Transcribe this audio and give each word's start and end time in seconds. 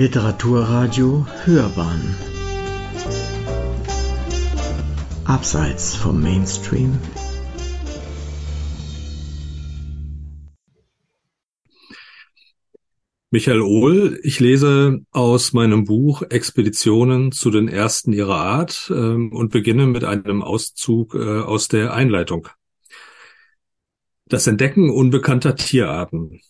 Literaturradio 0.00 1.26
Hörbahn 1.44 2.16
Abseits 5.26 5.94
vom 5.94 6.22
Mainstream 6.22 6.98
Michael 13.30 13.60
Ohl, 13.60 14.18
ich 14.22 14.40
lese 14.40 15.00
aus 15.10 15.52
meinem 15.52 15.84
Buch 15.84 16.22
Expeditionen 16.22 17.30
zu 17.30 17.50
den 17.50 17.68
ersten 17.68 18.14
ihrer 18.14 18.40
Art 18.40 18.90
ähm, 18.96 19.30
und 19.34 19.52
beginne 19.52 19.86
mit 19.86 20.04
einem 20.04 20.40
Auszug 20.40 21.14
äh, 21.14 21.42
aus 21.42 21.68
der 21.68 21.92
Einleitung. 21.92 22.48
Das 24.24 24.46
Entdecken 24.46 24.88
unbekannter 24.88 25.56
Tierarten. 25.56 26.40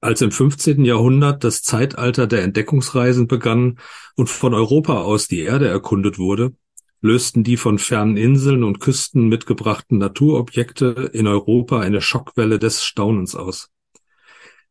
Als 0.00 0.22
im 0.22 0.30
15. 0.30 0.84
Jahrhundert 0.84 1.42
das 1.42 1.62
Zeitalter 1.62 2.28
der 2.28 2.42
Entdeckungsreisen 2.42 3.26
begann 3.26 3.78
und 4.14 4.28
von 4.28 4.54
Europa 4.54 5.00
aus 5.00 5.26
die 5.26 5.40
Erde 5.40 5.66
erkundet 5.66 6.18
wurde, 6.18 6.52
lösten 7.00 7.42
die 7.42 7.56
von 7.56 7.78
fernen 7.78 8.16
Inseln 8.16 8.62
und 8.62 8.78
Küsten 8.78 9.28
mitgebrachten 9.28 9.98
Naturobjekte 9.98 11.10
in 11.12 11.26
Europa 11.26 11.80
eine 11.80 12.00
Schockwelle 12.00 12.60
des 12.60 12.84
Staunens 12.84 13.34
aus. 13.34 13.70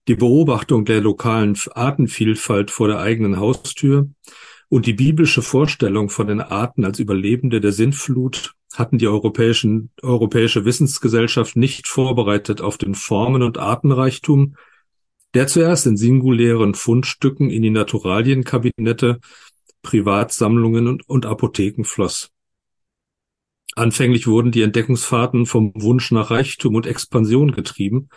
Die 0.07 0.15
Beobachtung 0.15 0.85
der 0.85 1.01
lokalen 1.01 1.57
Artenvielfalt 1.73 2.71
vor 2.71 2.87
der 2.87 2.99
eigenen 2.99 3.37
Haustür 3.37 4.09
und 4.69 4.85
die 4.85 4.93
biblische 4.93 5.41
Vorstellung 5.41 6.09
von 6.09 6.27
den 6.27 6.39
Arten 6.39 6.85
als 6.85 6.99
Überlebende 6.99 7.59
der 7.59 7.73
Sintflut 7.73 8.53
hatten 8.73 8.97
die 8.97 9.07
europäischen, 9.07 9.91
europäische 10.01 10.63
Wissensgesellschaft 10.63 11.57
nicht 11.57 11.87
vorbereitet 11.87 12.61
auf 12.61 12.77
den 12.77 12.95
Formen- 12.95 13.43
und 13.43 13.57
Artenreichtum, 13.57 14.55
der 15.33 15.47
zuerst 15.47 15.85
in 15.85 15.97
singulären 15.97 16.73
Fundstücken 16.73 17.49
in 17.49 17.61
die 17.61 17.69
Naturalienkabinette, 17.69 19.19
Privatsammlungen 19.81 21.01
und, 21.01 21.25
Apotheken 21.25 21.83
floss. 21.83 22.31
Anfänglich 23.75 24.27
wurden 24.27 24.51
die 24.51 24.63
Entdeckungsfahrten 24.63 25.45
vom 25.45 25.71
Wunsch 25.75 26.11
nach 26.11 26.31
Reichtum 26.31 26.75
und 26.75 26.87
Expansion 26.87 27.51
getrieben 27.51 28.09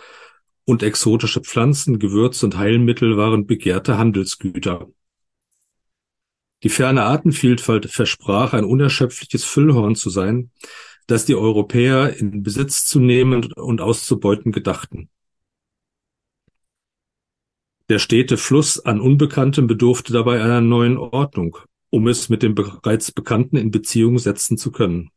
und 0.64 0.82
exotische 0.82 1.42
Pflanzen, 1.42 1.98
Gewürze 1.98 2.46
und 2.46 2.56
Heilmittel 2.56 3.16
waren 3.16 3.46
begehrte 3.46 3.98
Handelsgüter. 3.98 4.88
Die 6.62 6.68
ferne 6.68 7.04
Artenvielfalt 7.04 7.90
versprach 7.90 8.52
ein 8.52 8.64
unerschöpfliches 8.64 9.44
Füllhorn 9.44 9.96
zu 9.96 10.10
sein, 10.10 10.50
das 11.06 11.24
die 11.24 11.34
Europäer 11.34 12.16
in 12.16 12.42
Besitz 12.42 12.84
zu 12.86 13.00
nehmen 13.00 13.52
und 13.52 13.80
auszubeuten 13.80 14.52
gedachten. 14.52 15.08
Der 17.90 17.98
stete 17.98 18.36
Fluss 18.36 18.78
an 18.78 19.00
Unbekanntem 19.00 19.66
bedurfte 19.66 20.12
dabei 20.12 20.40
einer 20.40 20.60
neuen 20.60 20.96
Ordnung, 20.96 21.58
um 21.90 22.06
es 22.06 22.28
mit 22.28 22.44
dem 22.44 22.54
bereits 22.54 23.10
Bekannten 23.10 23.56
in 23.56 23.72
Beziehung 23.72 24.20
setzen 24.20 24.56
zu 24.56 24.70
können. 24.70 25.10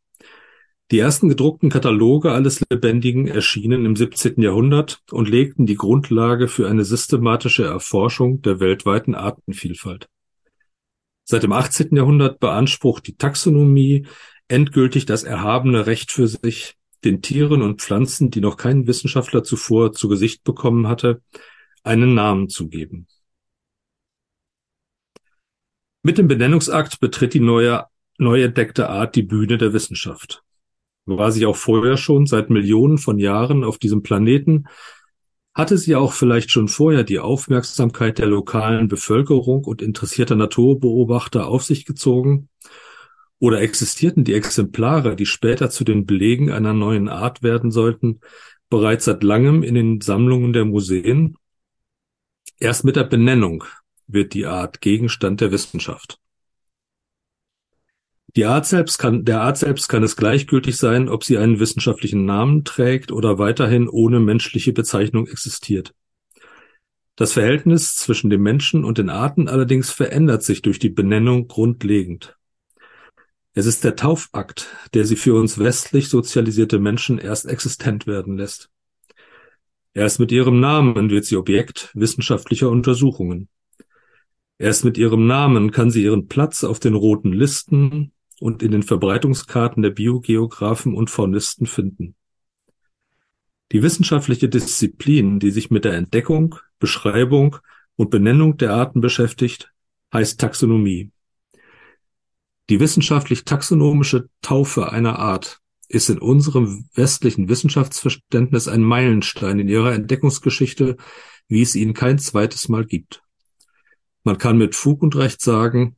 Die 0.89 0.97
ersten 0.97 1.29
gedruckten 1.29 1.69
Kataloge 1.69 2.31
alles 2.31 2.63
Lebendigen 2.67 3.27
erschienen 3.27 3.85
im 3.85 3.95
17. 3.95 4.41
Jahrhundert 4.41 5.03
und 5.11 5.29
legten 5.29 5.67
die 5.67 5.75
Grundlage 5.75 6.47
für 6.47 6.67
eine 6.67 6.83
systematische 6.83 7.63
Erforschung 7.63 8.41
der 8.41 8.59
weltweiten 8.59 9.13
Artenvielfalt. 9.13 10.07
Seit 11.25 11.43
dem 11.43 11.51
18. 11.51 11.95
Jahrhundert 11.95 12.39
beansprucht 12.39 13.05
die 13.05 13.15
Taxonomie 13.15 14.07
endgültig 14.47 15.05
das 15.05 15.21
erhabene 15.21 15.85
Recht 15.85 16.11
für 16.11 16.27
sich, 16.27 16.73
den 17.03 17.21
Tieren 17.21 17.61
und 17.61 17.81
Pflanzen, 17.81 18.31
die 18.31 18.41
noch 18.41 18.57
kein 18.57 18.87
Wissenschaftler 18.87 19.43
zuvor 19.43 19.91
zu 19.91 20.07
Gesicht 20.07 20.43
bekommen 20.43 20.87
hatte, 20.87 21.21
einen 21.83 22.13
Namen 22.13 22.49
zu 22.49 22.67
geben. 22.67 23.07
Mit 26.01 26.17
dem 26.17 26.27
Benennungsakt 26.27 26.99
betritt 26.99 27.33
die 27.33 27.39
neue, 27.39 27.85
neu 28.17 28.43
entdeckte 28.43 28.89
Art 28.89 29.15
die 29.15 29.23
Bühne 29.23 29.57
der 29.57 29.73
Wissenschaft 29.73 30.43
war 31.05 31.31
sie 31.31 31.45
auch 31.45 31.55
vorher 31.55 31.97
schon 31.97 32.25
seit 32.25 32.49
Millionen 32.49 32.97
von 32.97 33.19
Jahren 33.19 33.63
auf 33.63 33.77
diesem 33.77 34.03
Planeten, 34.03 34.65
hatte 35.53 35.77
sie 35.77 35.95
auch 35.95 36.13
vielleicht 36.13 36.49
schon 36.49 36.67
vorher 36.67 37.03
die 37.03 37.19
Aufmerksamkeit 37.19 38.17
der 38.17 38.25
lokalen 38.25 38.87
Bevölkerung 38.87 39.65
und 39.65 39.81
interessierter 39.83 40.35
Naturbeobachter 40.35 41.47
auf 41.47 41.63
sich 41.63 41.85
gezogen? 41.85 42.49
Oder 43.37 43.61
existierten 43.61 44.23
die 44.23 44.33
Exemplare, 44.33 45.15
die 45.15 45.25
später 45.25 45.69
zu 45.69 45.83
den 45.83 46.05
Belegen 46.05 46.51
einer 46.51 46.73
neuen 46.73 47.07
Art 47.07 47.43
werden 47.43 47.69
sollten, 47.69 48.21
bereits 48.69 49.05
seit 49.05 49.21
langem 49.21 49.61
in 49.61 49.75
den 49.75 50.01
Sammlungen 50.01 50.53
der 50.53 50.65
Museen? 50.65 51.37
Erst 52.63 52.85
mit 52.85 52.95
der 52.95 53.03
Benennung 53.03 53.65
wird 54.07 54.33
die 54.33 54.45
Art 54.45 54.79
Gegenstand 54.79 55.41
der 55.41 55.51
Wissenschaft. 55.51 56.17
Die 58.37 58.45
Art 58.45 58.65
selbst 58.65 58.99
kann, 58.99 59.25
der 59.25 59.41
Art 59.41 59.57
selbst 59.57 59.89
kann 59.89 60.01
es 60.01 60.15
gleichgültig 60.15 60.77
sein, 60.77 61.09
ob 61.09 61.25
sie 61.25 61.37
einen 61.37 61.59
wissenschaftlichen 61.59 62.23
Namen 62.23 62.63
trägt 62.63 63.11
oder 63.11 63.37
weiterhin 63.37 63.89
ohne 63.89 64.21
menschliche 64.21 64.71
Bezeichnung 64.71 65.27
existiert. 65.27 65.93
Das 67.17 67.33
Verhältnis 67.33 67.97
zwischen 67.97 68.29
dem 68.29 68.43
Menschen 68.43 68.85
und 68.85 68.97
den 68.97 69.09
Arten 69.09 69.49
allerdings 69.49 69.91
verändert 69.91 70.43
sich 70.43 70.61
durch 70.61 70.79
die 70.79 70.87
Benennung 70.87 71.49
grundlegend. 71.49 72.37
Es 73.53 73.65
ist 73.65 73.83
der 73.83 73.97
Taufakt, 73.97 74.69
der 74.93 75.03
sie 75.03 75.17
für 75.17 75.35
uns 75.35 75.59
westlich 75.59 76.07
sozialisierte 76.07 76.79
Menschen 76.79 77.17
erst 77.17 77.45
existent 77.45 78.07
werden 78.07 78.37
lässt. 78.37 78.69
Erst 79.93 80.19
mit 80.19 80.31
ihrem 80.31 80.59
Namen 80.59 81.09
wird 81.09 81.25
sie 81.25 81.37
Objekt 81.37 81.91
wissenschaftlicher 81.93 82.69
Untersuchungen. 82.69 83.49
Erst 84.57 84.85
mit 84.85 84.97
ihrem 84.97 85.27
Namen 85.27 85.71
kann 85.71 85.91
sie 85.91 86.03
ihren 86.03 86.27
Platz 86.27 86.63
auf 86.63 86.79
den 86.79 86.95
roten 86.95 87.33
Listen, 87.33 88.13
und 88.43 88.61
in 88.61 88.71
den 88.71 88.83
Verbreitungskarten 88.83 89.83
der 89.83 89.91
Biogeographen 89.91 90.95
und 90.95 91.09
Faunisten 91.09 91.65
finden. 91.65 92.13
Die 93.71 93.81
wissenschaftliche 93.81 94.49
Disziplin, 94.49 95.39
die 95.39 95.51
sich 95.51 95.71
mit 95.71 95.85
der 95.85 95.93
Entdeckung, 95.93 96.55
Beschreibung 96.77 97.55
und 97.95 98.09
Benennung 98.09 98.57
der 98.57 98.73
Arten 98.73 98.99
beschäftigt, 98.99 99.71
heißt 100.13 100.41
Taxonomie. 100.41 101.11
Die 102.69 102.81
wissenschaftlich-taxonomische 102.81 104.27
Taufe 104.41 104.91
einer 104.91 105.19
Art 105.19 105.61
ist 105.93 106.09
in 106.09 106.17
unserem 106.17 106.89
westlichen 106.95 107.49
Wissenschaftsverständnis 107.49 108.67
ein 108.67 108.81
Meilenstein 108.81 109.59
in 109.59 109.67
ihrer 109.67 109.93
Entdeckungsgeschichte, 109.93 110.97
wie 111.47 111.61
es 111.61 111.75
ihn 111.75 111.93
kein 111.93 112.17
zweites 112.17 112.67
Mal 112.67 112.85
gibt. 112.85 113.21
Man 114.23 114.37
kann 114.37 114.57
mit 114.57 114.75
Fug 114.75 115.03
und 115.03 115.15
Recht 115.15 115.41
sagen, 115.41 115.97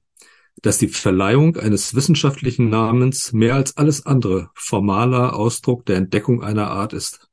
dass 0.62 0.80
die 0.80 0.90
Verleihung 0.90 1.56
eines 1.58 1.96
wissenschaftlichen 1.96 2.70
Namens 2.70 3.32
mehr 3.32 3.56
als 3.56 3.78
alles 3.78 4.06
andere 4.06 4.50
formaler 4.54 5.36
Ausdruck 5.36 5.86
der 5.86 5.98
Entdeckung 5.98 6.44
einer 6.44 6.68
Art 6.68 6.92
ist. 6.92 7.30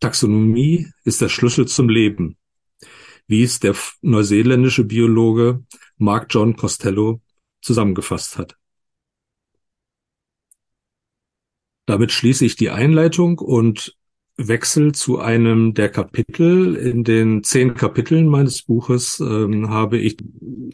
Taxonomie 0.00 0.88
ist 1.04 1.20
der 1.20 1.28
Schlüssel 1.28 1.68
zum 1.68 1.88
Leben, 1.88 2.36
wie 3.28 3.42
es 3.42 3.60
der 3.60 3.76
neuseeländische 4.02 4.84
Biologe 4.84 5.64
Mark 5.98 6.26
John 6.30 6.56
Costello 6.56 7.20
zusammengefasst 7.60 8.38
hat. 8.38 8.56
Damit 11.86 12.12
schließe 12.12 12.44
ich 12.44 12.56
die 12.56 12.70
Einleitung 12.70 13.38
und 13.38 13.96
Wechsel 14.36 14.92
zu 14.92 15.18
einem 15.18 15.72
der 15.72 15.88
Kapitel. 15.88 16.74
In 16.74 17.04
den 17.04 17.42
zehn 17.42 17.74
Kapiteln 17.74 18.26
meines 18.26 18.62
Buches 18.62 19.20
ähm, 19.20 19.70
habe 19.70 19.98
ich 19.98 20.18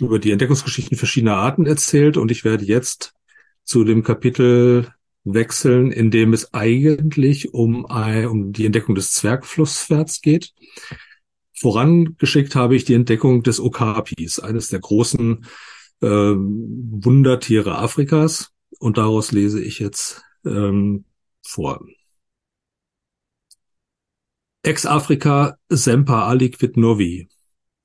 über 0.01 0.19
die 0.19 0.33
Entdeckungsgeschichten 0.33 0.97
verschiedener 0.97 1.37
Arten 1.37 1.67
erzählt 1.67 2.17
und 2.17 2.31
ich 2.31 2.45
werde 2.45 2.65
jetzt 2.65 3.15
zu 3.65 3.85
dem 3.85 4.03
Kapitel 4.03 4.89
wechseln, 5.25 5.93
in 5.93 6.11
dem 6.11 6.33
es 6.33 6.53
eigentlich 6.53 7.55
um, 7.55 7.85
um 7.85 8.53
die 8.53 8.67
Entdeckung 8.67 8.97
des 8.97 9.13
Zwergflusspferds 9.13 10.21
geht. 10.21 10.53
Vorangeschickt 11.55 12.57
habe 12.57 12.75
ich 12.75 12.85
die 12.85 12.95
Entdeckung 12.95 13.45
des 13.45 13.61
Okapis, 13.61 14.41
eines 14.41 14.69
der 14.69 14.81
großen 14.81 15.47
äh, 16.01 16.07
Wundertiere 16.07 17.79
Afrikas. 17.79 18.51
Und 18.81 18.99
daraus 18.99 19.31
lese 19.31 19.63
ich 19.63 19.79
jetzt 19.79 20.25
ähm, 20.45 21.05
vor. 21.43 21.85
Ex-Afrika 24.63 25.57
semper 25.69 26.27
aliquid 26.27 26.77
novi. 26.77 27.29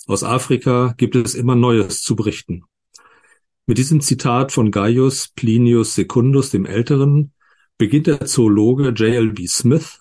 Aus 0.05 0.23
Afrika 0.23 0.93
gibt 0.97 1.15
es 1.15 1.35
immer 1.35 1.55
Neues 1.55 2.01
zu 2.01 2.15
berichten. 2.15 2.63
Mit 3.65 3.77
diesem 3.77 3.99
Zitat 3.99 4.51
von 4.51 4.71
Gaius 4.71 5.29
Plinius 5.29 5.95
Secundus 5.95 6.51
dem 6.51 6.65
Älteren 6.65 7.33
beginnt 7.77 8.07
der 8.07 8.25
Zoologe 8.25 8.89
J.L.B. 8.89 9.47
Smith 9.47 9.99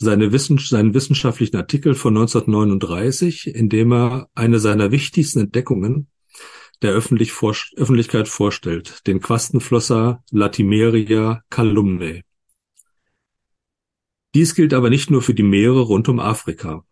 seine 0.00 0.32
Wissen, 0.32 0.56
seinen 0.56 0.94
wissenschaftlichen 0.94 1.56
Artikel 1.56 1.94
von 1.94 2.16
1939, 2.16 3.54
in 3.54 3.68
dem 3.68 3.92
er 3.92 4.30
eine 4.34 4.58
seiner 4.58 4.90
wichtigsten 4.90 5.40
Entdeckungen 5.40 6.08
der 6.82 6.92
Öffentlich 6.92 7.32
vor, 7.32 7.54
Öffentlichkeit 7.76 8.28
vorstellt, 8.28 9.06
den 9.06 9.20
Quastenflosser 9.20 10.22
Latimeria 10.30 11.42
calumnae. 11.50 12.22
Dies 14.34 14.54
gilt 14.54 14.74
aber 14.74 14.90
nicht 14.90 15.10
nur 15.10 15.22
für 15.22 15.34
die 15.34 15.42
Meere 15.42 15.80
rund 15.80 16.08
um 16.08 16.20
Afrika. 16.20 16.84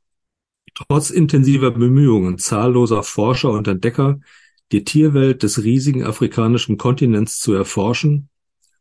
Trotz 0.74 1.10
intensiver 1.10 1.70
Bemühungen 1.70 2.38
zahlloser 2.38 3.02
Forscher 3.02 3.50
und 3.50 3.68
Entdecker, 3.68 4.20
die 4.72 4.84
Tierwelt 4.84 5.42
des 5.42 5.62
riesigen 5.62 6.04
afrikanischen 6.04 6.76
Kontinents 6.76 7.38
zu 7.38 7.54
erforschen, 7.54 8.28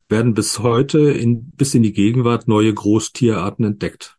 werden 0.10 0.34
bis 0.34 0.60
heute 0.60 1.00
in, 1.12 1.52
bis 1.52 1.74
in 1.76 1.84
die 1.84 1.94
Gegenwart 1.94 2.48
neue 2.48 2.74
Großtierarten 2.74 3.66
entdeckt. 3.66 4.17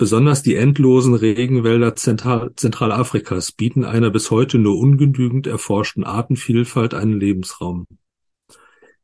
Besonders 0.00 0.44
die 0.44 0.54
endlosen 0.54 1.14
Regenwälder 1.14 1.96
Zentral 1.96 2.52
Zentralafrikas 2.54 3.50
bieten 3.50 3.84
einer 3.84 4.10
bis 4.10 4.30
heute 4.30 4.56
nur 4.56 4.78
ungenügend 4.78 5.48
erforschten 5.48 6.04
Artenvielfalt 6.04 6.94
einen 6.94 7.18
Lebensraum. 7.18 7.84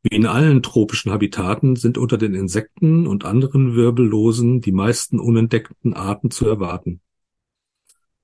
Wie 0.04 0.14
in 0.14 0.24
allen 0.24 0.62
tropischen 0.62 1.10
Habitaten 1.10 1.74
sind 1.74 1.98
unter 1.98 2.16
den 2.16 2.34
Insekten 2.34 3.08
und 3.08 3.24
anderen 3.24 3.74
Wirbellosen 3.74 4.60
die 4.60 4.70
meisten 4.70 5.18
unentdeckten 5.18 5.94
Arten 5.94 6.30
zu 6.30 6.46
erwarten. 6.46 7.00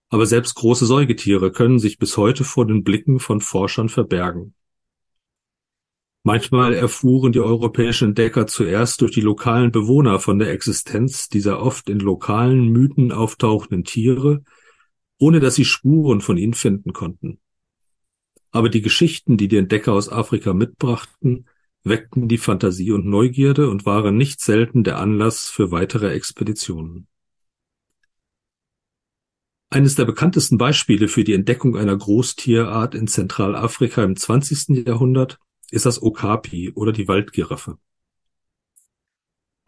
Aber 0.09 0.27
selbst 0.27 0.55
große 0.55 0.87
Säugetiere 0.87 1.51
können 1.51 1.81
sich 1.81 1.99
bis 1.99 2.17
heute 2.17 2.45
vor 2.45 2.69
den 2.69 2.85
Blicken 2.85 3.19
von 3.19 3.41
Forschern 3.41 3.89
verbergen. 3.89 4.55
Manchmal 6.23 6.75
erfuhren 6.75 7.33
die 7.33 7.41
europäischen 7.41 8.09
Entdecker 8.09 8.47
zuerst 8.47 9.01
durch 9.01 9.13
die 9.13 9.23
lokalen 9.23 9.73
Bewohner 9.73 10.21
von 10.21 10.39
der 10.39 10.51
Existenz 10.51 11.31
dieser 11.31 11.63
oft 11.63 11.89
in 11.89 11.99
lokalen 11.99 12.69
Mythen 12.69 13.11
auftauchenden 13.11 13.85
Tiere, 13.85 14.45
ohne 15.19 15.41
dass 15.41 15.55
sie 15.55 15.65
Spuren 15.65 16.21
von 16.21 16.37
ihnen 16.37 16.53
finden 16.53 16.93
konnten. 16.93 17.41
Aber 18.51 18.69
die 18.69 18.83
Geschichten, 18.83 19.39
die 19.39 19.49
die 19.49 19.57
Entdecker 19.57 19.95
aus 19.95 20.11
Afrika 20.11 20.53
mitbrachten, 20.53 21.49
weckten 21.85 22.29
die 22.29 22.39
Fantasie 22.39 22.93
und 22.93 23.07
Neugierde 23.07 23.71
und 23.71 23.87
waren 23.87 24.19
nicht 24.19 24.43
selten 24.43 24.85
der 24.85 24.99
Anlass 24.99 25.49
für 25.49 25.71
weitere 25.71 26.13
Expeditionen. 26.13 27.07
Eines 29.71 29.95
der 29.95 30.05
bekanntesten 30.05 30.59
Beispiele 30.59 31.09
für 31.09 31.25
die 31.25 31.33
Entdeckung 31.33 31.77
einer 31.77 31.97
Großtierart 31.97 32.95
in 32.95 33.07
Zentralafrika 33.07 34.03
im 34.03 34.17
20. 34.17 34.85
Jahrhundert 34.85 35.39
ist 35.71 35.87
das 35.87 36.03
Okapi 36.03 36.73
oder 36.75 36.93
die 36.93 37.09
Waldgiraffe. 37.09 37.79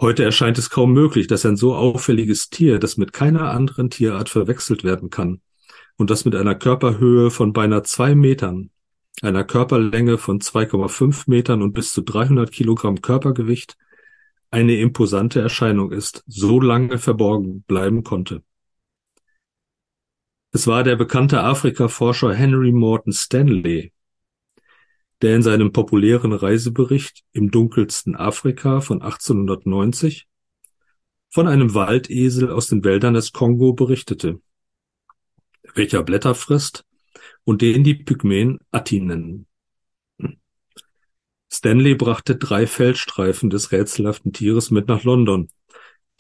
Heute 0.01 0.25
erscheint 0.25 0.59
es 0.59 0.71
kaum 0.71 0.93
möglich, 0.93 1.27
dass 1.29 1.47
ein 1.47 1.57
so 1.57 1.75
auffälliges 1.75 2.51
Tier, 2.51 2.79
das 2.79 2.97
mit 2.97 3.13
keiner 3.13 3.51
anderen 3.51 3.91
Tierart 3.91 4.29
verwechselt 4.29 4.83
werden 4.83 5.11
kann 5.11 5.41
und 5.97 6.11
das 6.11 6.25
mit 6.25 6.35
einer 6.35 6.55
Körperhöhe 6.55 7.31
von 7.31 7.53
beinahe 7.53 7.83
zwei 7.85 8.15
Metern 8.15 8.71
einer 9.21 9.45
Körperlänge 9.45 10.19
von 10.19 10.41
2,5 10.41 11.25
Metern 11.27 11.63
und 11.63 11.73
bis 11.73 11.93
zu 11.93 12.03
300 12.03 12.51
Kilogramm 12.51 13.03
Körpergewicht 13.03 13.77
eine 14.51 14.77
imposante 14.77 15.41
Erscheinung 15.41 15.93
ist, 15.93 16.25
so 16.27 16.61
lange 16.61 16.99
verborgen 16.99 17.63
bleiben 17.63 18.03
konnte. 18.05 18.43
Es 20.51 20.67
war 20.67 20.85
der 20.85 20.97
bekannte 20.97 21.43
Afrika-Forscher 21.43 22.35
Henry 22.35 22.73
Morton 22.73 23.13
Stanley, 23.13 23.93
der 25.23 25.37
in 25.37 25.43
seinem 25.43 25.73
populären 25.73 26.33
Reisebericht 26.33 27.23
im 27.33 27.51
dunkelsten 27.51 28.17
Afrika 28.17 28.81
von 28.81 29.01
1890 29.03 30.27
von 31.31 31.49
einem 31.49 31.75
Waldesel 31.75 32.51
aus 32.51 32.67
den 32.67 32.85
Wäldern 32.85 33.15
des 33.15 33.33
Kongo 33.33 33.73
berichtete, 33.73 34.41
welcher 35.75 36.03
Blätter 36.03 36.35
frisst 36.35 36.85
und 37.45 37.63
den 37.63 37.85
die 37.85 37.95
Pygmäen 37.95 38.59
Atti 38.73 39.01
nennen. 39.01 39.47
Stanley 41.51 41.95
brachte 41.95 42.37
drei 42.37 42.67
Feldstreifen 42.67 43.49
des 43.49 43.73
rätselhaften 43.73 44.33
Tieres 44.33 44.71
mit 44.71 44.89
nach 44.89 45.05
London, 45.05 45.51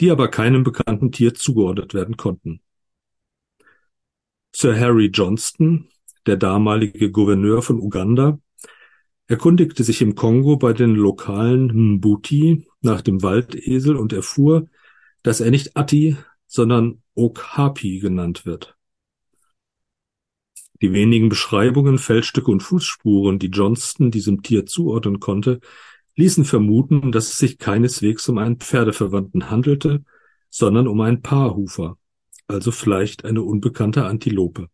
die 0.00 0.10
aber 0.10 0.28
keinem 0.28 0.62
bekannten 0.62 1.10
Tier 1.10 1.34
zugeordnet 1.34 1.92
werden 1.92 2.16
konnten. 2.16 2.60
Sir 4.54 4.78
Harry 4.78 5.06
Johnston, 5.06 5.88
der 6.26 6.36
damalige 6.36 7.10
Gouverneur 7.10 7.62
von 7.62 7.80
Uganda, 7.80 8.38
erkundigte 9.32 9.82
sich 9.82 10.02
im 10.02 10.14
Kongo 10.14 10.56
bei 10.56 10.74
den 10.74 10.94
lokalen 10.94 11.94
Mbuti 11.94 12.66
nach 12.82 13.00
dem 13.00 13.22
Waldesel 13.22 13.96
und 13.96 14.12
erfuhr, 14.12 14.68
dass 15.22 15.40
er 15.40 15.50
nicht 15.50 15.74
Atti, 15.74 16.18
sondern 16.46 17.02
Okapi 17.14 17.98
genannt 17.98 18.44
wird. 18.44 18.76
Die 20.82 20.92
wenigen 20.92 21.30
Beschreibungen, 21.30 21.96
Feldstücke 21.96 22.50
und 22.50 22.62
Fußspuren, 22.62 23.38
die 23.38 23.46
Johnston 23.46 24.10
diesem 24.10 24.42
Tier 24.42 24.66
zuordnen 24.66 25.18
konnte, 25.18 25.60
ließen 26.14 26.44
vermuten, 26.44 27.10
dass 27.10 27.28
es 27.28 27.38
sich 27.38 27.56
keineswegs 27.56 28.28
um 28.28 28.36
einen 28.36 28.58
Pferdeverwandten 28.58 29.48
handelte, 29.48 30.04
sondern 30.50 30.86
um 30.86 31.00
einen 31.00 31.22
Paarhufer, 31.22 31.96
also 32.48 32.70
vielleicht 32.70 33.24
eine 33.24 33.40
unbekannte 33.40 34.04
Antilope. 34.04 34.68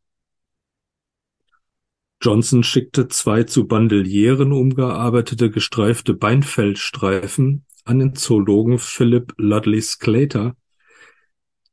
Johnson 2.20 2.62
schickte 2.62 3.08
zwei 3.08 3.44
zu 3.44 3.66
Bandelieren 3.66 4.52
umgearbeitete 4.52 5.50
gestreifte 5.50 6.14
Beinfeldstreifen 6.14 7.64
an 7.84 7.98
den 7.98 8.14
Zoologen 8.14 8.78
Philip 8.78 9.32
Ludley 9.36 9.80
Sclater 9.80 10.56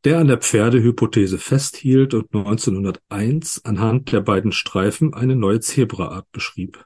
der 0.06 0.20
an 0.20 0.28
der 0.28 0.38
Pferdehypothese 0.38 1.40
festhielt 1.40 2.14
und 2.14 2.34
1901 2.34 3.66
anhand 3.66 4.12
der 4.12 4.22
beiden 4.22 4.52
Streifen 4.52 5.16
eine 5.16 5.36
neue 5.36 5.60
Zebraart 5.60 6.32
beschrieb. 6.32 6.86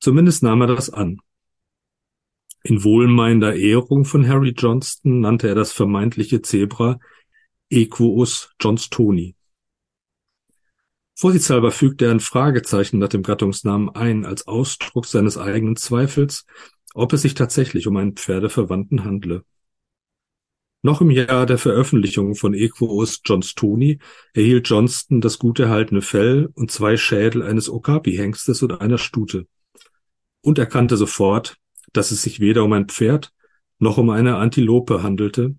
Zumindest 0.00 0.42
nahm 0.42 0.62
er 0.62 0.68
das 0.68 0.88
an. 0.88 1.20
In 2.62 2.82
wohlmeinender 2.82 3.54
Ehrung 3.54 4.06
von 4.06 4.26
Harry 4.26 4.54
Johnston 4.56 5.20
nannte 5.20 5.48
er 5.48 5.54
das 5.54 5.72
vermeintliche 5.72 6.40
Zebra 6.40 6.98
Equus 7.68 8.54
johnstoni. 8.58 9.36
Vorsichtshalber 11.20 11.70
fügte 11.70 12.06
er 12.06 12.12
ein 12.12 12.20
Fragezeichen 12.20 12.98
nach 12.98 13.08
dem 13.08 13.22
Gattungsnamen 13.22 13.90
ein, 13.90 14.24
als 14.24 14.48
Ausdruck 14.48 15.04
seines 15.04 15.36
eigenen 15.36 15.76
Zweifels, 15.76 16.46
ob 16.94 17.12
es 17.12 17.20
sich 17.20 17.34
tatsächlich 17.34 17.86
um 17.86 17.98
einen 17.98 18.16
Pferdeverwandten 18.16 19.04
handle. 19.04 19.44
Noch 20.80 21.02
im 21.02 21.10
Jahr 21.10 21.44
der 21.44 21.58
Veröffentlichung 21.58 22.36
von 22.36 22.54
Equus 22.54 23.20
johnstoni 23.22 23.98
erhielt 24.32 24.66
Johnston 24.70 25.20
das 25.20 25.38
gut 25.38 25.58
erhaltene 25.58 26.00
Fell 26.00 26.48
und 26.54 26.70
zwei 26.70 26.96
Schädel 26.96 27.42
eines 27.42 27.68
Okapi-Hengstes 27.68 28.62
und 28.62 28.80
einer 28.80 28.96
Stute 28.96 29.46
und 30.40 30.58
erkannte 30.58 30.96
sofort, 30.96 31.58
dass 31.92 32.12
es 32.12 32.22
sich 32.22 32.40
weder 32.40 32.64
um 32.64 32.72
ein 32.72 32.88
Pferd 32.88 33.30
noch 33.78 33.98
um 33.98 34.08
eine 34.08 34.36
Antilope 34.36 35.02
handelte, 35.02 35.54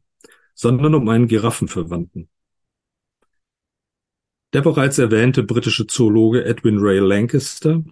sondern 0.56 0.96
um 0.96 1.08
einen 1.08 1.28
Giraffenverwandten. 1.28 2.31
Der 4.54 4.62
bereits 4.62 4.98
erwähnte 4.98 5.44
britische 5.44 5.88
Zoologe 5.88 6.44
Edwin 6.44 6.80
Ray 6.80 7.00
Lancaster, 7.00 7.86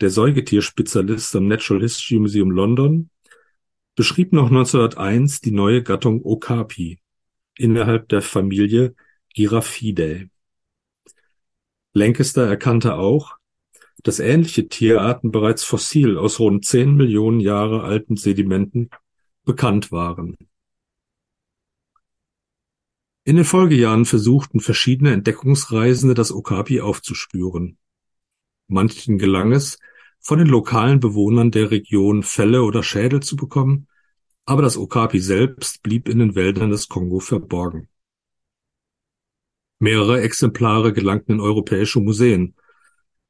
der 0.00 0.10
Säugetierspezialist 0.10 1.34
am 1.34 1.48
Natural 1.48 1.82
History 1.82 2.20
Museum 2.20 2.52
London 2.52 3.10
beschrieb 3.96 4.32
noch 4.32 4.46
1901 4.46 5.40
die 5.40 5.50
neue 5.50 5.82
Gattung 5.82 6.24
Okapi 6.24 7.00
innerhalb 7.56 8.08
der 8.08 8.22
Familie 8.22 8.94
Giraffidae. 9.34 10.28
Lancaster 11.92 12.46
erkannte 12.46 12.94
auch, 12.94 13.36
dass 14.04 14.20
ähnliche 14.20 14.68
Tierarten 14.68 15.32
bereits 15.32 15.64
fossil 15.64 16.18
aus 16.18 16.38
rund 16.38 16.64
10 16.64 16.94
Millionen 16.94 17.40
Jahre 17.40 17.82
alten 17.82 18.16
Sedimenten 18.16 18.90
bekannt 19.44 19.90
waren. 19.90 20.36
In 23.26 23.34
den 23.34 23.44
Folgejahren 23.44 24.04
versuchten 24.04 24.60
verschiedene 24.60 25.12
Entdeckungsreisende 25.12 26.14
das 26.14 26.30
Okapi 26.30 26.80
aufzuspüren. 26.80 27.76
Manchen 28.68 29.18
gelang 29.18 29.50
es, 29.50 29.80
von 30.20 30.38
den 30.38 30.46
lokalen 30.46 31.00
Bewohnern 31.00 31.50
der 31.50 31.72
Region 31.72 32.22
Felle 32.22 32.62
oder 32.62 32.84
Schädel 32.84 33.24
zu 33.24 33.34
bekommen, 33.34 33.88
aber 34.44 34.62
das 34.62 34.76
Okapi 34.76 35.18
selbst 35.18 35.82
blieb 35.82 36.08
in 36.08 36.20
den 36.20 36.36
Wäldern 36.36 36.70
des 36.70 36.86
Kongo 36.86 37.18
verborgen. 37.18 37.88
Mehrere 39.80 40.20
Exemplare 40.20 40.92
gelangten 40.92 41.32
in 41.32 41.40
europäische 41.40 41.98
Museen, 41.98 42.54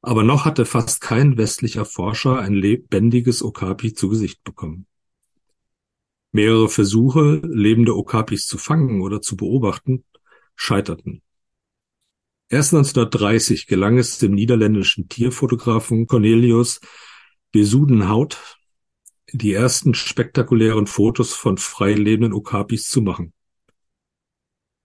aber 0.03 0.21
noch 0.21 0.45
hatte 0.45 0.65
fast 0.65 1.01
kein 1.01 1.37
westlicher 1.37 1.85
Forscher 1.85 2.37
ein 2.37 2.53
lebendiges 2.53 3.41
Okapi 3.41 3.95
zu 3.95 4.09
Gesicht 4.09 4.43
bekommen. 4.43 4.85
Mehrere 6.37 6.69
Versuche, 6.69 7.41
lebende 7.43 7.95
Okapis 7.95 8.45
zu 8.45 8.59
fangen 8.59 9.01
oder 9.01 9.21
zu 9.21 9.35
beobachten, 9.35 10.05
scheiterten. 10.55 11.23
Erst 12.47 12.75
1930 12.75 13.65
gelang 13.65 13.97
es 13.97 14.19
dem 14.19 14.35
niederländischen 14.35 15.09
Tierfotografen 15.09 16.05
Cornelius 16.05 16.79
Bezuidenhout, 17.51 18.37
die 19.33 19.51
ersten 19.51 19.95
spektakulären 19.95 20.85
Fotos 20.85 21.33
von 21.33 21.57
freilebenden 21.57 22.33
Okapis 22.33 22.87
zu 22.87 23.01
machen. 23.01 23.33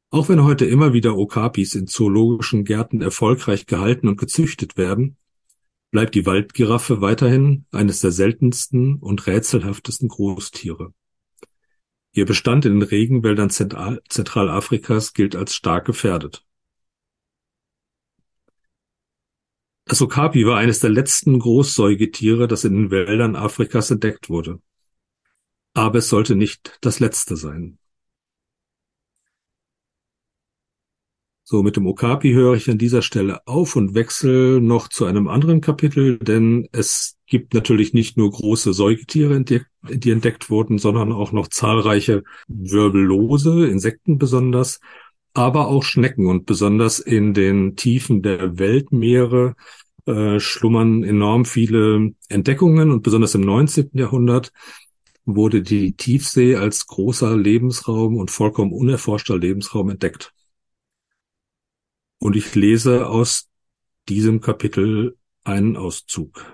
Auch 0.09 0.31
wenn 0.31 0.45
heute 0.45 0.65
immer 0.65 0.95
wieder 0.95 1.19
Okapis 1.19 1.75
in 1.75 1.87
zoologischen 1.87 2.65
Gärten 2.65 3.03
erfolgreich 3.03 3.67
gehalten 3.67 4.09
und 4.09 4.17
gezüchtet 4.17 4.79
werden, 4.79 5.19
bleibt 5.91 6.15
die 6.15 6.25
Waldgiraffe 6.25 7.03
weiterhin 7.03 7.67
eines 7.73 8.01
der 8.01 8.11
seltensten 8.11 8.97
und 8.97 9.27
rätselhaftesten 9.27 10.09
Großtiere. 10.09 10.95
Ihr 12.15 12.27
Bestand 12.27 12.67
in 12.67 12.81
den 12.81 12.83
Regenwäldern 12.83 13.49
Zentral 13.49 14.03
Zentralafrikas 14.09 15.15
gilt 15.15 15.35
als 15.35 15.55
stark 15.55 15.87
gefährdet. 15.87 16.45
Das 19.87 20.01
Okapi 20.01 20.47
war 20.47 20.59
eines 20.59 20.81
der 20.81 20.91
letzten 20.91 21.39
Großsäugetiere, 21.39 22.49
das 22.49 22.65
in 22.65 22.75
den 22.75 22.91
Wäldern 22.91 23.35
Afrikas 23.35 23.91
entdeckt 23.91 24.29
wurde. 24.29 24.61
Aber 25.75 25.99
es 25.99 26.09
sollte 26.09 26.37
nicht 26.37 26.79
das 26.83 27.01
letzte 27.01 27.37
sein. 27.37 27.79
So, 31.53 31.63
mit 31.63 31.77
dem 31.77 31.87
Okapi 31.87 32.33
höre 32.33 32.55
ich 32.55 32.71
an 32.71 32.79
dieser 32.79 33.03
Stelle 33.03 33.47
auf 33.47 33.77
und 33.77 33.95
wechsle 33.95 34.59
noch 34.59 34.89
zu 34.89 35.05
einem 35.05 35.29
anderen 35.29 35.61
Kapitel, 35.61 36.17
denn 36.17 36.67
es 36.73 37.19
gibt 37.27 37.53
natürlich 37.53 37.93
nicht 37.93 38.17
nur 38.17 38.31
große 38.31 38.73
Säugetiere, 38.73 39.39
die 39.43 40.11
entdeckt 40.11 40.49
wurden, 40.49 40.79
sondern 40.79 41.13
auch 41.13 41.31
noch 41.33 41.49
zahlreiche 41.49 42.23
Wirbellose, 42.49 43.67
Insekten 43.67 44.17
besonders, 44.17 44.81
aber 45.35 45.69
auch 45.69 45.83
Schnecken 45.83 46.27
und 46.27 46.47
besonders 46.47 47.01
in 47.01 47.35
den 47.35 47.77
Tiefen 47.77 48.23
der 48.23 48.59
Weltmeere 48.59 49.55
äh, 50.07 50.41
schlummern 50.41 51.05
enorm 51.05 51.45
viele 51.45 52.15
Entdeckungen 52.31 52.91
und 52.91 53.03
besonders 53.03 53.35
im 53.35 53.43
19. 53.43 53.91
Jahrhundert 53.93 54.53
wurde 55.27 55.61
die 55.61 55.93
Tiefsee 55.99 56.57
als 56.57 56.87
großer 56.87 57.37
Lebensraum 57.37 58.17
und 58.17 58.31
vollkommen 58.31 58.73
unerforschter 58.73 59.37
Lebensraum 59.37 59.91
entdeckt. 59.91 60.33
Und 62.23 62.37
ich 62.37 62.55
lese 62.55 63.09
aus 63.09 63.49
diesem 64.09 64.41
Kapitel 64.41 65.17
einen 65.43 65.77
Auszug. 65.77 66.47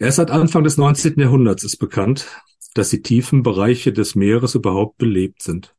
Erst 0.00 0.16
seit 0.16 0.32
Anfang 0.32 0.64
des 0.64 0.78
19. 0.78 1.20
Jahrhunderts 1.20 1.62
ist 1.62 1.76
bekannt, 1.76 2.26
dass 2.74 2.90
die 2.90 3.02
tiefen 3.02 3.44
Bereiche 3.44 3.92
des 3.92 4.16
Meeres 4.16 4.56
überhaupt 4.56 4.98
belebt 4.98 5.44
sind. 5.44 5.76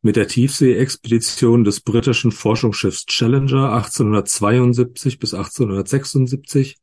Mit 0.00 0.16
der 0.16 0.26
Tiefsee-Expedition 0.26 1.64
des 1.64 1.80
britischen 1.80 2.32
Forschungsschiffs 2.32 3.04
Challenger 3.04 3.74
1872 3.74 5.18
bis 5.18 5.34
1876 5.34 6.78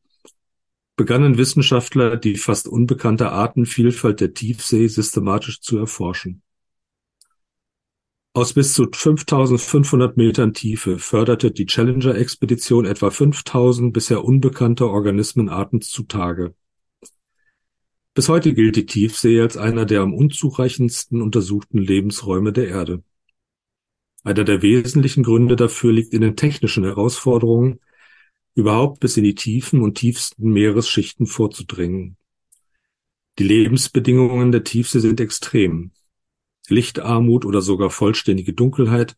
begannen 0.96 1.40
Wissenschaftler, 1.40 2.18
die 2.18 2.36
fast 2.36 2.68
unbekannte 2.68 3.32
Artenvielfalt 3.32 4.20
der 4.20 4.36
Tiefsee 4.36 4.86
systematisch 4.86 5.60
zu 5.60 5.80
erforschen. 5.80 6.44
Aus 8.40 8.54
bis 8.54 8.74
zu 8.74 8.88
5500 8.90 10.16
Metern 10.16 10.54
Tiefe 10.54 10.98
förderte 10.98 11.52
die 11.52 11.66
Challenger-Expedition 11.66 12.86
etwa 12.86 13.12
5000 13.12 13.92
bisher 13.92 14.24
unbekannte 14.24 14.88
Organismenarten 14.88 15.82
zutage. 15.82 16.56
Bis 18.14 18.30
heute 18.30 18.54
gilt 18.54 18.78
die 18.78 18.86
Tiefsee 18.86 19.42
als 19.42 19.58
einer 19.58 19.86
der 19.86 20.00
am 20.00 20.14
unzureichendsten 20.14 21.22
untersuchten 21.22 21.80
Lebensräume 21.80 22.54
der 22.54 22.70
Erde. 22.70 23.04
Einer 24.24 24.46
der 24.46 24.62
wesentlichen 24.62 25.24
Gründe 25.24 25.58
dafür 25.58 25.92
liegt 25.92 26.14
in 26.14 26.22
den 26.22 26.38
technischen 26.38 26.86
Herausforderungen, 26.86 27.82
überhaupt 28.56 29.02
bis 29.02 29.18
in 29.18 29.26
die 29.26 29.36
Tiefen 29.36 29.82
und 29.82 29.98
tiefsten 29.98 30.54
Meeresschichten 30.54 31.26
vorzudringen. 31.26 32.16
Die 33.38 33.44
Lebensbedingungen 33.44 34.54
der 34.54 34.64
Tiefsee 34.64 35.00
sind 35.00 35.20
extrem. 35.20 35.92
Lichtarmut 36.70 37.46
oder 37.46 37.62
sogar 37.62 37.90
vollständige 37.90 38.54
Dunkelheit, 38.54 39.16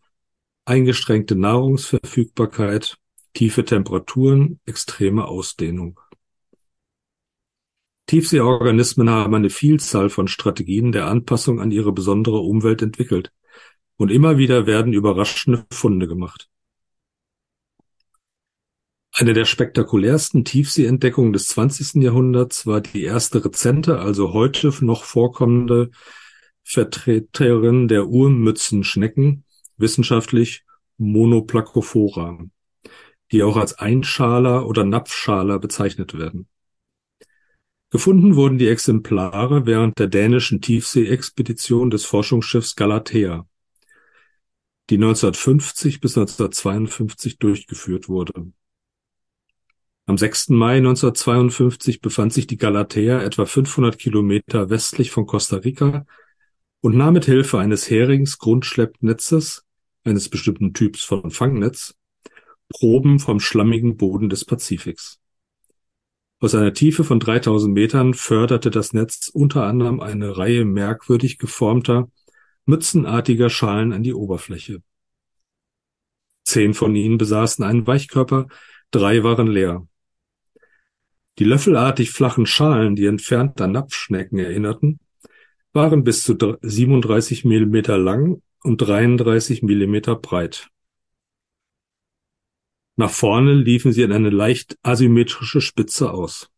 eingeschränkte 0.66 1.36
Nahrungsverfügbarkeit, 1.36 2.98
tiefe 3.34 3.66
Temperaturen, 3.66 4.60
extreme 4.66 5.26
Ausdehnung. 5.26 6.00
Tiefseeorganismen 8.08 9.10
haben 9.10 9.34
eine 9.36 9.50
Vielzahl 9.50 10.10
von 10.10 10.28
Strategien 10.28 10.92
der 10.92 11.08
Anpassung 11.08 11.62
an 11.62 11.72
ihre 11.72 11.94
besondere 11.94 12.40
Umwelt 12.40 12.82
entwickelt, 12.82 13.32
und 13.98 14.12
immer 14.12 14.38
wieder 14.38 14.66
werden 14.66 14.94
überraschende 14.94 15.66
Funde 15.72 16.08
gemacht. 16.08 16.50
Eine 19.14 19.34
der 19.34 19.46
spektakulärsten 19.46 20.44
Tiefseeentdeckungen 20.46 21.34
des 21.34 21.48
20. 21.50 22.02
Jahrhunderts 22.02 22.66
war 22.66 22.82
die 22.82 23.04
erste 23.04 23.44
rezente, 23.46 24.00
also 24.00 24.34
heute 24.34 24.74
noch 24.82 25.04
vorkommende 25.04 25.92
Vertreterin 26.64 27.88
der 27.88 28.08
Urmützenschnecken, 28.08 29.44
wissenschaftlich 29.78 30.64
Monoplacophora, 30.98 32.46
die 33.32 33.44
auch 33.44 33.58
als 33.58 33.80
Einschaler 33.80 34.68
oder 34.68 34.84
Napfschaler 34.86 35.60
bezeichnet 35.60 36.18
werden. 36.18 36.48
Gefunden 37.90 38.36
wurden 38.36 38.58
die 38.58 38.70
Exemplare 38.70 39.66
während 39.66 40.00
der 40.00 40.08
dänischen 40.08 40.62
Tiefseeexpedition 40.62 41.90
des 41.90 42.06
Forschungsschiffs 42.06 42.76
Galatea, 42.76 43.46
die 44.90 44.96
1950 44.96 46.00
bis 46.00 46.18
1952 46.18 47.38
durchgeführt 47.38 48.08
wurde. 48.08 48.54
Am 50.06 50.18
6. 50.18 50.50
Mai 50.50 50.78
1952 50.78 52.02
befand 52.02 52.34
sich 52.34 52.48
die 52.48 52.58
Galatea 52.58 53.22
etwa 53.22 53.46
500 53.46 53.98
Kilometer 53.98 54.70
westlich 54.70 55.12
von 55.12 55.26
Costa 55.26 55.58
Rica 55.58 56.06
und 56.82 56.98
nahm 56.98 57.14
mit 57.14 57.26
Hilfe 57.26 57.60
eines 57.60 57.90
Heringsgrundschleppnetzes, 57.90 59.66
eines 60.04 60.30
bestimmten 60.30 60.74
Typs 60.74 61.04
von 61.04 61.32
Fangnetz, 61.32 61.96
Proben 62.70 63.20
vom 63.20 63.40
schlammigen 63.40 63.98
Boden 63.98 64.30
des 64.30 64.46
Pazifiks. 64.46 65.20
Aus 66.40 66.56
einer 66.56 66.74
Tiefe 66.74 67.04
von 67.04 67.20
3000 67.20 67.72
Metern 67.74 68.14
förderte 68.16 68.72
das 68.72 68.94
Netz 68.94 69.30
unter 69.32 69.64
anderem 69.66 70.00
eine 70.00 70.38
Reihe 70.38 70.66
merkwürdig 70.66 71.38
geformter, 71.38 72.10
mützenartiger 72.66 73.50
Schalen 73.50 73.94
an 73.94 74.02
die 74.02 74.14
Oberfläche. 74.14 74.82
Zehn 76.44 76.74
von 76.74 76.96
ihnen 76.96 77.20
besaßen 77.20 77.64
einen 77.64 77.86
Weichkörper, 77.86 78.48
drei 78.90 79.24
waren 79.24 79.48
leer. 79.48 79.88
Die 81.38 81.44
löffelartig 81.44 82.10
flachen 82.12 82.48
Schalen, 82.48 82.96
die 82.96 83.06
entfernt 83.06 83.62
an 83.62 83.74
Napfschnecken 83.74 84.40
erinnerten, 84.40 85.00
waren 85.74 86.04
bis 86.04 86.24
zu 86.24 86.36
37 86.62 87.46
Millimeter 87.46 87.98
lang 87.98 88.42
und 88.64 88.78
33 88.78 89.64
Millimeter 89.64 90.16
breit. 90.16 90.70
Nach 92.98 93.10
vorne 93.10 93.54
liefen 93.54 93.94
sie 93.94 94.02
in 94.02 94.12
eine 94.12 94.30
leicht 94.30 94.78
asymmetrische 94.84 95.62
Spitze 95.62 96.12
aus. 96.12 96.50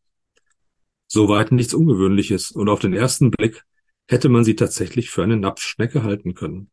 Soweit 1.08 1.52
nichts 1.52 1.74
Ungewöhnliches 1.74 2.52
und 2.52 2.70
auf 2.70 2.80
den 2.80 2.94
ersten 2.94 3.30
Blick 3.30 3.64
hätte 4.08 4.30
man 4.30 4.44
sie 4.44 4.56
tatsächlich 4.56 5.10
für 5.12 5.24
eine 5.24 5.38
Napfschnecke 5.38 6.04
halten 6.04 6.34
können. 6.34 6.72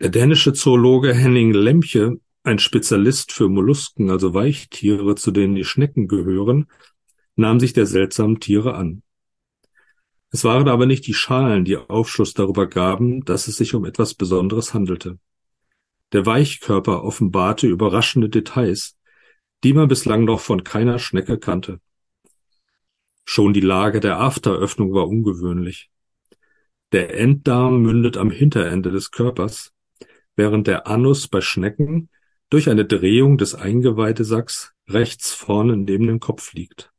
Der 0.00 0.08
dänische 0.08 0.52
Zoologe 0.52 1.14
Henning 1.14 1.52
Lemche, 1.52 2.20
ein 2.42 2.58
Spezialist 2.58 3.30
für 3.30 3.48
Mollusken, 3.48 4.10
also 4.10 4.34
Weichtiere, 4.34 5.14
zu 5.14 5.30
denen 5.30 5.54
die 5.54 5.64
Schnecken 5.64 6.08
gehören, 6.08 6.66
nahm 7.36 7.60
sich 7.60 7.72
der 7.72 7.86
seltsamen 7.86 8.40
Tiere 8.40 8.74
an. 8.74 9.02
Es 10.34 10.44
waren 10.44 10.66
aber 10.68 10.86
nicht 10.86 11.06
die 11.06 11.14
Schalen, 11.14 11.66
die 11.66 11.76
Aufschluss 11.76 12.32
darüber 12.32 12.66
gaben, 12.66 13.22
dass 13.24 13.48
es 13.48 13.56
sich 13.56 13.74
um 13.74 13.84
etwas 13.84 14.14
Besonderes 14.14 14.72
handelte. 14.72 15.18
Der 16.12 16.24
Weichkörper 16.24 17.04
offenbarte 17.04 17.66
überraschende 17.66 18.30
Details, 18.30 18.96
die 19.62 19.74
man 19.74 19.88
bislang 19.88 20.24
noch 20.24 20.40
von 20.40 20.64
keiner 20.64 20.98
Schnecke 20.98 21.38
kannte. 21.38 21.80
Schon 23.26 23.52
die 23.52 23.60
Lage 23.60 24.00
der 24.00 24.20
Afteröffnung 24.20 24.94
war 24.94 25.06
ungewöhnlich. 25.06 25.90
Der 26.92 27.14
Enddarm 27.18 27.82
mündet 27.82 28.16
am 28.16 28.30
Hinterende 28.30 28.90
des 28.90 29.10
Körpers, 29.10 29.72
während 30.34 30.66
der 30.66 30.86
Anus 30.86 31.28
bei 31.28 31.42
Schnecken 31.42 32.08
durch 32.48 32.70
eine 32.70 32.84
Drehung 32.86 33.38
des 33.38 33.54
Eingeweidesacks 33.54 34.72
rechts 34.88 35.32
vorne 35.32 35.76
neben 35.76 36.06
dem 36.06 36.20
Kopf 36.20 36.52
liegt. 36.54 36.91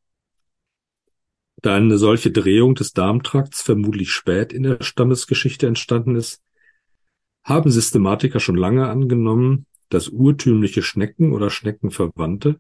Da 1.64 1.76
eine 1.78 1.98
solche 1.98 2.30
Drehung 2.30 2.76
des 2.76 2.92
Darmtrakts 2.92 3.62
vermutlich 3.62 4.12
spät 4.12 4.52
in 4.52 4.64
der 4.64 4.84
Stammesgeschichte 4.84 5.66
entstanden 5.66 6.18
ist, 6.18 6.44
haben 7.42 7.72
Systematiker 7.72 8.42
schon 8.42 8.58
lange 8.58 8.90
angenommen, 8.90 9.66
dass 9.88 10.10
urtümliche 10.10 10.84
Schnecken 10.84 11.32
oder 11.32 11.50
Schneckenverwandte 11.50 12.60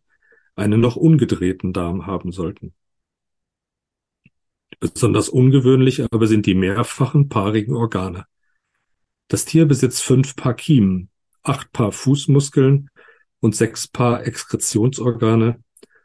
einen 0.55 0.79
noch 0.79 0.95
ungedrehten 0.95 1.73
Darm 1.73 2.07
haben 2.07 2.31
sollten. 2.31 2.73
Besonders 4.79 5.27
ungewöhnlich 5.27 6.05
aber 6.09 6.25
sind 6.27 6.45
die 6.45 6.55
mehrfachen 6.55 7.27
paarigen 7.27 7.75
Organe. 7.75 8.25
Das 9.27 9.43
Tier 9.43 9.65
besitzt 9.65 10.01
fünf 10.01 10.37
Paar 10.37 10.53
Kiemen, 10.53 11.09
acht 11.41 11.73
Paar 11.73 11.91
Fußmuskeln 11.91 12.89
und 13.41 13.53
sechs 13.53 13.85
Paar 13.85 14.25
Exkretionsorgane, 14.25 15.61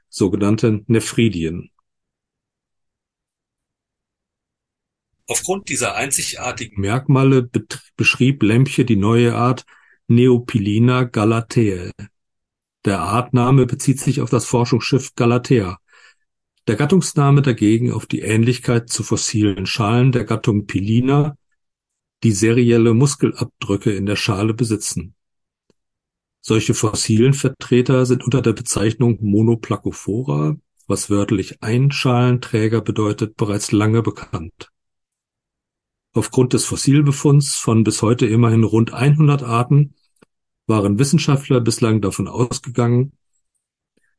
sogenannte 0.08 0.82
Nephridien. 0.88 1.70
Aufgrund 5.30 5.68
dieser 5.68 5.94
einzigartigen 5.94 6.80
Merkmale 6.80 7.50
beschrieb 7.96 8.42
Lemche 8.42 8.86
die 8.86 8.96
neue 8.96 9.34
Art 9.34 9.66
Neopilina 10.06 11.04
galateae. 11.04 11.90
Der 12.86 13.00
Artname 13.00 13.66
bezieht 13.66 14.00
sich 14.00 14.22
auf 14.22 14.30
das 14.30 14.46
Forschungsschiff 14.46 15.14
Galatea, 15.16 15.78
Der 16.66 16.76
Gattungsname 16.76 17.42
dagegen 17.42 17.92
auf 17.92 18.06
die 18.06 18.20
Ähnlichkeit 18.20 18.88
zu 18.88 19.02
fossilen 19.02 19.66
Schalen 19.66 20.12
der 20.12 20.24
Gattung 20.24 20.66
Pilina, 20.66 21.36
die 22.22 22.32
serielle 22.32 22.94
Muskelabdrücke 22.94 23.92
in 23.92 24.06
der 24.06 24.16
Schale 24.16 24.54
besitzen. 24.54 25.14
Solche 26.40 26.72
fossilen 26.72 27.34
Vertreter 27.34 28.06
sind 28.06 28.24
unter 28.24 28.40
der 28.40 28.54
Bezeichnung 28.54 29.18
Monoplacophora, 29.20 30.56
was 30.86 31.10
wörtlich 31.10 31.62
Einschalenträger 31.62 32.80
bedeutet, 32.80 33.36
bereits 33.36 33.72
lange 33.72 34.02
bekannt. 34.02 34.70
Aufgrund 36.18 36.52
des 36.52 36.64
Fossilbefunds 36.64 37.54
von 37.54 37.84
bis 37.84 38.02
heute 38.02 38.26
immerhin 38.26 38.64
rund 38.64 38.92
100 38.92 39.44
Arten 39.44 39.94
waren 40.66 40.98
Wissenschaftler 40.98 41.60
bislang 41.60 42.00
davon 42.00 42.26
ausgegangen, 42.26 43.12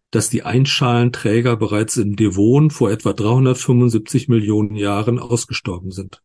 dass 0.09 0.29
die 0.29 0.43
Einschalenträger 0.43 1.57
bereits 1.57 1.97
im 1.97 2.15
Devon 2.15 2.71
vor 2.71 2.89
etwa 2.89 3.11
375 3.11 4.29
Millionen 4.29 4.77
Jahren 4.77 5.19
ausgestorben 5.19 5.91
sind. 5.91 6.23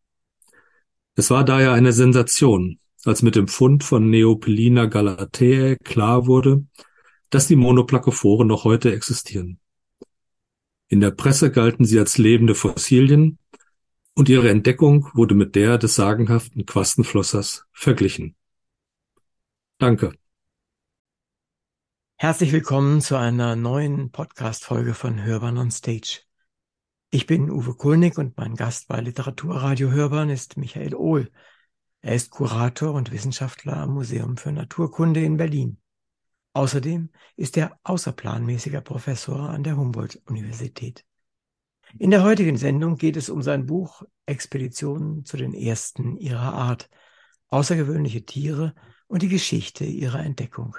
Es 1.15 1.29
war 1.29 1.43
daher 1.43 1.73
eine 1.73 1.91
Sensation, 1.91 2.79
als 3.03 3.21
mit 3.21 3.35
dem 3.35 3.49
Fund 3.49 3.83
von 3.83 4.09
Neopelina 4.09 4.85
galateae 4.85 5.75
klar 5.83 6.25
wurde, 6.25 6.63
dass 7.29 7.47
die 7.47 7.57
Monoplakophoren 7.57 8.47
noch 8.47 8.63
heute 8.63 8.93
existieren. 8.93 9.59
In 10.87 11.01
der 11.01 11.11
Presse 11.11 11.51
galten 11.51 11.83
sie 11.83 11.99
als 11.99 12.17
lebende 12.17 12.55
Fossilien 12.55 13.39
und 14.15 14.29
ihre 14.29 14.49
Entdeckung 14.49 15.09
wurde 15.13 15.35
mit 15.35 15.55
der 15.55 15.77
des 15.77 15.95
sagenhaften 15.95 16.65
Quastenflossers 16.65 17.65
verglichen. 17.73 18.35
Danke. 19.77 20.13
Herzlich 22.15 22.53
willkommen 22.53 23.01
zu 23.01 23.17
einer 23.17 23.57
neuen 23.57 24.11
Podcast-Folge 24.11 24.93
von 24.93 25.21
Hörbahn 25.21 25.57
on 25.57 25.69
Stage. 25.69 26.21
Ich 27.09 27.27
bin 27.27 27.51
Uwe 27.51 27.75
Kulnig 27.75 28.17
und 28.17 28.37
mein 28.37 28.55
Gast 28.55 28.87
bei 28.87 29.01
Literaturradio 29.01 29.91
Hörbahn 29.91 30.29
ist 30.29 30.55
Michael 30.55 30.95
Ohl. 30.95 31.29
Er 32.01 32.15
ist 32.15 32.29
Kurator 32.29 32.93
und 32.93 33.11
Wissenschaftler 33.11 33.77
am 33.77 33.93
Museum 33.93 34.37
für 34.37 34.53
Naturkunde 34.53 35.23
in 35.23 35.35
Berlin. 35.35 35.77
Außerdem 36.53 37.09
ist 37.35 37.57
er 37.57 37.77
außerplanmäßiger 37.83 38.79
Professor 38.79 39.49
an 39.49 39.63
der 39.63 39.75
Humboldt-Universität. 39.75 41.03
In 41.97 42.11
der 42.11 42.23
heutigen 42.23 42.57
Sendung 42.57 42.97
geht 42.97 43.15
es 43.15 43.29
um 43.29 43.41
sein 43.41 43.65
Buch 43.65 44.03
Expeditionen 44.25 45.25
zu 45.25 45.37
den 45.37 45.53
ersten 45.53 46.17
ihrer 46.17 46.53
Art, 46.53 46.89
außergewöhnliche 47.49 48.25
Tiere 48.25 48.73
und 49.07 49.21
die 49.21 49.29
Geschichte 49.29 49.85
ihrer 49.85 50.19
Entdeckung. 50.19 50.75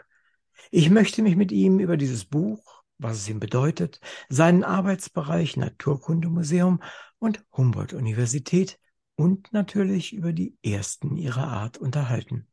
Ich 0.71 0.91
möchte 0.91 1.23
mich 1.23 1.37
mit 1.37 1.53
ihm 1.53 1.79
über 1.79 1.97
dieses 1.97 2.25
Buch, 2.25 2.83
was 2.99 3.19
es 3.19 3.29
ihm 3.29 3.41
bedeutet, 3.41 4.01
seinen 4.29 4.65
Arbeitsbereich 4.65 5.57
Naturkundemuseum 5.57 6.83
und 7.19 7.45
Humboldt-Universität 7.57 8.79
und 9.15 9.53
natürlich 9.53 10.13
über 10.13 10.33
die 10.33 10.57
ersten 10.63 11.17
ihrer 11.17 11.49
Art 11.49 11.79
unterhalten. 11.79 12.47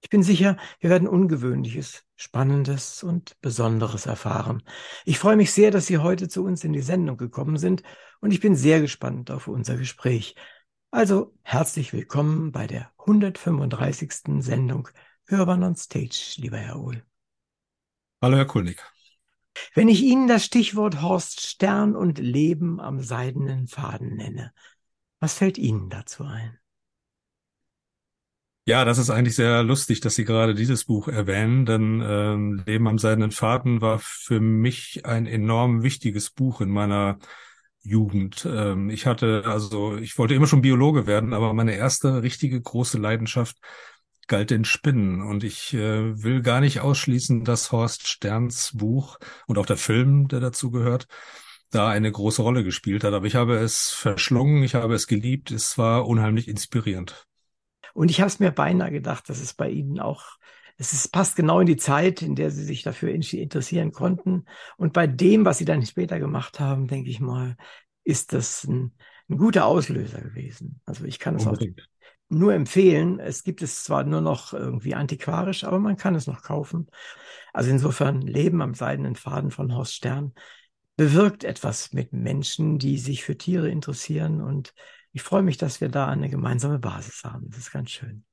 Ich 0.00 0.10
bin 0.10 0.22
sicher, 0.22 0.56
wir 0.80 0.90
werden 0.90 1.08
Ungewöhnliches, 1.08 2.04
Spannendes 2.16 3.02
und 3.02 3.40
Besonderes 3.40 4.06
erfahren. 4.06 4.62
Ich 5.04 5.18
freue 5.18 5.36
mich 5.36 5.52
sehr, 5.52 5.70
dass 5.70 5.86
Sie 5.86 5.98
heute 5.98 6.28
zu 6.28 6.44
uns 6.44 6.62
in 6.62 6.72
die 6.72 6.82
Sendung 6.82 7.16
gekommen 7.16 7.56
sind 7.56 7.82
und 8.20 8.30
ich 8.30 8.40
bin 8.40 8.54
sehr 8.54 8.80
gespannt 8.80 9.30
auf 9.30 9.48
unser 9.48 9.76
Gespräch. 9.76 10.36
Also 10.90 11.34
herzlich 11.42 11.92
willkommen 11.92 12.52
bei 12.52 12.66
der 12.66 12.92
135. 12.98 14.42
Sendung 14.42 14.88
Hörbahn 15.26 15.62
on 15.62 15.76
Stage, 15.76 16.34
lieber 16.36 16.58
Herr 16.58 16.80
Ohl. 16.80 17.04
Hallo, 18.22 18.36
Herr 18.36 18.46
Kulnig. 18.46 18.82
Wenn 19.74 19.88
ich 19.88 20.02
Ihnen 20.02 20.28
das 20.28 20.44
Stichwort 20.44 21.02
Horst 21.02 21.40
Stern 21.40 21.96
und 21.96 22.18
Leben 22.18 22.80
am 22.80 23.00
seidenen 23.00 23.66
Faden 23.66 24.16
nenne, 24.16 24.52
was 25.20 25.34
fällt 25.34 25.58
Ihnen 25.58 25.90
dazu 25.90 26.24
ein? 26.24 26.58
Ja, 28.68 28.84
das 28.84 28.98
ist 28.98 29.08
eigentlich 29.08 29.34
sehr 29.34 29.62
lustig, 29.62 30.00
dass 30.00 30.14
Sie 30.14 30.26
gerade 30.26 30.54
dieses 30.54 30.84
Buch 30.84 31.08
erwähnen, 31.08 31.64
denn 31.64 32.04
ähm, 32.06 32.62
Leben 32.66 32.86
am 32.86 32.98
seidenen 32.98 33.30
Faden 33.30 33.80
war 33.80 33.98
für 33.98 34.40
mich 34.40 35.06
ein 35.06 35.24
enorm 35.26 35.82
wichtiges 35.82 36.28
Buch 36.28 36.60
in 36.60 36.68
meiner 36.68 37.18
Jugend. 37.80 38.46
Ähm, 38.46 38.90
ich 38.90 39.06
hatte, 39.06 39.44
also 39.46 39.96
ich 39.96 40.18
wollte 40.18 40.34
immer 40.34 40.46
schon 40.46 40.60
Biologe 40.60 41.06
werden, 41.06 41.32
aber 41.32 41.54
meine 41.54 41.76
erste 41.76 42.22
richtige 42.22 42.60
große 42.60 42.98
Leidenschaft 42.98 43.56
galt 44.26 44.50
den 44.50 44.66
Spinnen. 44.66 45.22
Und 45.22 45.44
ich 45.44 45.72
äh, 45.72 46.22
will 46.22 46.42
gar 46.42 46.60
nicht 46.60 46.80
ausschließen, 46.80 47.44
dass 47.44 47.72
Horst 47.72 48.06
Sterns 48.06 48.72
Buch 48.74 49.16
und 49.46 49.56
auch 49.56 49.64
der 49.64 49.78
Film, 49.78 50.28
der 50.28 50.40
dazu 50.40 50.70
gehört, 50.70 51.06
da 51.70 51.88
eine 51.88 52.12
große 52.12 52.42
Rolle 52.42 52.64
gespielt 52.64 53.02
hat. 53.02 53.14
Aber 53.14 53.24
ich 53.24 53.34
habe 53.34 53.56
es 53.56 53.88
verschlungen, 53.88 54.62
ich 54.62 54.74
habe 54.74 54.94
es 54.94 55.06
geliebt, 55.06 55.52
es 55.52 55.78
war 55.78 56.06
unheimlich 56.06 56.48
inspirierend. 56.48 57.27
Und 57.94 58.10
ich 58.10 58.20
habe 58.20 58.28
es 58.28 58.40
mir 58.40 58.50
beinahe 58.50 58.90
gedacht, 58.90 59.28
dass 59.28 59.40
es 59.40 59.54
bei 59.54 59.70
Ihnen 59.70 60.00
auch, 60.00 60.24
es 60.76 60.92
ist, 60.92 61.12
passt 61.12 61.36
genau 61.36 61.60
in 61.60 61.66
die 61.66 61.76
Zeit, 61.76 62.22
in 62.22 62.34
der 62.34 62.50
Sie 62.50 62.64
sich 62.64 62.82
dafür 62.82 63.10
interessieren 63.10 63.92
konnten. 63.92 64.44
Und 64.76 64.92
bei 64.92 65.06
dem, 65.06 65.44
was 65.44 65.58
Sie 65.58 65.64
dann 65.64 65.84
später 65.84 66.18
gemacht 66.18 66.60
haben, 66.60 66.86
denke 66.86 67.10
ich 67.10 67.20
mal, 67.20 67.56
ist 68.04 68.32
das 68.32 68.64
ein, 68.64 68.92
ein 69.28 69.38
guter 69.38 69.66
Auslöser 69.66 70.20
gewesen. 70.20 70.80
Also 70.86 71.04
ich 71.04 71.18
kann 71.18 71.36
es 71.36 71.46
auch 71.46 71.58
nur 72.28 72.54
empfehlen. 72.54 73.20
Es 73.20 73.42
gibt 73.42 73.62
es 73.62 73.84
zwar 73.84 74.04
nur 74.04 74.20
noch 74.20 74.52
irgendwie 74.52 74.94
antiquarisch, 74.94 75.64
aber 75.64 75.78
man 75.78 75.96
kann 75.96 76.14
es 76.14 76.26
noch 76.26 76.42
kaufen. 76.42 76.88
Also 77.52 77.70
insofern 77.70 78.22
Leben 78.22 78.62
am 78.62 78.74
seidenen 78.74 79.16
Faden 79.16 79.50
von 79.50 79.74
Horst 79.74 79.94
Stern 79.94 80.34
bewirkt 80.96 81.44
etwas 81.44 81.92
mit 81.92 82.12
Menschen, 82.12 82.78
die 82.78 82.98
sich 82.98 83.24
für 83.24 83.38
Tiere 83.38 83.70
interessieren 83.70 84.40
und 84.40 84.74
ich 85.18 85.24
freue 85.24 85.42
mich, 85.42 85.56
dass 85.56 85.80
wir 85.80 85.88
da 85.88 86.06
eine 86.06 86.30
gemeinsame 86.30 86.78
Basis 86.78 87.24
haben. 87.24 87.50
Das 87.50 87.58
ist 87.58 87.72
ganz 87.72 87.90
schön. 87.90 88.24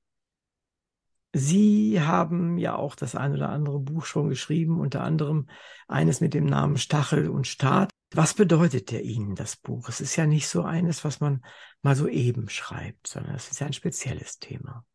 Sie 1.34 2.00
haben 2.00 2.60
ja 2.60 2.76
auch 2.76 2.93
das 2.93 3.15
ein 3.15 3.34
oder 3.34 3.50
andere 3.50 3.80
Buch 3.80 4.06
schon 4.06 4.30
geschrieben, 4.30 4.80
unter 4.80 5.02
anderem 5.02 5.50
eines 5.88 6.21
mit 6.21 6.36
dem 6.36 6.45
Namen 6.45 6.78
Stachel 6.78 7.28
und 7.30 7.48
Staat. 7.48 7.89
Was 8.13 8.36
bedeutet 8.36 8.91
der 8.91 9.02
Ihnen 9.02 9.34
das 9.34 9.56
Buch? 9.56 9.89
Es 9.89 10.00
ist 10.00 10.15
ja 10.15 10.28
nicht 10.28 10.48
so 10.48 10.62
eines, 10.62 11.04
was 11.04 11.19
man 11.19 11.43
mal 11.82 11.95
so 11.95 12.08
eben 12.08 12.50
schreibt, 12.50 13.08
sondern 13.08 13.34
es 13.34 13.50
ist 13.50 13.60
ja 13.60 13.65
ein 13.65 13.74
spezielles 13.74 14.38
Thema. 14.38 14.86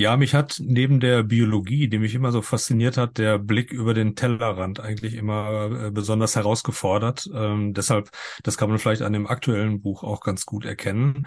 Ja, 0.00 0.16
mich 0.16 0.32
hat 0.32 0.58
neben 0.62 1.00
der 1.00 1.24
Biologie, 1.24 1.88
die 1.88 1.98
mich 1.98 2.14
immer 2.14 2.30
so 2.30 2.40
fasziniert 2.40 2.96
hat, 2.96 3.18
der 3.18 3.36
Blick 3.38 3.72
über 3.72 3.94
den 3.94 4.14
Tellerrand 4.14 4.78
eigentlich 4.78 5.14
immer 5.14 5.86
äh, 5.86 5.90
besonders 5.90 6.36
herausgefordert. 6.36 7.28
Ähm, 7.34 7.74
deshalb, 7.74 8.10
das 8.44 8.56
kann 8.56 8.68
man 8.68 8.78
vielleicht 8.78 9.02
an 9.02 9.12
dem 9.12 9.26
aktuellen 9.26 9.80
Buch 9.82 10.04
auch 10.04 10.20
ganz 10.20 10.46
gut 10.46 10.64
erkennen. 10.64 11.26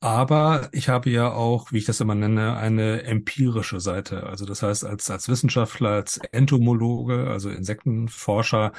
Aber 0.00 0.68
ich 0.72 0.88
habe 0.90 1.08
ja 1.10 1.32
auch, 1.32 1.72
wie 1.72 1.78
ich 1.78 1.86
das 1.86 2.00
immer 2.00 2.14
nenne, 2.14 2.56
eine 2.56 3.04
empirische 3.04 3.80
Seite. 3.80 4.24
Also 4.24 4.44
das 4.44 4.62
heißt, 4.62 4.84
als, 4.84 5.10
als 5.10 5.28
Wissenschaftler, 5.28 5.90
als 5.90 6.18
Entomologe, 6.32 7.26
also 7.30 7.48
Insektenforscher, 7.50 8.72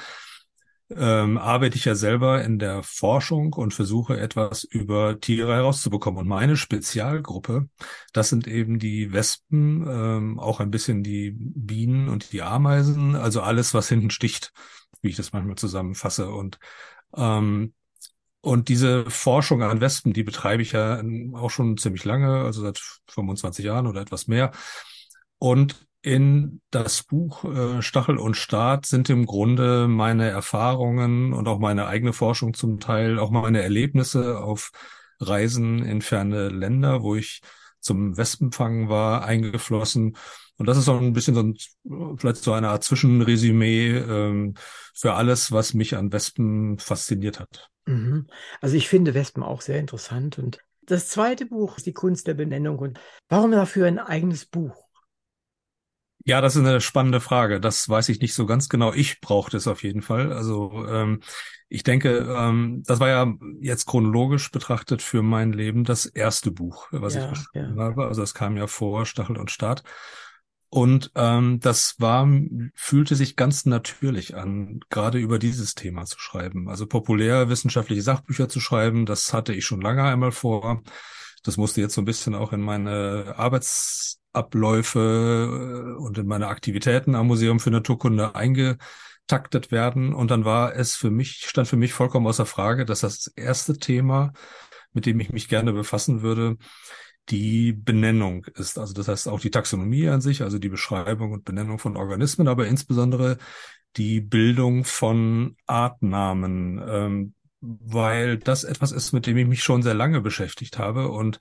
ähm, 0.96 1.38
arbeite 1.38 1.76
ich 1.76 1.84
ja 1.84 1.94
selber 1.94 2.42
in 2.44 2.58
der 2.58 2.82
Forschung 2.82 3.52
und 3.52 3.74
versuche 3.74 4.18
etwas 4.18 4.64
über 4.64 5.20
Tiere 5.20 5.54
herauszubekommen. 5.54 6.20
Und 6.20 6.28
meine 6.28 6.56
Spezialgruppe, 6.56 7.68
das 8.12 8.28
sind 8.28 8.46
eben 8.46 8.78
die 8.78 9.12
Wespen, 9.12 9.86
ähm, 9.88 10.38
auch 10.40 10.60
ein 10.60 10.70
bisschen 10.70 11.02
die 11.02 11.32
Bienen 11.36 12.08
und 12.08 12.32
die 12.32 12.42
Ameisen, 12.42 13.16
also 13.16 13.42
alles, 13.42 13.74
was 13.74 13.88
hinten 13.88 14.10
sticht, 14.10 14.52
wie 15.02 15.08
ich 15.08 15.16
das 15.16 15.32
manchmal 15.32 15.56
zusammenfasse. 15.56 16.30
Und 16.30 16.58
ähm, 17.16 17.74
und 18.44 18.68
diese 18.68 19.08
Forschung 19.08 19.62
an 19.62 19.80
Wespen, 19.80 20.12
die 20.12 20.24
betreibe 20.24 20.62
ich 20.62 20.72
ja 20.72 21.00
auch 21.34 21.50
schon 21.50 21.76
ziemlich 21.76 22.04
lange, 22.04 22.42
also 22.42 22.60
seit 22.62 22.82
25 23.06 23.64
Jahren 23.64 23.86
oder 23.86 24.00
etwas 24.00 24.26
mehr. 24.26 24.50
Und 25.38 25.86
in 26.02 26.60
das 26.70 27.04
Buch 27.04 27.44
äh, 27.44 27.80
Stachel 27.80 28.18
und 28.18 28.36
Staat 28.36 28.86
sind 28.86 29.08
im 29.08 29.24
Grunde 29.24 29.86
meine 29.86 30.28
Erfahrungen 30.28 31.32
und 31.32 31.46
auch 31.46 31.60
meine 31.60 31.86
eigene 31.86 32.12
Forschung 32.12 32.54
zum 32.54 32.80
Teil, 32.80 33.20
auch 33.20 33.30
meine 33.30 33.62
Erlebnisse 33.62 34.40
auf 34.40 34.72
Reisen 35.20 35.84
in 35.84 36.02
ferne 36.02 36.48
Länder, 36.48 37.02
wo 37.02 37.14
ich 37.14 37.40
zum 37.78 38.16
Wespenfangen 38.16 38.88
war, 38.88 39.24
eingeflossen. 39.24 40.16
Und 40.56 40.66
das 40.66 40.76
ist 40.76 40.88
auch 40.88 41.00
ein 41.00 41.12
bisschen 41.12 41.34
so 41.34 41.42
ein, 41.42 42.16
vielleicht 42.16 42.42
so 42.42 42.52
eine 42.52 42.68
Art 42.68 42.84
Zwischenresümee 42.84 43.96
ähm, 43.96 44.54
für 44.94 45.14
alles, 45.14 45.52
was 45.52 45.72
mich 45.74 45.96
an 45.96 46.12
Wespen 46.12 46.78
fasziniert 46.78 47.40
hat. 47.40 47.68
Mhm. 47.86 48.26
Also 48.60 48.76
ich 48.76 48.88
finde 48.88 49.14
Wespen 49.14 49.42
auch 49.42 49.60
sehr 49.60 49.78
interessant. 49.78 50.38
Und 50.38 50.58
das 50.82 51.08
zweite 51.08 51.46
Buch 51.46 51.76
ist 51.76 51.86
die 51.86 51.92
Kunst 51.92 52.26
der 52.26 52.34
Benennung. 52.34 52.78
Und 52.78 53.00
warum 53.28 53.52
dafür 53.52 53.86
ein 53.86 53.98
eigenes 53.98 54.46
Buch? 54.46 54.81
Ja, 56.24 56.40
das 56.40 56.54
ist 56.54 56.64
eine 56.64 56.80
spannende 56.80 57.20
Frage. 57.20 57.60
Das 57.60 57.88
weiß 57.88 58.08
ich 58.08 58.20
nicht 58.20 58.34
so 58.34 58.46
ganz 58.46 58.68
genau. 58.68 58.92
Ich 58.92 59.20
brauchte 59.20 59.56
es 59.56 59.66
auf 59.66 59.82
jeden 59.82 60.02
Fall. 60.02 60.32
Also 60.32 60.86
ähm, 60.88 61.20
ich 61.68 61.82
denke, 61.82 62.18
ähm, 62.18 62.82
das 62.86 63.00
war 63.00 63.08
ja 63.08 63.34
jetzt 63.60 63.86
chronologisch 63.86 64.50
betrachtet 64.50 65.02
für 65.02 65.22
mein 65.22 65.52
Leben 65.52 65.84
das 65.84 66.06
erste 66.06 66.50
Buch, 66.50 66.86
was 66.90 67.14
ja, 67.14 67.24
ich 67.24 67.30
geschrieben 67.30 67.78
ja. 67.78 67.84
habe. 67.84 68.06
Also 68.06 68.22
es 68.22 68.34
kam 68.34 68.56
ja 68.56 68.66
vor 68.66 69.04
Stachel 69.06 69.36
und 69.36 69.50
Start. 69.50 69.82
Und 70.68 71.10
ähm, 71.16 71.60
das 71.60 71.96
war, 71.98 72.26
fühlte 72.74 73.14
sich 73.14 73.36
ganz 73.36 73.66
natürlich 73.66 74.36
an, 74.36 74.80
gerade 74.88 75.18
über 75.18 75.38
dieses 75.38 75.74
Thema 75.74 76.06
zu 76.06 76.18
schreiben. 76.18 76.68
Also 76.68 76.86
populärwissenschaftliche 76.86 78.00
Sachbücher 78.00 78.48
zu 78.48 78.58
schreiben, 78.58 79.04
das 79.04 79.34
hatte 79.34 79.52
ich 79.52 79.66
schon 79.66 79.82
lange 79.82 80.04
einmal 80.04 80.32
vor. 80.32 80.82
Das 81.42 81.56
musste 81.56 81.80
jetzt 81.80 81.94
so 81.94 82.00
ein 82.00 82.06
bisschen 82.06 82.34
auch 82.34 82.52
in 82.52 82.60
meine 82.60 83.34
Arbeitsabläufe 83.36 84.21
äh, 84.34 85.94
und 85.96 86.18
in 86.18 86.26
meine 86.26 86.48
Aktivitäten 86.48 87.14
am 87.14 87.26
Museum 87.26 87.60
für 87.60 87.70
Naturkunde 87.70 88.34
eingetaktet 88.34 89.70
werden. 89.70 90.14
Und 90.14 90.30
dann 90.30 90.44
war 90.44 90.74
es 90.74 90.94
für 90.94 91.10
mich, 91.10 91.44
stand 91.46 91.68
für 91.68 91.76
mich 91.76 91.92
vollkommen 91.92 92.26
außer 92.26 92.46
Frage, 92.46 92.84
dass 92.84 93.00
das 93.00 93.26
erste 93.36 93.78
Thema, 93.78 94.32
mit 94.92 95.06
dem 95.06 95.20
ich 95.20 95.32
mich 95.32 95.48
gerne 95.48 95.72
befassen 95.72 96.22
würde, 96.22 96.56
die 97.28 97.72
Benennung 97.72 98.44
ist. 98.54 98.78
Also 98.78 98.94
das 98.94 99.08
heißt 99.08 99.28
auch 99.28 99.40
die 99.40 99.50
Taxonomie 99.50 100.08
an 100.08 100.20
sich, 100.20 100.42
also 100.42 100.58
die 100.58 100.68
Beschreibung 100.68 101.32
und 101.32 101.44
Benennung 101.44 101.78
von 101.78 101.96
Organismen, 101.96 102.48
aber 102.48 102.66
insbesondere 102.66 103.38
die 103.96 104.20
Bildung 104.20 104.84
von 104.84 105.56
Artnamen, 105.66 106.82
ähm, 106.86 107.34
weil 107.60 108.38
das 108.38 108.64
etwas 108.64 108.90
ist, 108.90 109.12
mit 109.12 109.26
dem 109.26 109.36
ich 109.36 109.46
mich 109.46 109.62
schon 109.62 109.82
sehr 109.82 109.94
lange 109.94 110.20
beschäftigt 110.20 110.78
habe 110.78 111.08
und 111.08 111.38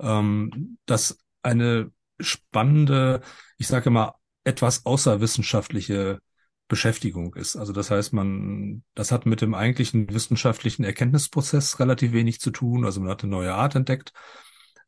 ähm, 0.00 0.78
das 0.84 1.18
eine 1.42 1.90
spannende, 2.20 3.20
ich 3.58 3.66
sage 3.68 3.90
mal, 3.90 4.14
etwas 4.44 4.86
außerwissenschaftliche 4.86 6.20
Beschäftigung 6.68 7.34
ist. 7.34 7.56
Also 7.56 7.72
das 7.72 7.90
heißt, 7.90 8.12
man, 8.12 8.82
das 8.94 9.12
hat 9.12 9.26
mit 9.26 9.40
dem 9.40 9.54
eigentlichen 9.54 10.12
wissenschaftlichen 10.12 10.84
Erkenntnisprozess 10.84 11.78
relativ 11.78 12.12
wenig 12.12 12.40
zu 12.40 12.50
tun. 12.50 12.84
Also 12.84 13.00
man 13.00 13.10
hat 13.10 13.22
eine 13.22 13.30
neue 13.30 13.54
Art 13.54 13.74
entdeckt 13.74 14.12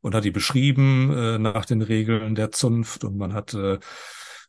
und 0.01 0.15
hat 0.15 0.25
die 0.25 0.31
beschrieben 0.31 1.13
äh, 1.17 1.39
nach 1.39 1.65
den 1.65 1.83
Regeln 1.83 2.35
der 2.35 2.51
Zunft 2.51 3.05
und 3.05 3.17
man 3.17 3.33
hat 3.33 3.55
äh, 3.55 3.79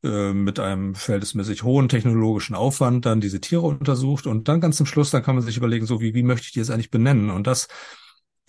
äh, 0.03 0.33
mit 0.33 0.59
einem 0.59 0.95
verhältnismäßig 0.95 1.63
hohen 1.63 1.89
technologischen 1.89 2.55
Aufwand 2.55 3.05
dann 3.05 3.21
diese 3.21 3.41
Tiere 3.41 3.61
untersucht 3.61 4.27
und 4.27 4.47
dann 4.47 4.61
ganz 4.61 4.77
zum 4.77 4.85
Schluss, 4.85 5.11
dann 5.11 5.23
kann 5.23 5.35
man 5.35 5.43
sich 5.43 5.57
überlegen, 5.57 5.85
so 5.85 6.01
wie, 6.01 6.13
wie 6.13 6.23
möchte 6.23 6.45
ich 6.45 6.53
die 6.53 6.59
jetzt 6.59 6.71
eigentlich 6.71 6.91
benennen? 6.91 7.29
Und 7.29 7.47
das, 7.47 7.67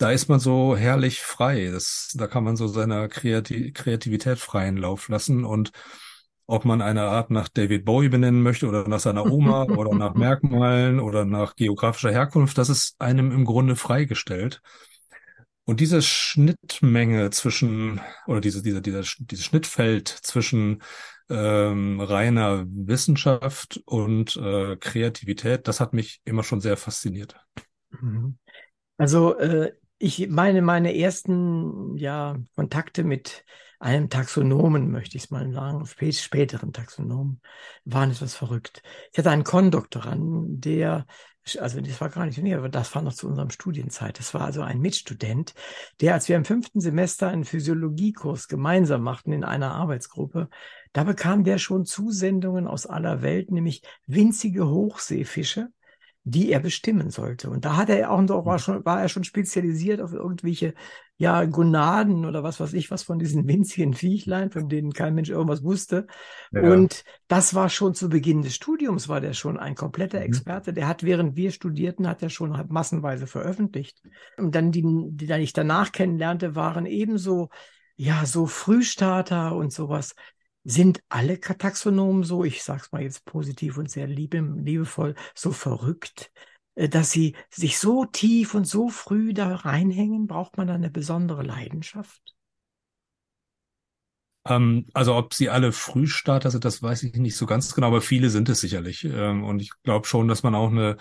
da 0.01 0.11
ist 0.11 0.29
man 0.29 0.39
so 0.39 0.75
herrlich 0.75 1.21
frei. 1.21 1.69
Das, 1.71 2.13
da 2.15 2.27
kann 2.27 2.43
man 2.43 2.55
so 2.55 2.67
seiner 2.67 3.07
Kreativ 3.07 3.73
Kreativität 3.73 4.39
freien 4.39 4.77
Lauf 4.77 5.09
lassen 5.09 5.45
und 5.45 5.71
ob 6.47 6.65
man 6.65 6.81
eine 6.81 7.03
Art 7.03 7.29
nach 7.29 7.47
David 7.47 7.85
Bowie 7.85 8.09
benennen 8.09 8.41
möchte 8.41 8.67
oder 8.67 8.87
nach 8.87 8.99
seiner 8.99 9.31
Oma 9.31 9.63
oder 9.77 9.93
nach 9.95 10.15
Merkmalen 10.15 10.99
oder 10.99 11.23
nach 11.23 11.55
geografischer 11.55 12.11
Herkunft, 12.11 12.57
das 12.57 12.69
ist 12.69 12.99
einem 12.99 13.31
im 13.31 13.45
Grunde 13.45 13.75
freigestellt. 13.75 14.61
Und 15.63 15.79
diese 15.79 16.01
Schnittmenge 16.01 17.29
zwischen, 17.29 18.01
oder 18.25 18.41
diese, 18.41 18.63
diese, 18.63 18.81
dieser, 18.81 19.03
dieses 19.19 19.45
Schnittfeld 19.45 20.07
zwischen 20.09 20.81
ähm, 21.29 22.01
reiner 22.01 22.65
Wissenschaft 22.67 23.79
und 23.85 24.35
äh, 24.35 24.75
Kreativität, 24.77 25.67
das 25.67 25.79
hat 25.79 25.93
mich 25.93 26.21
immer 26.25 26.43
schon 26.43 26.59
sehr 26.59 26.75
fasziniert. 26.75 27.35
Mhm. 27.91 28.37
Also 28.97 29.37
äh, 29.37 29.71
ich 30.01 30.27
meine, 30.29 30.61
meine 30.61 30.97
ersten 30.97 31.95
ja, 31.97 32.37
Kontakte 32.55 33.03
mit 33.03 33.45
einem 33.79 34.09
Taxonomen, 34.09 34.91
möchte 34.91 35.17
ich 35.17 35.25
es 35.25 35.31
mal 35.31 35.51
sagen, 35.51 35.85
späteren 36.11 36.73
Taxonomen, 36.73 37.41
waren 37.85 38.11
etwas 38.11 38.35
verrückt. 38.35 38.83
Ich 39.11 39.17
hatte 39.17 39.31
einen 39.31 39.43
Kondoktoranden, 39.43 40.61
der 40.61 41.05
also 41.59 41.81
das 41.81 41.99
war 41.99 42.09
gar 42.09 42.25
nicht 42.25 42.37
näher, 42.37 42.59
aber 42.59 42.69
das 42.69 42.93
war 42.93 43.01
noch 43.01 43.13
zu 43.13 43.27
unserem 43.27 43.49
Studienzeit. 43.49 44.19
Das 44.19 44.33
war 44.33 44.41
also 44.41 44.61
ein 44.61 44.79
Mitstudent, 44.79 45.55
der, 45.99 46.13
als 46.13 46.29
wir 46.29 46.35
im 46.35 46.45
fünften 46.45 46.79
Semester 46.79 47.29
einen 47.29 47.45
Physiologiekurs 47.45 48.47
gemeinsam 48.47 49.01
machten 49.01 49.31
in 49.31 49.43
einer 49.43 49.73
Arbeitsgruppe, 49.73 50.49
da 50.93 51.03
bekam 51.03 51.43
der 51.43 51.57
schon 51.57 51.85
Zusendungen 51.85 52.67
aus 52.67 52.85
aller 52.85 53.23
Welt, 53.23 53.49
nämlich 53.49 53.81
winzige 54.05 54.69
Hochseefische, 54.69 55.69
die 56.23 56.51
er 56.51 56.59
bestimmen 56.59 57.09
sollte. 57.09 57.49
Und 57.49 57.65
da 57.65 57.77
hat 57.77 57.89
er 57.89 58.11
auch 58.11 58.21
noch, 58.21 58.45
war 58.45 58.55
mhm. 58.55 58.59
schon, 58.59 58.85
war 58.85 59.01
er 59.01 59.09
schon 59.09 59.23
spezialisiert 59.23 60.01
auf 60.01 60.13
irgendwelche, 60.13 60.75
ja, 61.17 61.45
Gonaden 61.45 62.25
oder 62.25 62.43
was 62.43 62.59
weiß 62.59 62.73
ich 62.73 62.89
was 62.89 63.03
von 63.03 63.19
diesen 63.19 63.47
winzigen 63.47 63.93
Viechlein, 63.93 64.51
von 64.51 64.69
denen 64.69 64.93
kein 64.93 65.15
Mensch 65.15 65.29
irgendwas 65.29 65.63
wusste. 65.63 66.07
Ja. 66.51 66.61
Und 66.61 67.03
das 67.27 67.55
war 67.55 67.69
schon 67.69 67.95
zu 67.95 68.09
Beginn 68.09 68.43
des 68.43 68.55
Studiums, 68.55 69.07
war 69.09 69.21
der 69.21 69.33
schon 69.33 69.57
ein 69.57 69.75
kompletter 69.75 70.19
mhm. 70.19 70.25
Experte. 70.25 70.73
Der 70.73 70.87
hat, 70.87 71.03
während 71.03 71.35
wir 71.35 71.51
studierten, 71.51 72.07
hat 72.07 72.21
er 72.21 72.29
schon 72.29 72.51
massenweise 72.69 73.25
veröffentlicht. 73.25 74.01
Und 74.37 74.53
dann 74.53 74.71
die, 74.71 74.83
die 74.83 75.27
dann 75.27 75.41
ich 75.41 75.53
danach 75.53 75.91
kennenlernte, 75.91 76.55
waren 76.55 76.85
ebenso, 76.85 77.49
ja, 77.95 78.25
so 78.25 78.45
Frühstarter 78.45 79.55
und 79.55 79.73
sowas. 79.73 80.15
Sind 80.63 81.01
alle 81.09 81.39
Taxonomen 81.39 82.23
so, 82.23 82.43
ich 82.43 82.63
sage 82.63 82.81
es 82.83 82.91
mal 82.91 83.01
jetzt 83.01 83.25
positiv 83.25 83.77
und 83.77 83.89
sehr 83.89 84.07
liebe, 84.07 84.39
liebevoll, 84.39 85.15
so 85.35 85.51
verrückt, 85.51 86.31
äh, 86.75 86.87
dass 86.89 87.11
sie 87.11 87.35
sich 87.49 87.79
so 87.79 88.05
tief 88.05 88.53
und 88.53 88.65
so 88.65 88.89
früh 88.89 89.33
da 89.33 89.55
reinhängen? 89.55 90.27
Braucht 90.27 90.57
man 90.57 90.67
da 90.67 90.75
eine 90.75 90.91
besondere 90.91 91.43
Leidenschaft? 91.43 92.35
Ähm, 94.47 94.85
also 94.93 95.15
ob 95.15 95.33
sie 95.33 95.49
alle 95.49 95.71
Frühstarter 95.71 96.49
sind, 96.51 96.65
das 96.65 96.81
weiß 96.81 97.03
ich 97.03 97.15
nicht 97.15 97.35
so 97.37 97.45
ganz 97.45 97.73
genau, 97.75 97.87
aber 97.87 98.01
viele 98.01 98.29
sind 98.29 98.49
es 98.49 98.61
sicherlich. 98.61 99.03
Ähm, 99.05 99.43
und 99.43 99.61
ich 99.61 99.71
glaube 99.83 100.07
schon, 100.07 100.27
dass 100.27 100.43
man 100.43 100.55
auch 100.55 100.69
eine 100.71 100.97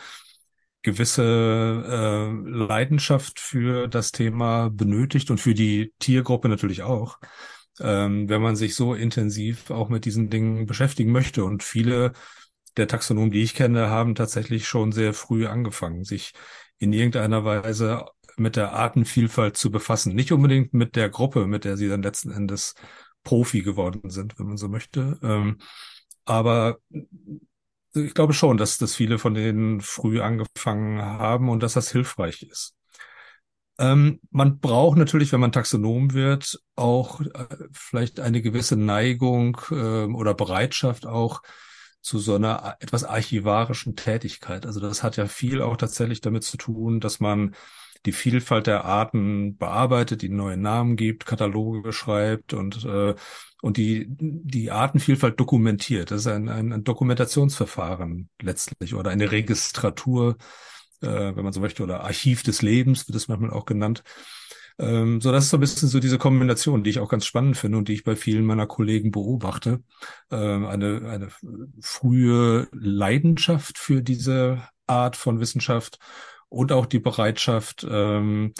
gewisse 0.82 1.22
äh, 1.24 2.50
Leidenschaft 2.50 3.40
für 3.40 3.88
das 3.88 4.12
Thema 4.12 4.70
benötigt 4.70 5.30
und 5.30 5.38
für 5.40 5.54
die 5.54 5.92
Tiergruppe 5.98 6.48
natürlich 6.48 6.82
auch 6.82 7.18
ähm, 7.80 8.28
wenn 8.28 8.42
man 8.42 8.56
sich 8.56 8.74
so 8.74 8.94
intensiv 8.94 9.70
auch 9.70 9.88
mit 9.88 10.04
diesen 10.04 10.30
Dingen 10.30 10.66
beschäftigen 10.66 11.12
möchte. 11.12 11.44
Und 11.44 11.62
viele 11.62 12.12
der 12.76 12.88
Taxonomen, 12.88 13.30
die 13.30 13.42
ich 13.42 13.54
kenne, 13.54 13.90
haben 13.90 14.14
tatsächlich 14.14 14.68
schon 14.68 14.92
sehr 14.92 15.14
früh 15.14 15.46
angefangen, 15.46 16.04
sich 16.04 16.32
in 16.78 16.92
irgendeiner 16.92 17.44
Weise 17.44 18.06
mit 18.36 18.56
der 18.56 18.72
Artenvielfalt 18.72 19.56
zu 19.56 19.70
befassen. 19.70 20.14
Nicht 20.14 20.32
unbedingt 20.32 20.72
mit 20.72 20.96
der 20.96 21.10
Gruppe, 21.10 21.46
mit 21.46 21.64
der 21.64 21.76
sie 21.76 21.88
dann 21.88 22.02
letzten 22.02 22.30
Endes 22.30 22.74
Profi 23.22 23.62
geworden 23.62 24.08
sind, 24.10 24.38
wenn 24.38 24.46
man 24.46 24.56
so 24.56 24.68
möchte. 24.68 25.18
Ähm, 25.22 25.58
aber 26.24 26.78
ich 27.92 28.14
glaube 28.14 28.32
schon, 28.32 28.56
dass, 28.56 28.78
dass 28.78 28.94
viele 28.94 29.18
von 29.18 29.34
denen 29.34 29.80
früh 29.80 30.20
angefangen 30.20 31.02
haben 31.02 31.48
und 31.48 31.62
dass 31.62 31.74
das 31.74 31.90
hilfreich 31.90 32.42
ist. 32.42 32.74
Ähm, 33.80 34.20
man 34.30 34.60
braucht 34.60 34.98
natürlich, 34.98 35.32
wenn 35.32 35.40
man 35.40 35.52
Taxonom 35.52 36.12
wird, 36.12 36.60
auch 36.76 37.22
äh, 37.22 37.46
vielleicht 37.72 38.20
eine 38.20 38.42
gewisse 38.42 38.76
Neigung 38.76 39.58
äh, 39.70 40.04
oder 40.04 40.34
Bereitschaft 40.34 41.06
auch 41.06 41.40
zu 42.02 42.18
so 42.18 42.34
einer 42.34 42.76
etwas 42.80 43.04
archivarischen 43.04 43.96
Tätigkeit. 43.96 44.66
Also 44.66 44.80
das 44.80 45.02
hat 45.02 45.16
ja 45.16 45.26
viel 45.26 45.62
auch 45.62 45.78
tatsächlich 45.78 46.20
damit 46.20 46.44
zu 46.44 46.58
tun, 46.58 47.00
dass 47.00 47.20
man 47.20 47.54
die 48.04 48.12
Vielfalt 48.12 48.66
der 48.66 48.84
Arten 48.84 49.56
bearbeitet, 49.56 50.20
die 50.20 50.28
neue 50.28 50.58
Namen 50.58 50.96
gibt, 50.96 51.24
Kataloge 51.24 51.92
schreibt 51.94 52.52
und 52.52 52.84
äh, 52.84 53.14
und 53.62 53.76
die 53.78 54.06
die 54.08 54.70
Artenvielfalt 54.70 55.40
dokumentiert. 55.40 56.10
Das 56.10 56.22
ist 56.22 56.26
ein, 56.26 56.48
ein, 56.50 56.72
ein 56.72 56.84
Dokumentationsverfahren 56.84 58.28
letztlich 58.42 58.94
oder 58.94 59.10
eine 59.10 59.30
Registratur 59.32 60.36
äh, 61.02 61.36
wenn 61.36 61.44
man 61.44 61.52
so 61.52 61.60
möchte, 61.60 61.82
oder 61.82 62.02
Archiv 62.04 62.42
des 62.42 62.62
Lebens 62.62 63.08
wird 63.08 63.16
es 63.16 63.28
manchmal 63.28 63.50
auch 63.50 63.64
genannt. 63.64 64.02
Ähm, 64.78 65.20
so, 65.20 65.30
das 65.30 65.44
ist 65.44 65.50
so 65.50 65.58
ein 65.58 65.60
bisschen 65.60 65.88
so 65.88 66.00
diese 66.00 66.18
Kombination, 66.18 66.82
die 66.82 66.90
ich 66.90 67.00
auch 67.00 67.08
ganz 67.08 67.26
spannend 67.26 67.56
finde 67.56 67.78
und 67.78 67.88
die 67.88 67.92
ich 67.92 68.04
bei 68.04 68.16
vielen 68.16 68.44
meiner 68.44 68.66
Kollegen 68.66 69.10
beobachte. 69.10 69.82
Ähm, 70.30 70.66
eine, 70.66 71.08
eine 71.08 71.28
frühe 71.80 72.68
Leidenschaft 72.72 73.78
für 73.78 74.02
diese 74.02 74.62
Art 74.86 75.16
von 75.16 75.38
Wissenschaft 75.38 75.98
und 76.48 76.72
auch 76.72 76.86
die 76.86 76.98
Bereitschaft, 76.98 77.86
ähm, 77.88 78.54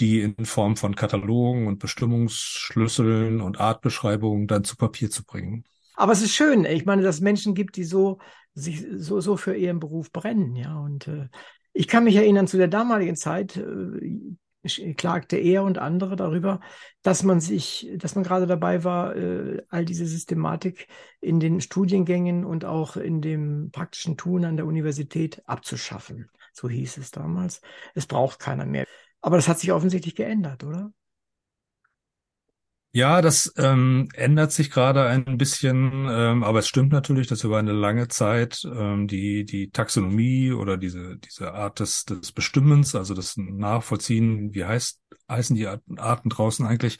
die 0.00 0.22
in 0.22 0.44
Form 0.44 0.76
von 0.76 0.94
Katalogen 0.94 1.66
und 1.66 1.80
Bestimmungsschlüsseln 1.80 3.40
und 3.40 3.60
Artbeschreibungen 3.60 4.46
dann 4.46 4.64
zu 4.64 4.76
Papier 4.76 5.10
zu 5.10 5.24
bringen. 5.24 5.64
Aber 5.94 6.12
es 6.12 6.22
ist 6.22 6.34
schön. 6.34 6.64
Ich 6.64 6.86
meine, 6.86 7.02
dass 7.02 7.16
es 7.16 7.20
Menschen 7.20 7.54
gibt, 7.54 7.76
die 7.76 7.84
so 7.84 8.18
sich 8.54 8.86
so 8.96 9.20
so 9.20 9.36
für 9.36 9.54
ihren 9.54 9.80
Beruf 9.80 10.12
brennen, 10.12 10.56
ja. 10.56 10.78
Und 10.78 11.08
äh, 11.08 11.28
ich 11.78 11.86
kann 11.86 12.02
mich 12.02 12.16
erinnern, 12.16 12.48
zu 12.48 12.56
der 12.56 12.66
damaligen 12.66 13.14
Zeit 13.14 13.56
äh, 13.56 14.94
klagte 14.94 15.36
er 15.36 15.62
und 15.62 15.78
andere 15.78 16.16
darüber, 16.16 16.58
dass 17.02 17.22
man 17.22 17.40
sich, 17.40 17.88
dass 17.98 18.16
man 18.16 18.24
gerade 18.24 18.48
dabei 18.48 18.82
war, 18.82 19.14
äh, 19.14 19.62
all 19.68 19.84
diese 19.84 20.04
Systematik 20.04 20.88
in 21.20 21.38
den 21.38 21.60
Studiengängen 21.60 22.44
und 22.44 22.64
auch 22.64 22.96
in 22.96 23.20
dem 23.20 23.70
praktischen 23.70 24.16
Tun 24.16 24.44
an 24.44 24.56
der 24.56 24.66
Universität 24.66 25.40
abzuschaffen. 25.46 26.28
So 26.52 26.68
hieß 26.68 26.96
es 26.96 27.12
damals. 27.12 27.60
Es 27.94 28.06
braucht 28.06 28.40
keiner 28.40 28.66
mehr. 28.66 28.84
Aber 29.20 29.36
das 29.36 29.46
hat 29.46 29.60
sich 29.60 29.70
offensichtlich 29.70 30.16
geändert, 30.16 30.64
oder? 30.64 30.92
Ja, 32.92 33.20
das 33.20 33.52
ähm, 33.58 34.08
ändert 34.14 34.50
sich 34.50 34.70
gerade 34.70 35.04
ein 35.06 35.36
bisschen, 35.36 36.06
ähm, 36.10 36.42
aber 36.42 36.60
es 36.60 36.68
stimmt 36.68 36.90
natürlich, 36.90 37.26
dass 37.26 37.44
über 37.44 37.58
eine 37.58 37.72
lange 37.72 38.08
Zeit 38.08 38.64
ähm, 38.64 39.06
die 39.06 39.44
die 39.44 39.70
Taxonomie 39.70 40.52
oder 40.52 40.78
diese 40.78 41.18
diese 41.18 41.52
Art 41.52 41.80
des 41.80 42.06
des 42.06 42.32
Bestimmens, 42.32 42.94
also 42.94 43.12
das 43.14 43.36
Nachvollziehen, 43.36 44.54
wie 44.54 44.64
heißt 44.64 45.00
heißen 45.30 45.54
die 45.54 45.66
Arten, 45.66 46.30
draußen 46.30 46.66
eigentlich, 46.66 46.98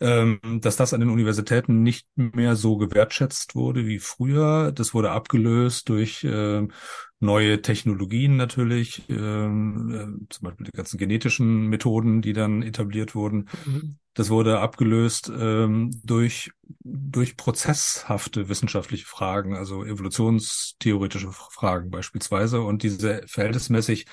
ähm, 0.00 0.40
dass 0.60 0.76
das 0.76 0.92
an 0.94 1.00
den 1.00 1.10
Universitäten 1.10 1.82
nicht 1.82 2.06
mehr 2.16 2.56
so 2.56 2.76
gewertschätzt 2.76 3.54
wurde 3.54 3.86
wie 3.86 4.00
früher. 4.00 4.72
Das 4.72 4.94
wurde 4.94 5.10
abgelöst 5.12 5.88
durch 5.88 6.24
äh, 6.24 6.66
neue 7.20 7.62
Technologien 7.62 8.36
natürlich, 8.36 9.08
ähm, 9.08 9.90
äh, 9.90 10.32
zum 10.32 10.44
Beispiel 10.44 10.66
die 10.66 10.72
ganzen 10.72 10.98
genetischen 10.98 11.66
Methoden, 11.66 12.22
die 12.22 12.32
dann 12.32 12.62
etabliert 12.62 13.14
wurden. 13.14 13.48
Mhm. 13.66 13.98
Das 14.14 14.30
wurde 14.30 14.60
abgelöst 14.60 15.30
ähm, 15.36 15.90
durch, 16.04 16.50
durch 16.80 17.36
prozesshafte 17.36 18.48
wissenschaftliche 18.48 19.06
Fragen, 19.06 19.54
also 19.54 19.84
evolutionstheoretische 19.84 21.30
Fragen 21.30 21.90
beispielsweise. 21.90 22.60
Und 22.62 22.82
diese 22.82 23.22
verhältnismäßig 23.26 24.06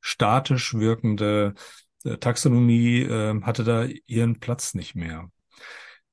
statisch 0.00 0.74
wirkende 0.74 1.54
äh, 2.04 2.18
Taxonomie 2.18 3.02
äh, 3.02 3.40
hatte 3.42 3.64
da 3.64 3.86
ihren 4.06 4.38
Platz 4.38 4.74
nicht 4.74 4.94
mehr. 4.94 5.30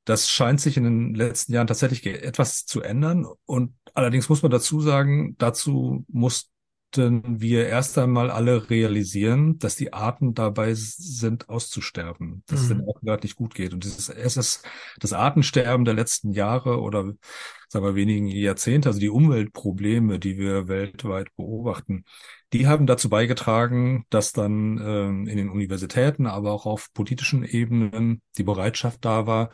Das 0.05 0.29
scheint 0.29 0.61
sich 0.61 0.77
in 0.77 0.83
den 0.83 1.13
letzten 1.15 1.53
Jahren 1.53 1.67
tatsächlich 1.67 2.05
etwas 2.05 2.65
zu 2.65 2.81
ändern. 2.81 3.25
Und 3.45 3.73
allerdings 3.93 4.29
muss 4.29 4.43
man 4.43 4.51
dazu 4.51 4.79
sagen, 4.79 5.35
dazu 5.37 6.05
mussten 6.07 6.49
wir 6.97 7.67
erst 7.67 7.97
einmal 7.97 8.31
alle 8.31 8.69
realisieren, 8.69 9.57
dass 9.59 9.75
die 9.75 9.91
Arten 9.91 10.33
dabei 10.33 10.73
sind, 10.75 11.49
auszusterben, 11.49 12.43
dass 12.47 12.59
mhm. 12.59 12.63
es 12.63 12.69
den 12.69 12.87
Arten 12.87 13.05
gerade 13.05 13.25
nicht 13.25 13.35
gut 13.35 13.55
geht. 13.55 13.73
Und 13.73 13.83
dieses, 13.83 14.09
es 14.09 14.37
ist 14.37 14.63
das 14.99 15.11
Artensterben 15.11 15.85
der 15.85 15.93
letzten 15.93 16.31
Jahre 16.31 16.79
oder 16.79 17.13
sagen 17.67 17.85
wir 17.85 17.95
wenigen 17.95 18.27
Jahrzehnte, 18.27 18.89
also 18.89 18.99
die 18.99 19.09
Umweltprobleme, 19.09 20.19
die 20.19 20.37
wir 20.37 20.67
weltweit 20.67 21.35
beobachten, 21.35 22.05
die 22.53 22.67
haben 22.67 22.85
dazu 22.85 23.09
beigetragen, 23.09 24.05
dass 24.09 24.31
dann 24.31 24.79
ähm, 24.81 25.27
in 25.27 25.37
den 25.37 25.49
Universitäten, 25.49 26.27
aber 26.27 26.51
auch 26.53 26.65
auf 26.65 26.93
politischen 26.93 27.43
Ebenen 27.43 28.21
die 28.37 28.43
Bereitschaft 28.43 29.03
da 29.03 29.27
war, 29.27 29.49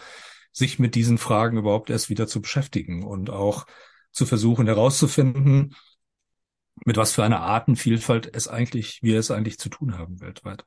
sich 0.51 0.79
mit 0.79 0.95
diesen 0.95 1.17
Fragen 1.17 1.57
überhaupt 1.57 1.89
erst 1.89 2.09
wieder 2.09 2.27
zu 2.27 2.41
beschäftigen 2.41 3.03
und 3.03 3.29
auch 3.29 3.65
zu 4.11 4.25
versuchen 4.25 4.67
herauszufinden, 4.67 5.75
mit 6.85 6.97
was 6.97 7.13
für 7.13 7.23
einer 7.23 7.41
Artenvielfalt 7.41 8.29
es 8.33 8.47
eigentlich, 8.47 9.01
wir 9.01 9.19
es 9.19 9.31
eigentlich 9.31 9.59
zu 9.59 9.69
tun 9.69 9.97
haben 9.97 10.19
weltweit. 10.19 10.65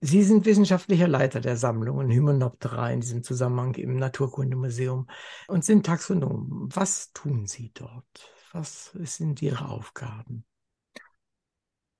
Sie 0.00 0.22
sind 0.22 0.44
wissenschaftlicher 0.44 1.08
Leiter 1.08 1.40
der 1.40 1.56
Sammlungen 1.56 2.10
Hymenoptera 2.10 2.90
in 2.90 3.00
diesem 3.00 3.22
Zusammenhang 3.22 3.74
im 3.76 3.96
Naturkundemuseum 3.96 5.08
und 5.48 5.64
sind 5.64 5.86
Taxonom. 5.86 6.68
Was 6.74 7.12
tun 7.12 7.46
Sie 7.46 7.70
dort? 7.72 8.30
Was 8.52 8.90
sind 8.92 9.40
Ihre 9.40 9.68
Aufgaben? 9.68 10.44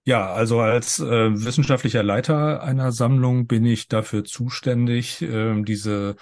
Ja, 0.05 0.35
also 0.35 0.61
als 0.61 0.99
äh, 0.99 1.45
wissenschaftlicher 1.45 2.03
Leiter 2.03 2.63
einer 2.63 2.93
Sammlung 2.93 3.47
bin 3.47 3.65
ich 3.65 3.89
dafür 3.89 4.23
zuständig, 4.25 5.23
äh, 5.23 5.63
diese 5.63 6.17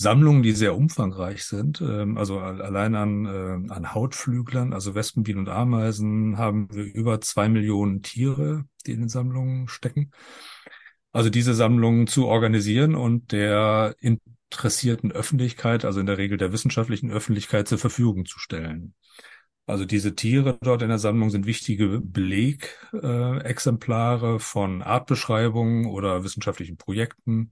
Sammlungen, 0.00 0.44
die 0.44 0.52
sehr 0.52 0.76
umfangreich 0.76 1.44
sind, 1.44 1.80
ähm, 1.80 2.18
also 2.18 2.38
allein 2.38 2.94
an, 2.94 3.26
äh, 3.26 3.72
an 3.72 3.94
Hautflüglern, 3.94 4.72
also 4.72 4.94
Wespen, 4.94 5.24
Bienen 5.24 5.40
und 5.40 5.48
Ameisen, 5.48 6.38
haben 6.38 6.68
wir 6.72 6.84
über 6.84 7.20
zwei 7.20 7.48
Millionen 7.48 8.00
Tiere, 8.02 8.64
die 8.86 8.92
in 8.92 9.00
den 9.00 9.08
Sammlungen 9.08 9.66
stecken. 9.66 10.12
Also 11.10 11.30
diese 11.30 11.52
Sammlungen 11.52 12.06
zu 12.06 12.26
organisieren 12.26 12.94
und 12.94 13.32
der 13.32 13.96
interessierten 13.98 15.10
Öffentlichkeit, 15.10 15.84
also 15.84 15.98
in 15.98 16.06
der 16.06 16.18
Regel 16.18 16.38
der 16.38 16.52
wissenschaftlichen 16.52 17.10
Öffentlichkeit 17.10 17.66
zur 17.66 17.78
Verfügung 17.78 18.24
zu 18.24 18.38
stellen. 18.38 18.94
Also 19.66 19.84
diese 19.84 20.14
Tiere 20.14 20.56
dort 20.62 20.82
in 20.82 20.90
der 20.90 20.98
Sammlung 20.98 21.30
sind 21.30 21.44
wichtige 21.44 22.00
Belegexemplare 22.00 24.36
äh, 24.36 24.38
von 24.38 24.80
Artbeschreibungen 24.80 25.86
oder 25.86 26.22
wissenschaftlichen 26.22 26.76
Projekten. 26.76 27.50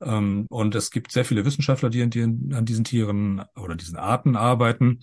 Ähm, 0.00 0.46
und 0.48 0.74
es 0.74 0.90
gibt 0.90 1.12
sehr 1.12 1.24
viele 1.24 1.44
Wissenschaftler, 1.44 1.90
die, 1.90 2.08
die 2.08 2.22
an 2.22 2.64
diesen 2.64 2.84
Tieren 2.84 3.42
oder 3.56 3.76
diesen 3.76 3.96
Arten 3.96 4.36
arbeiten 4.36 5.00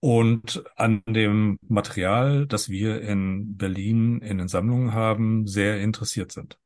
und 0.00 0.62
an 0.76 1.02
dem 1.06 1.58
Material, 1.68 2.46
das 2.46 2.68
wir 2.68 3.00
in 3.02 3.56
Berlin 3.56 4.20
in 4.20 4.38
den 4.38 4.48
Sammlungen 4.48 4.92
haben, 4.92 5.46
sehr 5.46 5.80
interessiert 5.80 6.32
sind. 6.32 6.58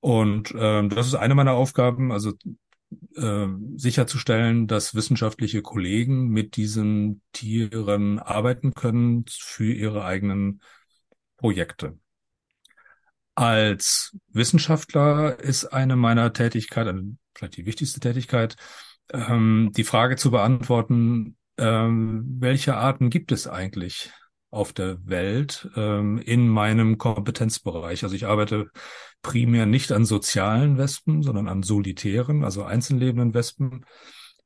Und 0.00 0.54
ähm, 0.56 0.88
das 0.88 1.06
ist 1.06 1.14
eine 1.14 1.34
meiner 1.34 1.52
Aufgaben, 1.52 2.12
also 2.12 2.32
äh, 3.16 3.46
sicherzustellen, 3.76 4.66
dass 4.66 4.94
wissenschaftliche 4.94 5.62
Kollegen 5.62 6.28
mit 6.28 6.56
diesen 6.56 7.22
Tieren 7.32 8.18
arbeiten 8.18 8.74
können 8.74 9.24
für 9.28 9.72
ihre 9.72 10.04
eigenen 10.04 10.62
Projekte. 11.36 11.98
Als 13.40 14.14
Wissenschaftler 14.34 15.40
ist 15.40 15.64
eine 15.64 15.96
meiner 15.96 16.34
Tätigkeiten, 16.34 17.18
vielleicht 17.34 17.56
die 17.56 17.64
wichtigste 17.64 17.98
Tätigkeit, 17.98 18.56
ähm, 19.14 19.72
die 19.74 19.84
Frage 19.84 20.16
zu 20.16 20.30
beantworten, 20.30 21.38
ähm, 21.56 22.36
welche 22.38 22.76
Arten 22.76 23.08
gibt 23.08 23.32
es 23.32 23.46
eigentlich 23.46 24.10
auf 24.50 24.74
der 24.74 24.98
Welt 25.06 25.70
ähm, 25.74 26.18
in 26.18 26.50
meinem 26.50 26.98
Kompetenzbereich. 26.98 28.04
Also 28.04 28.14
ich 28.14 28.26
arbeite 28.26 28.68
primär 29.22 29.64
nicht 29.64 29.90
an 29.90 30.04
sozialen 30.04 30.76
Wespen, 30.76 31.22
sondern 31.22 31.48
an 31.48 31.62
solitären, 31.62 32.44
also 32.44 32.64
einzellebenden 32.64 33.32
Wespen, 33.32 33.86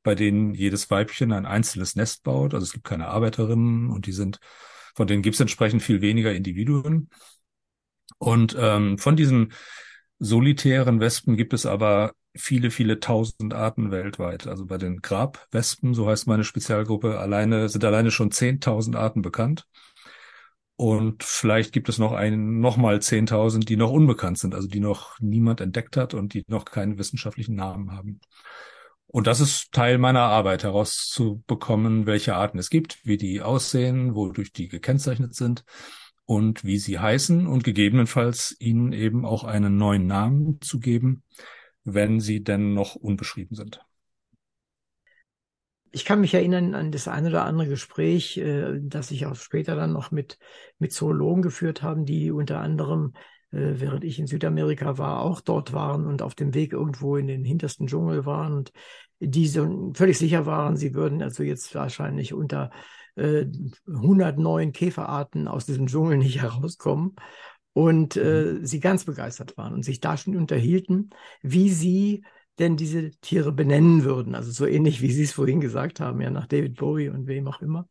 bei 0.05 0.15
denen 0.15 0.55
jedes 0.55 0.89
Weibchen 0.89 1.33
ein 1.33 1.47
einzelnes 1.47 1.97
Nest 1.97 2.23
baut. 2.23 2.55
Also 2.55 2.63
es 2.63 2.73
gibt 2.73 2.85
keine 2.85 3.09
Arbeiterinnen 3.09 3.91
und 3.91 4.07
die 4.07 4.13
sind, 4.13 4.39
von 4.95 5.09
denen 5.09 5.23
gibt 5.23 5.35
es 5.35 5.41
entsprechend 5.41 5.83
viel 5.83 6.01
weniger 6.01 6.33
Individuen. 6.33 7.11
Und 8.19 8.57
ähm, 8.59 8.99
von 8.99 9.17
diesen 9.17 9.53
solitären 10.19 11.01
Wespen 11.01 11.37
gibt 11.37 11.53
es 11.53 11.67
aber 11.67 12.13
viele, 12.35 12.71
viele 12.71 13.01
tausend 13.01 13.55
Arten 13.55 13.91
weltweit. 13.91 14.47
Also 14.47 14.67
bei 14.67 14.79
den 14.79 15.01
Grabwespen, 15.01 15.95
so 15.95 16.09
heißt 16.09 16.27
meine 16.27 16.45
Spezialgruppe, 16.45 17.19
alleine 17.19 17.69
sind 17.69 17.85
alleine 17.85 18.11
schon 18.11 18.31
zehntausend 18.31 18.97
Arten 18.97 19.23
bekannt. 19.23 19.67
Und 20.77 21.23
vielleicht 21.23 21.73
gibt 21.73 21.89
es 21.89 21.99
noch 21.99 22.13
einen, 22.13 22.59
noch 22.61 22.77
mal 22.77 22.97
10.000, 22.97 23.65
die 23.65 23.77
noch 23.77 23.93
unbekannt 23.93 24.39
sind, 24.39 24.57
also 24.57 24.67
die 24.67 24.81
noch 24.81 25.21
niemand 25.21 25.61
entdeckt 25.61 25.97
hat 25.97 26.15
und 26.15 26.35
die 26.35 26.45
noch 26.49 26.65
keinen 26.65 26.99
wissenschaftlichen 26.99 27.55
Namen 27.55 27.93
haben. 27.93 28.21
Und 29.07 29.29
das 29.29 29.39
ist 29.39 29.71
Teil 29.71 29.99
meiner 29.99 30.23
Arbeit, 30.23 30.65
herauszubekommen, 30.65 32.07
welche 32.07 32.35
Arten 32.35 32.59
es 32.59 32.71
gibt, 32.71 32.99
wie 33.07 33.17
die 33.17 33.41
aussehen, 33.41 34.17
wodurch 34.17 34.53
die 34.53 34.67
gekennzeichnet 34.67 35.37
sind 35.37 35.65
und 36.27 36.65
wie 36.65 36.79
sie 36.79 36.99
heißen 36.99 37.47
und 37.47 37.65
gegebenenfalls 37.65 38.57
ihnen 38.59 38.93
eben 38.93 39.25
auch 39.25 39.45
einen 39.45 39.77
neuen 39.77 40.07
Namen 40.07 40.61
zu 40.61 40.81
geben, 40.81 41.23
wenn 41.85 42.21
sie 42.21 42.43
denn 42.43 42.75
noch 42.75 42.95
unbeschrieben 42.95 43.55
sind. 43.55 43.85
Ich 45.91 46.05
kann 46.05 46.21
mich 46.21 46.35
erinnern 46.35 46.75
an 46.75 46.91
das 46.91 47.07
eine 47.07 47.29
oder 47.29 47.45
andere 47.45 47.69
Gespräch, 47.69 48.37
äh, 48.37 48.81
das 48.81 49.13
ich 49.13 49.27
auch 49.27 49.37
später 49.37 49.77
dann 49.77 49.93
noch 49.93 50.11
mit, 50.11 50.39
mit 50.79 50.93
Zoologen 50.93 51.43
geführt 51.43 51.83
haben, 51.83 52.05
die 52.05 52.33
unter 52.33 52.59
anderem, 52.61 53.13
äh, 53.53 53.75
während 53.77 54.03
ich 54.03 54.19
in 54.19 54.27
Südamerika 54.27 54.99
war, 54.99 55.21
auch 55.21 55.41
dort 55.41 55.73
waren 55.73 56.07
und 56.07 56.21
auf 56.21 56.35
dem 56.35 56.53
Weg 56.53 56.73
irgendwo 56.73 57.17
in 57.17 57.29
den 57.29 57.45
hintersten 57.45 57.87
Dschungel 57.87 58.27
waren 58.27 58.55
und 58.55 58.73
die 59.21 59.47
so 59.47 59.93
völlig 59.95 60.19
sicher 60.19 60.47
waren, 60.47 60.77
sie 60.77 60.95
würden 60.95 61.23
also 61.23 61.45
jetzt 61.45 61.75
wahrscheinlich 61.77 62.35
unter 62.35 62.71
äh, 63.17 63.47
100 63.87 64.39
neuen 64.39 64.73
Käferarten 64.73 65.49
aus 65.49 65.67
diesem 65.67 65.87
Dschungel 65.87 66.19
nicht 66.19 66.41
herauskommen 66.43 67.17
und 67.73 68.17
äh, 68.17 68.55
mhm. 68.55 68.67
sie 68.67 68.81
ganz 68.81 69.05
begeistert 69.05 69.57
waren 69.57 69.75
und 69.75 69.85
sich 69.85 70.01
da 70.01 70.17
schon 70.17 70.37
unterhielten, 70.37 71.11
wie 71.43 71.71
sie 71.71 72.25
denn 72.59 72.77
diese 72.77 73.11
Tiere 73.21 73.53
benennen 73.53 74.05
würden. 74.05 74.35
Also 74.35 74.53
so 74.53 74.67
ähnlich, 74.67 75.03
wie 75.03 75.11
Sie 75.11 75.25
es 75.25 75.33
vorhin 75.33 75.61
gesagt 75.61 75.99
haben, 76.01 76.21
ja, 76.21 76.31
nach 76.31 76.47
David 76.47 76.77
Bowie 76.77 77.09
und 77.09 77.27
wem 77.27 77.49
auch 77.49 77.61
immer. 77.61 77.89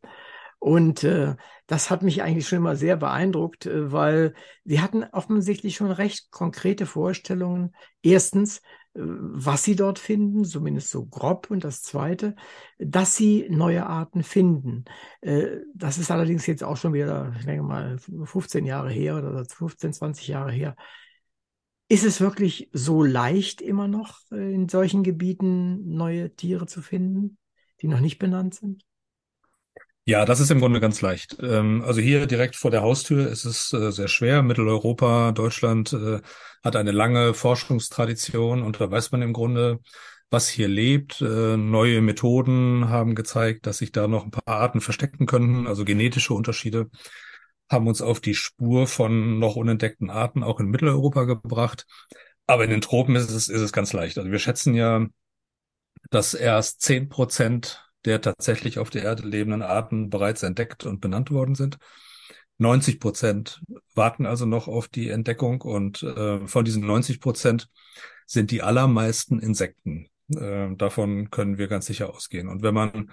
Und 0.58 1.04
äh, 1.04 1.36
das 1.66 1.90
hat 1.90 2.02
mich 2.02 2.22
eigentlich 2.22 2.48
schon 2.48 2.58
immer 2.58 2.76
sehr 2.76 2.96
beeindruckt, 2.96 3.66
äh, 3.66 3.92
weil 3.92 4.32
sie 4.64 4.80
hatten 4.80 5.04
offensichtlich 5.04 5.76
schon 5.76 5.90
recht 5.90 6.30
konkrete 6.30 6.86
Vorstellungen. 6.86 7.74
Erstens, 8.02 8.62
was 8.94 9.64
sie 9.64 9.74
dort 9.74 9.98
finden, 9.98 10.44
zumindest 10.44 10.90
so 10.90 11.04
grob. 11.04 11.50
Und 11.50 11.64
das 11.64 11.82
Zweite, 11.82 12.36
dass 12.78 13.16
sie 13.16 13.46
neue 13.50 13.86
Arten 13.86 14.22
finden. 14.22 14.84
Äh, 15.20 15.60
das 15.74 15.98
ist 15.98 16.10
allerdings 16.10 16.46
jetzt 16.46 16.62
auch 16.62 16.76
schon 16.76 16.92
wieder, 16.92 17.34
ich 17.38 17.44
denke 17.44 17.64
mal, 17.64 17.98
15 17.98 18.64
Jahre 18.64 18.90
her 18.90 19.16
oder 19.16 19.44
15, 19.44 19.92
20 19.92 20.28
Jahre 20.28 20.52
her. 20.52 20.76
Ist 21.88 22.04
es 22.04 22.20
wirklich 22.20 22.70
so 22.72 23.02
leicht 23.02 23.60
immer 23.60 23.88
noch 23.88 24.20
äh, 24.30 24.54
in 24.54 24.68
solchen 24.68 25.02
Gebieten 25.02 25.94
neue 25.94 26.34
Tiere 26.34 26.66
zu 26.66 26.80
finden, 26.80 27.36
die 27.82 27.88
noch 27.88 28.00
nicht 28.00 28.18
benannt 28.18 28.54
sind? 28.54 28.84
Ja, 30.06 30.26
das 30.26 30.38
ist 30.40 30.50
im 30.50 30.60
Grunde 30.60 30.80
ganz 30.80 31.00
leicht. 31.00 31.36
Ähm, 31.40 31.82
also 31.82 32.00
hier 32.00 32.26
direkt 32.26 32.56
vor 32.56 32.70
der 32.70 32.82
Haustür 32.82 33.26
ist 33.28 33.44
es 33.46 33.72
äh, 33.72 33.90
sehr 33.90 34.08
schwer. 34.08 34.42
Mitteleuropa, 34.42 35.32
Deutschland 35.32 35.94
äh, 35.94 36.20
hat 36.62 36.76
eine 36.76 36.92
lange 36.92 37.32
Forschungstradition 37.32 38.62
und 38.62 38.80
da 38.80 38.90
weiß 38.90 39.12
man 39.12 39.22
im 39.22 39.32
Grunde, 39.32 39.80
was 40.30 40.48
hier 40.48 40.68
lebt. 40.68 41.20
Neue 41.20 42.00
Methoden 42.00 42.88
haben 42.88 43.14
gezeigt, 43.14 43.66
dass 43.66 43.78
sich 43.78 43.92
da 43.92 44.08
noch 44.08 44.24
ein 44.24 44.30
paar 44.32 44.48
Arten 44.48 44.80
verstecken 44.80 45.26
könnten, 45.26 45.68
also 45.68 45.84
genetische 45.84 46.34
Unterschiede 46.34 46.90
haben 47.70 47.86
uns 47.86 48.02
auf 48.02 48.20
die 48.20 48.34
Spur 48.34 48.86
von 48.86 49.38
noch 49.38 49.54
unentdeckten 49.56 50.10
Arten 50.10 50.42
auch 50.42 50.58
in 50.60 50.66
Mitteleuropa 50.70 51.24
gebracht. 51.24 51.86
Aber 52.46 52.64
in 52.64 52.70
den 52.70 52.80
Tropen 52.80 53.14
ist 53.16 53.30
es, 53.30 53.48
ist 53.48 53.60
es 53.60 53.72
ganz 53.72 53.92
leicht. 53.92 54.18
Also 54.18 54.30
wir 54.30 54.38
schätzen 54.38 54.74
ja, 54.74 55.06
dass 56.10 56.34
erst 56.34 56.80
zehn 56.82 57.08
Prozent 57.08 57.83
der 58.04 58.20
tatsächlich 58.20 58.78
auf 58.78 58.90
der 58.90 59.02
Erde 59.02 59.26
lebenden 59.26 59.62
Arten 59.62 60.10
bereits 60.10 60.42
entdeckt 60.42 60.84
und 60.84 61.00
benannt 61.00 61.30
worden 61.30 61.54
sind. 61.54 61.78
90 62.58 63.00
Prozent 63.00 63.62
warten 63.94 64.26
also 64.26 64.46
noch 64.46 64.68
auf 64.68 64.88
die 64.88 65.08
Entdeckung 65.08 65.60
und 65.62 66.02
äh, 66.02 66.46
von 66.46 66.64
diesen 66.64 66.86
90 66.86 67.20
Prozent 67.20 67.68
sind 68.26 68.50
die 68.50 68.62
allermeisten 68.62 69.40
Insekten. 69.40 70.08
Äh, 70.28 70.74
davon 70.76 71.30
können 71.30 71.58
wir 71.58 71.68
ganz 71.68 71.86
sicher 71.86 72.14
ausgehen. 72.14 72.48
Und 72.48 72.62
wenn 72.62 72.74
man 72.74 73.10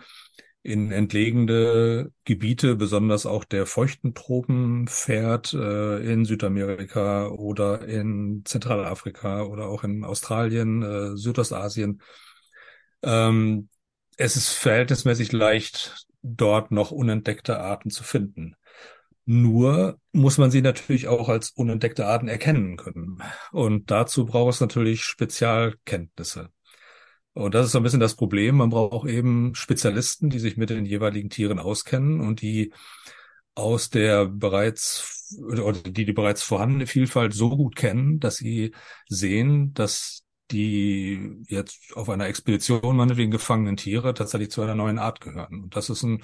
in 0.63 0.91
entlegene 0.91 2.11
Gebiete, 2.23 2.75
besonders 2.75 3.25
auch 3.25 3.43
der 3.45 3.65
feuchten 3.65 4.13
Tropen 4.13 4.87
fährt, 4.87 5.53
äh, 5.53 5.97
in 5.99 6.23
Südamerika 6.23 7.27
oder 7.29 7.87
in 7.87 8.43
Zentralafrika 8.45 9.43
oder 9.43 9.67
auch 9.67 9.83
in 9.83 10.03
Australien, 10.03 10.83
äh, 10.83 11.17
Südostasien. 11.17 12.01
Ähm, 13.01 13.69
es 14.21 14.35
ist 14.35 14.49
verhältnismäßig 14.49 15.31
leicht, 15.31 16.05
dort 16.21 16.71
noch 16.71 16.91
unentdeckte 16.91 17.59
Arten 17.59 17.89
zu 17.89 18.03
finden. 18.03 18.55
Nur 19.25 19.99
muss 20.11 20.37
man 20.37 20.51
sie 20.51 20.61
natürlich 20.61 21.07
auch 21.07 21.29
als 21.29 21.51
unentdeckte 21.51 22.05
Arten 22.05 22.27
erkennen 22.27 22.77
können. 22.77 23.21
Und 23.51 23.91
dazu 23.91 24.25
braucht 24.25 24.55
es 24.55 24.61
natürlich 24.61 25.03
Spezialkenntnisse. 25.03 26.49
Und 27.33 27.55
das 27.55 27.67
ist 27.67 27.71
so 27.71 27.79
ein 27.79 27.83
bisschen 27.83 27.99
das 27.99 28.15
Problem. 28.15 28.57
Man 28.57 28.69
braucht 28.69 29.09
eben 29.09 29.55
Spezialisten, 29.55 30.29
die 30.29 30.39
sich 30.39 30.57
mit 30.57 30.69
den 30.69 30.85
jeweiligen 30.85 31.29
Tieren 31.29 31.59
auskennen 31.59 32.19
und 32.19 32.41
die 32.41 32.73
aus 33.55 33.89
der 33.89 34.25
bereits 34.25 35.35
oder 35.39 35.73
die 35.73 36.05
die 36.05 36.13
bereits 36.13 36.43
vorhandene 36.43 36.87
Vielfalt 36.87 37.33
so 37.33 37.49
gut 37.55 37.75
kennen, 37.75 38.19
dass 38.19 38.37
sie 38.37 38.73
sehen, 39.07 39.73
dass 39.73 40.23
die 40.51 41.43
jetzt 41.47 41.95
auf 41.95 42.09
einer 42.09 42.27
Expedition 42.27 42.95
meinetwegen 42.95 43.31
gefangenen 43.31 43.77
Tiere 43.77 44.13
tatsächlich 44.13 44.51
zu 44.51 44.61
einer 44.61 44.75
neuen 44.75 44.99
Art 44.99 45.21
gehören. 45.21 45.63
Und 45.63 45.75
das 45.75 45.89
ist 45.89 46.03
ein 46.03 46.23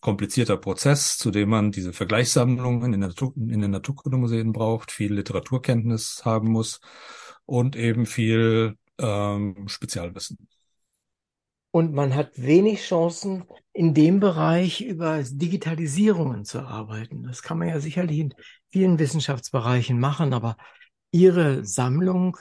komplizierter 0.00 0.56
Prozess, 0.56 1.16
zu 1.16 1.30
dem 1.30 1.48
man 1.48 1.70
diese 1.72 1.92
Vergleichssammlungen 1.92 2.92
in, 2.92 3.00
der 3.00 3.08
Natur, 3.08 3.32
in 3.36 3.60
den 3.60 3.70
Naturkundemuseen 3.70 4.52
braucht, 4.52 4.90
viel 4.90 5.14
Literaturkenntnis 5.14 6.22
haben 6.24 6.50
muss 6.50 6.80
und 7.46 7.76
eben 7.76 8.06
viel 8.06 8.76
ähm, 8.98 9.68
Spezialwissen. 9.68 10.48
Und 11.70 11.94
man 11.94 12.14
hat 12.14 12.32
wenig 12.34 12.82
Chancen, 12.82 13.44
in 13.72 13.94
dem 13.94 14.20
Bereich 14.20 14.82
über 14.82 15.22
Digitalisierungen 15.22 16.44
zu 16.44 16.60
arbeiten. 16.60 17.22
Das 17.22 17.42
kann 17.42 17.58
man 17.58 17.68
ja 17.68 17.80
sicherlich 17.80 18.18
in 18.18 18.34
vielen 18.70 18.98
Wissenschaftsbereichen 18.98 19.98
machen, 19.98 20.34
aber 20.34 20.56
Ihre 21.12 21.64
Sammlung 21.64 22.36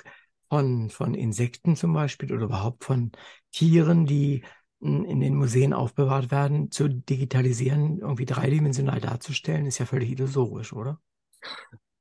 von, 0.51 0.89
von 0.89 1.13
Insekten 1.13 1.77
zum 1.77 1.93
Beispiel 1.93 2.33
oder 2.33 2.43
überhaupt 2.43 2.83
von 2.83 3.13
Tieren, 3.53 4.05
die 4.05 4.43
in 4.81 5.21
den 5.21 5.35
Museen 5.35 5.71
aufbewahrt 5.71 6.29
werden, 6.29 6.71
zu 6.71 6.89
digitalisieren, 6.89 7.99
irgendwie 7.99 8.25
dreidimensional 8.25 8.99
darzustellen, 8.99 9.65
ist 9.65 9.77
ja 9.77 9.85
völlig 9.85 10.11
illusorisch, 10.11 10.73
oder? 10.73 10.99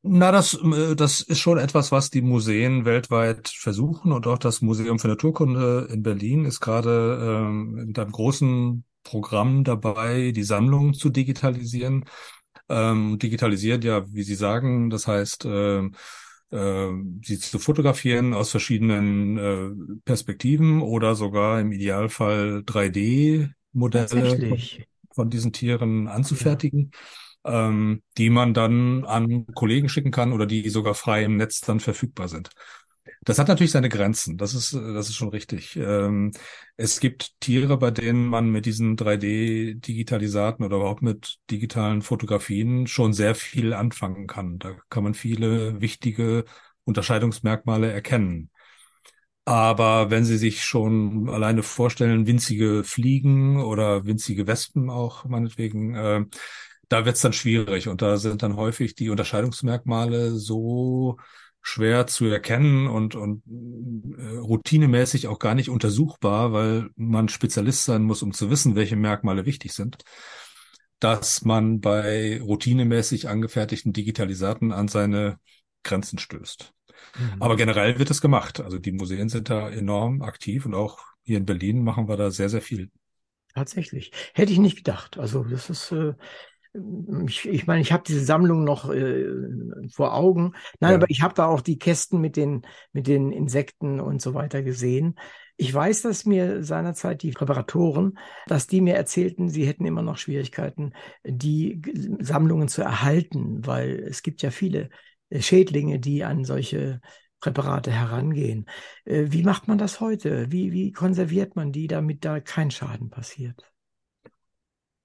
Na, 0.02 0.32
das, 0.32 0.54
äh, 0.54 0.96
das 0.96 1.20
ist 1.20 1.38
schon 1.38 1.58
etwas, 1.58 1.92
was 1.92 2.10
die 2.10 2.22
Museen 2.22 2.84
weltweit 2.84 3.46
versuchen 3.46 4.10
und 4.10 4.26
auch 4.26 4.38
das 4.38 4.62
Museum 4.62 4.98
für 4.98 5.06
Naturkunde 5.06 5.86
in 5.88 6.02
Berlin 6.02 6.44
ist 6.44 6.58
gerade 6.58 7.20
ähm, 7.22 7.86
mit 7.86 7.98
einem 8.00 8.10
großen 8.10 8.84
Programm 9.04 9.62
dabei, 9.62 10.32
die 10.32 10.42
Sammlung 10.42 10.94
zu 10.94 11.10
digitalisieren. 11.10 12.04
Ähm, 12.68 13.16
digitalisiert 13.20 13.84
ja, 13.84 14.12
wie 14.12 14.24
Sie 14.24 14.34
sagen, 14.34 14.90
das 14.90 15.06
heißt, 15.06 15.44
ähm, 15.44 15.92
äh, 15.94 15.98
sie 16.50 17.38
zu 17.38 17.58
fotografieren 17.58 18.34
aus 18.34 18.50
verschiedenen 18.50 19.38
äh, 19.38 19.98
Perspektiven 20.04 20.82
oder 20.82 21.14
sogar 21.14 21.60
im 21.60 21.70
Idealfall 21.70 22.64
3D-Modelle 22.66 24.48
von, 24.48 24.58
von, 25.12 25.30
diesen 25.30 25.52
Tieren 25.52 26.08
anzufertigen. 26.08 26.90
Ja 26.92 27.00
ähm, 27.44 28.02
die 28.18 28.30
man 28.30 28.54
dann 28.54 29.04
an 29.04 29.46
Kollegen 29.54 29.88
schicken 29.88 30.10
kann 30.10 30.32
oder 30.32 30.46
die 30.46 30.68
sogar 30.68 30.94
frei 30.94 31.24
im 31.24 31.36
Netz 31.36 31.60
dann 31.60 31.80
verfügbar 31.80 32.28
sind. 32.28 32.50
Das 33.24 33.38
hat 33.38 33.48
natürlich 33.48 33.72
seine 33.72 33.90
Grenzen, 33.90 34.38
das 34.38 34.54
ist, 34.54 34.72
das 34.72 35.08
ist 35.10 35.16
schon 35.16 35.28
richtig. 35.28 35.76
Ähm, 35.76 36.32
es 36.78 37.00
gibt 37.00 37.38
Tiere, 37.40 37.76
bei 37.76 37.90
denen 37.90 38.26
man 38.26 38.48
mit 38.50 38.64
diesen 38.64 38.96
3D-Digitalisaten 38.96 40.64
oder 40.64 40.76
überhaupt 40.78 41.02
mit 41.02 41.38
digitalen 41.50 42.00
Fotografien 42.00 42.86
schon 42.86 43.12
sehr 43.12 43.34
viel 43.34 43.74
anfangen 43.74 44.26
kann. 44.26 44.58
Da 44.58 44.74
kann 44.88 45.04
man 45.04 45.12
viele 45.14 45.80
wichtige 45.82 46.46
Unterscheidungsmerkmale 46.84 47.92
erkennen. 47.92 48.50
Aber 49.44 50.10
wenn 50.10 50.24
Sie 50.24 50.38
sich 50.38 50.62
schon 50.64 51.28
alleine 51.28 51.62
vorstellen, 51.62 52.26
winzige 52.26 52.84
Fliegen 52.84 53.60
oder 53.62 54.04
winzige 54.06 54.46
Wespen 54.46 54.90
auch 54.90 55.24
meinetwegen, 55.24 55.94
äh, 55.94 56.24
da 56.88 57.04
wird 57.04 57.16
es 57.16 57.22
dann 57.22 57.32
schwierig 57.32 57.88
und 57.88 58.02
da 58.02 58.16
sind 58.18 58.42
dann 58.42 58.56
häufig 58.56 58.94
die 58.94 59.10
Unterscheidungsmerkmale 59.10 60.32
so 60.36 61.16
schwer 61.62 62.06
zu 62.06 62.26
erkennen 62.26 62.86
und, 62.86 63.14
und 63.14 63.42
äh, 64.18 64.38
routinemäßig 64.38 65.28
auch 65.28 65.38
gar 65.38 65.54
nicht 65.54 65.68
untersuchbar, 65.68 66.52
weil 66.52 66.88
man 66.96 67.28
Spezialist 67.28 67.84
sein 67.84 68.02
muss, 68.02 68.22
um 68.22 68.32
zu 68.32 68.50
wissen, 68.50 68.76
welche 68.76 68.96
Merkmale 68.96 69.46
wichtig 69.46 69.72
sind, 69.72 69.98
dass 70.98 71.44
man 71.44 71.80
bei 71.80 72.40
routinemäßig 72.40 73.28
angefertigten 73.28 73.92
Digitalisaten 73.92 74.72
an 74.72 74.88
seine 74.88 75.38
Grenzen 75.82 76.18
stößt. 76.18 76.72
Mhm. 77.18 77.42
Aber 77.42 77.56
generell 77.56 77.98
wird 77.98 78.10
es 78.10 78.20
gemacht. 78.20 78.60
Also 78.60 78.78
die 78.78 78.92
Museen 78.92 79.28
sind 79.28 79.50
da 79.50 79.70
enorm 79.70 80.22
aktiv 80.22 80.66
und 80.66 80.74
auch 80.74 80.98
hier 81.22 81.38
in 81.38 81.46
Berlin 81.46 81.82
machen 81.82 82.08
wir 82.08 82.16
da 82.16 82.30
sehr, 82.30 82.48
sehr 82.48 82.62
viel. 82.62 82.90
Tatsächlich. 83.54 84.12
Hätte 84.34 84.52
ich 84.52 84.58
nicht 84.58 84.76
gedacht. 84.76 85.18
Also 85.18 85.44
das 85.44 85.70
ist, 85.70 85.92
äh, 85.92 86.14
ich, 87.26 87.48
ich 87.48 87.66
meine, 87.66 87.80
ich 87.80 87.92
habe 87.92 88.04
diese 88.06 88.24
Sammlung 88.24 88.64
noch 88.64 88.90
äh, 88.90 89.26
vor 89.92 90.14
Augen. 90.14 90.52
Nein, 90.78 90.92
ja. 90.92 90.96
aber 90.96 91.10
ich 91.10 91.22
habe 91.22 91.34
da 91.34 91.46
auch 91.46 91.60
die 91.60 91.78
Kästen 91.78 92.20
mit 92.20 92.36
den, 92.36 92.62
mit 92.92 93.06
den 93.06 93.32
Insekten 93.32 94.00
und 94.00 94.22
so 94.22 94.34
weiter 94.34 94.62
gesehen. 94.62 95.16
Ich 95.56 95.74
weiß, 95.74 96.02
dass 96.02 96.24
mir 96.24 96.62
seinerzeit 96.62 97.22
die 97.22 97.32
Präparatoren, 97.32 98.18
dass 98.46 98.66
die 98.66 98.80
mir 98.80 98.94
erzählten, 98.94 99.48
sie 99.48 99.66
hätten 99.66 99.84
immer 99.84 100.02
noch 100.02 100.16
Schwierigkeiten, 100.16 100.94
die 101.24 101.82
Sammlungen 102.20 102.68
zu 102.68 102.82
erhalten, 102.82 103.66
weil 103.66 104.00
es 104.08 104.22
gibt 104.22 104.42
ja 104.42 104.50
viele 104.50 104.90
äh, 105.28 105.42
Schädlinge, 105.42 105.98
die 105.98 106.24
an 106.24 106.44
solche 106.44 107.00
Präparate 107.40 107.90
herangehen. 107.90 108.66
Äh, 109.04 109.26
wie 109.28 109.42
macht 109.42 109.66
man 109.66 109.78
das 109.78 110.00
heute? 110.00 110.52
Wie, 110.52 110.72
wie 110.72 110.92
konserviert 110.92 111.56
man 111.56 111.72
die, 111.72 111.88
damit 111.88 112.24
da 112.24 112.38
kein 112.38 112.70
Schaden 112.70 113.10
passiert? 113.10 113.69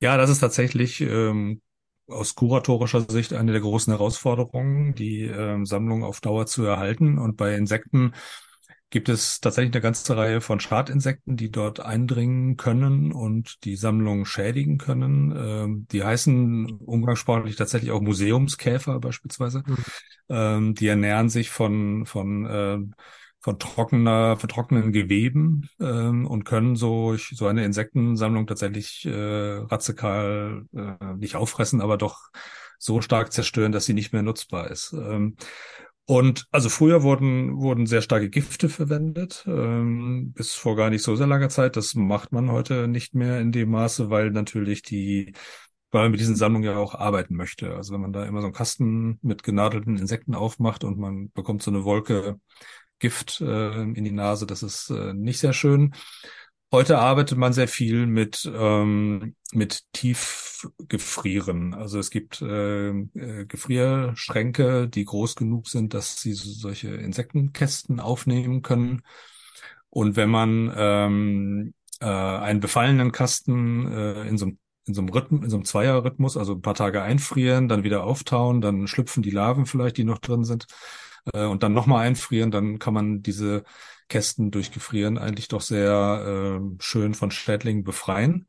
Ja, 0.06 0.18
das 0.18 0.30
ist 0.30 0.42
tatsächlich 0.42 1.02
ähm, 1.02 1.64
aus 2.08 2.36
kuratorischer 2.36 3.10
Sicht 3.10 3.34
eine 3.34 3.54
der 3.54 3.62
großen 3.62 3.92
Herausforderungen, 3.92 4.94
die 4.94 5.24
ähm, 5.24 5.66
Sammlung 5.66 6.04
auf 6.04 6.22
Dauer 6.22 6.46
zu 6.46 6.64
erhalten. 6.64 7.18
Und 7.18 7.38
bei 7.38 7.56
Insekten 7.56 8.14
gibt 8.92 9.10
es 9.10 9.42
tatsächlich 9.42 9.74
eine 9.74 9.82
ganze 9.82 10.16
Reihe 10.16 10.42
von 10.42 10.60
Schadinsekten, 10.60 11.38
die 11.38 11.50
dort 11.50 11.80
eindringen 11.80 12.56
können 12.56 13.14
und 13.14 13.64
die 13.64 13.76
Sammlung 13.76 14.26
schädigen 14.26 14.78
können. 14.78 15.34
Ähm, 15.36 15.88
die 15.92 16.04
heißen 16.04 16.82
umgangssprachlich 16.82 17.56
tatsächlich 17.56 17.90
auch 17.90 18.02
Museumskäfer 18.02 19.00
beispielsweise. 19.00 19.64
Mhm. 19.66 19.78
Ähm, 20.30 20.76
die 20.76 20.86
ernähren 20.86 21.30
sich 21.30 21.50
von, 21.50 22.06
von 22.06 22.46
äh, 22.46 22.78
von 23.46 23.60
trockener, 23.60 24.38
von 24.38 24.50
trockenen 24.50 24.92
Geweben 24.92 25.70
ähm, 25.80 26.26
und 26.26 26.46
können 26.46 26.76
so, 26.76 27.16
so 27.16 27.46
eine 27.46 27.64
Insektensammlung 27.64 28.48
tatsächlich 28.48 29.06
äh, 29.06 29.12
radikal 29.12 30.64
äh, 30.76 31.14
nicht 31.18 31.36
auffressen, 31.36 31.80
aber 31.80 31.98
doch 31.98 32.32
so 32.80 33.02
stark 33.02 33.32
zerstören, 33.32 33.72
dass 33.72 33.86
sie 33.86 33.94
nicht 33.94 34.14
mehr 34.14 34.24
nutzbar 34.24 34.72
ist. 34.72 34.94
Ähm, 34.94 35.36
und 36.06 36.48
also 36.50 36.70
früher 36.70 37.04
wurden, 37.04 37.58
wurden 37.58 37.86
sehr 37.86 38.02
starke 38.02 38.32
Gifte 38.32 38.68
verwendet, 38.68 39.44
ähm, 39.46 40.34
bis 40.34 40.56
vor 40.56 40.76
gar 40.76 40.90
nicht 40.90 41.04
so 41.04 41.16
sehr 41.16 41.28
langer 41.28 41.50
Zeit. 41.50 41.76
Das 41.76 41.94
macht 41.94 42.32
man 42.32 42.50
heute 42.50 42.88
nicht 42.88 43.14
mehr 43.14 43.40
in 43.42 43.52
dem 43.52 43.70
Maße, 43.70 44.10
weil 44.10 44.32
natürlich 44.32 44.82
die, 44.82 45.34
weil 45.92 46.06
man 46.06 46.12
mit 46.12 46.20
diesen 46.20 46.36
Sammlungen 46.36 46.66
ja 46.68 46.78
auch 46.78 46.96
arbeiten 46.96 47.36
möchte. 47.36 47.76
Also 47.76 47.94
wenn 47.94 48.02
man 48.02 48.12
da 48.12 48.26
immer 48.26 48.42
so 48.42 48.48
einen 48.48 48.56
Kasten 48.56 49.20
mit 49.22 49.44
genadelten 49.44 49.98
Insekten 49.98 50.34
aufmacht 50.34 50.84
und 50.84 50.98
man 50.98 51.30
bekommt 51.34 51.62
so 51.62 51.70
eine 51.70 51.84
Wolke 51.84 52.40
Gift 53.00 53.42
äh, 53.42 53.82
in 53.82 54.04
die 54.04 54.12
Nase. 54.12 54.46
Das 54.46 54.64
ist 54.64 54.90
äh, 54.90 55.14
nicht 55.14 55.40
sehr 55.40 55.54
schön. 55.54 55.94
Heute 56.72 56.98
arbeitet 56.98 57.38
man 57.38 57.54
sehr 57.54 57.68
viel 57.68 58.06
mit, 58.06 58.52
ähm, 58.54 59.36
mit 59.54 59.84
Tiefgefrieren. 59.94 61.74
Also 61.74 62.00
es 62.00 62.10
gibt 62.10 62.42
äh, 62.42 62.90
äh, 62.90 63.46
Gefrierschränke, 63.46 64.90
die 64.90 65.06
groß 65.06 65.36
genug 65.36 65.68
sind, 65.68 65.94
dass 65.94 66.20
sie 66.20 66.34
solche 66.34 66.90
Insektenkästen 66.90 68.00
aufnehmen 68.00 68.62
können. 68.62 69.04
Und 69.90 70.18
wenn 70.18 70.30
man 70.30 70.74
ähm, 70.76 71.74
äh, 72.02 72.06
einen 72.06 72.60
befallenen 72.60 73.12
Kasten 73.12 73.92
äh, 73.92 74.28
in 74.28 74.38
so 74.38 74.46
einem 74.46 74.58
in 74.88 74.94
so 74.94 75.02
einem 75.02 75.10
Rhythmus, 75.10 75.44
in 75.44 75.50
so 75.50 75.58
einem 75.58 75.66
Zweierrhythmus, 75.66 76.38
also 76.38 76.54
ein 76.54 76.62
paar 76.62 76.76
Tage 76.76 77.02
einfrieren, 77.02 77.68
dann 77.68 77.84
wieder 77.84 78.04
auftauen, 78.04 78.62
dann 78.62 78.86
schlüpfen 78.88 79.24
die 79.24 79.32
Larven 79.32 79.66
vielleicht, 79.66 79.98
die 79.98 80.04
noch 80.04 80.20
drin 80.20 80.44
sind, 80.44 80.68
äh, 81.34 81.46
und 81.46 81.64
dann 81.64 81.74
nochmal 81.74 82.06
einfrieren, 82.06 82.52
dann 82.52 82.80
kann 82.80 82.94
man 82.94 83.22
diese 83.22 83.64
Kästen 84.10 84.52
durch 84.52 84.72
Gefrieren 84.72 85.18
eigentlich 85.18 85.48
doch 85.48 85.62
sehr 85.62 86.60
äh, 86.62 86.76
schön 86.80 87.14
von 87.14 87.32
Schädlingen 87.32 87.84
befreien. 87.84 88.48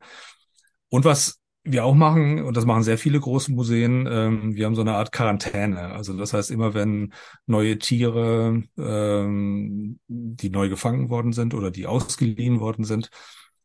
Und 0.89 1.05
was 1.05 1.41
wir 1.63 1.83
auch 1.83 1.95
machen, 1.95 2.43
und 2.43 2.55
das 2.55 2.65
machen 2.65 2.83
sehr 2.83 2.97
viele 2.97 3.19
große 3.19 3.51
Museen, 3.51 4.07
ähm, 4.09 4.55
wir 4.55 4.65
haben 4.65 4.75
so 4.75 4.81
eine 4.81 4.95
Art 4.95 5.11
Quarantäne. 5.11 5.91
Also 5.91 6.13
das 6.13 6.33
heißt, 6.33 6.49
immer 6.51 6.73
wenn 6.73 7.13
neue 7.45 7.77
Tiere, 7.77 8.63
ähm, 8.77 9.99
die 10.07 10.49
neu 10.49 10.69
gefangen 10.69 11.09
worden 11.09 11.33
sind 11.33 11.53
oder 11.53 11.71
die 11.71 11.85
ausgeliehen 11.87 12.59
worden 12.59 12.85
sind, 12.85 13.09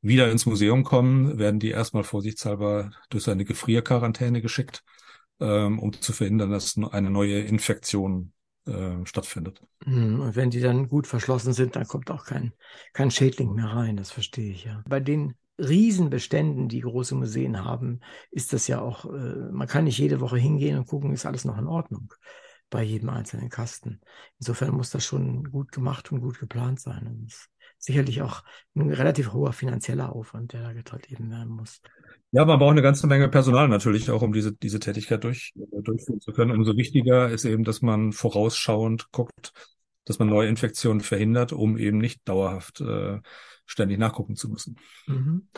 wieder 0.01 0.31
ins 0.33 0.47
Museum 0.47 0.83
kommen, 0.83 1.39
werden 1.39 1.61
die 1.61 1.71
erstmal 1.71 2.03
vorsichtshalber 2.03 2.91
durch 3.09 3.29
eine 3.29 3.45
Gefrierquarantäne 3.45 4.43
geschickt, 4.43 4.83
ähm, 5.41 5.79
um 5.79 5.93
zu 5.93 6.13
verhindern, 6.13 6.51
dass 6.51 6.77
eine 6.77 7.11
neue 7.11 7.41
Infektion 7.41 8.33
äh, 8.67 9.05
stattfindet. 9.05 9.63
Hm, 9.85 10.21
und 10.21 10.37
wenn 10.37 10.51
die 10.51 10.61
dann 10.61 10.89
gut 10.89 11.07
verschlossen 11.07 11.53
sind, 11.53 11.77
dann 11.77 11.87
kommt 11.87 12.11
auch 12.11 12.25
kein, 12.25 12.53
kein 12.93 13.11
Schädling 13.11 13.55
mehr 13.55 13.69
rein, 13.69 13.97
das 13.97 14.11
verstehe 14.11 14.53
ich 14.53 14.65
ja. 14.65 14.83
Bei 14.89 15.01
den 15.01 15.35
Riesenbeständen, 15.59 16.69
die 16.69 16.81
große 16.81 17.15
Museen 17.15 17.65
haben, 17.65 18.01
ist 18.31 18.53
das 18.53 18.67
ja 18.67 18.81
auch, 18.81 19.05
äh, 19.05 19.51
man 19.53 19.69
kann 19.69 19.85
nicht 19.85 19.99
jede 19.99 20.21
Woche 20.21 20.39
hingehen 20.39 20.79
und 20.79 20.87
gucken, 20.87 21.13
ist 21.13 21.27
alles 21.27 21.45
noch 21.45 21.59
in 21.59 21.67
Ordnung 21.67 22.13
bei 22.71 22.83
jedem 22.83 23.11
einzelnen 23.11 23.51
Kasten. 23.51 24.01
Insofern 24.39 24.75
muss 24.75 24.91
das 24.91 25.05
schon 25.05 25.45
gut 25.45 25.73
gemacht 25.73 26.11
und 26.11 26.21
gut 26.21 26.41
geplant 26.41 26.81
sein. 26.81 27.07
Und 27.07 27.33
sicherlich 27.79 28.23
auch 28.23 28.43
ein 28.75 28.91
relativ 28.91 29.33
hoher 29.33 29.53
finanzieller 29.53 30.13
Aufwand, 30.13 30.55
der 30.55 30.63
da 30.63 30.73
getrieben 30.73 31.31
werden 31.31 31.53
muss. 31.53 31.83
Ja, 32.35 32.47
man 32.47 32.59
braucht 32.59 32.72
eine 32.72 32.83
ganze 32.83 33.07
Menge 33.07 33.28
Personal 33.28 33.68
natürlich 33.68 34.11
auch, 34.11 34.22
um 34.22 34.33
diese, 34.33 34.53
diese 34.53 34.80
Tätigkeit 34.80 35.22
durch, 35.22 35.53
äh, 35.55 35.83
durchführen 35.83 36.20
zu 36.20 36.33
können. 36.33 36.51
Umso 36.51 36.76
wichtiger 36.76 37.28
ist 37.28 37.45
eben, 37.45 37.62
dass 37.62 37.83
man 37.83 38.12
vorausschauend 38.12 39.12
guckt, 39.12 39.53
dass 40.07 40.18
man 40.18 40.28
neue 40.28 40.49
Infektionen 40.49 41.01
verhindert, 41.01 41.53
um 41.53 41.76
eben 41.76 41.99
nicht 41.99 42.26
dauerhaft 42.26 42.80
äh, 42.80 43.20
ständig 43.66 43.99
nachgucken 43.99 44.35
zu 44.35 44.49
müssen. 44.49 44.76
Mhm. 45.07 45.49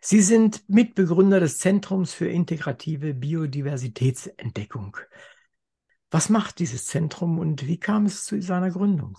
Sie 0.00 0.20
sind 0.20 0.68
Mitbegründer 0.68 1.38
des 1.38 1.58
Zentrums 1.58 2.12
für 2.12 2.26
integrative 2.26 3.14
Biodiversitätsentdeckung. 3.14 4.96
Was 6.10 6.30
macht 6.30 6.58
dieses 6.58 6.86
Zentrum 6.86 7.38
und 7.38 7.66
wie 7.66 7.78
kam 7.78 8.06
es 8.06 8.24
zu 8.24 8.42
seiner 8.42 8.70
Gründung? 8.70 9.18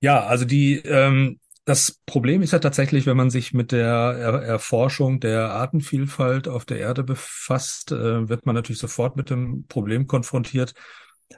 Ja, 0.00 0.26
also 0.26 0.44
die 0.44 0.78
ähm, 0.78 1.38
das 1.64 2.00
Problem 2.04 2.42
ist 2.42 2.52
ja 2.52 2.58
tatsächlich, 2.58 3.06
wenn 3.06 3.16
man 3.16 3.30
sich 3.30 3.54
mit 3.54 3.72
der 3.72 3.88
er 3.88 4.42
Erforschung 4.42 5.20
der 5.20 5.50
Artenvielfalt 5.50 6.46
auf 6.46 6.64
der 6.64 6.78
Erde 6.78 7.04
befasst, 7.04 7.90
äh, 7.92 8.28
wird 8.28 8.44
man 8.44 8.54
natürlich 8.54 8.80
sofort 8.80 9.16
mit 9.16 9.30
dem 9.30 9.66
Problem 9.66 10.06
konfrontiert, 10.06 10.74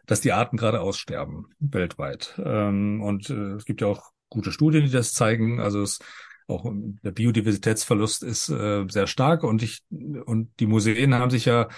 dass 0.06 0.20
die 0.20 0.32
Arten 0.32 0.56
gerade 0.56 0.80
aussterben 0.80 1.46
weltweit. 1.60 2.34
Ähm, 2.44 3.00
und 3.02 3.30
äh, 3.30 3.52
es 3.52 3.64
gibt 3.64 3.80
ja 3.80 3.86
auch 3.86 4.10
gute 4.28 4.50
Studien, 4.50 4.84
die 4.84 4.90
das 4.90 5.12
zeigen. 5.12 5.60
Also 5.60 5.82
es, 5.82 6.00
auch 6.48 6.64
der 7.02 7.12
Biodiversitätsverlust 7.12 8.24
ist 8.24 8.48
äh, 8.48 8.84
sehr 8.88 9.06
stark 9.06 9.44
und 9.44 9.62
ich 9.62 9.82
und 9.90 10.50
die 10.58 10.66
Museen 10.66 11.14
haben 11.14 11.30
sich 11.30 11.44
ja 11.44 11.68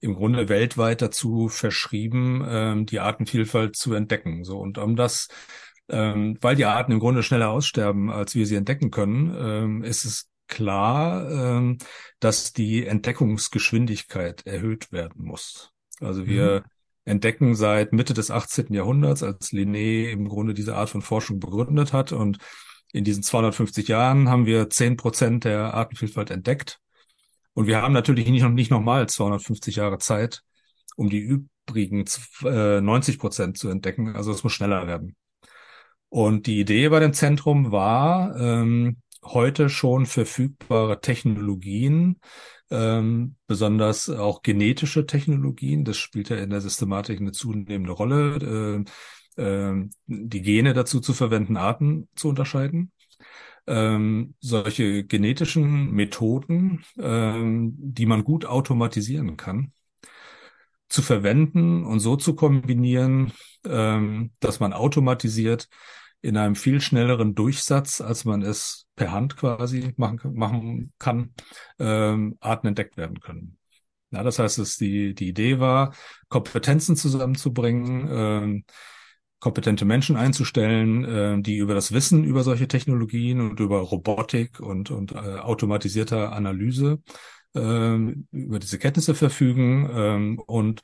im 0.00 0.14
Grunde 0.14 0.48
weltweit 0.48 1.00
dazu 1.02 1.48
verschrieben, 1.48 2.44
ähm, 2.48 2.86
die 2.86 2.98
Artenvielfalt 2.98 3.76
zu 3.76 3.94
entdecken. 3.94 4.42
So 4.42 4.58
und 4.58 4.78
um 4.78 4.96
das, 4.96 5.28
ähm, 5.88 6.38
weil 6.40 6.56
die 6.56 6.64
Arten 6.64 6.92
im 6.92 7.00
Grunde 7.00 7.22
schneller 7.22 7.50
aussterben, 7.50 8.10
als 8.10 8.34
wir 8.34 8.46
sie 8.46 8.56
entdecken 8.56 8.90
können, 8.90 9.34
ähm, 9.38 9.82
ist 9.82 10.04
es 10.04 10.28
klar, 10.48 11.30
ähm, 11.30 11.78
dass 12.20 12.52
die 12.52 12.86
Entdeckungsgeschwindigkeit 12.86 14.46
erhöht 14.46 14.92
werden 14.92 15.24
muss. 15.24 15.70
Also 16.00 16.26
wir 16.26 16.62
mhm 16.64 16.70
entdecken 17.04 17.54
seit 17.54 17.92
Mitte 17.92 18.14
des 18.14 18.30
18. 18.30 18.74
Jahrhunderts, 18.74 19.22
als 19.22 19.52
Linné 19.52 20.10
im 20.10 20.28
Grunde 20.28 20.54
diese 20.54 20.76
Art 20.76 20.90
von 20.90 21.02
Forschung 21.02 21.40
begründet 21.40 21.92
hat. 21.92 22.12
Und 22.12 22.38
in 22.92 23.04
diesen 23.04 23.22
250 23.22 23.88
Jahren 23.88 24.28
haben 24.28 24.46
wir 24.46 24.70
10 24.70 24.96
Prozent 24.96 25.44
der 25.44 25.74
Artenvielfalt 25.74 26.30
entdeckt. 26.30 26.78
Und 27.54 27.66
wir 27.66 27.82
haben 27.82 27.92
natürlich 27.92 28.28
nicht, 28.28 28.42
noch 28.42 28.50
nicht 28.50 28.70
nochmal 28.70 29.08
250 29.08 29.76
Jahre 29.76 29.98
Zeit, 29.98 30.42
um 30.96 31.10
die 31.10 31.18
übrigen 31.18 32.04
90 32.42 33.18
Prozent 33.18 33.58
zu 33.58 33.68
entdecken. 33.68 34.14
Also 34.14 34.32
es 34.32 34.44
muss 34.44 34.52
schneller 34.52 34.86
werden. 34.86 35.16
Und 36.12 36.46
die 36.46 36.60
Idee 36.60 36.90
bei 36.90 37.00
dem 37.00 37.14
Zentrum 37.14 37.72
war, 37.72 38.36
ähm, 38.38 38.98
heute 39.24 39.70
schon 39.70 40.04
verfügbare 40.04 41.00
Technologien 41.00 42.20
ähm, 42.70 43.36
besonders 43.46 44.10
auch 44.10 44.42
genetische 44.42 45.06
Technologien, 45.06 45.86
das 45.86 45.96
spielt 45.96 46.28
ja 46.28 46.36
in 46.36 46.50
der 46.50 46.60
Systematik 46.60 47.18
eine 47.18 47.32
zunehmende 47.32 47.92
Rolle, 47.92 48.84
äh, 49.38 49.42
äh, 49.42 49.88
die 50.06 50.42
Gene 50.42 50.74
dazu 50.74 51.00
zu 51.00 51.14
verwenden, 51.14 51.56
Arten 51.56 52.10
zu 52.14 52.28
unterscheiden. 52.28 52.92
Ähm, 53.66 54.34
solche 54.38 55.04
genetischen 55.04 55.92
Methoden, 55.92 56.84
ähm, 56.98 57.72
die 57.78 58.04
man 58.04 58.22
gut 58.22 58.44
automatisieren 58.44 59.38
kann, 59.38 59.72
zu 60.90 61.00
verwenden 61.00 61.86
und 61.86 62.00
so 62.00 62.16
zu 62.16 62.34
kombinieren, 62.34 63.32
ähm, 63.64 64.32
dass 64.40 64.60
man 64.60 64.74
automatisiert 64.74 65.70
in 66.22 66.36
einem 66.36 66.54
viel 66.54 66.80
schnelleren 66.80 67.34
Durchsatz, 67.34 68.00
als 68.00 68.24
man 68.24 68.42
es 68.42 68.86
per 68.94 69.12
Hand 69.12 69.36
quasi 69.36 69.92
machen, 69.96 70.34
machen 70.34 70.92
kann, 70.98 71.34
ähm, 71.78 72.36
Arten 72.40 72.68
entdeckt 72.68 72.96
werden 72.96 73.20
können. 73.20 73.58
Ja, 74.12 74.22
das 74.22 74.38
heißt, 74.38 74.58
dass 74.58 74.76
die, 74.76 75.14
die 75.14 75.28
Idee 75.28 75.58
war, 75.58 75.94
Kompetenzen 76.28 76.96
zusammenzubringen, 76.96 78.08
ähm, 78.10 78.64
kompetente 79.40 79.84
Menschen 79.84 80.16
einzustellen, 80.16 81.04
äh, 81.04 81.42
die 81.42 81.56
über 81.56 81.74
das 81.74 81.92
Wissen 81.92 82.22
über 82.22 82.44
solche 82.44 82.68
Technologien 82.68 83.40
und 83.40 83.58
über 83.58 83.80
Robotik 83.80 84.60
und, 84.60 84.90
und 84.92 85.12
äh, 85.12 85.16
automatisierter 85.16 86.32
Analyse 86.32 87.02
äh, 87.54 87.96
über 88.30 88.58
diese 88.60 88.78
Kenntnisse 88.78 89.16
verfügen 89.16 89.90
ähm, 89.92 90.38
und 90.46 90.82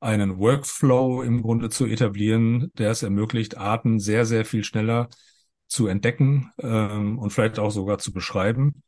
einen 0.00 0.38
Workflow 0.38 1.22
im 1.22 1.42
Grunde 1.42 1.70
zu 1.70 1.86
etablieren, 1.86 2.70
der 2.78 2.90
es 2.90 3.02
ermöglicht, 3.02 3.56
Arten 3.56 3.98
sehr, 3.98 4.26
sehr 4.26 4.44
viel 4.44 4.64
schneller 4.64 5.08
zu 5.68 5.86
entdecken 5.86 6.52
ähm, 6.58 7.18
und 7.18 7.30
vielleicht 7.30 7.58
auch 7.58 7.70
sogar 7.70 7.98
zu 7.98 8.12
beschreiben, 8.12 8.82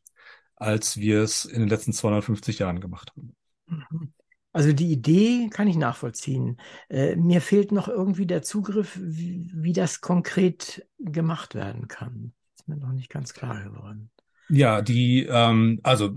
als 0.55 0.97
wir 0.99 1.23
es 1.23 1.45
in 1.45 1.61
den 1.61 1.69
letzten 1.69 1.93
250 1.93 2.59
Jahren 2.59 2.81
gemacht 2.81 3.13
haben. 3.17 3.35
Mhm. 3.67 4.13
Also 4.53 4.73
die 4.73 4.91
Idee 4.91 5.49
kann 5.51 5.69
ich 5.69 5.77
nachvollziehen. 5.77 6.59
Äh, 6.89 7.17
mir 7.17 7.41
fehlt 7.41 7.71
noch 7.71 7.87
irgendwie 7.87 8.27
der 8.27 8.43
Zugriff, 8.43 8.99
wie, 9.01 9.51
wie 9.55 9.73
das 9.73 10.01
konkret 10.01 10.87
gemacht 10.99 11.55
werden 11.55 11.87
kann. 11.87 12.33
ist 12.57 12.67
mir 12.67 12.77
noch 12.77 12.93
nicht 12.93 13.11
ganz 13.11 13.35
klar 13.35 13.63
geworden. 13.63 14.11
Ja, 14.49 14.81
die, 14.81 15.27
ähm, 15.27 15.81
also 15.83 16.13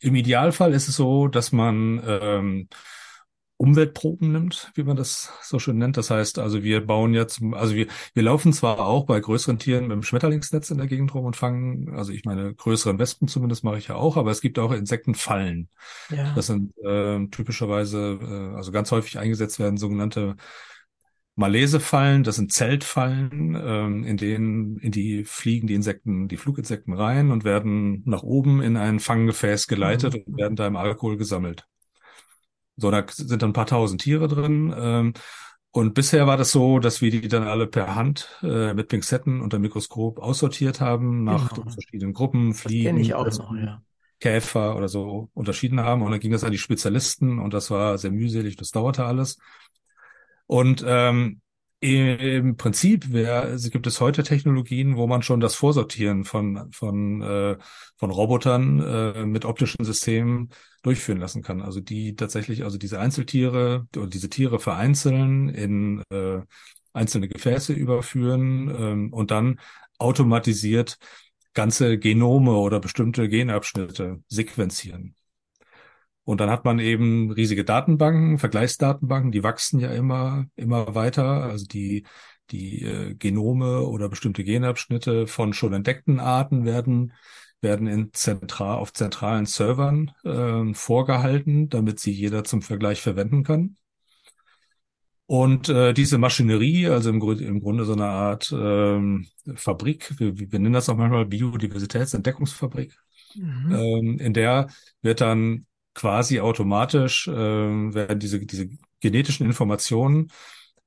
im 0.00 0.14
Idealfall 0.16 0.74
ist 0.74 0.88
es 0.88 0.96
so, 0.96 1.28
dass 1.28 1.52
man 1.52 2.02
ähm, 2.04 2.68
Umweltproben 3.58 4.30
nimmt, 4.30 4.70
wie 4.74 4.84
man 4.84 4.96
das 4.96 5.32
so 5.42 5.58
schön 5.58 5.78
nennt. 5.78 5.96
Das 5.96 6.10
heißt, 6.10 6.38
also 6.38 6.62
wir 6.62 6.86
bauen 6.86 7.12
jetzt, 7.12 7.42
also 7.52 7.74
wir, 7.74 7.88
wir 8.14 8.22
laufen 8.22 8.52
zwar 8.52 8.78
auch 8.86 9.04
bei 9.04 9.18
größeren 9.18 9.58
Tieren 9.58 9.88
mit 9.88 9.96
dem 9.96 10.04
Schmetterlingsnetz 10.04 10.70
in 10.70 10.78
der 10.78 10.86
Gegend 10.86 11.12
rum 11.12 11.24
und 11.24 11.34
fangen, 11.34 11.92
also 11.94 12.12
ich 12.12 12.24
meine, 12.24 12.54
größeren 12.54 13.00
Wespen 13.00 13.26
zumindest 13.26 13.64
mache 13.64 13.78
ich 13.78 13.88
ja 13.88 13.96
auch, 13.96 14.16
aber 14.16 14.30
es 14.30 14.40
gibt 14.40 14.60
auch 14.60 14.70
Insektenfallen. 14.70 15.68
Ja. 16.08 16.32
Das 16.36 16.46
sind 16.46 16.72
äh, 16.78 17.26
typischerweise, 17.26 18.20
äh, 18.22 18.56
also 18.56 18.70
ganz 18.70 18.92
häufig 18.92 19.18
eingesetzt 19.18 19.58
werden 19.58 19.76
sogenannte 19.76 20.36
Malesefallen, 21.34 22.22
das 22.22 22.36
sind 22.36 22.52
Zeltfallen, 22.52 23.56
ähm, 23.60 24.04
in 24.04 24.16
denen 24.16 24.78
in 24.78 24.92
die 24.92 25.24
fliegen 25.24 25.66
die 25.66 25.74
Insekten, 25.74 26.28
die 26.28 26.36
Fluginsekten 26.36 26.92
rein 26.92 27.32
und 27.32 27.42
werden 27.44 28.02
nach 28.06 28.22
oben 28.22 28.60
in 28.60 28.76
ein 28.76 29.00
Fanggefäß 29.00 29.66
geleitet 29.66 30.14
mhm. 30.14 30.22
und 30.26 30.36
werden 30.36 30.56
da 30.56 30.66
im 30.66 30.76
Alkohol 30.76 31.16
gesammelt. 31.16 31.66
So, 32.78 32.90
da 32.90 33.04
sind 33.08 33.42
dann 33.42 33.50
ein 33.50 33.54
paar 33.54 33.66
tausend 33.66 34.00
Tiere 34.00 34.28
drin. 34.28 34.74
Ähm, 34.76 35.12
und 35.70 35.94
bisher 35.94 36.26
war 36.26 36.36
das 36.36 36.50
so, 36.50 36.78
dass 36.78 37.02
wir 37.02 37.10
die 37.10 37.28
dann 37.28 37.46
alle 37.46 37.66
per 37.66 37.94
Hand 37.94 38.38
äh, 38.42 38.72
mit 38.72 38.88
Pinzetten 38.88 39.40
unter 39.40 39.58
Mikroskop 39.58 40.18
aussortiert 40.18 40.80
haben, 40.80 41.24
nach 41.24 41.52
genau. 41.52 41.70
verschiedenen 41.70 42.14
Gruppen, 42.14 42.54
Fliegen, 42.54 42.96
noch, 43.00 43.54
ja. 43.54 43.82
Käfer 44.18 44.76
oder 44.76 44.88
so 44.88 45.28
unterschieden 45.34 45.80
haben. 45.80 46.02
Und 46.02 46.10
dann 46.10 46.20
ging 46.20 46.32
das 46.32 46.44
an 46.44 46.52
die 46.52 46.58
Spezialisten 46.58 47.38
und 47.38 47.52
das 47.52 47.70
war 47.70 47.98
sehr 47.98 48.10
mühselig, 48.10 48.56
das 48.56 48.70
dauerte 48.70 49.04
alles. 49.04 49.38
Und 50.46 50.82
ähm, 50.86 51.40
im 51.80 52.56
Prinzip 52.56 53.12
wär, 53.12 53.42
also 53.42 53.70
gibt 53.70 53.86
es 53.86 54.00
heute 54.00 54.24
Technologien, 54.24 54.96
wo 54.96 55.06
man 55.06 55.22
schon 55.22 55.40
das 55.40 55.54
Vorsortieren 55.54 56.24
von 56.24 56.72
von 56.72 57.22
äh, 57.22 57.56
von 57.96 58.10
Robotern 58.10 58.80
äh, 58.80 59.26
mit 59.26 59.44
optischen 59.44 59.84
Systemen 59.84 60.50
durchführen 60.82 61.18
lassen 61.18 61.42
kann. 61.42 61.62
Also 61.62 61.80
die 61.80 62.16
tatsächlich, 62.16 62.64
also 62.64 62.78
diese 62.78 62.98
Einzeltiere 62.98 63.86
oder 63.96 64.08
diese 64.08 64.28
Tiere 64.28 64.58
vereinzeln 64.58 65.48
in 65.50 66.02
äh, 66.10 66.40
einzelne 66.92 67.28
Gefäße 67.28 67.72
überführen 67.72 68.68
ähm, 68.76 69.12
und 69.12 69.30
dann 69.30 69.60
automatisiert 69.98 70.98
ganze 71.54 71.98
Genome 71.98 72.52
oder 72.52 72.80
bestimmte 72.80 73.28
Genabschnitte 73.28 74.22
sequenzieren. 74.28 75.14
Und 76.28 76.42
dann 76.42 76.50
hat 76.50 76.66
man 76.66 76.78
eben 76.78 77.30
riesige 77.30 77.64
Datenbanken, 77.64 78.36
Vergleichsdatenbanken, 78.36 79.32
die 79.32 79.42
wachsen 79.42 79.80
ja 79.80 79.90
immer, 79.92 80.44
immer 80.56 80.94
weiter. 80.94 81.44
Also 81.44 81.64
die, 81.64 82.04
die 82.50 82.82
äh, 82.82 83.14
Genome 83.14 83.86
oder 83.86 84.10
bestimmte 84.10 84.44
Genabschnitte 84.44 85.26
von 85.26 85.54
schon 85.54 85.72
entdeckten 85.72 86.20
Arten 86.20 86.66
werden, 86.66 87.14
werden 87.62 87.86
in 87.86 88.12
zentral, 88.12 88.76
auf 88.76 88.92
zentralen 88.92 89.46
Servern 89.46 90.10
äh, 90.22 90.74
vorgehalten, 90.74 91.70
damit 91.70 91.98
sie 91.98 92.12
jeder 92.12 92.44
zum 92.44 92.60
Vergleich 92.60 93.00
verwenden 93.00 93.42
kann. 93.42 93.76
Und 95.24 95.70
äh, 95.70 95.94
diese 95.94 96.18
Maschinerie, 96.18 96.88
also 96.88 97.08
im, 97.08 97.22
im 97.22 97.60
Grunde 97.62 97.86
so 97.86 97.94
eine 97.94 98.04
Art 98.04 98.52
ähm, 98.54 99.28
Fabrik, 99.54 100.12
wir, 100.18 100.38
wir 100.38 100.58
nennen 100.58 100.74
das 100.74 100.90
auch 100.90 100.96
manchmal 100.98 101.24
Biodiversitätsentdeckungsfabrik, 101.24 102.98
mhm. 103.34 103.72
ähm, 103.72 104.18
in 104.18 104.34
der 104.34 104.68
wird 105.00 105.22
dann 105.22 105.64
quasi 105.98 106.38
automatisch 106.38 107.26
äh, 107.26 107.32
werden 107.32 108.20
diese, 108.20 108.38
diese 108.38 108.70
genetischen 109.00 109.44
Informationen 109.44 110.30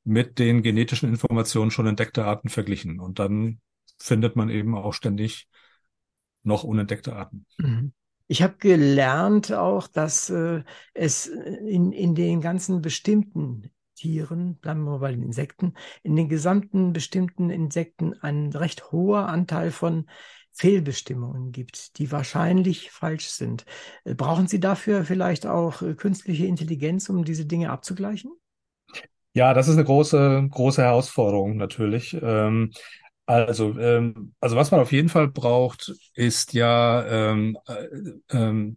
mit 0.05 0.39
den 0.39 0.64
genetischen 0.64 1.09
Informationen 1.09 1.70
schon 1.70 1.86
entdeckter 1.86 2.26
Arten 2.26 2.47
verglichen. 2.47 3.01
Und 3.01 3.20
dann 3.20 3.59
findet 3.97 4.38
man 4.38 4.49
eben 4.49 4.74
auch 4.74 4.93
ständig 4.93 5.49
noch 6.43 6.64
unentdeckte 6.64 7.14
Arten. 7.14 7.45
Mhm. 7.57 7.91
Ich 8.28 8.41
habe 8.41 8.55
gelernt 8.57 9.51
auch, 9.51 9.88
dass 9.88 10.30
äh, 10.30 10.64
es 10.93 11.28
in, 11.28 11.91
in 11.91 12.16
den 12.16 12.39
ganzen 12.39 12.82
bestimmten 12.82 13.70
Tieren, 13.95 14.55
bleiben 14.55 14.86
wir 14.86 14.99
bei 14.99 15.12
den 15.12 15.24
Insekten, 15.24 15.74
in 16.03 16.16
den 16.16 16.30
gesamten 16.30 16.93
bestimmten 16.93 17.49
Insekten 17.49 18.14
ein 18.22 18.53
recht 18.53 18.93
hoher 18.93 19.28
Anteil 19.28 19.72
von 19.72 20.09
Fehlbestimmungen 20.54 21.52
gibt, 21.52 21.97
die 21.97 22.12
wahrscheinlich 22.12 22.91
falsch 22.91 23.30
sind. 23.30 23.66
Äh, 24.04 24.16
brauchen 24.16 24.47
Sie 24.47 24.60
dafür 24.60 25.06
vielleicht 25.06 25.45
auch 25.45 25.82
äh, 25.82 25.95
künstliche 25.95 26.45
Intelligenz, 26.45 27.10
um 27.10 27.24
diese 27.24 27.45
Dinge 27.45 27.70
abzugleichen? 27.70 28.32
Ja, 29.34 29.54
das 29.54 29.68
ist 29.68 29.76
eine 29.76 29.86
große, 29.86 30.47
große 30.49 30.82
Herausforderung 30.82 31.56
natürlich. 31.56 32.18
Ähm, 32.22 32.72
also, 33.26 33.78
ähm, 33.80 34.34
also 34.41 34.56
was 34.58 34.72
man 34.72 34.82
auf 34.82 34.91
jeden 34.91 35.08
Fall 35.08 35.30
braucht, 35.30 35.93
ist 36.16 36.54
ja 36.54 37.06
ähm, 37.08 37.58
äh, 37.68 38.36
ähm, 38.36 38.76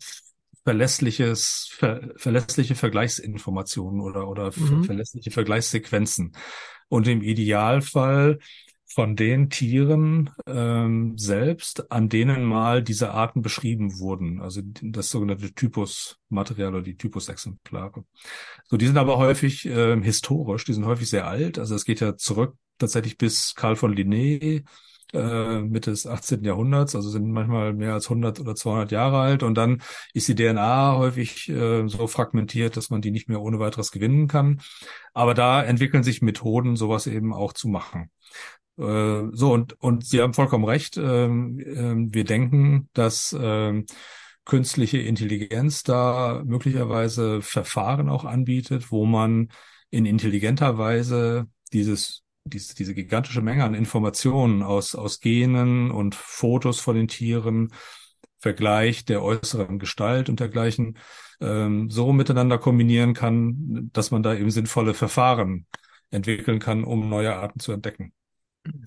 verlässliches, 0.63 1.69
ver, 1.73 2.11
verlässliche 2.17 2.75
Vergleichsinformationen 2.75 4.01
oder, 4.01 4.29
oder 4.29 4.53
mhm. 4.55 4.85
verlässliche 4.85 5.31
Vergleichssequenzen. 5.31 6.33
Und 6.89 7.09
im 7.09 7.23
Idealfall 7.23 8.39
von 8.95 9.17
den 9.17 9.51
Tieren 9.51 10.31
ähm, 10.47 11.19
selbst, 11.19 11.91
an 11.91 12.09
denen 12.09 12.45
mal 12.45 12.81
diese 12.81 13.11
Arten 13.11 13.43
beschrieben 13.43 13.99
wurden, 13.99 14.41
also 14.41 14.61
das 14.83 15.11
sogenannte 15.11 15.53
Typusmaterial 15.53 16.75
oder 16.75 16.83
die 16.83 16.97
Typusexemplare. 16.97 18.05
So, 18.67 18.77
die 18.77 18.87
sind 18.87 18.97
aber 18.97 19.19
häufig 19.19 19.67
äh, 19.67 20.01
historisch, 20.01 20.65
die 20.65 20.75
sind 20.75 20.87
häufig 20.87 21.11
sehr 21.11 21.27
alt. 21.27 21.59
Also 21.59 21.75
es 21.75 21.85
geht 21.85 21.99
ja 21.99 22.17
zurück 22.17 22.57
tatsächlich 22.79 23.19
bis 23.19 23.57
Karl 23.57 23.75
von 23.75 23.93
Linné, 23.93 24.65
äh, 25.13 25.61
Mitte 25.63 25.91
des 25.91 26.07
18. 26.07 26.45
Jahrhunderts, 26.45 26.95
also 26.95 27.11
sind 27.11 27.33
manchmal 27.33 27.73
mehr 27.73 27.95
als 27.95 28.07
100 28.07 28.39
oder 28.39 28.55
200 28.55 28.93
Jahre 28.93 29.19
alt. 29.19 29.43
Und 29.43 29.57
dann 29.57 29.83
ist 30.13 30.29
die 30.29 30.37
DNA 30.37 30.97
häufig 30.97 31.49
äh, 31.49 31.89
so 31.89 32.07
fragmentiert, 32.07 32.77
dass 32.77 32.91
man 32.91 33.01
die 33.01 33.11
nicht 33.11 33.29
mehr 33.29 33.41
ohne 33.41 33.59
weiteres 33.59 33.91
gewinnen 33.91 34.29
kann. 34.29 34.61
Aber 35.15 35.35
da 35.35 35.65
entwickeln 35.65 36.05
sich 36.05 36.23
Methoden, 36.23 36.77
sowas 36.77 37.09
eben 37.09 37.33
auch 37.33 37.53
zu 37.53 37.67
machen. 37.67 38.11
Äh, 38.79 39.23
so, 39.33 39.53
und, 39.53 39.81
und 39.81 40.05
Sie 40.05 40.21
haben 40.21 40.35
vollkommen 40.35 40.65
recht. 40.65 40.97
Ähm, 40.97 41.61
ähm, 41.65 42.15
wir 42.15 42.25
denken, 42.25 42.89
dass 42.93 43.37
ähm, 43.39 43.87
künstliche 44.45 44.99
Intelligenz 44.99 45.83
da 45.83 46.43
möglicherweise 46.45 47.41
Verfahren 47.43 48.09
auch 48.09 48.25
anbietet, 48.25 48.91
wo 48.91 49.07
man 49.07 49.49
in 49.91 50.07
intelligenter 50.07 50.77
Weise 50.79 51.47
dieses 51.73 52.23
diese, 52.47 52.75
diese 52.75 52.95
gigantische 52.95 53.41
Menge 53.41 53.65
an 53.65 53.75
Informationen 53.75 54.63
aus, 54.63 54.95
aus 54.95 55.21
Genen 55.21 55.91
und 55.91 56.15
Fotos 56.15 56.79
von 56.79 56.95
den 56.95 57.09
Tieren, 57.09 57.73
Vergleich 58.39 59.07
der 59.07 59.23
äußeren 59.23 59.79
Gestalt 59.79 60.29
und 60.29 60.41
dergleichen, 60.41 60.99
ähm, 61.41 61.89
so 61.89 62.13
miteinander 62.13 62.59
kombinieren 62.59 63.15
kann, 63.15 63.89
dass 63.95 64.11
man 64.11 64.23
da 64.23 64.35
eben 64.35 64.51
sinnvolle 64.51 64.93
Verfahren 64.93 65.67
entwickeln 66.11 66.59
kann, 66.59 66.85
um 66.85 67.09
neue 67.09 67.35
Arten 67.35 67.61
zu 67.61 67.73
entdecken 67.73 68.13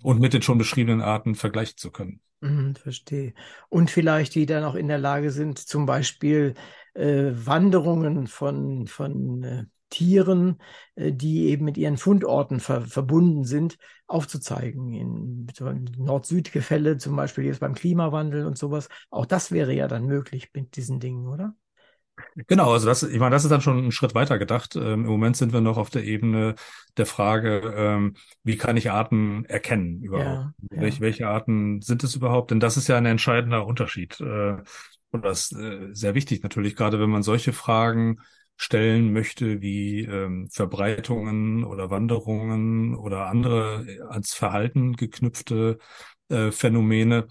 und 0.03 0.19
mit 0.19 0.33
den 0.33 0.41
schon 0.41 0.57
beschriebenen 0.57 1.01
Arten 1.01 1.35
vergleichen 1.35 1.77
zu 1.77 1.91
können. 1.91 2.21
Mhm, 2.41 2.75
verstehe. 2.75 3.33
Und 3.69 3.89
vielleicht 3.89 4.35
die 4.35 4.45
dann 4.45 4.63
auch 4.63 4.75
in 4.75 4.87
der 4.87 4.99
Lage 4.99 5.31
sind, 5.31 5.59
zum 5.59 5.85
Beispiel 5.85 6.53
äh, 6.93 7.31
Wanderungen 7.33 8.27
von, 8.27 8.87
von 8.87 9.43
äh, 9.43 9.65
Tieren, 9.89 10.61
äh, 10.95 11.11
die 11.11 11.47
eben 11.47 11.65
mit 11.65 11.77
ihren 11.77 11.97
Fundorten 11.97 12.59
ver 12.59 12.81
verbunden 12.81 13.43
sind, 13.43 13.77
aufzuzeigen. 14.07 14.93
In, 14.93 15.47
in 15.59 15.83
Nord-Süd-Gefälle 15.97 16.97
zum 16.97 17.15
Beispiel 17.15 17.45
jetzt 17.45 17.59
beim 17.59 17.73
Klimawandel 17.73 18.45
und 18.45 18.57
sowas. 18.57 18.89
Auch 19.09 19.25
das 19.25 19.51
wäre 19.51 19.73
ja 19.73 19.87
dann 19.87 20.05
möglich 20.05 20.49
mit 20.53 20.75
diesen 20.75 20.99
Dingen, 20.99 21.27
oder? 21.27 21.55
Genau, 22.47 22.71
also 22.71 22.87
das, 22.87 23.03
ich 23.03 23.19
meine, 23.19 23.31
das 23.35 23.43
ist 23.43 23.51
dann 23.51 23.61
schon 23.61 23.87
ein 23.87 23.91
Schritt 23.91 24.15
weiter 24.15 24.37
gedacht. 24.39 24.75
Ähm, 24.75 24.83
Im 24.83 25.05
Moment 25.05 25.37
sind 25.37 25.53
wir 25.53 25.61
noch 25.61 25.77
auf 25.77 25.89
der 25.89 26.03
Ebene 26.03 26.55
der 26.97 27.05
Frage, 27.05 27.73
ähm, 27.75 28.15
wie 28.43 28.57
kann 28.57 28.77
ich 28.77 28.91
Arten 28.91 29.45
erkennen 29.45 30.01
überhaupt? 30.03 30.25
Ja, 30.25 30.53
Welche, 30.69 30.97
ja. 30.97 31.01
welche 31.01 31.27
Arten 31.27 31.81
sind 31.81 32.03
es 32.03 32.15
überhaupt? 32.15 32.51
Denn 32.51 32.59
das 32.59 32.77
ist 32.77 32.87
ja 32.87 32.97
ein 32.97 33.05
entscheidender 33.05 33.65
Unterschied. 33.65 34.19
Äh, 34.19 34.57
und 35.11 35.25
das 35.25 35.51
ist 35.51 35.59
äh, 35.59 35.89
sehr 35.93 36.15
wichtig 36.15 36.43
natürlich, 36.43 36.75
gerade 36.75 36.99
wenn 36.99 37.09
man 37.09 37.23
solche 37.23 37.53
Fragen 37.53 38.19
stellen 38.55 39.13
möchte, 39.13 39.61
wie 39.61 40.01
ähm, 40.01 40.47
Verbreitungen 40.51 41.63
oder 41.63 41.89
Wanderungen 41.91 42.95
oder 42.95 43.27
andere 43.27 43.85
äh, 43.87 44.01
ans 44.09 44.33
Verhalten 44.33 44.95
geknüpfte 44.95 45.77
äh, 46.29 46.51
Phänomene 46.51 47.27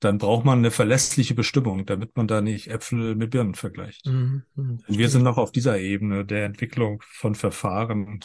dann 0.00 0.18
braucht 0.18 0.44
man 0.44 0.58
eine 0.58 0.70
verlässliche 0.70 1.34
Bestimmung, 1.34 1.86
damit 1.86 2.16
man 2.16 2.28
da 2.28 2.40
nicht 2.40 2.68
Äpfel 2.68 3.14
mit 3.14 3.30
Birnen 3.30 3.54
vergleicht. 3.54 4.06
Mhm, 4.06 4.42
mhm 4.54 4.78
wir 4.86 5.08
sind 5.08 5.22
noch 5.22 5.38
auf 5.38 5.52
dieser 5.52 5.78
Ebene 5.78 6.24
der 6.24 6.44
Entwicklung 6.44 7.02
von 7.06 7.34
Verfahren 7.34 8.20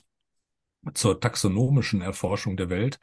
zur 0.94 1.20
taxonomischen 1.20 2.02
Erforschung 2.02 2.58
der 2.58 2.70
Welt. 2.70 3.00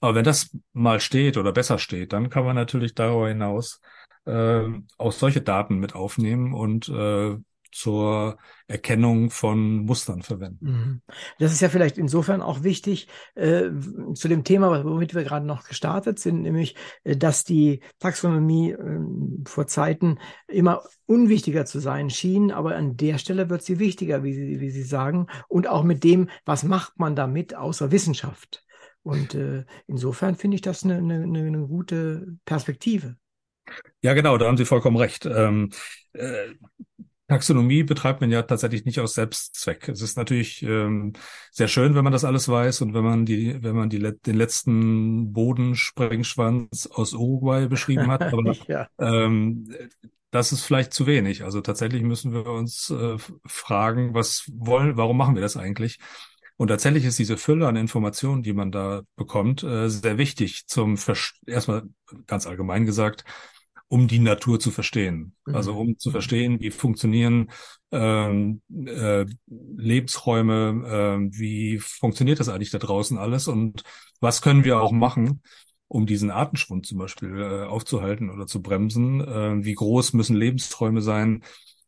Aber 0.00 0.14
wenn 0.14 0.24
das 0.24 0.56
mal 0.72 1.00
steht 1.00 1.36
oder 1.36 1.52
besser 1.52 1.78
steht, 1.78 2.12
dann 2.12 2.30
kann 2.30 2.44
man 2.44 2.56
natürlich 2.56 2.94
darüber 2.94 3.28
hinaus 3.28 3.80
äh, 4.24 4.64
auch 4.98 5.12
solche 5.12 5.40
Daten 5.40 5.78
mit 5.78 5.94
aufnehmen 5.94 6.52
und 6.54 6.88
äh, 6.88 7.36
zur 7.72 8.38
Erkennung 8.68 9.30
von 9.30 9.84
Mustern 9.84 10.22
verwenden. 10.22 10.66
Mhm. 10.66 11.02
Das 11.38 11.52
ist 11.52 11.60
ja 11.60 11.68
vielleicht 11.68 11.98
insofern 11.98 12.42
auch 12.42 12.62
wichtig 12.62 13.08
äh, 13.34 13.70
zu 14.14 14.28
dem 14.28 14.44
Thema, 14.44 14.84
womit 14.84 15.14
wir 15.14 15.24
gerade 15.24 15.46
noch 15.46 15.64
gestartet 15.64 16.18
sind, 16.18 16.42
nämlich, 16.42 16.76
äh, 17.04 17.16
dass 17.16 17.44
die 17.44 17.80
Taxonomie 17.98 18.72
äh, 18.72 19.00
vor 19.46 19.66
Zeiten 19.66 20.18
immer 20.46 20.82
unwichtiger 21.06 21.64
zu 21.64 21.80
sein 21.80 22.10
schien, 22.10 22.52
aber 22.52 22.76
an 22.76 22.96
der 22.96 23.18
Stelle 23.18 23.50
wird 23.50 23.62
sie 23.62 23.78
wichtiger, 23.78 24.22
wie 24.22 24.34
Sie, 24.34 24.60
wie 24.60 24.70
Sie 24.70 24.82
sagen, 24.82 25.26
und 25.48 25.66
auch 25.66 25.82
mit 25.82 26.04
dem, 26.04 26.28
was 26.44 26.62
macht 26.62 26.98
man 26.98 27.16
damit 27.16 27.54
außer 27.54 27.90
Wissenschaft. 27.90 28.64
Und 29.02 29.34
äh, 29.34 29.64
insofern 29.86 30.36
finde 30.36 30.54
ich 30.56 30.60
das 30.60 30.84
eine, 30.84 30.98
eine, 30.98 31.24
eine 31.24 31.66
gute 31.66 32.36
Perspektive. 32.44 33.16
Ja, 34.00 34.14
genau, 34.14 34.38
da 34.38 34.46
haben 34.46 34.56
Sie 34.56 34.64
vollkommen 34.64 34.96
recht. 34.96 35.26
Ähm, 35.26 35.70
äh, 36.12 36.50
Taxonomie 37.32 37.82
betreibt 37.82 38.20
man 38.20 38.30
ja 38.30 38.42
tatsächlich 38.42 38.84
nicht 38.84 39.00
aus 39.00 39.14
Selbstzweck. 39.14 39.88
Es 39.88 40.02
ist 40.02 40.16
natürlich 40.16 40.62
ähm, 40.62 41.14
sehr 41.50 41.68
schön, 41.68 41.94
wenn 41.94 42.04
man 42.04 42.12
das 42.12 42.24
alles 42.24 42.48
weiß 42.48 42.82
und 42.82 42.92
wenn 42.92 43.04
man 43.04 43.24
die, 43.24 43.62
wenn 43.62 43.74
man 43.74 43.88
die 43.88 43.98
den 43.98 44.36
letzten 44.36 45.32
Bodensprengschwanz 45.32 46.86
aus 46.86 47.14
Uruguay 47.14 47.68
beschrieben 47.68 48.08
hat. 48.08 48.22
Aber 48.22 48.54
ja. 48.68 48.88
ähm, 48.98 49.66
das 50.30 50.52
ist 50.52 50.62
vielleicht 50.62 50.92
zu 50.92 51.06
wenig. 51.06 51.42
Also 51.42 51.60
tatsächlich 51.62 52.02
müssen 52.02 52.32
wir 52.32 52.46
uns 52.46 52.90
äh, 52.90 53.16
fragen, 53.46 54.14
was 54.14 54.50
wollen, 54.52 54.96
warum 54.96 55.16
machen 55.16 55.34
wir 55.34 55.42
das 55.42 55.56
eigentlich? 55.56 55.98
Und 56.56 56.68
tatsächlich 56.68 57.04
ist 57.04 57.18
diese 57.18 57.38
Fülle 57.38 57.66
an 57.66 57.76
Informationen, 57.76 58.42
die 58.42 58.52
man 58.52 58.70
da 58.70 59.02
bekommt, 59.16 59.62
äh, 59.62 59.88
sehr 59.88 60.18
wichtig 60.18 60.66
zum 60.66 60.98
Verst 60.98 61.40
erstmal 61.46 61.84
ganz 62.26 62.46
allgemein 62.46 62.84
gesagt 62.84 63.24
um 63.92 64.08
die 64.08 64.20
Natur 64.20 64.58
zu 64.58 64.70
verstehen. 64.70 65.34
Mhm. 65.44 65.54
Also 65.54 65.74
um 65.74 65.98
zu 65.98 66.10
verstehen, 66.10 66.60
wie 66.60 66.70
funktionieren 66.70 67.50
ähm, 67.90 68.62
äh, 68.86 69.26
Lebensräume, 69.46 71.28
äh, 71.28 71.38
wie 71.38 71.76
funktioniert 71.78 72.40
das 72.40 72.48
eigentlich 72.48 72.70
da 72.70 72.78
draußen 72.78 73.18
alles 73.18 73.48
und 73.48 73.82
was 74.18 74.40
können 74.40 74.64
wir 74.64 74.80
auch 74.80 74.92
machen, 74.92 75.42
um 75.88 76.06
diesen 76.06 76.30
Artenschwund 76.30 76.86
zum 76.86 76.96
Beispiel 76.96 77.38
äh, 77.38 77.64
aufzuhalten 77.66 78.30
oder 78.30 78.46
zu 78.46 78.62
bremsen. 78.62 79.20
Äh, 79.20 79.62
wie 79.62 79.74
groß 79.74 80.14
müssen 80.14 80.36
Lebensräume 80.36 81.02
sein, 81.02 81.42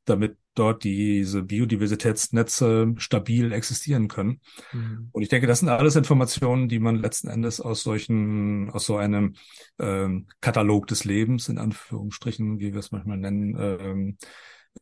damit 0.05 0.37
dort 0.55 0.85
diese 0.85 1.43
Biodiversitätsnetze 1.43 2.95
stabil 2.97 3.53
existieren 3.53 4.09
können. 4.09 4.41
Mhm. 4.73 5.09
Und 5.13 5.23
ich 5.23 5.29
denke, 5.29 5.47
das 5.47 5.61
sind 5.61 5.69
alles 5.69 5.97
Informationen, 5.97 6.69
die 6.69 6.79
man 6.79 6.97
letzten 6.97 7.29
Endes 7.29 7.61
aus 7.61 7.83
solchen, 7.83 8.71
aus 8.71 8.87
so 8.87 8.97
einem 8.97 9.35
ähm, 9.79 10.27
Katalog 10.41 10.87
des 10.87 11.05
Lebens, 11.05 11.49
in 11.49 11.59
Anführungsstrichen, 11.59 12.61
wie 12.61 12.73
wir 12.73 12.81
es 12.81 12.93
manchmal 12.93 13.19
nennen, 13.19 13.57
ähm, 13.59 14.19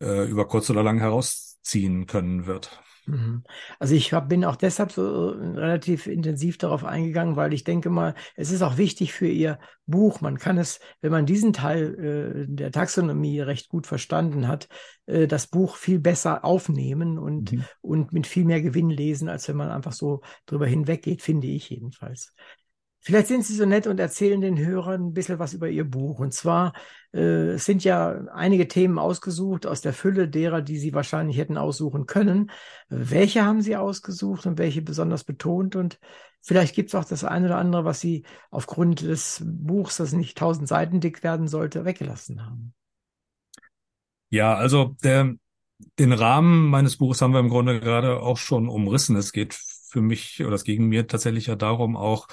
äh, 0.01 0.29
über 0.29 0.47
kurz 0.47 0.69
oder 0.71 0.83
lang 0.83 0.99
herausziehen 0.99 2.07
können 2.07 2.47
wird. 2.47 2.83
Mhm. 3.07 3.43
Also 3.79 3.95
ich 3.95 4.13
hab, 4.13 4.29
bin 4.29 4.45
auch 4.45 4.57
deshalb 4.57 4.93
so 4.93 5.33
äh, 5.33 5.59
relativ 5.59 6.07
intensiv 6.07 6.59
darauf 6.59 6.85
eingegangen, 6.85 7.37
weil 7.37 7.53
ich 7.53 7.65
denke 7.65 7.91
mal, 7.91 8.15
es 8.37 8.51
ist 8.51 8.63
auch 8.63 8.77
wichtig 8.77 9.13
für 9.13 9.27
Ihr 9.27 9.59
Buch. 9.87 10.21
Man 10.21 10.39
kann 10.39 10.59
es, 10.59 10.81
wenn 11.01 11.11
man 11.11 11.27
diesen 11.27 11.53
Teil 11.53 12.45
äh, 12.45 12.47
der 12.49 12.71
Taxonomie 12.71 13.41
recht 13.41 13.69
gut 13.69 13.87
verstanden 13.87 14.47
hat, 14.47 14.69
äh, 15.07 15.27
das 15.27 15.49
Buch 15.49 15.77
viel 15.77 15.99
besser 15.99 16.45
aufnehmen 16.45 17.19
und, 17.19 17.53
mhm. 17.53 17.65
und 17.81 18.13
mit 18.13 18.27
viel 18.27 18.45
mehr 18.45 18.63
Gewinn 18.63 18.91
lesen, 18.91 19.29
als 19.29 19.49
wenn 19.49 19.57
man 19.57 19.71
einfach 19.71 19.93
so 19.93 20.21
drüber 20.47 20.67
hinweggeht, 20.67 21.23
finde 21.23 21.49
ich 21.49 21.71
jedenfalls. 21.71 22.33
Vielleicht 23.05 23.27
sind 23.27 23.45
Sie 23.45 23.57
so 23.57 23.67
nett 23.67 23.89
und 23.89 23.99
erzählen 23.99 24.41
den 24.41 24.57
Hörern 24.65 25.09
ein 25.09 25.13
bisschen 25.13 25.41
was 25.41 25.55
über 25.55 25.69
Ihr 25.69 25.85
Buch. 25.85 26.21
Und 26.21 26.33
zwar 26.35 26.73
äh, 27.13 27.59
sind 27.59 27.85
ja 27.85 28.27
einige 28.33 28.69
Themen 28.69 28.99
ausgesucht 28.99 29.67
aus 29.67 29.81
der 29.81 29.93
Fülle 29.93 30.29
derer, 30.29 30.63
die 30.63 30.79
Sie 30.79 30.95
wahrscheinlich 30.95 31.37
hätten 31.37 31.59
aussuchen 31.59 32.07
können. 32.07 32.51
Welche 32.89 33.45
haben 33.45 33.61
Sie 33.61 33.77
ausgesucht 33.77 34.47
und 34.47 34.59
welche 34.59 34.83
besonders 34.83 35.25
betont? 35.25 35.77
Und 35.77 35.99
vielleicht 36.41 36.75
gibt 36.75 36.89
es 36.89 36.95
auch 36.95 37.05
das 37.05 37.25
eine 37.25 37.47
oder 37.47 37.59
andere, 37.59 37.85
was 37.85 38.01
Sie 38.01 38.25
aufgrund 38.51 39.03
des 39.03 39.43
Buchs, 39.45 39.99
das 39.99 40.13
nicht 40.13 40.39
tausend 40.39 40.69
Seiten 40.69 41.01
dick 41.01 41.23
werden 41.23 41.49
sollte, 41.49 41.85
weggelassen 41.85 42.45
haben. 42.45 42.75
Ja, 44.31 44.55
also 44.55 44.97
der, 45.05 45.35
den 45.99 46.13
Rahmen 46.13 46.71
meines 46.71 46.97
Buches 46.97 47.21
haben 47.21 47.35
wir 47.35 47.41
im 47.41 47.51
Grunde 47.51 47.81
gerade 47.81 48.21
auch 48.21 48.39
schon 48.39 48.69
umrissen. 48.69 49.17
Es 49.17 49.33
geht 49.33 49.53
für 49.53 50.01
mich 50.01 50.43
oder 50.43 50.55
es 50.55 50.65
ging 50.65 50.87
mir 50.87 51.07
tatsächlich 51.07 51.49
ja 51.49 51.57
darum, 51.57 51.97
auch 51.97 52.29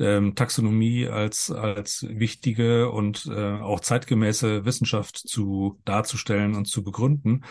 ähm, 0.00 0.34
Taxonomie 0.34 1.06
als, 1.06 1.50
als 1.50 2.06
wichtige 2.08 2.90
und 2.90 3.26
äh, 3.26 3.60
auch 3.60 3.80
zeitgemäße 3.80 4.64
Wissenschaft 4.64 5.16
zu 5.16 5.80
darzustellen 5.84 6.54
und 6.54 6.66
zu 6.66 6.82
begründen. 6.82 7.44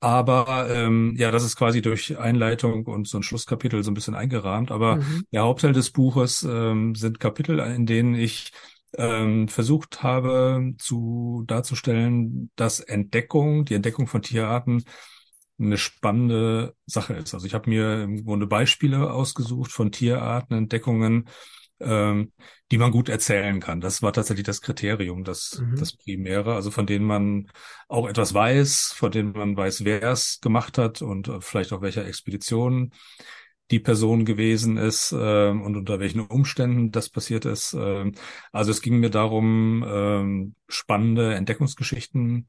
Aber 0.00 0.68
ähm, 0.70 1.14
ja, 1.16 1.30
das 1.30 1.44
ist 1.44 1.56
quasi 1.56 1.80
durch 1.80 2.18
Einleitung 2.18 2.84
und 2.86 3.08
so 3.08 3.18
ein 3.18 3.22
Schlusskapitel 3.22 3.82
so 3.82 3.90
ein 3.90 3.94
bisschen 3.94 4.14
eingerahmt. 4.14 4.70
Aber 4.70 4.96
mhm. 4.96 5.24
der 5.32 5.42
Hauptteil 5.42 5.72
des 5.72 5.92
Buches 5.92 6.42
ähm, 6.42 6.94
sind 6.94 7.20
Kapitel, 7.20 7.58
in 7.58 7.86
denen 7.86 8.14
ich 8.14 8.52
ähm, 8.98 9.48
versucht 9.48 10.02
habe 10.02 10.74
zu 10.78 11.44
darzustellen, 11.46 12.50
dass 12.54 12.80
Entdeckung, 12.80 13.64
die 13.64 13.74
Entdeckung 13.74 14.06
von 14.06 14.22
Tierarten 14.22 14.84
eine 15.58 15.78
spannende 15.78 16.74
Sache 16.86 17.14
ist. 17.14 17.34
Also 17.34 17.46
ich 17.46 17.54
habe 17.54 17.70
mir 17.70 18.02
im 18.02 18.24
Grunde 18.24 18.46
Beispiele 18.46 19.10
ausgesucht 19.10 19.70
von 19.70 19.92
Tierarten, 19.92 20.54
Entdeckungen, 20.54 21.28
ähm, 21.80 22.32
die 22.70 22.78
man 22.78 22.90
gut 22.90 23.08
erzählen 23.08 23.60
kann. 23.60 23.80
Das 23.80 24.02
war 24.02 24.12
tatsächlich 24.12 24.46
das 24.46 24.60
Kriterium, 24.60 25.24
das, 25.24 25.60
mhm. 25.60 25.76
das 25.76 25.96
Primäre, 25.96 26.54
also 26.54 26.70
von 26.70 26.86
denen 26.86 27.04
man 27.04 27.50
auch 27.88 28.08
etwas 28.08 28.34
weiß, 28.34 28.94
von 28.96 29.10
denen 29.10 29.32
man 29.32 29.56
weiß, 29.56 29.84
wer 29.84 30.02
es 30.02 30.40
gemacht 30.40 30.78
hat 30.78 31.02
und 31.02 31.28
äh, 31.28 31.40
vielleicht 31.40 31.72
auch 31.72 31.82
welcher 31.82 32.06
Expedition 32.06 32.92
die 33.70 33.80
Person 33.80 34.24
gewesen 34.24 34.76
ist 34.76 35.12
äh, 35.12 35.48
und 35.48 35.76
unter 35.76 35.98
welchen 35.98 36.20
Umständen 36.20 36.90
das 36.90 37.08
passiert 37.08 37.44
ist. 37.44 37.72
Äh, 37.74 38.12
also 38.52 38.70
es 38.70 38.82
ging 38.82 38.98
mir 38.98 39.10
darum, 39.10 39.82
äh, 39.82 40.52
spannende 40.68 41.34
Entdeckungsgeschichten 41.34 42.48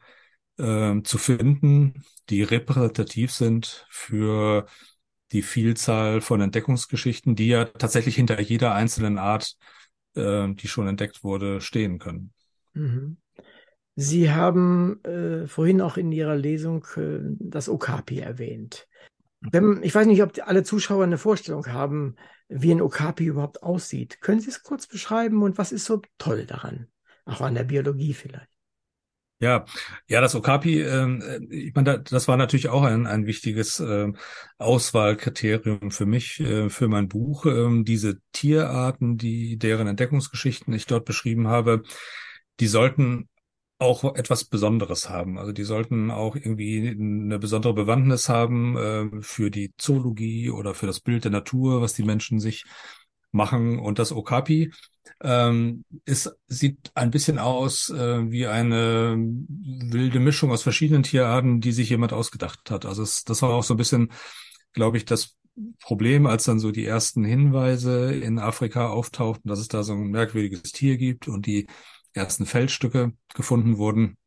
äh, 0.57 1.01
zu 1.03 1.17
finden, 1.17 2.03
die 2.30 2.43
repräsentativ 2.43 3.32
sind 3.32 3.86
für 3.89 4.65
die 5.36 5.41
Vielzahl 5.41 6.21
von 6.21 6.39
Entdeckungsgeschichten, 6.39 7.36
die 7.36 7.49
ja 7.49 7.65
tatsächlich 7.65 8.15
hinter 8.15 8.39
jeder 8.39 8.73
einzelnen 8.73 9.17
Art, 9.17 9.57
äh, 10.15 10.47
die 10.53 10.69
schon 10.69 10.88
entdeckt 10.88 11.25
wurde, 11.25 11.59
stehen 11.59 11.99
können. 11.99 12.31
Mhm. 12.73 13.17
Sie 13.97 14.31
haben 14.31 15.03
äh, 15.03 15.45
vorhin 15.47 15.81
auch 15.81 15.97
in 15.97 16.13
Ihrer 16.13 16.38
Lesung 16.38 16.86
äh, 16.95 17.19
das 17.39 17.67
Okapi 17.67 18.19
erwähnt. 18.19 18.88
Wenn, 19.41 19.83
ich 19.83 19.93
weiß 19.93 20.07
nicht, 20.07 20.23
ob 20.23 20.31
alle 20.45 20.63
Zuschauer 20.63 21.03
eine 21.03 21.17
Vorstellung 21.17 21.67
haben, 21.67 22.15
wie 22.47 22.71
ein 22.71 22.81
Okapi 22.81 23.25
überhaupt 23.25 23.61
aussieht. 23.61 24.21
Können 24.21 24.39
Sie 24.39 24.49
es 24.49 24.63
kurz 24.63 24.88
beschreiben 24.88 25.43
und 25.43 25.57
was 25.57 25.73
ist 25.73 25.86
so 25.86 26.01
toll 26.17 26.45
daran? 26.45 26.88
Auch 27.25 27.41
an 27.41 27.55
der 27.55 27.65
Biologie 27.65 28.13
vielleicht. 28.13 28.55
Ja, 29.46 29.66
ja, 30.08 30.22
das 30.22 30.34
Okapi, 30.34 30.82
äh, 30.82 31.39
ich 31.52 31.76
meine, 31.76 32.00
das 32.02 32.28
war 32.28 32.36
natürlich 32.36 32.70
auch 32.70 32.82
ein, 32.82 33.06
ein 33.06 33.28
wichtiges 33.28 33.80
äh, 33.80 34.12
Auswahlkriterium 34.58 35.91
für 35.91 36.08
mich, 36.08 36.39
äh, 36.39 36.70
für 36.72 36.88
mein 36.88 37.08
Buch. 37.08 37.46
Ähm, 37.46 37.86
diese 37.86 38.18
Tierarten, 38.32 39.18
die 39.20 39.58
deren 39.58 39.86
Entdeckungsgeschichten 39.88 40.74
ich 40.74 40.88
dort 40.88 41.06
beschrieben 41.06 41.48
habe, 41.48 41.84
die 42.60 42.66
sollten 42.66 43.30
auch 43.78 44.16
etwas 44.16 44.46
Besonderes 44.46 45.10
haben. 45.10 45.38
Also 45.38 45.52
die 45.52 45.64
sollten 45.64 46.10
auch 46.10 46.36
irgendwie 46.36 46.96
eine 47.00 47.38
besondere 47.38 47.76
Bewandtnis 47.76 48.30
haben 48.30 48.78
äh, 48.78 49.22
für 49.22 49.52
die 49.52 49.74
Zoologie 49.78 50.50
oder 50.50 50.74
für 50.74 50.88
das 50.88 51.02
Bild 51.02 51.24
der 51.26 51.32
Natur, 51.32 51.82
was 51.82 51.93
die 51.93 52.04
Menschen 52.04 52.39
sich 52.39 52.66
machen. 53.36 53.79
Und 53.79 53.99
das 53.99 54.11
Okapi 54.11 54.71
ähm, 55.21 55.86
ist, 56.05 56.36
sieht 56.47 56.91
ein 56.95 57.11
bisschen 57.11 57.39
aus 57.39 57.89
äh, 57.89 58.31
wie 58.31 58.47
eine 58.47 59.15
wilde 59.17 60.19
Mischung 60.19 60.51
aus 60.51 60.63
verschiedenen 60.63 61.03
Tierarten, 61.03 61.61
die 61.61 61.71
sich 61.71 61.89
jemand 61.89 62.13
ausgedacht 62.13 62.71
hat. 62.71 62.86
Also 62.86 63.03
es, 63.03 63.23
das 63.23 63.41
war 63.41 63.49
auch 63.49 63.63
so 63.63 63.75
ein 63.75 63.77
bisschen, 63.77 64.11
glaube 64.73 64.97
ich, 64.97 65.05
das 65.05 65.36
Problem, 65.79 66.25
als 66.25 66.43
dann 66.45 66.59
so 66.59 66.71
die 66.71 66.86
ersten 66.86 67.23
Hinweise 67.23 68.13
in 68.13 68.39
Afrika 68.39 68.89
auftauchten, 68.89 69.47
dass 69.47 69.59
es 69.59 69.69
da 69.69 69.83
so 69.83 69.93
ein 69.93 70.11
merkwürdiges 70.11 70.63
Tier 70.63 70.97
gibt 70.97 71.27
und 71.27 71.45
die 71.45 71.67
ersten 72.13 72.45
Feldstücke 72.45 73.13
gefunden 73.33 73.77
wurden, 73.77 74.17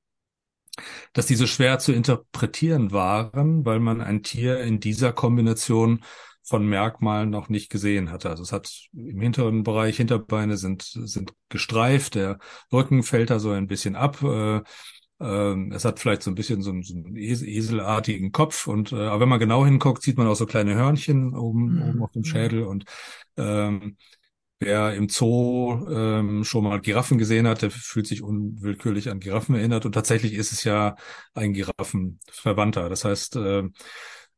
dass 1.13 1.27
diese 1.27 1.47
schwer 1.47 1.79
zu 1.79 1.93
interpretieren 1.93 2.93
waren, 2.93 3.65
weil 3.65 3.81
man 3.81 4.01
ein 4.01 4.23
Tier 4.23 4.61
in 4.61 4.81
dieser 4.81 5.13
Kombination 5.13 6.05
von 6.49 6.67
Merkmalen 6.67 7.31
noch 7.31 7.49
nicht 7.49 7.71
gesehen 7.71 8.11
hatte. 8.11 8.31
Also 8.31 8.43
es 8.43 8.53
hat 8.53 8.71
im 8.93 9.21
hinteren 9.21 9.63
Bereich, 9.63 9.97
Hinterbeine 9.97 10.57
sind, 10.57 10.83
sind 10.83 11.33
gestreift, 11.49 12.15
der 12.15 12.39
Rücken 12.73 13.03
fällt 13.03 13.31
da 13.31 13.39
so 13.39 13.51
ein 13.51 13.67
bisschen 13.67 13.97
ab. 13.97 14.23
Äh, 14.23 14.63
äh, 15.21 15.75
es 15.75 15.85
hat 15.85 16.01
vielleicht 16.01 16.23
so 16.23 16.31
ein 16.31 16.35
bisschen 16.35 16.63
so, 16.63 16.71
einen, 16.71 16.83
so 16.83 16.95
einen 16.95 17.17
eselartigen 17.17 18.33
Kopf 18.33 18.67
und 18.67 18.93
äh, 18.93 18.97
aber 18.97 19.21
wenn 19.21 19.29
man 19.29 19.41
genau 19.41 19.65
hinguckt, 19.65 20.03
sieht 20.03 20.17
man 20.17 20.27
auch 20.27 20.37
so 20.37 20.47
kleine 20.47 20.75
Hörnchen 20.75 21.35
oben, 21.37 21.75
mhm. 21.75 21.83
oben 21.83 22.03
auf 22.03 22.13
dem 22.13 22.25
Schädel 22.25 22.65
und 22.65 22.85
ähm, 23.37 23.97
Wer 24.61 24.95
im 24.95 25.09
Zoo 25.09 25.87
ähm, 25.89 26.43
schon 26.43 26.65
mal 26.65 26.81
Giraffen 26.81 27.17
gesehen 27.17 27.47
hat, 27.47 27.63
der 27.63 27.71
fühlt 27.71 28.09
sich 28.09 28.23
unwillkürlich 28.23 29.09
an 29.09 29.21
Giraffen 29.21 29.55
erinnert. 29.55 29.87
Und 29.87 29.93
tatsächlich 29.93 30.35
ist 30.35 30.51
es 30.51 30.65
ja 30.65 30.97
ein 31.33 31.53
Giraffenverwandter. 31.53 32.89
Das 32.89 33.05
heißt, 33.05 33.37
äh, 33.37 33.63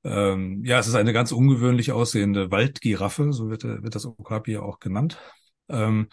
ähm, 0.04 0.64
ja, 0.64 0.78
es 0.78 0.86
ist 0.86 0.94
eine 0.94 1.12
ganz 1.12 1.32
ungewöhnlich 1.32 1.92
aussehende 1.92 2.50
Waldgiraffe, 2.50 3.32
so 3.32 3.50
wird, 3.50 3.64
wird 3.64 3.94
das 3.94 4.06
Okapi 4.06 4.52
ja 4.52 4.62
auch 4.62 4.78
genannt. 4.78 5.18
Ähm, 5.68 6.08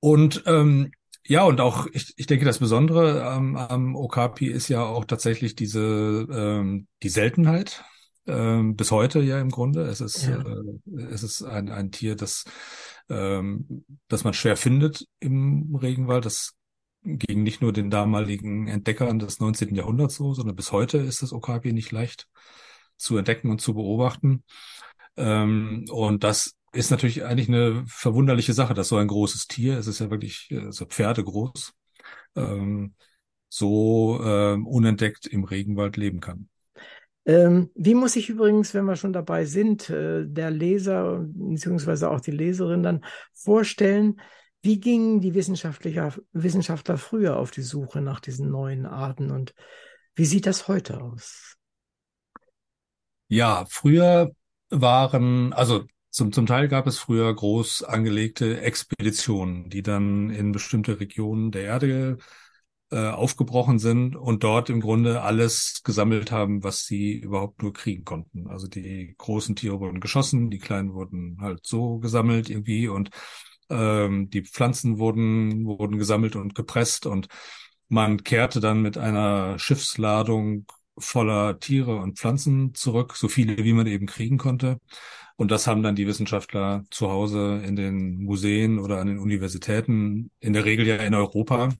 und 0.00 0.42
ähm, 0.46 0.92
ja, 1.24 1.42
und 1.44 1.60
auch, 1.60 1.86
ich, 1.92 2.14
ich 2.16 2.26
denke, 2.26 2.44
das 2.44 2.58
Besondere 2.58 3.24
am, 3.24 3.56
am 3.56 3.96
Okapi 3.96 4.46
ist 4.46 4.68
ja 4.68 4.84
auch 4.84 5.04
tatsächlich 5.04 5.56
diese 5.56 6.26
ähm, 6.30 6.86
die 7.02 7.08
Seltenheit. 7.08 7.84
Ähm, 8.28 8.74
bis 8.74 8.90
heute 8.90 9.20
ja 9.20 9.40
im 9.40 9.50
Grunde. 9.50 9.82
Es 9.82 10.00
ist, 10.00 10.26
ja. 10.26 10.38
äh, 10.40 11.02
es 11.10 11.22
ist 11.22 11.42
ein, 11.42 11.70
ein 11.70 11.92
Tier, 11.92 12.16
das, 12.16 12.44
ähm, 13.08 13.84
das 14.08 14.24
man 14.24 14.34
schwer 14.34 14.56
findet 14.56 15.06
im 15.20 15.74
Regenwald. 15.76 16.24
Das 16.24 16.54
ging 17.02 17.44
nicht 17.44 17.62
nur 17.62 17.72
den 17.72 17.90
damaligen 17.90 18.66
Entdeckern 18.66 19.20
des 19.20 19.38
19. 19.38 19.74
Jahrhunderts 19.76 20.16
so, 20.16 20.34
sondern 20.34 20.56
bis 20.56 20.72
heute 20.72 20.98
ist 20.98 21.22
das 21.22 21.32
Okapi 21.32 21.72
nicht 21.72 21.92
leicht 21.92 22.26
zu 22.96 23.16
entdecken 23.16 23.50
und 23.50 23.60
zu 23.60 23.74
beobachten. 23.74 24.44
Ähm, 25.16 25.84
und 25.90 26.24
das 26.24 26.54
ist 26.72 26.90
natürlich 26.90 27.24
eigentlich 27.24 27.48
eine 27.48 27.84
verwunderliche 27.86 28.52
Sache, 28.52 28.74
dass 28.74 28.88
so 28.88 28.96
ein 28.96 29.08
großes 29.08 29.46
Tier, 29.46 29.78
es 29.78 29.86
ist 29.86 29.98
ja 29.98 30.10
wirklich 30.10 30.50
äh, 30.50 30.70
so 30.70 30.84
Pferde 30.84 31.24
groß, 31.24 31.72
ähm, 32.36 32.94
so 33.48 34.20
ähm, 34.22 34.66
unentdeckt 34.66 35.26
im 35.26 35.44
Regenwald 35.44 35.96
leben 35.96 36.20
kann. 36.20 36.48
Ähm, 37.24 37.70
wie 37.74 37.94
muss 37.94 38.14
ich 38.14 38.28
übrigens, 38.28 38.72
wenn 38.72 38.84
wir 38.84 38.94
schon 38.94 39.12
dabei 39.12 39.46
sind, 39.46 39.90
äh, 39.90 40.24
der 40.26 40.50
Leser 40.50 41.24
bzw. 41.24 42.06
auch 42.06 42.20
die 42.20 42.30
Leserin 42.30 42.84
dann 42.84 43.04
vorstellen, 43.32 44.20
wie 44.62 44.78
gingen 44.78 45.20
die 45.20 45.34
Wissenschaftler, 45.34 46.12
Wissenschaftler 46.32 46.98
früher 46.98 47.36
auf 47.36 47.50
die 47.50 47.62
Suche 47.62 48.00
nach 48.00 48.20
diesen 48.20 48.50
neuen 48.50 48.86
Arten 48.86 49.30
und 49.30 49.54
wie 50.14 50.24
sieht 50.24 50.46
das 50.46 50.68
heute 50.68 51.00
aus? 51.02 51.55
Ja, 53.28 53.64
früher 53.68 54.32
waren, 54.70 55.52
also 55.52 55.84
zum, 56.10 56.32
zum 56.32 56.46
Teil 56.46 56.68
gab 56.68 56.86
es 56.86 56.98
früher 56.98 57.34
groß 57.34 57.82
angelegte 57.84 58.60
Expeditionen, 58.60 59.68
die 59.68 59.82
dann 59.82 60.30
in 60.30 60.52
bestimmte 60.52 61.00
Regionen 61.00 61.50
der 61.50 61.62
Erde 61.64 62.18
äh, 62.90 63.08
aufgebrochen 63.10 63.78
sind 63.80 64.16
und 64.16 64.44
dort 64.44 64.70
im 64.70 64.80
Grunde 64.80 65.22
alles 65.22 65.82
gesammelt 65.84 66.30
haben, 66.32 66.62
was 66.64 66.84
sie 66.86 67.14
überhaupt 67.14 67.62
nur 67.62 67.72
kriegen 67.72 68.04
konnten. 68.04 68.48
Also 68.48 68.68
die 68.68 69.14
großen 69.18 69.56
Tiere 69.56 69.80
wurden 69.80 70.00
geschossen, 70.00 70.50
die 70.50 70.58
kleinen 70.58 70.94
wurden 70.94 71.38
halt 71.40 71.66
so 71.66 71.98
gesammelt 71.98 72.48
irgendwie 72.50 72.88
und 72.88 73.10
ähm, 73.70 74.30
die 74.30 74.42
Pflanzen 74.44 74.98
wurden, 74.98 75.64
wurden 75.66 75.98
gesammelt 75.98 76.36
und 76.36 76.54
gepresst 76.54 77.06
und 77.06 77.28
man 77.88 78.24
kehrte 78.24 78.60
dann 78.60 78.82
mit 78.82 78.98
einer 78.98 79.58
Schiffsladung 79.58 80.66
voller 80.98 81.58
Tiere 81.60 81.96
und 81.96 82.18
Pflanzen 82.18 82.74
zurück, 82.74 83.16
so 83.16 83.28
viele 83.28 83.64
wie 83.64 83.72
man 83.72 83.86
eben 83.86 84.06
kriegen 84.06 84.38
konnte. 84.38 84.78
Und 85.36 85.50
das 85.50 85.66
haben 85.66 85.82
dann 85.82 85.96
die 85.96 86.06
Wissenschaftler 86.06 86.84
zu 86.90 87.10
Hause 87.10 87.60
in 87.64 87.76
den 87.76 88.22
Museen 88.22 88.78
oder 88.78 88.98
an 89.00 89.06
den 89.06 89.18
Universitäten, 89.18 90.30
in 90.40 90.54
der 90.54 90.64
Regel 90.64 90.86
ja 90.86 90.96
in 90.96 91.14
Europa, 91.14 91.70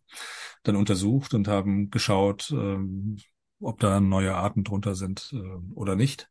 dann 0.63 0.77
untersucht 0.77 1.33
und 1.33 1.49
haben 1.49 1.91
geschaut, 1.91 2.51
ähm, 2.53 3.17
ob 3.61 3.81
da 3.81 4.01
neue 4.01 4.35
Arten 4.35 4.65
drunter 4.65 4.95
sind 4.95 5.33
äh, 5.33 5.75
oder 5.75 5.97
nicht. 5.97 6.29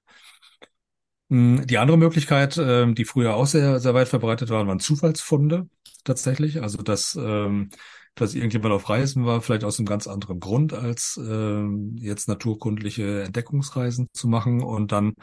Hm, 1.29 1.65
die 1.65 1.77
andere 1.79 1.97
Möglichkeit, 1.97 2.57
äh, 2.57 2.91
die 2.93 3.05
früher 3.05 3.35
auch 3.35 3.47
sehr, 3.47 3.79
sehr 3.79 3.93
weit 3.95 4.07
verbreitet 4.07 4.49
war, 4.49 4.67
waren 4.67 4.79
Zufallsfunde 4.79 5.67
tatsächlich. 6.03 6.61
Also 6.61 6.83
dass, 6.83 7.15
ähm, 7.15 7.69
dass 8.15 8.33
irgendjemand 8.33 8.73
auf 8.73 8.89
Reisen 8.89 9.25
war, 9.25 9.41
vielleicht 9.41 9.63
aus 9.63 9.77
einem 9.77 9.85
ganz 9.85 10.07
anderen 10.07 10.39
Grund, 10.39 10.73
als 10.73 11.17
äh, 11.17 11.65
jetzt 11.95 12.27
naturkundliche 12.27 13.23
Entdeckungsreisen 13.23 14.07
zu 14.13 14.27
machen 14.27 14.63
und 14.63 14.91
dann 14.91 15.13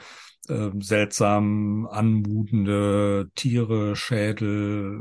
äh, 0.49 0.70
seltsam 0.80 1.86
anmutende 1.90 3.30
Tiere, 3.34 3.97
Schädel, 3.97 5.01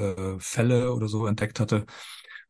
äh, 0.00 0.40
Fälle 0.40 0.92
oder 0.92 1.08
so 1.08 1.26
entdeckt 1.26 1.60
hatte 1.60 1.86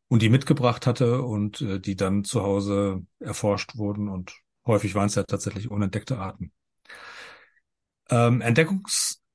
und 0.07 0.21
die 0.21 0.29
mitgebracht 0.29 0.87
hatte 0.87 1.21
und 1.21 1.61
äh, 1.61 1.79
die 1.79 1.95
dann 1.95 2.23
zu 2.23 2.43
Hause 2.43 3.05
erforscht 3.19 3.77
wurden 3.77 4.09
und 4.09 4.33
häufig 4.65 4.95
waren 4.95 5.07
es 5.07 5.15
ja 5.15 5.23
tatsächlich 5.23 5.69
unentdeckte 5.69 6.17
Arten. 6.17 6.51
Ähm, 8.09 8.41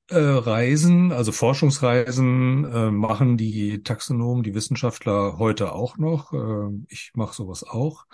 Entdeckungsreisen, 0.09 1.11
also 1.11 1.31
Forschungsreisen, 1.31 2.65
äh, 2.65 2.91
machen 2.91 3.37
die 3.37 3.83
Taxonomen, 3.83 4.43
die 4.43 4.55
Wissenschaftler 4.55 5.37
heute 5.37 5.73
auch 5.73 5.97
noch. 5.97 6.33
Äh, 6.33 6.69
ich 6.87 7.11
mache 7.13 7.35
sowas 7.35 7.63
auch. 7.63 8.05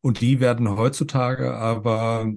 Und 0.00 0.20
die 0.20 0.40
werden 0.40 0.68
heutzutage 0.76 1.54
aber 1.54 2.32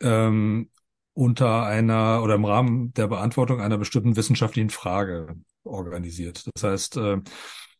ähm, 0.00 0.68
unter 1.14 1.64
einer 1.64 2.22
oder 2.22 2.34
im 2.34 2.44
Rahmen 2.44 2.92
der 2.92 3.08
Beantwortung 3.08 3.60
einer 3.60 3.78
bestimmten 3.78 4.16
wissenschaftlichen 4.16 4.70
Frage 4.70 5.36
organisiert. 5.64 6.46
Das 6.54 6.62
heißt, 6.62 6.96
äh, 6.98 7.18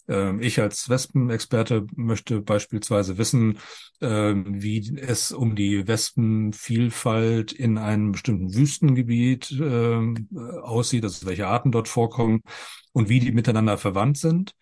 ich 0.09 0.61
als 0.61 0.89
Wespenexperte 0.89 1.87
möchte 1.97 2.41
beispielsweise 2.41 3.19
wissen, 3.19 3.59
ähm, 4.01 4.45
wie 4.63 4.97
es 4.99 5.33
um 5.33 5.57
die 5.57 5.89
Wespenvielfalt 5.89 7.53
in 7.53 7.77
einem 7.77 8.13
bestimmten 8.13 8.55
Wüstengebiet 8.55 9.51
ähm, 9.53 10.29
aussieht, 10.63 11.05
also 11.05 11.27
welche 11.27 11.49
Arten 11.49 11.73
dort 11.73 11.89
vorkommen 11.89 12.43
und 12.93 13.09
wie 13.09 13.19
die 13.19 13.33
miteinander 13.33 13.79
verwandt 13.79 14.19
sind 14.19 14.53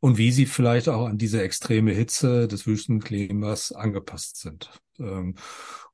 und 0.00 0.18
wie 0.18 0.32
sie 0.32 0.46
vielleicht 0.46 0.88
auch 0.88 1.06
an 1.06 1.18
diese 1.18 1.42
extreme 1.42 1.92
Hitze 1.92 2.48
des 2.48 2.66
Wüstenklimas 2.66 3.72
angepasst 3.72 4.36
sind. 4.36 4.70
Und 4.98 5.36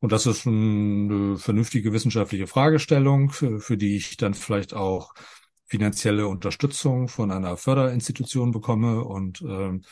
das 0.01 0.27
ist 0.27 0.47
eine 0.47 1.37
vernünftige 1.39 1.93
wissenschaftliche 1.93 2.47
Fragestellung, 2.47 3.31
für 3.31 3.77
die 3.77 3.97
ich 3.97 4.17
dann 4.17 4.35
vielleicht 4.35 4.75
auch 4.75 5.15
finanzielle 5.67 6.29
Unterstützung 6.29 7.09
von 7.09 7.31
einer 7.31 7.57
Förderinstitution 7.57 8.51
bekomme 8.53 9.05
und 9.05 9.43
ähm, 9.43 9.83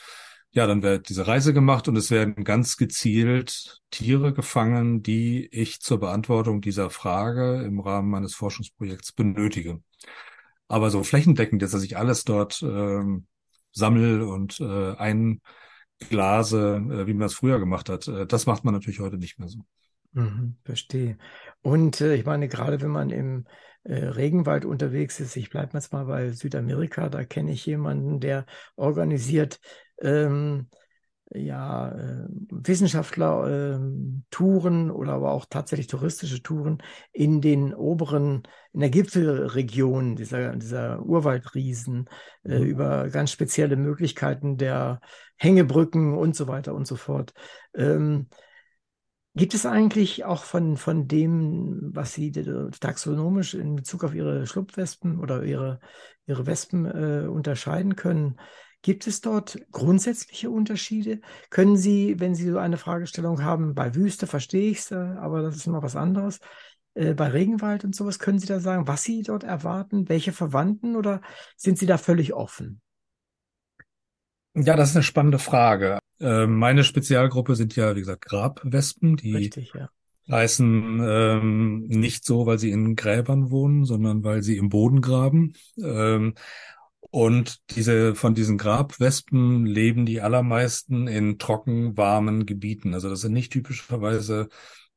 ja, 0.54 0.66
dann 0.66 0.82
wird 0.82 1.08
diese 1.08 1.26
Reise 1.26 1.54
gemacht 1.54 1.88
und 1.88 1.96
es 1.96 2.10
werden 2.10 2.44
ganz 2.44 2.76
gezielt 2.76 3.80
Tiere 3.90 4.34
gefangen, 4.34 5.02
die 5.02 5.46
ich 5.46 5.80
zur 5.80 5.98
Beantwortung 5.98 6.60
dieser 6.60 6.90
Frage 6.90 7.62
im 7.62 7.80
Rahmen 7.80 8.10
meines 8.10 8.34
Forschungsprojekts 8.34 9.12
benötige. 9.12 9.82
Aber 10.68 10.90
so 10.90 11.02
flächendeckend, 11.04 11.62
dass 11.62 11.82
ich 11.82 11.96
alles 11.96 12.24
dort 12.24 12.62
ähm, 12.62 13.26
sammel 13.72 14.20
und 14.20 14.60
äh, 14.60 14.94
einglase, 14.96 16.76
äh, 16.76 17.06
wie 17.06 17.14
man 17.14 17.22
das 17.22 17.34
früher 17.34 17.58
gemacht 17.58 17.88
hat, 17.88 18.08
äh, 18.08 18.26
das 18.26 18.44
macht 18.44 18.64
man 18.64 18.74
natürlich 18.74 19.00
heute 19.00 19.16
nicht 19.16 19.38
mehr 19.38 19.48
so. 19.48 19.60
Mhm, 20.12 20.56
verstehe. 20.64 21.16
Und 21.62 22.02
äh, 22.02 22.14
ich 22.14 22.26
meine, 22.26 22.48
gerade 22.48 22.82
wenn 22.82 22.90
man 22.90 23.08
im 23.08 23.46
äh, 23.84 23.94
Regenwald 23.94 24.64
unterwegs 24.64 25.20
ist, 25.20 25.36
ich 25.36 25.50
bleibe 25.50 25.74
jetzt 25.74 25.92
mal 25.92 26.04
bei 26.04 26.30
Südamerika, 26.32 27.08
da 27.08 27.24
kenne 27.24 27.52
ich 27.52 27.66
jemanden, 27.66 28.20
der 28.20 28.46
organisiert 28.76 29.60
ähm, 30.00 30.68
ja, 31.34 31.88
äh, 31.90 32.26
Wissenschaftler 32.50 33.76
äh, 33.76 33.80
Touren 34.30 34.90
oder 34.90 35.14
aber 35.14 35.32
auch 35.32 35.46
tatsächlich 35.48 35.86
touristische 35.86 36.42
Touren 36.42 36.82
in 37.12 37.40
den 37.40 37.74
oberen, 37.74 38.42
in 38.72 38.80
der 38.80 38.90
Gipfelregion 38.90 40.16
dieser, 40.16 40.56
dieser 40.56 41.02
Urwaldriesen 41.02 42.08
äh, 42.44 42.58
mhm. 42.58 42.64
über 42.64 43.08
ganz 43.08 43.30
spezielle 43.30 43.76
Möglichkeiten 43.76 44.56
der 44.56 45.00
Hängebrücken 45.36 46.14
und 46.14 46.36
so 46.36 46.48
weiter 46.48 46.74
und 46.74 46.86
so 46.86 46.96
fort. 46.96 47.32
Ähm, 47.74 48.28
Gibt 49.34 49.54
es 49.54 49.64
eigentlich 49.64 50.24
auch 50.24 50.44
von, 50.44 50.76
von 50.76 51.08
dem, 51.08 51.90
was 51.94 52.12
Sie 52.12 52.30
taxonomisch 52.32 53.54
in 53.54 53.76
Bezug 53.76 54.04
auf 54.04 54.14
Ihre 54.14 54.46
Schlupfwespen 54.46 55.18
oder 55.18 55.42
Ihre, 55.42 55.80
Ihre 56.26 56.46
Wespen 56.46 56.84
äh, 56.84 57.26
unterscheiden 57.26 57.96
können, 57.96 58.36
gibt 58.82 59.06
es 59.06 59.22
dort 59.22 59.58
grundsätzliche 59.70 60.50
Unterschiede? 60.50 61.20
Können 61.48 61.78
Sie, 61.78 62.20
wenn 62.20 62.34
Sie 62.34 62.50
so 62.50 62.58
eine 62.58 62.76
Fragestellung 62.76 63.42
haben, 63.42 63.74
bei 63.74 63.94
Wüste 63.94 64.26
verstehe 64.26 64.70
ich 64.70 64.80
es, 64.80 64.92
aber 64.92 65.40
das 65.40 65.56
ist 65.56 65.66
noch 65.66 65.82
was 65.82 65.96
anderes, 65.96 66.40
äh, 66.92 67.14
bei 67.14 67.28
Regenwald 67.28 67.84
und 67.84 67.94
sowas, 67.94 68.18
können 68.18 68.38
Sie 68.38 68.46
da 68.46 68.60
sagen, 68.60 68.86
was 68.86 69.02
Sie 69.02 69.22
dort 69.22 69.44
erwarten, 69.44 70.10
welche 70.10 70.32
Verwandten 70.32 70.94
oder 70.94 71.22
sind 71.56 71.78
Sie 71.78 71.86
da 71.86 71.96
völlig 71.96 72.34
offen? 72.34 72.82
Ja, 74.54 74.76
das 74.76 74.90
ist 74.90 74.96
eine 74.96 75.02
spannende 75.02 75.38
Frage. 75.38 75.98
Ähm, 76.20 76.56
meine 76.58 76.84
Spezialgruppe 76.84 77.56
sind 77.56 77.74
ja, 77.74 77.96
wie 77.96 78.00
gesagt, 78.00 78.24
Grabwespen, 78.26 79.16
die 79.16 79.34
Richtig, 79.34 79.72
ja. 79.74 79.88
heißen 80.30 81.00
ähm, 81.02 81.86
nicht 81.88 82.24
so, 82.24 82.46
weil 82.46 82.58
sie 82.58 82.70
in 82.70 82.94
Gräbern 82.94 83.50
wohnen, 83.50 83.84
sondern 83.84 84.22
weil 84.22 84.42
sie 84.42 84.56
im 84.56 84.68
Boden 84.68 85.00
graben. 85.00 85.54
Ähm, 85.82 86.34
und 87.00 87.58
diese, 87.76 88.14
von 88.14 88.34
diesen 88.34 88.56
Grabwespen 88.56 89.66
leben 89.66 90.06
die 90.06 90.20
allermeisten 90.20 91.08
in 91.08 91.38
trocken, 91.38 91.96
warmen 91.96 92.46
Gebieten. 92.46 92.94
Also 92.94 93.10
das 93.10 93.20
sind 93.20 93.32
nicht 93.32 93.52
typischerweise 93.52 94.48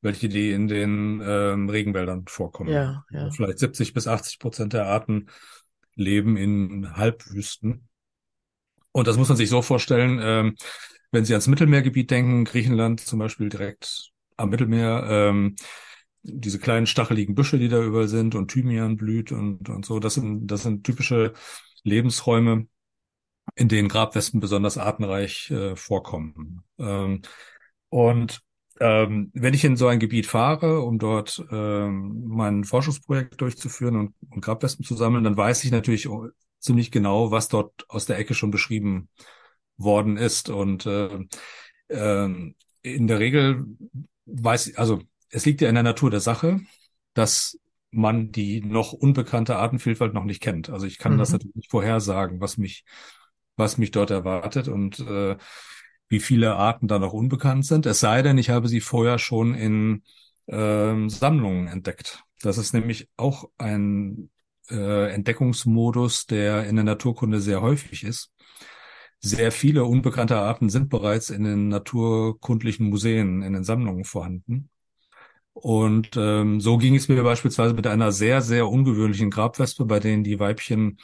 welche, 0.01 0.29
die 0.29 0.51
in 0.51 0.67
den 0.67 1.21
ähm, 1.25 1.67
Regenwäldern 1.67 2.25
vorkommen. 2.27 2.69
Ja, 2.69 3.03
ja. 3.11 3.31
Vielleicht 3.31 3.59
70 3.59 3.93
bis 3.93 4.07
80 4.07 4.39
Prozent 4.39 4.73
der 4.73 4.85
Arten 4.85 5.27
leben 5.95 6.37
in 6.37 6.95
Halbwüsten. 6.95 7.89
Und 8.95 9.07
das 9.07 9.17
muss 9.17 9.27
man 9.27 9.35
sich 9.35 9.49
so 9.49 9.61
vorstellen, 9.61 10.21
ähm, 10.23 10.55
wenn 11.11 11.25
Sie 11.25 11.33
ans 11.33 11.47
Mittelmeergebiet 11.47 12.09
denken, 12.09 12.45
Griechenland 12.45 13.01
zum 13.01 13.19
Beispiel 13.19 13.49
direkt 13.49 14.11
am 14.37 14.51
Mittelmeer, 14.51 15.05
ähm, 15.09 15.57
diese 16.23 16.59
kleinen 16.59 16.87
stacheligen 16.87 17.35
Büsche, 17.35 17.59
die 17.59 17.67
da 17.67 17.83
überall 17.83 18.07
sind 18.07 18.35
und 18.35 18.51
Thymian 18.51 18.95
blüht 18.95 19.33
und, 19.33 19.67
und 19.67 19.85
so, 19.85 19.99
das 19.99 20.13
sind, 20.13 20.47
das 20.47 20.63
sind 20.63 20.85
typische 20.85 21.33
Lebensräume, 21.83 22.67
in 23.55 23.67
denen 23.67 23.89
Grabwespen 23.89 24.39
besonders 24.39 24.77
artenreich 24.77 25.51
äh, 25.51 25.75
vorkommen. 25.75 26.63
Ähm, 26.79 27.21
und 27.89 28.43
ähm, 28.79 29.29
wenn 29.33 29.53
ich 29.53 29.65
in 29.65 29.75
so 29.75 29.87
ein 29.87 29.99
Gebiet 29.99 30.25
fahre, 30.25 30.79
um 30.79 30.99
dort 30.99 31.45
ähm, 31.51 32.23
mein 32.27 32.63
Forschungsprojekt 32.63 33.41
durchzuführen 33.41 33.97
und, 33.97 34.15
und 34.29 34.39
Grabwespen 34.39 34.85
zu 34.85 34.95
sammeln, 34.95 35.25
dann 35.25 35.35
weiß 35.35 35.65
ich 35.65 35.71
natürlich 35.71 36.07
ziemlich 36.65 36.91
genau, 36.91 37.31
was 37.31 37.47
dort 37.47 37.85
aus 37.89 38.05
der 38.05 38.17
Ecke 38.17 38.33
schon 38.33 38.51
beschrieben 38.51 39.09
worden 39.77 40.17
ist. 40.17 40.49
Und 40.49 40.85
äh, 40.85 41.19
äh, 41.87 42.53
in 42.81 43.07
der 43.07 43.19
Regel 43.19 43.65
weiß, 44.25 44.75
also 44.75 45.01
es 45.29 45.45
liegt 45.45 45.61
ja 45.61 45.69
in 45.69 45.75
der 45.75 45.83
Natur 45.83 46.11
der 46.11 46.19
Sache, 46.19 46.61
dass 47.13 47.59
man 47.91 48.31
die 48.31 48.61
noch 48.61 48.91
unbekannte 48.91 49.55
Artenvielfalt 49.55 50.13
noch 50.13 50.25
nicht 50.25 50.41
kennt. 50.41 50.69
Also 50.69 50.85
ich 50.85 50.97
kann 50.97 51.13
mhm. 51.13 51.17
das 51.19 51.31
natürlich 51.31 51.55
nicht 51.55 51.71
vorhersagen, 51.71 52.41
was 52.41 52.57
mich, 52.57 52.83
was 53.55 53.77
mich 53.77 53.91
dort 53.91 54.11
erwartet 54.11 54.67
und 54.67 54.99
äh, 54.99 55.37
wie 56.09 56.19
viele 56.19 56.55
Arten 56.55 56.87
da 56.87 56.99
noch 56.99 57.13
unbekannt 57.13 57.65
sind. 57.65 57.85
Es 57.85 57.99
sei 57.99 58.21
denn, 58.21 58.37
ich 58.37 58.49
habe 58.49 58.67
sie 58.67 58.81
vorher 58.81 59.17
schon 59.17 59.55
in 59.55 60.03
äh, 60.47 61.09
Sammlungen 61.09 61.67
entdeckt. 61.67 62.23
Das 62.41 62.57
ist 62.57 62.73
nämlich 62.73 63.09
auch 63.17 63.49
ein 63.57 64.29
äh, 64.69 65.11
Entdeckungsmodus, 65.11 66.25
der 66.25 66.65
in 66.67 66.75
der 66.75 66.85
Naturkunde 66.85 67.39
sehr 67.41 67.61
häufig 67.61 68.03
ist. 68.03 68.31
Sehr 69.19 69.51
viele 69.51 69.85
unbekannte 69.85 70.37
Arten 70.37 70.69
sind 70.69 70.89
bereits 70.89 71.29
in 71.29 71.43
den 71.43 71.67
naturkundlichen 71.69 72.89
Museen, 72.89 73.41
in 73.41 73.53
den 73.53 73.63
Sammlungen 73.63 74.03
vorhanden. 74.03 74.69
Und 75.53 76.11
ähm, 76.17 76.59
so 76.59 76.77
ging 76.77 76.95
es 76.95 77.07
mir 77.07 77.23
beispielsweise 77.23 77.73
mit 77.73 77.87
einer 77.87 78.11
sehr, 78.11 78.41
sehr 78.41 78.67
ungewöhnlichen 78.67 79.31
Grabwespe, 79.31 79.85
bei 79.85 79.99
denen 79.99 80.23
die 80.23 80.39
Weibchen 80.39 80.99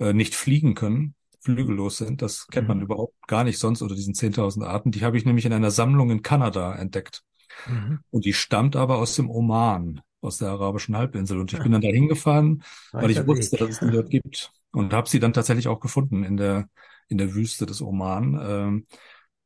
äh, 0.00 0.12
nicht 0.12 0.34
fliegen 0.34 0.74
können, 0.74 1.14
flügellos 1.40 1.98
sind. 1.98 2.20
Das 2.20 2.48
kennt 2.48 2.66
man 2.66 2.78
mhm. 2.78 2.84
überhaupt 2.84 3.14
gar 3.28 3.44
nicht 3.44 3.58
sonst 3.58 3.80
unter 3.80 3.94
diesen 3.94 4.14
10.000 4.14 4.64
Arten. 4.64 4.90
Die 4.90 5.04
habe 5.04 5.16
ich 5.16 5.24
nämlich 5.24 5.46
in 5.46 5.52
einer 5.52 5.70
Sammlung 5.70 6.10
in 6.10 6.22
Kanada 6.22 6.74
entdeckt. 6.74 7.22
Mhm. 7.64 8.00
Und 8.10 8.24
die 8.24 8.32
stammt 8.32 8.76
aber 8.76 8.98
aus 8.98 9.14
dem 9.16 9.30
Oman, 9.30 10.00
aus 10.20 10.38
der 10.38 10.48
arabischen 10.50 10.96
Halbinsel. 10.96 11.38
Und 11.38 11.52
ich 11.52 11.62
bin 11.62 11.72
dann 11.72 11.80
da 11.82 11.88
hingefahren, 11.88 12.62
weil 12.98 13.10
ich 13.10 13.26
wusste, 13.26 13.56
dass 13.56 13.70
es 13.70 13.80
die 13.80 13.90
dort 13.90 14.10
gibt. 14.10 14.52
Und 14.72 14.92
habe 14.92 15.08
sie 15.08 15.20
dann 15.20 15.32
tatsächlich 15.32 15.68
auch 15.68 15.80
gefunden 15.80 16.24
in 16.24 16.36
der 16.36 16.68
in 17.08 17.18
der 17.18 17.34
Wüste 17.34 17.66
des 17.66 17.82
Oman. 17.82 18.40
Ähm, 18.42 18.86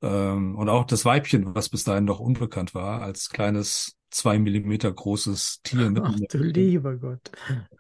Ähm, 0.03 0.57
und 0.57 0.69
auch 0.69 0.85
das 0.85 1.05
Weibchen, 1.07 1.55
was 1.55 1.71
bis 1.71 1.85
dahin 1.85 2.05
noch 2.05 2.21
unbekannt 2.21 2.75
war, 2.75 3.01
als 3.01 3.31
kleines 3.31 3.97
zwei 4.11 4.39
Millimeter 4.39 4.93
großes 4.93 5.61
Tier. 5.63 5.93
Ach 6.03 6.15
du 6.29 6.39
lieber 6.39 6.97
Gott. 6.97 7.31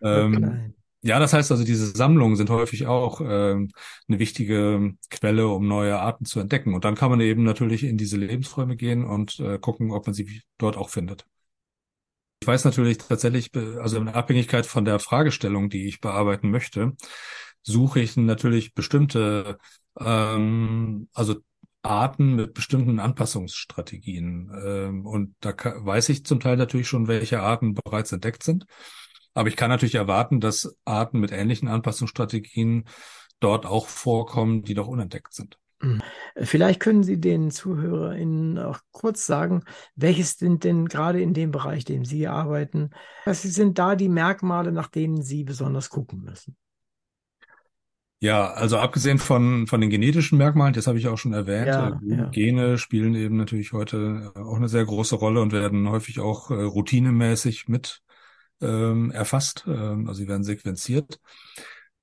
Ähm, 0.02 0.74
ja, 1.06 1.18
das 1.20 1.32
heißt 1.32 1.50
also, 1.52 1.64
diese 1.64 1.86
Sammlungen 1.86 2.36
sind 2.36 2.50
häufig 2.50 2.86
auch 2.86 3.20
ähm, 3.20 3.70
eine 4.08 4.18
wichtige 4.18 4.94
Quelle, 5.10 5.48
um 5.48 5.68
neue 5.68 5.98
Arten 5.98 6.24
zu 6.24 6.40
entdecken. 6.40 6.74
Und 6.74 6.84
dann 6.84 6.96
kann 6.96 7.10
man 7.10 7.20
eben 7.20 7.44
natürlich 7.44 7.84
in 7.84 7.96
diese 7.96 8.16
Lebensräume 8.16 8.76
gehen 8.76 9.04
und 9.04 9.38
äh, 9.40 9.58
gucken, 9.58 9.92
ob 9.92 10.06
man 10.06 10.14
sie 10.14 10.42
dort 10.58 10.76
auch 10.76 10.90
findet. 10.90 11.24
Ich 12.42 12.46
weiß 12.48 12.64
natürlich 12.64 12.98
tatsächlich, 12.98 13.50
also 13.54 13.98
in 13.98 14.08
Abhängigkeit 14.08 14.66
von 14.66 14.84
der 14.84 14.98
Fragestellung, 14.98 15.70
die 15.70 15.86
ich 15.86 16.00
bearbeiten 16.00 16.50
möchte, 16.50 16.94
suche 17.62 18.00
ich 18.00 18.16
natürlich 18.16 18.74
bestimmte, 18.74 19.58
ähm, 19.98 21.08
also 21.14 21.36
Arten 21.82 22.34
mit 22.34 22.52
bestimmten 22.52 22.98
Anpassungsstrategien. 22.98 24.50
Ähm, 24.64 25.06
und 25.06 25.34
da 25.40 25.54
weiß 25.56 26.08
ich 26.08 26.24
zum 26.26 26.40
Teil 26.40 26.56
natürlich 26.56 26.88
schon, 26.88 27.06
welche 27.08 27.40
Arten 27.40 27.74
bereits 27.74 28.12
entdeckt 28.12 28.42
sind. 28.42 28.66
Aber 29.36 29.48
ich 29.48 29.56
kann 29.56 29.68
natürlich 29.68 29.96
erwarten, 29.96 30.40
dass 30.40 30.76
Arten 30.86 31.20
mit 31.20 31.30
ähnlichen 31.30 31.68
Anpassungsstrategien 31.68 32.86
dort 33.38 33.66
auch 33.66 33.86
vorkommen, 33.86 34.62
die 34.62 34.74
noch 34.74 34.88
unentdeckt 34.88 35.34
sind. 35.34 35.58
Mhm. 35.82 36.00
Vielleicht 36.36 36.80
können 36.80 37.02
Sie 37.02 37.20
den 37.20 37.50
ZuhörerInnen 37.50 38.58
auch 38.58 38.78
kurz 38.92 39.26
sagen, 39.26 39.62
welches 39.94 40.38
sind 40.38 40.64
denn 40.64 40.86
gerade 40.86 41.20
in 41.20 41.34
dem 41.34 41.50
Bereich, 41.50 41.80
in 41.80 41.96
dem 41.96 42.04
Sie 42.06 42.26
arbeiten, 42.26 42.90
was 43.26 43.42
sind 43.42 43.78
da 43.78 43.94
die 43.94 44.08
Merkmale, 44.08 44.72
nach 44.72 44.88
denen 44.88 45.20
Sie 45.20 45.44
besonders 45.44 45.90
gucken 45.90 46.22
müssen? 46.22 46.56
Ja, 48.18 48.52
also 48.52 48.78
abgesehen 48.78 49.18
von, 49.18 49.66
von 49.66 49.82
den 49.82 49.90
genetischen 49.90 50.38
Merkmalen, 50.38 50.72
das 50.72 50.86
habe 50.86 50.98
ich 50.98 51.08
auch 51.08 51.18
schon 51.18 51.34
erwähnt, 51.34 51.66
Ja, 51.66 51.88
äh, 51.88 52.16
ja. 52.16 52.24
Gene 52.30 52.78
spielen 52.78 53.14
eben 53.14 53.36
natürlich 53.36 53.74
heute 53.74 54.32
äh, 54.34 54.38
auch 54.38 54.56
eine 54.56 54.70
sehr 54.70 54.86
große 54.86 55.16
Rolle 55.16 55.42
und 55.42 55.52
werden 55.52 55.90
häufig 55.90 56.20
auch 56.20 56.50
äh, 56.50 56.54
routinemäßig 56.54 57.68
mit 57.68 58.02
ähm, 58.60 59.10
erfasst, 59.10 59.64
ähm, 59.66 60.08
also 60.08 60.20
sie 60.20 60.28
werden 60.28 60.44
sequenziert. 60.44 61.20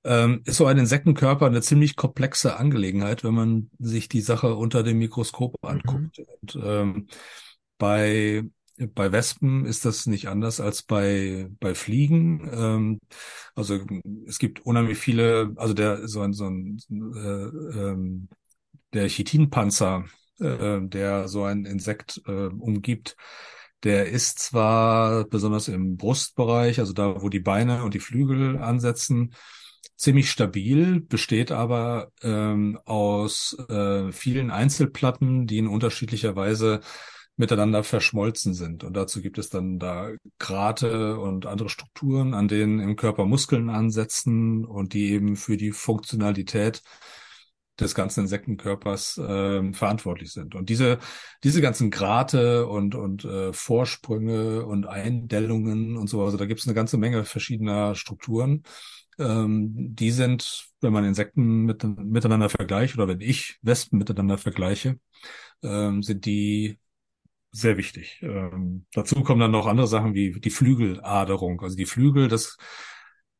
Ähm, 0.04 0.42
ist 0.44 0.58
so 0.58 0.66
ein 0.66 0.76
Insektenkörper 0.78 1.46
eine 1.46 1.62
ziemlich 1.62 1.96
komplexe 1.96 2.56
Angelegenheit, 2.58 3.24
wenn 3.24 3.34
man 3.34 3.70
sich 3.78 4.08
die 4.08 4.20
Sache 4.20 4.54
unter 4.54 4.82
dem 4.82 4.98
Mikroskop 4.98 5.56
anguckt. 5.62 6.18
Und 6.18 6.58
ähm, 6.62 7.06
bei 7.78 8.44
bei 8.76 9.12
Wespen 9.12 9.66
ist 9.66 9.84
das 9.84 10.06
nicht 10.06 10.28
anders 10.28 10.60
als 10.60 10.82
bei, 10.82 11.48
bei 11.60 11.74
Fliegen. 11.74 12.48
Ähm, 12.52 13.00
also 13.54 13.80
es 14.26 14.38
gibt 14.38 14.60
unheimlich 14.66 14.98
viele, 14.98 15.52
also 15.56 15.74
der 15.74 16.08
so 16.08 16.22
ein, 16.22 16.32
so 16.32 16.46
ein 16.46 16.78
äh, 16.90 17.78
ähm, 17.78 18.28
der 18.92 19.08
Chitinpanzer, 19.08 20.04
äh, 20.40 20.80
der 20.82 21.28
so 21.28 21.44
ein 21.44 21.64
Insekt 21.66 22.20
äh, 22.26 22.46
umgibt, 22.46 23.16
der 23.84 24.08
ist 24.08 24.38
zwar 24.38 25.24
besonders 25.24 25.68
im 25.68 25.96
Brustbereich, 25.96 26.80
also 26.80 26.92
da, 26.92 27.22
wo 27.22 27.28
die 27.28 27.40
Beine 27.40 27.84
und 27.84 27.94
die 27.94 28.00
Flügel 28.00 28.58
ansetzen, 28.58 29.34
ziemlich 29.96 30.30
stabil, 30.30 31.00
besteht 31.00 31.52
aber 31.52 32.10
ähm, 32.22 32.78
aus 32.84 33.56
äh, 33.68 34.10
vielen 34.10 34.50
Einzelplatten, 34.50 35.46
die 35.46 35.58
in 35.58 35.68
unterschiedlicher 35.68 36.34
Weise 36.34 36.80
miteinander 37.36 37.82
verschmolzen 37.82 38.54
sind. 38.54 38.84
Und 38.84 38.96
dazu 38.96 39.20
gibt 39.20 39.38
es 39.38 39.50
dann 39.50 39.78
da 39.78 40.10
Grate 40.38 41.18
und 41.18 41.46
andere 41.46 41.68
Strukturen, 41.68 42.32
an 42.32 42.48
denen 42.48 42.80
im 42.80 42.96
Körper 42.96 43.24
Muskeln 43.24 43.70
ansetzen 43.70 44.64
und 44.64 44.92
die 44.94 45.10
eben 45.10 45.36
für 45.36 45.56
die 45.56 45.72
Funktionalität 45.72 46.82
des 47.80 47.94
ganzen 47.94 48.20
Insektenkörpers 48.20 49.18
äh, 49.18 49.72
verantwortlich 49.72 50.32
sind. 50.32 50.54
Und 50.54 50.68
diese, 50.68 50.98
diese 51.42 51.60
ganzen 51.60 51.90
Grate 51.90 52.66
und, 52.66 52.94
und 52.94 53.24
äh, 53.24 53.52
Vorsprünge 53.52 54.64
und 54.64 54.86
Eindellungen 54.86 55.96
und 55.96 56.08
so, 56.08 56.22
also 56.22 56.36
da 56.36 56.46
gibt 56.46 56.60
es 56.60 56.66
eine 56.66 56.74
ganze 56.74 56.98
Menge 56.98 57.24
verschiedener 57.24 57.94
Strukturen. 57.94 58.62
Ähm, 59.18 59.72
die 59.94 60.10
sind, 60.10 60.66
wenn 60.80 60.92
man 60.92 61.04
Insekten 61.04 61.64
mit, 61.64 61.84
miteinander 61.84 62.48
vergleicht 62.48 62.94
oder 62.96 63.08
wenn 63.08 63.20
ich 63.20 63.58
Wespen 63.62 63.98
miteinander 63.98 64.38
vergleiche, 64.38 64.98
ähm, 65.62 66.02
sind 66.02 66.26
die 66.26 66.78
sehr 67.52 67.76
wichtig. 67.76 68.20
Ähm, 68.22 68.86
dazu 68.92 69.22
kommen 69.22 69.40
dann 69.40 69.52
noch 69.52 69.66
andere 69.66 69.86
Sachen 69.86 70.14
wie 70.14 70.32
die 70.40 70.50
Flügeladerung. 70.50 71.60
Also 71.62 71.76
die 71.76 71.86
Flügel, 71.86 72.28
das, 72.28 72.56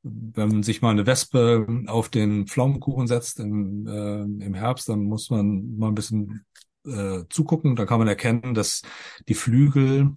wenn 0.04 0.48
man 0.48 0.62
sich 0.62 0.82
mal 0.82 0.90
eine 0.90 1.06
Wespe 1.06 1.66
auf 1.86 2.08
den 2.08 2.46
Pflaumenkuchen 2.46 3.06
setzt 3.06 3.40
im, 3.40 3.86
äh, 3.86 4.44
im 4.44 4.54
Herbst, 4.54 4.88
dann 4.88 5.00
muss 5.04 5.30
man 5.30 5.76
mal 5.76 5.88
ein 5.88 5.94
bisschen 5.94 6.44
äh, 6.86 7.22
zugucken. 7.30 7.74
Da 7.74 7.86
kann 7.86 7.98
man 7.98 8.08
erkennen, 8.08 8.54
dass 8.54 8.82
die 9.28 9.34
Flügel 9.34 10.16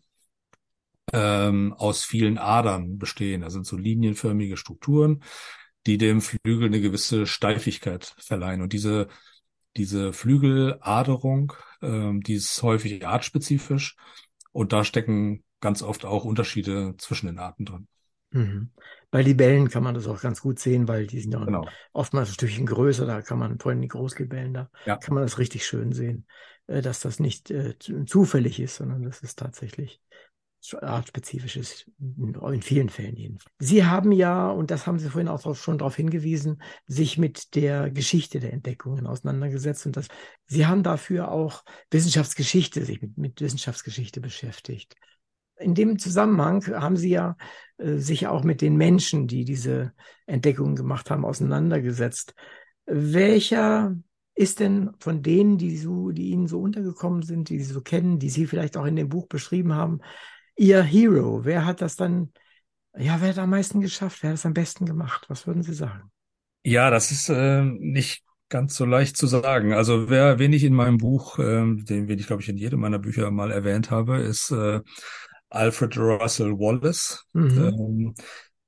ähm, 1.13 1.73
aus 1.73 2.03
vielen 2.03 2.37
Adern 2.37 2.99
bestehen. 2.99 3.41
Das 3.41 3.53
sind 3.53 3.65
so 3.65 3.77
linienförmige 3.77 4.57
Strukturen, 4.57 5.23
die 5.85 5.97
dem 5.97 6.21
Flügel 6.21 6.65
eine 6.65 6.81
gewisse 6.81 7.25
Steifigkeit 7.25 8.13
verleihen. 8.17 8.61
Und 8.61 8.73
diese 8.73 9.07
diese 9.77 10.11
Flügeladerung, 10.11 11.53
ähm, 11.81 12.21
die 12.21 12.33
ist 12.33 12.61
häufig 12.63 13.05
artspezifisch 13.05 13.95
und 14.51 14.73
da 14.73 14.83
stecken 14.83 15.43
ganz 15.61 15.83
oft 15.83 16.03
auch 16.03 16.25
Unterschiede 16.25 16.95
zwischen 16.97 17.27
den 17.27 17.37
Arten 17.37 17.65
drin. 17.65 17.87
Mhm. 18.31 18.71
Bei 19.09 19.21
Libellen 19.21 19.69
kann 19.69 19.83
man 19.83 19.95
das 19.95 20.07
auch 20.07 20.21
ganz 20.21 20.41
gut 20.41 20.59
sehen, 20.59 20.87
weil 20.87 21.07
die 21.07 21.21
sind 21.21 21.33
ja 21.33 21.39
Genau. 21.45 21.67
oftmals 21.93 22.29
ein 22.29 22.33
Stückchen 22.33 22.65
größer, 22.65 23.05
da 23.05 23.21
kann 23.21 23.39
man, 23.39 23.57
vor 23.59 23.71
allem 23.71 23.81
die 23.81 23.87
Großlibellen, 23.87 24.53
da 24.53 24.69
Ja. 24.85 24.97
kann 24.97 25.13
man 25.13 25.23
das 25.23 25.37
richtig 25.37 25.65
schön 25.65 25.93
sehen, 25.93 26.25
äh, 26.67 26.81
dass 26.81 26.99
das 26.99 27.19
nicht 27.19 27.49
äh, 27.51 27.77
zu- 27.79 28.03
zufällig 28.05 28.59
ist, 28.59 28.75
sondern 28.75 29.03
das 29.03 29.21
ist 29.21 29.39
tatsächlich 29.39 30.01
artspezifisches, 30.81 31.85
in 31.99 32.61
vielen 32.61 32.89
Fällen 32.89 33.15
jedenfalls. 33.15 33.55
Sie 33.59 33.85
haben 33.85 34.11
ja, 34.11 34.49
und 34.49 34.71
das 34.71 34.85
haben 34.85 34.99
Sie 34.99 35.09
vorhin 35.09 35.29
auch 35.29 35.55
schon 35.55 35.77
darauf 35.77 35.95
hingewiesen, 35.95 36.61
sich 36.87 37.17
mit 37.17 37.55
der 37.55 37.89
Geschichte 37.89 38.39
der 38.39 38.51
Entdeckungen 38.51 39.07
auseinandergesetzt 39.07 39.85
und 39.85 39.95
das, 39.95 40.07
Sie 40.45 40.65
haben 40.65 40.83
dafür 40.83 41.31
auch 41.31 41.63
Wissenschaftsgeschichte, 41.91 42.83
sich 42.83 43.01
mit, 43.01 43.17
mit 43.17 43.39
Wissenschaftsgeschichte 43.39 44.19
beschäftigt. 44.19 44.95
In 45.59 45.75
dem 45.75 45.99
Zusammenhang 45.99 46.65
haben 46.67 46.97
Sie 46.97 47.09
ja 47.09 47.35
äh, 47.77 47.97
sich 47.97 48.27
auch 48.27 48.43
mit 48.43 48.61
den 48.61 48.77
Menschen, 48.77 49.27
die 49.27 49.45
diese 49.45 49.93
Entdeckungen 50.25 50.75
gemacht 50.75 51.09
haben, 51.09 51.25
auseinandergesetzt. 51.25 52.33
Welcher 52.85 53.95
ist 54.35 54.59
denn 54.59 54.91
von 54.99 55.23
denen, 55.23 55.57
die 55.57 55.77
so, 55.77 56.11
die 56.11 56.29
Ihnen 56.29 56.47
so 56.47 56.59
untergekommen 56.59 57.23
sind, 57.23 57.49
die 57.49 57.59
Sie 57.59 57.73
so 57.73 57.81
kennen, 57.81 58.19
die 58.19 58.29
Sie 58.29 58.45
vielleicht 58.45 58.77
auch 58.77 58.85
in 58.85 58.95
dem 58.95 59.09
Buch 59.09 59.27
beschrieben 59.27 59.73
haben, 59.73 59.99
Ihr 60.55 60.83
Hero? 60.83 61.43
Wer 61.43 61.65
hat 61.65 61.81
das 61.81 61.95
dann, 61.95 62.31
ja, 62.95 63.19
wer 63.19 63.29
hat 63.29 63.39
am 63.39 63.49
meisten 63.49 63.81
geschafft? 63.81 64.21
Wer 64.21 64.31
hat 64.31 64.37
es 64.37 64.45
am 64.45 64.53
besten 64.53 64.85
gemacht? 64.85 65.25
Was 65.27 65.47
würden 65.47 65.63
Sie 65.63 65.73
sagen? 65.73 66.11
Ja, 66.63 66.89
das 66.91 67.11
ist 67.11 67.29
äh, 67.29 67.63
nicht 67.63 68.23
ganz 68.49 68.75
so 68.75 68.85
leicht 68.85 69.17
zu 69.17 69.27
sagen. 69.27 69.73
Also 69.73 70.09
wer, 70.09 70.39
wen 70.39 70.53
ich 70.53 70.63
in 70.63 70.73
meinem 70.73 70.97
Buch, 70.97 71.39
ähm, 71.39 71.83
den, 71.85 72.07
wen 72.07 72.19
ich 72.19 72.27
glaube 72.27 72.41
ich 72.41 72.49
in 72.49 72.57
jedem 72.57 72.79
meiner 72.79 72.99
Bücher 72.99 73.29
mal 73.31 73.51
erwähnt 73.51 73.91
habe, 73.91 74.17
ist 74.17 74.51
äh, 74.51 74.81
Alfred 75.49 75.97
Russel 75.97 76.53
Wallace, 76.59 77.25
Mhm. 77.33 77.73
ähm, 77.79 78.15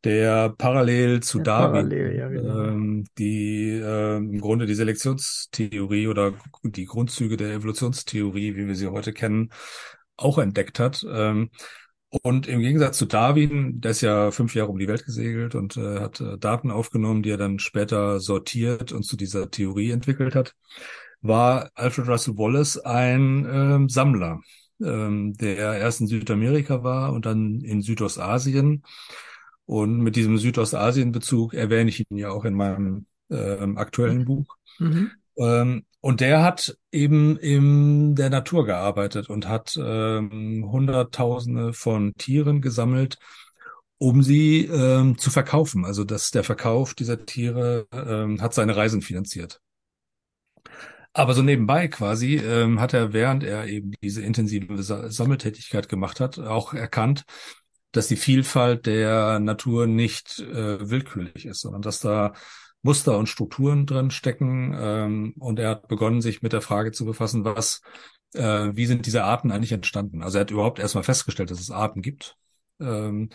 der 0.04 0.50
parallel 0.50 1.22
zu 1.22 1.40
Ja, 1.40 1.44
Darwin 1.44 1.90
parallel, 1.90 2.16
ja, 2.18 2.28
genau. 2.30 2.60
ähm, 2.68 3.06
die 3.18 3.70
äh, 3.72 4.18
im 4.18 4.40
Grunde 4.40 4.66
die 4.66 4.76
Selektionstheorie 4.76 6.08
oder 6.08 6.34
die 6.64 6.86
Grundzüge 6.86 7.38
der 7.38 7.54
Evolutionstheorie, 7.54 8.56
wie 8.56 8.68
wir 8.68 8.76
sie 8.76 8.88
heute 8.88 9.14
kennen, 9.14 9.52
auch 10.18 10.38
entdeckt 10.38 10.80
hat. 10.80 11.06
Ähm, 11.10 11.50
und 12.24 12.48
im 12.48 12.60
Gegensatz 12.62 12.98
zu 12.98 13.06
Darwin, 13.06 13.82
der 13.82 13.92
ist 13.92 14.02
ja 14.02 14.32
fünf 14.32 14.56
Jahre 14.56 14.70
um 14.72 14.80
die 14.80 14.88
Welt 14.88 15.06
gesegelt 15.06 15.54
und 15.56 15.78
äh, 15.78 16.00
hat 16.00 16.20
äh, 16.22 16.38
Daten 16.40 16.72
aufgenommen, 16.72 17.22
die 17.22 17.30
er 17.32 17.38
dann 17.38 17.60
später 17.60 18.20
sortiert 18.20 18.92
und 18.92 19.04
zu 19.04 19.16
dieser 19.16 19.52
Theorie 19.52 19.92
entwickelt 19.92 20.34
hat, 20.36 20.56
war 21.22 21.70
Alfred 21.76 22.08
Russel 22.08 22.38
Wallace 22.38 22.78
ein 22.80 23.46
ähm, 23.52 23.90
Sammler, 23.90 24.40
ähm, 24.82 25.34
der 25.34 25.80
erst 25.80 26.02
in 26.02 26.08
Südamerika 26.08 26.84
war 26.84 27.14
und 27.14 27.26
dann 27.26 27.62
in 27.62 27.82
Südostasien. 27.82 28.84
Und 29.66 30.00
mit 30.00 30.16
diesem 30.16 30.38
Südostasien-Bezug 30.38 31.54
erwähne 31.54 31.90
ich 31.90 32.00
ihn 32.10 32.18
ja 32.18 32.32
auch 32.32 32.46
in 32.46 32.56
meinem 32.56 33.06
ähm, 33.30 33.78
aktuellen 33.78 34.26
Buch. 34.26 34.56
Mhm. 34.80 35.12
Ähm, 35.38 35.86
und 36.02 36.22
der 36.22 36.44
hat 36.44 36.78
eben 36.92 37.38
in 37.38 38.16
der 38.16 38.30
Natur 38.30 38.66
gearbeitet 38.66 39.30
und 39.30 39.48
hat 39.48 39.78
ähm, 39.82 40.68
Hunderttausende 40.72 41.74
von 41.74 42.14
Tieren 42.18 42.62
gesammelt, 42.62 43.20
um 43.98 44.24
sie 44.24 44.66
ähm, 44.66 45.18
zu 45.18 45.30
verkaufen. 45.30 45.86
Also 45.86 46.04
dass 46.04 46.32
der 46.32 46.44
Verkauf 46.44 46.94
dieser 46.94 47.26
Tiere 47.26 47.86
ähm, 47.92 48.42
hat 48.42 48.54
seine 48.54 48.76
Reisen 48.76 49.02
finanziert. 49.02 49.60
Aber 51.14 51.34
so 51.34 51.42
nebenbei 51.42 51.88
quasi 51.88 52.36
ähm, 52.36 52.80
hat 52.80 52.94
er, 52.94 53.14
während 53.14 53.44
er 53.44 53.68
eben 53.68 53.92
diese 54.02 54.22
intensive 54.22 54.82
Sa 54.84 55.10
Sammeltätigkeit 55.10 55.90
gemacht 55.90 56.20
hat, 56.20 56.40
auch 56.40 56.74
erkannt, 56.74 57.26
dass 57.92 58.08
die 58.08 58.16
Vielfalt 58.16 58.86
der 58.86 59.40
Natur 59.40 59.88
nicht 59.88 60.40
äh, 60.40 60.90
willkürlich 60.90 61.46
ist, 61.46 61.62
sondern 61.62 61.82
dass 61.82 62.00
da 62.00 62.34
Muster 62.82 63.18
und 63.18 63.28
Strukturen 63.28 63.86
drin 63.86 64.12
stecken. 64.12 64.76
Ähm, 64.80 65.34
und 65.40 65.60
er 65.60 65.70
hat 65.72 65.88
begonnen, 65.88 66.22
sich 66.22 66.42
mit 66.42 66.54
der 66.54 66.62
Frage 66.62 66.92
zu 66.92 67.06
befassen, 67.06 67.44
was, 67.44 67.82
äh, 68.34 68.70
wie 68.74 68.86
sind 68.86 69.06
diese 69.06 69.24
Arten 69.24 69.52
eigentlich 69.52 69.72
entstanden? 69.72 70.22
Also 70.24 70.38
er 70.38 70.42
hat 70.42 70.52
überhaupt 70.52 70.80
erstmal 70.80 71.04
festgestellt, 71.04 71.52
dass 71.52 71.60
es 71.60 71.72
Arten 71.72 72.02
gibt. 72.02 72.38
Ähm, 72.80 73.30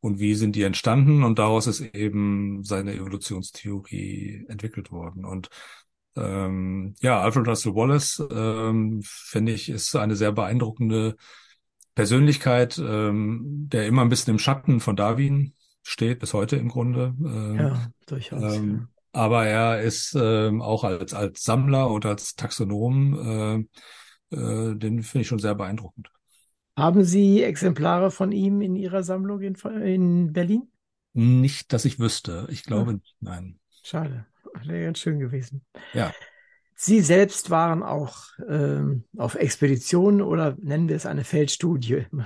und 0.00 0.18
wie 0.18 0.34
sind 0.34 0.56
die 0.56 0.62
entstanden? 0.62 1.24
Und 1.24 1.38
daraus 1.38 1.66
ist 1.66 1.80
eben 1.80 2.64
seine 2.64 2.94
Evolutionstheorie 2.94 4.46
entwickelt 4.48 4.90
worden. 4.90 5.24
Und 5.24 5.48
ähm, 6.16 6.94
ja, 7.00 7.20
Alfred 7.20 7.46
Russel 7.46 7.74
Wallace, 7.74 8.22
ähm, 8.30 9.00
finde 9.04 9.52
ich, 9.52 9.68
ist 9.68 9.94
eine 9.96 10.16
sehr 10.16 10.32
beeindruckende 10.32 11.16
Persönlichkeit, 11.94 12.78
ähm, 12.78 13.68
der 13.70 13.86
immer 13.86 14.02
ein 14.02 14.08
bisschen 14.08 14.32
im 14.32 14.38
Schatten 14.38 14.80
von 14.80 14.96
Darwin 14.96 15.54
steht, 15.82 16.20
bis 16.20 16.34
heute 16.34 16.56
im 16.56 16.68
Grunde. 16.68 17.14
Ähm, 17.18 17.56
ja, 17.56 17.90
durchaus. 18.06 18.56
Ähm, 18.56 18.70
ja. 18.70 18.88
Aber 19.12 19.46
er 19.46 19.82
ist 19.82 20.16
ähm, 20.18 20.62
auch 20.62 20.84
als, 20.84 21.14
als 21.14 21.42
Sammler 21.42 21.90
und 21.90 22.06
als 22.06 22.36
Taxonom, 22.36 23.68
äh, 24.30 24.36
äh, 24.36 24.76
den 24.76 25.02
finde 25.02 25.22
ich 25.22 25.28
schon 25.28 25.40
sehr 25.40 25.54
beeindruckend. 25.54 26.10
Haben 26.76 27.04
Sie 27.04 27.42
Exemplare 27.42 28.10
von 28.10 28.32
ihm 28.32 28.60
in 28.60 28.76
Ihrer 28.76 29.02
Sammlung 29.02 29.40
in, 29.42 29.54
in 29.82 30.32
Berlin? 30.32 30.70
Nicht, 31.12 31.72
dass 31.72 31.84
ich 31.84 31.98
wüsste. 31.98 32.46
Ich 32.50 32.62
glaube 32.62 32.92
ja. 32.92 32.96
nicht, 32.96 33.16
nein. 33.20 33.58
Schade. 33.82 34.26
Wäre 34.66 34.84
ganz 34.84 34.98
schön 34.98 35.18
gewesen. 35.18 35.64
Ja. 35.92 36.12
Sie 36.74 37.00
selbst 37.00 37.50
waren 37.50 37.82
auch 37.82 38.24
ähm, 38.48 39.04
auf 39.16 39.34
Expeditionen 39.34 40.22
oder 40.22 40.56
nennen 40.60 40.88
wir 40.88 40.96
es 40.96 41.06
eine 41.06 41.24
Feldstudie. 41.24 42.06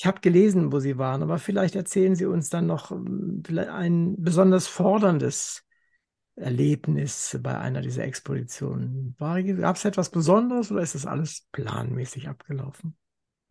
Ich 0.00 0.06
habe 0.06 0.20
gelesen, 0.20 0.70
wo 0.70 0.78
Sie 0.78 0.96
waren, 0.96 1.24
aber 1.24 1.38
vielleicht 1.40 1.74
erzählen 1.74 2.14
Sie 2.14 2.24
uns 2.24 2.50
dann 2.50 2.68
noch 2.68 2.92
ähm, 2.92 3.42
ein 3.68 4.14
besonders 4.16 4.68
forderndes 4.68 5.64
Erlebnis 6.36 7.36
bei 7.42 7.58
einer 7.58 7.80
dieser 7.80 8.04
Expeditionen. 8.04 9.16
Gab 9.18 9.74
es 9.74 9.84
etwas 9.84 10.10
Besonderes 10.10 10.70
oder 10.70 10.82
ist 10.82 10.94
das 10.94 11.04
alles 11.04 11.48
planmäßig 11.50 12.28
abgelaufen? 12.28 12.96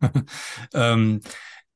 ähm, 0.72 1.20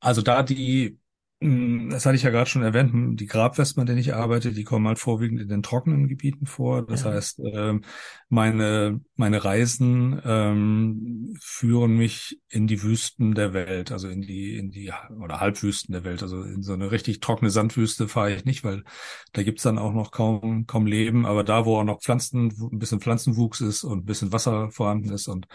also 0.01 0.23
da 0.23 0.43
die 0.43 0.99
das 1.43 2.07
hatte 2.07 2.17
ich 2.17 2.23
ja 2.23 2.31
gerade 2.31 2.49
schon 2.49 2.63
erwähnt, 2.63 3.19
die 3.19 3.27
Grabwespen, 3.27 3.81
an 3.81 3.87
denen 3.87 3.99
ich 3.99 4.15
arbeite, 4.15 4.53
die 4.53 4.65
kommen 4.65 4.87
halt 4.87 4.99
vorwiegend 4.99 5.41
in 5.41 5.49
den 5.49 5.63
trockenen 5.63 6.07
Gebieten 6.07 6.47
vor. 6.47 6.87
Das 6.87 7.05
ja. 7.05 7.13
heißt, 7.13 7.41
ähm, 7.53 7.83
meine, 8.29 9.01
meine 9.17 9.45
Reisen 9.45 10.21
ähm, 10.25 11.37
führen 11.41 11.97
mich 11.97 12.41
in 12.49 12.67
die 12.67 12.83
Wüsten 12.83 13.35
der 13.35 13.53
Welt, 13.55 13.91
also 13.91 14.09
in 14.09 14.23
die, 14.23 14.57
in 14.57 14.71
die, 14.71 14.93
oder 15.21 15.41
Halbwüsten 15.41 15.93
der 15.93 16.05
Welt. 16.05 16.23
Also 16.23 16.43
in 16.43 16.63
so 16.63 16.75
eine 16.75 16.91
richtig 16.93 17.21
trockene 17.21 17.51
Sandwüste 17.51 18.07
fahre 18.07 18.35
ich 18.35 18.45
nicht, 18.45 18.63
weil 18.63 18.85
da 19.33 19.43
gibt's 19.43 19.65
dann 19.65 19.79
auch 19.79 19.93
noch 19.93 20.13
kaum, 20.13 20.67
kaum 20.67 20.87
Leben. 20.87 21.27
Aber 21.27 21.43
da, 21.43 21.65
wo 21.67 21.79
auch 21.79 21.85
noch 21.85 22.01
Pflanzen, 22.01 22.53
ein 22.73 22.79
bisschen 22.79 23.01
Pflanzenwuchs 23.01 23.61
ist 23.61 23.85
und 23.85 24.01
ein 24.01 24.05
bisschen 24.05 24.33
Wasser 24.33 24.71
vorhanden 24.71 25.11
ist 25.11 25.27
und 25.27 25.47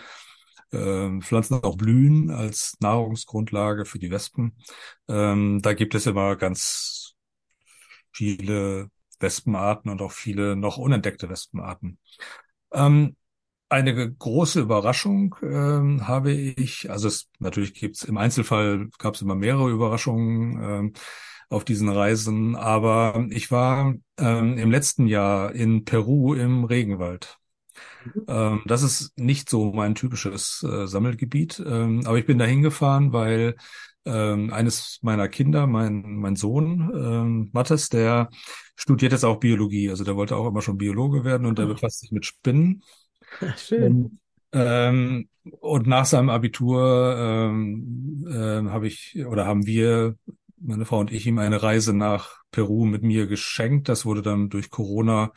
äh, 0.72 1.20
Pflanzen 1.22 1.64
auch 1.64 1.78
blühen 1.78 2.30
als 2.30 2.76
Nahrungsgrundlage 2.80 3.86
für 3.86 4.00
die 4.00 4.12
Wespen. 4.12 4.58
Ähm, 5.08 5.62
da 5.62 5.74
gibt 5.74 5.96
es 5.96 6.06
immer 6.06 6.36
ganz 6.36 7.16
viele 8.12 8.90
Wespenarten 9.20 9.92
und 9.92 10.02
auch 10.02 10.12
viele 10.12 10.56
noch 10.56 10.78
unentdeckte 10.78 11.30
Wespenarten. 11.30 12.00
Ähm, 12.72 13.16
eine 13.70 14.14
große 14.14 14.62
Überraschung 14.62 15.36
ähm, 15.42 16.08
habe 16.08 16.32
ich, 16.32 16.90
also 16.90 17.08
es, 17.08 17.30
natürlich 17.40 17.74
gibt's 17.74 18.04
im 18.04 18.18
Einzelfall 18.18 18.90
gab 18.98 19.16
es 19.16 19.22
immer 19.22 19.36
mehrere 19.36 19.70
Überraschungen 19.70 20.64
ähm, 20.64 20.94
auf 21.50 21.66
diesen 21.66 21.90
Reisen, 21.90 22.56
aber 22.56 23.26
ich 23.30 23.52
war 23.52 23.94
ähm, 24.18 24.58
im 24.58 24.72
letzten 24.72 25.08
Jahr 25.08 25.54
in 25.54 25.86
Peru 25.86 26.34
im 26.34 26.64
Regenwald. 26.64 27.38
Ähm, 28.28 28.62
das 28.66 28.84
ist 28.84 29.18
nicht 29.18 29.50
so 29.50 29.72
mein 29.72 29.96
typisches 29.96 30.64
äh, 30.64 30.88
Sammelgebiet, 30.88 31.62
ähm, 31.66 32.02
aber 32.06 32.18
ich 32.18 32.26
bin 32.26 32.38
da 32.38 32.46
hingefahren, 32.46 33.14
weil 33.14 33.56
ähm, 34.08 34.54
eines 34.54 35.00
meiner 35.02 35.28
Kinder, 35.28 35.68
mein, 35.68 36.16
mein 36.16 36.36
Sohn, 36.36 36.92
ähm, 36.96 37.50
Mattes, 37.52 37.90
der 37.90 38.30
studiert 38.76 39.12
jetzt 39.12 39.26
auch 39.26 39.40
Biologie. 39.40 39.90
Also 39.90 40.04
der 40.04 40.16
wollte 40.16 40.38
auch 40.38 40.48
immer 40.48 40.62
schon 40.62 40.78
Biologe 40.78 41.26
werden 41.26 41.46
und 41.46 41.58
der 41.58 41.66
oh. 41.66 41.70
befasst 41.70 42.00
sich 42.00 42.12
mit 42.12 42.26
Spinnen. 42.26 42.84
Schön. 43.58 43.84
Und, 43.84 44.20
ähm, 44.54 45.30
und 45.60 45.88
nach 45.88 46.06
seinem 46.06 46.30
Abitur 46.30 47.16
ähm, 47.18 48.26
äh, 48.30 48.70
habe 48.70 48.88
ich 48.88 49.26
oder 49.26 49.46
haben 49.46 49.66
wir, 49.66 50.16
meine 50.60 50.86
Frau 50.86 51.00
und 51.00 51.12
ich, 51.12 51.28
ihm 51.28 51.38
eine 51.38 51.62
Reise 51.62 51.94
nach 51.94 52.38
Peru 52.52 52.86
mit 52.86 53.04
mir 53.04 53.28
geschenkt. 53.28 53.90
Das 53.90 54.06
wurde 54.06 54.22
dann 54.22 54.50
durch 54.50 54.70
Corona 54.70 55.32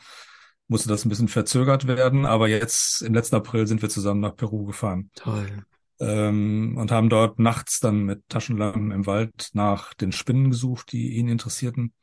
musste 0.67 0.89
das 0.89 1.05
ein 1.05 1.09
bisschen 1.09 1.27
verzögert 1.27 1.87
werden, 1.87 2.25
aber 2.25 2.47
jetzt 2.47 3.01
im 3.01 3.13
letzten 3.13 3.35
April 3.35 3.67
sind 3.67 3.81
wir 3.81 3.89
zusammen 3.89 4.21
nach 4.21 4.35
Peru 4.35 4.65
gefahren. 4.65 5.09
Toll. 5.15 5.65
Ähm, 5.99 6.77
und 6.77 6.91
haben 6.91 7.09
dort 7.09 7.39
nachts 7.39 7.79
dann 7.79 8.03
mit 8.03 8.27
Taschenlampen 8.29 8.91
im 8.91 9.05
Wald 9.05 9.49
nach 9.53 9.93
den 9.93 10.11
Spinnen 10.11 10.49
gesucht, 10.49 10.91
die 10.91 11.15
ihn 11.17 11.27
interessierten 11.27 11.93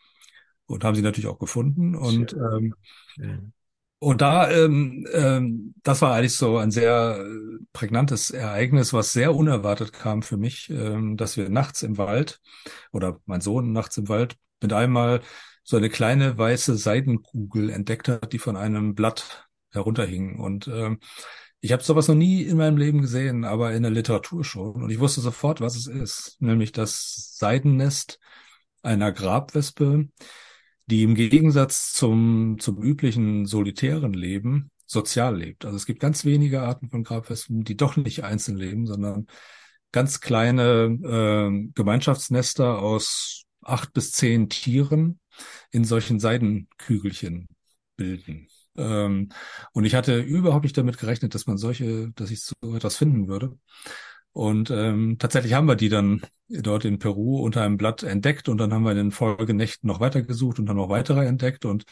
und 0.66 0.84
haben 0.84 0.94
sie 0.94 1.02
natürlich 1.02 1.28
auch 1.28 1.38
gefunden 1.38 1.94
und 1.94 2.34
ähm, 2.34 2.74
Schön. 3.14 3.52
Und 4.00 4.20
da, 4.20 4.48
ähm, 4.50 5.06
ähm, 5.12 5.74
das 5.82 6.02
war 6.02 6.14
eigentlich 6.14 6.36
so 6.36 6.56
ein 6.58 6.70
sehr 6.70 7.24
prägnantes 7.72 8.30
Ereignis, 8.30 8.92
was 8.92 9.12
sehr 9.12 9.34
unerwartet 9.34 9.92
kam 9.92 10.22
für 10.22 10.36
mich, 10.36 10.70
ähm, 10.70 11.16
dass 11.16 11.36
wir 11.36 11.48
nachts 11.48 11.82
im 11.82 11.98
Wald 11.98 12.40
oder 12.92 13.20
mein 13.26 13.40
Sohn 13.40 13.72
nachts 13.72 13.96
im 13.98 14.08
Wald 14.08 14.36
mit 14.62 14.72
einmal 14.72 15.20
so 15.68 15.76
eine 15.76 15.90
kleine 15.90 16.38
weiße 16.38 16.78
Seidenkugel 16.78 17.68
entdeckt 17.68 18.08
hat, 18.08 18.32
die 18.32 18.38
von 18.38 18.56
einem 18.56 18.94
Blatt 18.94 19.50
herunterhing. 19.70 20.38
Und 20.38 20.66
ähm, 20.66 20.98
ich 21.60 21.72
habe 21.72 21.82
sowas 21.82 22.08
noch 22.08 22.14
nie 22.14 22.40
in 22.42 22.56
meinem 22.56 22.78
Leben 22.78 23.02
gesehen, 23.02 23.44
aber 23.44 23.74
in 23.74 23.82
der 23.82 23.92
Literatur 23.92 24.44
schon. 24.44 24.82
Und 24.82 24.88
ich 24.88 24.98
wusste 24.98 25.20
sofort, 25.20 25.60
was 25.60 25.76
es 25.76 25.86
ist, 25.86 26.40
nämlich 26.40 26.72
das 26.72 27.36
Seidennest 27.36 28.18
einer 28.80 29.12
Grabwespe, 29.12 30.08
die 30.86 31.02
im 31.02 31.14
Gegensatz 31.14 31.92
zum, 31.92 32.56
zum 32.58 32.82
üblichen 32.82 33.44
solitären 33.44 34.14
Leben 34.14 34.70
sozial 34.86 35.36
lebt. 35.36 35.66
Also 35.66 35.76
es 35.76 35.84
gibt 35.84 36.00
ganz 36.00 36.24
wenige 36.24 36.62
Arten 36.62 36.88
von 36.88 37.04
Grabwespen, 37.04 37.64
die 37.64 37.76
doch 37.76 37.98
nicht 37.98 38.24
einzeln 38.24 38.56
leben, 38.56 38.86
sondern 38.86 39.26
ganz 39.92 40.22
kleine 40.22 40.98
äh, 41.04 41.70
Gemeinschaftsnester 41.74 42.78
aus 42.78 43.44
acht 43.68 43.92
bis 43.92 44.12
zehn 44.12 44.48
Tieren, 44.48 45.20
in 45.70 45.84
solchen 45.84 46.20
Seidenkügelchen 46.20 47.48
bilden. 47.96 48.48
Ähm, 48.76 49.30
und 49.72 49.84
ich 49.84 49.94
hatte 49.94 50.20
überhaupt 50.20 50.64
nicht 50.64 50.76
damit 50.78 50.98
gerechnet, 50.98 51.34
dass 51.34 51.46
man 51.46 51.58
solche, 51.58 52.10
dass 52.12 52.30
ich 52.30 52.42
so 52.42 52.54
etwas 52.74 52.96
finden 52.96 53.28
würde. 53.28 53.58
Und 54.32 54.70
ähm, 54.70 55.16
tatsächlich 55.18 55.54
haben 55.54 55.66
wir 55.66 55.74
die 55.74 55.88
dann 55.88 56.22
dort 56.48 56.84
in 56.84 56.98
Peru 56.98 57.40
unter 57.40 57.62
einem 57.62 57.76
Blatt 57.76 58.02
entdeckt 58.02 58.48
und 58.48 58.58
dann 58.58 58.72
haben 58.72 58.84
wir 58.84 58.92
in 58.92 58.96
den 58.96 59.10
Folgenächten 59.10 59.88
noch 59.88 60.00
weitergesucht 60.00 60.58
und 60.58 60.66
dann 60.66 60.76
noch 60.76 60.88
weitere 60.88 61.26
entdeckt 61.26 61.64
und 61.64 61.84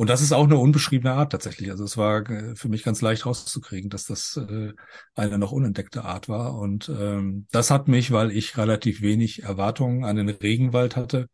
und 0.00 0.08
das 0.08 0.22
ist 0.22 0.32
auch 0.32 0.44
eine 0.44 0.56
unbeschriebene 0.56 1.12
Art 1.12 1.30
tatsächlich. 1.30 1.70
Also 1.70 1.84
es 1.84 1.98
war 1.98 2.26
äh, 2.30 2.56
für 2.56 2.70
mich 2.70 2.84
ganz 2.84 3.02
leicht 3.02 3.26
rauszukriegen, 3.26 3.90
dass 3.90 4.06
das 4.06 4.34
äh, 4.38 4.72
eine 5.14 5.36
noch 5.36 5.52
unentdeckte 5.52 6.06
Art 6.06 6.26
war. 6.26 6.54
Und 6.58 6.88
ähm, 6.88 7.46
das 7.50 7.70
hat 7.70 7.86
mich, 7.86 8.10
weil 8.10 8.30
ich 8.30 8.56
relativ 8.56 9.02
wenig 9.02 9.42
Erwartungen 9.42 10.04
an 10.04 10.16
den 10.16 10.30
Regenwald 10.30 10.96
hatte, 10.96 11.28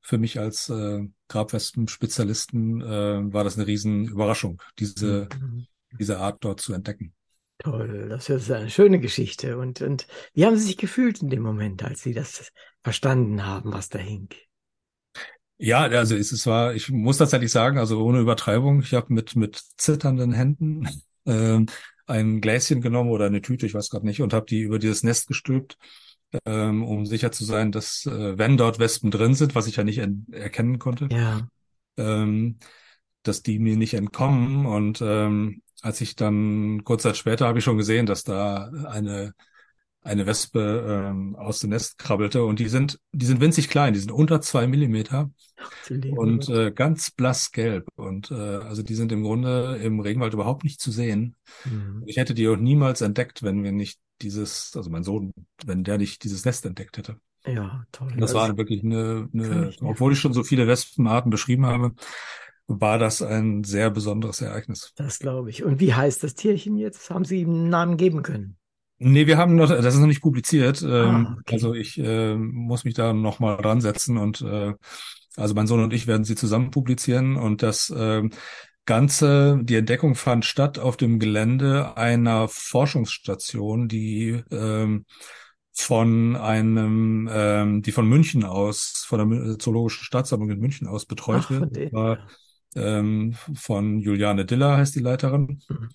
für 0.00 0.16
mich 0.16 0.40
als 0.40 0.70
äh, 0.70 1.00
Grabwespen-Spezialisten 1.28 2.80
äh, 2.80 3.34
war 3.34 3.44
das 3.44 3.58
eine 3.58 3.66
riesen 3.66 4.06
Überraschung, 4.06 4.62
diese, 4.78 5.28
mhm. 5.38 5.66
diese 5.98 6.20
Art 6.20 6.42
dort 6.42 6.62
zu 6.62 6.72
entdecken. 6.72 7.12
Toll, 7.58 8.08
das 8.08 8.30
ist 8.30 8.50
eine 8.50 8.70
schöne 8.70 9.00
Geschichte. 9.00 9.58
Und, 9.58 9.82
und 9.82 10.06
wie 10.32 10.46
haben 10.46 10.56
Sie 10.56 10.64
sich 10.64 10.78
gefühlt 10.78 11.20
in 11.20 11.28
dem 11.28 11.42
Moment, 11.42 11.84
als 11.84 12.00
Sie 12.00 12.14
das 12.14 12.50
verstanden 12.82 13.44
haben, 13.44 13.74
was 13.74 13.90
da 13.90 13.98
hing? 13.98 14.30
Ja, 15.62 15.80
also 15.80 16.16
es, 16.16 16.46
war, 16.46 16.74
ich 16.74 16.90
muss 16.90 17.18
tatsächlich 17.18 17.52
sagen, 17.52 17.78
also 17.78 18.02
ohne 18.02 18.20
Übertreibung, 18.20 18.80
ich 18.80 18.94
habe 18.94 19.12
mit, 19.12 19.36
mit 19.36 19.60
zitternden 19.76 20.32
Händen 20.32 20.88
äh, 21.26 21.60
ein 22.06 22.40
Gläschen 22.40 22.80
genommen 22.80 23.10
oder 23.10 23.26
eine 23.26 23.42
Tüte, 23.42 23.66
ich 23.66 23.74
weiß 23.74 23.90
gerade 23.90 24.06
nicht, 24.06 24.22
und 24.22 24.32
habe 24.32 24.46
die 24.46 24.60
über 24.60 24.78
dieses 24.78 25.02
Nest 25.02 25.28
gestülpt 25.28 25.76
ähm, 26.44 26.84
um 26.84 27.06
sicher 27.06 27.32
zu 27.32 27.44
sein, 27.44 27.72
dass 27.72 28.06
äh, 28.06 28.38
wenn 28.38 28.56
dort 28.56 28.78
Wespen 28.78 29.10
drin 29.10 29.34
sind, 29.34 29.54
was 29.54 29.66
ich 29.66 29.76
ja 29.76 29.84
nicht 29.84 30.00
erkennen 30.30 30.78
konnte, 30.78 31.08
ja. 31.10 31.48
ähm, 31.96 32.58
dass 33.22 33.42
die 33.42 33.58
mir 33.58 33.76
nicht 33.76 33.94
entkommen. 33.94 34.66
Und 34.66 35.00
ähm, 35.02 35.62
als 35.82 36.00
ich 36.00 36.16
dann 36.16 36.84
kurz 36.84 37.02
Zeit 37.02 37.16
später 37.16 37.46
habe 37.46 37.58
ich 37.58 37.64
schon 37.64 37.78
gesehen, 37.78 38.06
dass 38.06 38.22
da 38.22 38.70
eine 38.88 39.34
eine 40.02 40.26
Wespe 40.26 41.08
ähm, 41.10 41.36
aus 41.36 41.60
dem 41.60 41.70
Nest 41.70 41.98
krabbelte 41.98 42.44
und 42.44 42.58
die 42.58 42.68
sind 42.68 42.98
die 43.12 43.26
sind 43.26 43.40
winzig 43.40 43.68
klein, 43.68 43.92
die 43.92 44.00
sind 44.00 44.12
unter 44.12 44.40
zwei 44.40 44.66
Millimeter 44.66 45.30
und 46.16 46.48
äh, 46.48 46.70
ganz 46.70 47.10
blass 47.10 47.52
gelb 47.52 47.86
und 47.96 48.30
äh, 48.30 48.34
also 48.34 48.82
die 48.82 48.94
sind 48.94 49.12
im 49.12 49.22
Grunde 49.22 49.78
im 49.82 50.00
Regenwald 50.00 50.32
überhaupt 50.32 50.64
nicht 50.64 50.80
zu 50.80 50.90
sehen. 50.90 51.36
Mhm. 51.64 52.02
Ich 52.06 52.16
hätte 52.16 52.34
die 52.34 52.48
auch 52.48 52.56
niemals 52.56 53.02
entdeckt, 53.02 53.42
wenn 53.42 53.62
wir 53.62 53.72
nicht 53.72 54.00
dieses, 54.22 54.72
also 54.74 54.88
mein 54.90 55.04
Sohn, 55.04 55.32
wenn 55.66 55.84
der 55.84 55.98
nicht 55.98 56.24
dieses 56.24 56.44
Nest 56.44 56.64
entdeckt 56.64 56.96
hätte. 56.96 57.16
Ja, 57.46 57.84
toll. 57.92 58.12
Das 58.18 58.34
war 58.34 58.56
wirklich 58.56 58.84
eine, 58.84 59.28
eine 59.32 59.72
obwohl 59.80 60.12
ich 60.12 60.18
schon 60.18 60.34
so 60.34 60.42
viele 60.42 60.66
Wespenarten 60.66 61.30
beschrieben 61.30 61.66
habe. 61.66 61.92
war 62.66 62.98
das 62.98 63.22
ein 63.22 63.64
sehr 63.64 63.90
besonderes 63.90 64.40
Ereignis. 64.40 64.92
Das 64.96 65.18
glaube 65.18 65.50
ich. 65.50 65.64
Und 65.64 65.80
wie 65.80 65.94
heißt 65.94 66.22
das 66.22 66.34
Tierchen 66.34 66.76
jetzt? 66.76 67.10
Haben 67.10 67.24
Sie 67.24 67.40
ihm 67.40 67.50
einen 67.50 67.68
Namen 67.68 67.96
geben 67.96 68.22
können? 68.22 68.56
Nee, 69.02 69.26
wir 69.26 69.38
haben 69.38 69.56
noch, 69.56 69.68
das 69.68 69.94
ist 69.94 70.00
noch 70.00 70.06
nicht 70.06 70.20
publiziert. 70.20 70.82
Ähm, 70.82 71.26
Ah, 71.26 71.36
okay. 71.40 71.54
Also 71.54 71.74
ich 71.74 71.98
äh, 71.98 72.34
muss 72.36 72.84
mich 72.84 72.94
da 72.94 73.12
noch 73.12 73.40
mal 73.40 73.56
dran 73.56 73.80
setzen 73.80 74.18
und 74.18 74.42
äh, 74.42 74.74
also 75.36 75.54
mein 75.54 75.66
Sohn 75.66 75.82
und 75.82 75.92
ich 75.94 76.06
werden 76.06 76.24
sie 76.24 76.34
zusammen 76.34 76.70
publizieren 76.70 77.36
und 77.36 77.62
das 77.62 77.92
ähm, 77.96 78.30
Ganze, 78.84 79.58
die 79.62 79.76
Entdeckung 79.76 80.16
fand 80.16 80.44
statt 80.44 80.78
auf 80.78 80.96
dem 80.96 81.18
Gelände 81.18 81.96
einer 81.96 82.48
Forschungsstation, 82.48 83.88
die 83.88 84.42
ähm, 84.50 85.06
von 85.72 86.36
einem, 86.36 87.28
ähm, 87.32 87.82
die 87.82 87.92
von 87.92 88.06
München 88.06 88.44
aus, 88.44 89.04
von 89.06 89.30
der 89.30 89.58
Zoologischen 89.58 90.04
Staatssammlung 90.04 90.50
in 90.50 90.58
München 90.58 90.86
aus 90.88 91.06
betreut 91.06 91.44
Ach, 91.44 91.50
wird. 91.50 91.90
von 91.90 92.18
ähm, 92.76 93.34
von 93.54 93.98
Juliane 93.98 94.44
Diller 94.44 94.76
heißt 94.76 94.94
die 94.94 95.00
Leiterin. 95.00 95.60
Mhm. 95.68 95.88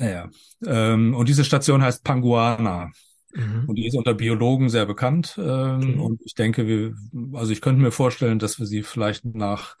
Naja. 0.00 0.30
Ähm, 0.66 1.14
und 1.14 1.28
diese 1.28 1.44
Station 1.44 1.82
heißt 1.82 2.02
Panguana. 2.04 2.90
Mhm. 3.34 3.64
Und 3.68 3.76
die 3.76 3.86
ist 3.86 3.94
unter 3.96 4.14
Biologen 4.14 4.68
sehr 4.70 4.86
bekannt. 4.86 5.36
Ähm, 5.38 5.76
Okay. 5.80 5.94
Und 5.98 6.20
ich 6.24 6.34
denke, 6.34 6.66
wir, 6.66 6.94
also 7.34 7.52
ich 7.52 7.60
könnte 7.60 7.82
mir 7.82 7.92
vorstellen, 7.92 8.38
dass 8.38 8.58
wir 8.58 8.66
sie 8.66 8.82
vielleicht 8.82 9.24
nach 9.24 9.76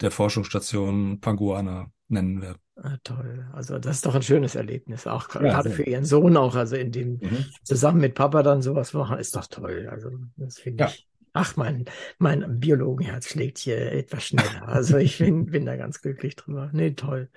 der 0.00 0.10
Forschungsstation 0.10 1.20
Panguana 1.20 1.90
nennen 2.08 2.40
werden. 2.42 2.58
Ah, 2.76 2.96
toll. 3.02 3.46
Also 3.52 3.78
das 3.78 3.96
ist 3.96 4.06
doch 4.06 4.14
ein 4.14 4.22
schönes 4.22 4.54
Erlebnis, 4.54 5.06
auch 5.06 5.34
Ja, 5.34 5.40
gerade 5.40 5.70
für 5.70 5.82
Ihren 5.82 6.04
Sohn 6.04 6.36
auch, 6.36 6.54
also 6.54 6.76
in 6.76 6.92
dem 6.92 7.18
Mhm. 7.22 7.46
zusammen 7.64 8.00
mit 8.00 8.14
Papa 8.14 8.42
dann 8.42 8.62
sowas 8.62 8.92
machen, 8.92 9.18
ist 9.18 9.34
doch 9.34 9.46
toll. 9.46 9.88
Also 9.90 10.10
das 10.36 10.58
finde 10.58 10.84
Ja. 10.84 10.90
ich. 10.90 11.06
Ach, 11.36 11.56
mein, 11.56 11.84
mein 12.18 12.60
Biologenherz 12.60 13.28
schlägt 13.28 13.58
hier 13.58 13.92
etwas 13.92 14.24
schneller. 14.24 14.68
Also 14.68 14.96
ich 14.98 15.18
bin, 15.18 15.46
bin 15.46 15.66
da 15.66 15.76
ganz 15.76 16.00
glücklich 16.02 16.36
drüber. 16.36 16.70
Nee, 16.72 16.92
toll. 16.92 17.30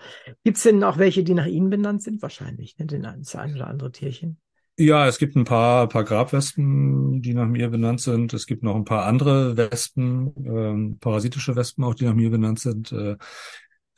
Gibt's 0.44 0.64
denn 0.64 0.84
auch 0.84 0.98
welche, 0.98 1.24
die 1.24 1.34
nach 1.34 1.46
Ihnen 1.48 1.70
benannt 1.70 2.04
sind? 2.04 2.22
Wahrscheinlich, 2.22 2.78
ne? 2.78 2.86
Den 2.86 3.04
das 3.04 3.36
ein 3.36 3.56
oder 3.56 3.68
andere 3.68 3.92
Tierchen. 3.92 4.40
Ja, 4.78 5.08
es 5.08 5.18
gibt 5.20 5.36
ein 5.36 5.44
paar, 5.44 5.90
paar 5.90 6.06
Grabwespen, 6.06 7.22
die 7.22 7.34
nach 7.34 7.48
mir 7.48 7.68
benannt 7.70 8.00
sind. 8.00 8.34
Es 8.34 8.46
gibt 8.46 8.64
noch 8.64 8.76
ein 8.78 8.86
paar 8.86 9.06
andere 9.06 9.58
Wespen, 9.58 10.34
ähm, 10.46 10.98
parasitische 11.00 11.56
Wespen 11.58 11.84
auch, 11.84 11.96
die 11.96 12.06
nach 12.06 12.14
mir 12.14 12.30
benannt 12.30 12.60
sind. 12.60 12.92
Äh, 12.94 13.18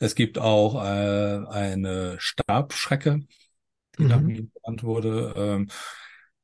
es 0.00 0.16
gibt 0.16 0.38
auch 0.38 0.82
äh, 0.84 1.46
eine 1.48 2.16
Stabschrecke, 2.18 3.20
die 4.00 4.06
nach 4.06 4.22
Mhm. 4.22 4.26
mir 4.26 4.42
benannt 4.54 4.84
wurde. 4.84 5.34
Ähm, 5.36 5.68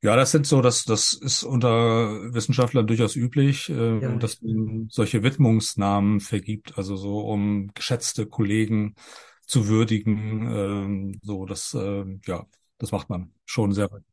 ja, 0.01 0.15
das 0.15 0.31
sind 0.31 0.47
so, 0.47 0.61
das, 0.61 0.85
das 0.85 1.13
ist 1.13 1.43
unter 1.43 2.33
Wissenschaftlern 2.33 2.87
durchaus 2.87 3.15
üblich, 3.15 3.69
äh, 3.69 3.99
Ja, 3.99 4.15
dass 4.15 4.41
man 4.41 4.87
solche 4.89 5.23
Widmungsnamen 5.23 6.19
vergibt, 6.21 6.77
also 6.77 6.95
so 6.95 7.19
um 7.19 7.71
geschätzte 7.73 8.25
Kollegen 8.25 8.95
zu 9.45 9.67
würdigen. 9.67 10.47
Ähm, 10.51 11.19
so, 11.23 11.45
das, 11.45 11.73
äh, 11.73 12.05
ja, 12.25 12.45
das 12.77 12.91
macht 12.91 13.09
man 13.09 13.33
schon 13.45 13.73
sehr 13.73 13.89
häufig. 13.91 14.08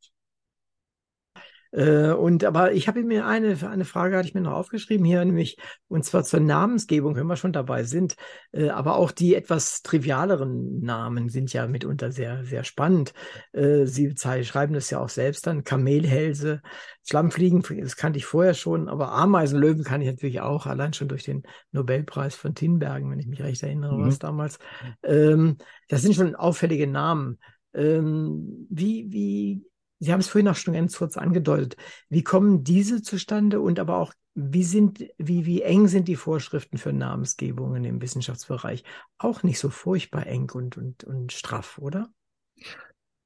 Äh, 1.71 2.11
und 2.11 2.43
aber 2.43 2.71
ich 2.73 2.87
habe 2.87 3.03
mir 3.03 3.25
eine, 3.25 3.57
eine 3.69 3.85
Frage 3.85 4.17
hatte 4.17 4.27
ich 4.27 4.33
mir 4.33 4.41
noch 4.41 4.53
aufgeschrieben 4.53 5.05
hier, 5.05 5.23
nämlich, 5.23 5.57
und 5.87 6.05
zwar 6.05 6.23
zur 6.23 6.39
Namensgebung, 6.39 7.15
wenn 7.15 7.27
wir 7.27 7.35
schon 7.35 7.53
dabei 7.53 7.83
sind. 7.83 8.15
Äh, 8.51 8.69
aber 8.69 8.95
auch 8.95 9.11
die 9.11 9.35
etwas 9.35 9.81
trivialeren 9.81 10.79
Namen 10.79 11.29
sind 11.29 11.51
ja 11.53 11.67
mitunter 11.67 12.11
sehr, 12.11 12.43
sehr 12.43 12.63
spannend. 12.63 13.13
Äh, 13.53 13.85
Sie 13.85 14.13
schreiben 14.17 14.73
das 14.73 14.89
ja 14.89 14.99
auch 14.99 15.09
selbst 15.09 15.47
dann. 15.47 15.63
Kamelhälse, 15.63 16.61
Schlammfliegen, 17.07 17.63
das 17.81 17.95
kannte 17.95 18.17
ich 18.17 18.25
vorher 18.25 18.53
schon, 18.53 18.89
aber 18.89 19.11
Ameisenlöwen 19.11 19.83
kann 19.83 20.01
ich 20.01 20.07
natürlich 20.07 20.41
auch, 20.41 20.65
allein 20.65 20.93
schon 20.93 21.07
durch 21.07 21.23
den 21.23 21.43
Nobelpreis 21.71 22.35
von 22.35 22.55
Tinbergen, 22.55 23.09
wenn 23.11 23.19
ich 23.19 23.27
mich 23.27 23.41
recht 23.41 23.63
erinnere, 23.63 23.97
Mhm. 23.97 24.05
was 24.05 24.19
damals. 24.19 24.59
Ähm, 25.03 25.57
das 25.87 26.01
sind 26.01 26.15
schon 26.15 26.35
auffällige 26.35 26.87
Namen. 26.87 27.39
Ähm, 27.73 28.67
wie, 28.69 29.11
wie, 29.11 29.65
Sie 29.99 30.11
haben 30.11 30.19
es 30.19 30.27
vorhin 30.27 30.47
auch 30.47 30.55
schon 30.55 30.73
ganz 30.73 30.97
kurz 30.97 31.17
angedeutet. 31.17 31.75
Wie 32.09 32.23
kommen 32.23 32.63
diese 32.63 33.01
zustande 33.01 33.59
und 33.61 33.79
aber 33.79 33.97
auch, 33.97 34.13
wie 34.35 34.63
sind, 34.63 35.03
wie, 35.17 35.45
wie 35.45 35.63
eng 35.63 35.87
sind 35.87 36.07
die 36.07 36.15
Vorschriften 36.15 36.77
für 36.77 36.93
Namensgebungen 36.93 37.83
im 37.85 38.01
Wissenschaftsbereich? 38.01 38.83
Auch 39.17 39.43
nicht 39.43 39.59
so 39.59 39.69
furchtbar 39.69 40.27
eng 40.27 40.51
und, 40.51 40.77
und, 40.77 41.03
und 41.03 41.33
straff, 41.33 41.79
oder? 41.79 42.09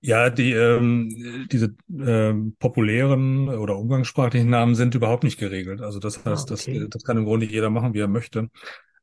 Ja, 0.04 0.32
die 0.32 0.52
ähm, 0.54 1.48
diese 1.52 1.76
ähm, 1.90 2.56
populären 2.58 3.50
oder 3.50 3.78
umgangssprachlichen 3.78 4.50
Namen 4.50 4.74
sind 4.74 4.96
überhaupt 4.96 5.24
nicht 5.24 5.40
geregelt. 5.40 5.82
Also 5.82 6.00
das 6.00 6.26
heißt, 6.26 6.50
Ah, 6.50 6.54
okay. 6.56 6.80
das, 6.80 6.90
das 6.90 7.04
kann 7.04 7.18
im 7.18 7.26
Grunde 7.26 7.46
jeder 7.46 7.70
machen, 7.70 7.94
wie 7.94 8.00
er 8.00 8.08
möchte. 8.08 8.50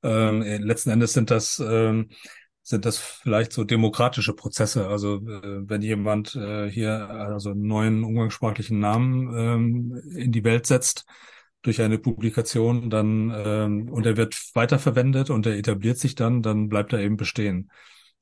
Ähm, 0.03 0.43
äh, 0.43 0.59
letzten 0.59 0.91
Endes 0.91 1.13
sind 1.13 1.31
das 1.31 1.63
ähm, 1.65 2.09
sind 2.69 2.85
das 2.85 2.99
vielleicht 2.99 3.55
so 3.55 3.65
demokratische 3.65 4.35
Prozesse. 4.35 4.89
Also 4.89 5.17
äh, 5.17 5.69
wenn 5.69 5.81
jemand 5.81 6.37
äh, 6.37 6.71
hier 6.71 7.09
also 7.09 7.53
einen 7.53 7.67
neuen 7.67 8.05
umgangssprachlichen 8.05 8.79
Namen 8.79 9.35
ähm, 9.35 10.03
in 10.15 10.33
die 10.33 10.45
Welt 10.45 10.67
setzt 10.67 11.07
durch 11.63 11.81
eine 11.81 11.99
Publikation, 11.99 12.91
dann 12.91 13.33
ähm, 13.35 13.89
und 13.89 14.05
er 14.05 14.19
wird 14.19 14.39
weiterverwendet 14.53 15.31
und 15.31 15.47
er 15.47 15.57
etabliert 15.57 15.99
sich 15.99 16.15
dann, 16.15 16.43
dann 16.43 16.69
bleibt 16.69 16.93
er 16.93 16.99
eben 17.01 17.17
bestehen. 17.17 17.71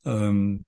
Ähm, 0.04 0.64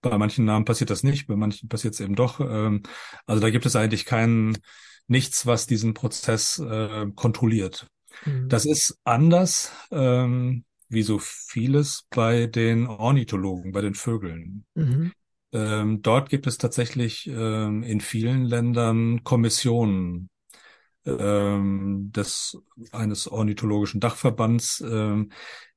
bei 0.00 0.18
manchen 0.18 0.44
Namen 0.44 0.64
passiert 0.64 0.90
das 0.90 1.04
nicht, 1.04 1.28
bei 1.28 1.36
manchen 1.36 1.68
passiert 1.68 1.94
es 1.94 2.00
eben 2.00 2.16
doch. 2.16 2.40
Ähm, 2.40 2.82
also 3.26 3.40
da 3.40 3.50
gibt 3.50 3.66
es 3.66 3.76
eigentlich 3.76 4.04
keinen 4.04 4.58
nichts, 5.06 5.46
was 5.46 5.68
diesen 5.68 5.94
Prozess 5.94 6.58
äh, 6.58 7.06
kontrolliert. 7.14 7.86
Mhm. 8.24 8.48
Das 8.48 8.66
ist 8.66 8.98
anders, 9.04 9.70
ähm, 9.92 10.64
wie 10.92 11.02
so 11.02 11.18
vieles 11.18 12.06
bei 12.10 12.46
den 12.46 12.86
Ornithologen, 12.86 13.72
bei 13.72 13.80
den 13.80 13.94
Vögeln. 13.94 14.64
Mhm. 14.74 15.12
Ähm, 15.52 16.02
dort 16.02 16.30
gibt 16.30 16.46
es 16.46 16.58
tatsächlich 16.58 17.26
ähm, 17.26 17.82
in 17.82 18.00
vielen 18.00 18.44
Ländern 18.44 19.22
Kommissionen 19.22 20.30
ähm, 21.04 22.10
des 22.14 22.58
eines 22.92 23.28
ornithologischen 23.28 24.00
Dachverbands, 24.00 24.80
ähm, 24.80 25.30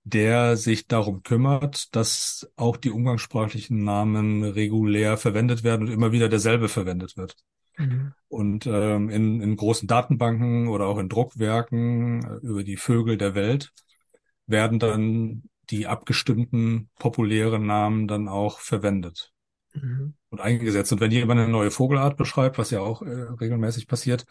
der 0.04 0.56
sich 0.56 0.88
darum 0.88 1.24
kümmert, 1.24 1.96
dass 1.96 2.48
auch 2.56 2.78
die 2.78 2.92
umgangssprachlichen 2.92 3.84
Namen 3.84 4.44
regulär 4.44 5.18
verwendet 5.18 5.64
werden 5.64 5.88
und 5.88 5.94
immer 5.94 6.12
wieder 6.12 6.30
derselbe 6.30 6.70
verwendet 6.70 7.18
wird. 7.18 7.36
Mhm. 7.78 8.14
Und 8.28 8.68
ähm, 8.68 9.10
in, 9.10 9.42
in 9.42 9.56
großen 9.56 9.88
Datenbanken 9.88 10.68
oder 10.68 10.86
auch 10.86 11.00
in 11.00 11.10
Druckwerken 11.10 12.24
äh, 12.24 12.48
über 12.48 12.64
die 12.64 12.78
Vögel 12.78 13.18
der 13.18 13.36
Welt 13.36 13.72
werden 14.48 14.80
dann 14.80 15.44
die 15.70 15.88
abgestimmten 15.88 16.90
populären 17.00 17.66
Namen 17.66 18.08
dann 18.08 18.28
auch 18.28 18.60
verwendet 18.60 19.32
Mhm. 19.74 20.14
und 20.30 20.42
eingesetzt. 20.42 20.92
Und 20.94 21.02
wenn 21.02 21.12
jemand 21.12 21.40
eine 21.42 21.50
neue 21.52 21.72
Vogelart 21.72 22.18
beschreibt, 22.18 22.58
was 22.58 22.72
ja 22.72 22.80
auch 22.82 23.02
äh, 23.02 23.10
regelmäßig 23.10 23.88
passiert, 23.88 24.26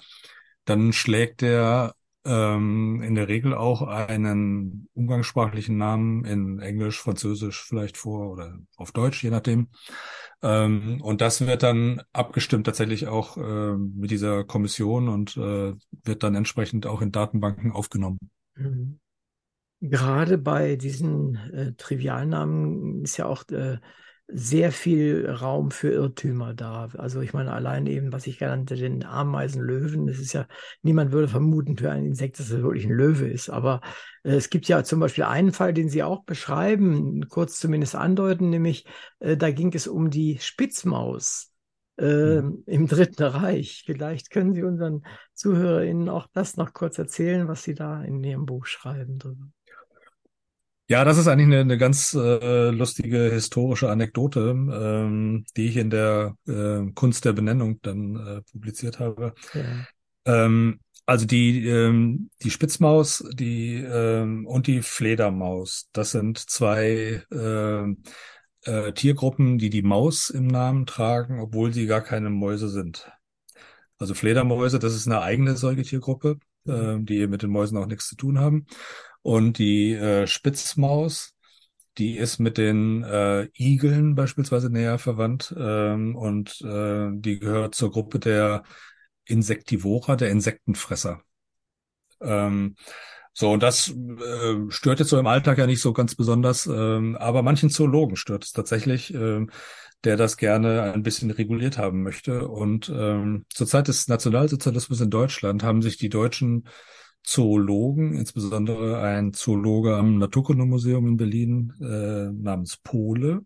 dann 0.65 0.93
schlägt 0.93 1.43
er 1.43 1.95
ähm, 2.25 3.03
in 3.03 3.15
der 3.15 3.29
Regel 3.29 3.55
auch 3.55 3.83
einen 3.83 4.89
umgangssprachlichen 4.95 5.77
Namen 5.77 6.25
in 6.25 6.59
Englisch, 6.61 7.01
Französisch 7.01 7.63
vielleicht 7.65 7.99
vor 7.99 8.31
oder 8.31 8.59
auf 8.77 8.93
Deutsch, 8.93 9.23
je 9.23 9.31
nachdem. 9.31 9.69
Ähm, 10.43 11.01
und 11.03 11.21
das 11.21 11.47
wird 11.47 11.63
dann 11.63 12.03
abgestimmt 12.13 12.67
tatsächlich 12.67 13.07
auch 13.09 13.37
äh, 13.37 13.77
mit 13.77 14.11
dieser 14.11 14.45
Kommission 14.45 15.09
und 15.09 15.37
äh, 15.37 15.75
wird 16.05 16.23
dann 16.23 16.35
entsprechend 16.35 16.87
auch 16.87 17.03
in 17.03 17.13
Datenbanken 17.13 17.73
aufgenommen. 17.73 18.19
Mhm. 18.57 18.99
Gerade 19.87 20.39
bei 20.39 20.77
diesen 20.77 21.37
äh, 21.53 21.73
Trivialnamen 21.75 23.03
ist 23.05 23.19
ja 23.19 23.27
auch 23.27 23.47
äh, 23.51 23.77
sehr 24.29 24.73
viel 24.73 25.29
Raum 25.29 25.71
für 25.71 25.91
Irrtümer 25.91 26.55
da. 26.55 26.89
Also 26.97 27.21
ich 27.21 27.35
meine, 27.35 27.53
allein 27.53 27.87
eben, 27.87 28.11
was 28.11 28.27
ich 28.27 28.39
genannte, 28.39 28.77
den 28.77 29.05
Ameisenlöwen, 29.05 30.07
das 30.07 30.19
ist 30.19 30.33
ja, 30.33 30.47
niemand 30.81 31.13
würde 31.13 31.29
vermuten 31.29 31.77
für 31.77 31.91
ein 31.91 32.07
Insekt, 32.07 32.39
dass 32.39 32.49
es 32.49 32.63
wirklich 32.63 32.87
ein 32.87 32.93
Löwe 32.93 33.29
ist. 33.29 33.51
Aber 33.51 33.83
äh, 34.23 34.31
es 34.31 34.49
gibt 34.49 34.69
ja 34.69 34.83
zum 34.85 35.01
Beispiel 35.01 35.25
einen 35.25 35.53
Fall, 35.53 35.75
den 35.75 35.91
Sie 35.91 36.03
auch 36.03 36.25
beschreiben, 36.25 37.29
kurz 37.29 37.61
zumindest 37.61 37.95
andeuten, 37.95 38.49
nämlich 38.49 38.87
äh, 39.19 39.37
da 39.37 39.51
ging 39.51 39.71
es 39.75 39.87
um 39.87 40.09
die 40.09 40.39
Spitzmaus. 40.41 41.51
Äh, 41.97 42.39
im 42.39 42.89
Dritten 42.89 43.23
Reich. 43.23 43.85
Vielleicht 43.87 44.31
können 44.31 44.53
Sie 44.53 44.65
unseren 44.65 45.05
ZuhörerInnen 45.35 46.09
auch 46.09 46.27
das 46.33 46.57
noch 46.57 46.73
kurz 46.73 46.99
erzählen, 46.99 47.47
was 47.47 47.63
Sie 47.63 47.75
da 47.75 48.03
in 48.03 48.25
Ihrem 48.25 48.47
Buch 48.47 48.67
schreiben 48.67 49.19
drüber. 49.19 49.47
Ja, 50.89 51.05
das 51.05 51.17
ist 51.17 51.29
eigentlich 51.29 51.47
eine, 51.47 51.61
eine 51.61 51.79
ganz 51.79 52.13
äh, 52.13 52.71
lustige 52.71 53.31
historische 53.31 53.91
Anekdote, 53.91 54.51
ähm, 54.51 55.45
die 55.57 55.67
ich 55.67 55.77
in 55.79 55.89
der 55.89 56.37
äh, 56.47 56.83
Kunst 56.95 57.25
der 57.25 57.33
Benennung 57.33 57.81
dann 57.83 58.17
äh, 58.17 58.43
publiziert 58.53 58.99
habe. 58.99 59.35
Ja. 59.55 59.65
Ähm, 60.27 60.81
also 61.07 61.27
die 61.27 61.67
ähm, 61.67 62.31
die 62.43 62.51
Spitzmaus, 62.51 63.25
die 63.33 63.77
ähm, 63.77 64.47
und 64.47 64.67
die 64.67 64.83
Fledermaus, 64.83 65.89
das 65.93 66.13
sind 66.13 66.39
zwei 66.39 67.23
ähm, 67.31 68.03
äh, 68.65 68.93
Tiergruppen, 68.93 69.59
die 69.59 69.71
die 69.71 69.83
Maus 69.83 70.31
im 70.31 70.47
Namen 70.47 70.87
tragen, 70.87 71.41
obwohl 71.41 71.73
sie 71.73 71.87
gar 71.87 72.01
keine 72.01 72.31
Mäuse 72.31 72.69
sind. 72.69 73.11
Also 73.99 74.15
Fledermäuse, 74.15 74.79
das 74.79 74.95
ist 74.95 75.07
eine 75.07 75.21
eigene 75.21 75.57
Säugetiergruppe, 75.57 76.39
äh, 76.67 76.97
die 77.01 77.27
mit 77.27 77.43
den 77.43 77.51
Mäusen 77.51 77.77
auch 77.79 77.87
nichts 77.87 78.09
zu 78.09 78.17
tun 78.17 78.39
haben. 78.39 78.67
Und 79.25 79.59
die 79.59 79.95
äh, 79.95 80.29
Spitzmaus 80.29 81.35
Die 81.99 82.17
ist 82.19 82.41
mit 82.41 82.59
den 82.59 83.05
äh, 83.05 83.49
Igeln 83.59 84.15
beispielsweise 84.17 84.71
näher 84.71 84.99
verwandt 84.99 85.55
ähm, 85.59 86.17
und 86.17 86.61
äh, 86.63 87.11
die 87.13 87.39
gehört 87.41 87.75
zur 87.77 87.93
Gruppe 87.93 88.19
der 88.21 88.65
Insektivora, 89.27 90.17
der 90.17 90.31
Insektenfresser. 90.31 91.23
Ähm, 92.21 92.77
so, 93.33 93.51
und 93.53 93.63
das 93.63 93.91
äh, 93.91 94.57
stört 94.71 95.01
jetzt 95.01 95.09
so 95.11 95.19
im 95.19 95.27
Alltag 95.27 95.59
ja 95.59 95.67
nicht 95.67 95.81
so 95.81 95.93
ganz 95.93 96.15
besonders, 96.15 96.67
ähm, 96.67 97.17
aber 97.17 97.43
manchen 97.43 97.71
Zoologen 97.71 98.17
stört 98.17 98.45
es 98.45 98.53
tatsächlich, 98.53 99.13
ähm, 99.15 99.51
der 100.05 100.17
das 100.17 100.37
gerne 100.37 100.93
ein 100.93 101.03
bisschen 101.03 101.31
reguliert 101.31 101.79
haben 101.79 102.03
möchte. 102.03 102.49
Und 102.49 102.91
ähm, 102.95 103.47
zur 103.51 103.67
Zeit 103.67 103.89
des 103.89 104.09
Nationalsozialismus 104.09 105.01
in 105.01 105.11
Deutschland 105.11 105.63
haben 105.65 105.83
sich 105.83 105.97
die 105.97 106.11
deutschen 106.11 106.69
Zoologen, 107.25 108.15
insbesondere 108.15 109.01
ein 109.01 109.33
Zoologe 109.33 109.97
am 109.97 110.19
Naturkundemuseum 110.19 111.09
in 111.09 111.17
Berlin 111.17 111.73
äh, 111.81 112.31
namens 112.31 112.77
Pole, 112.77 113.45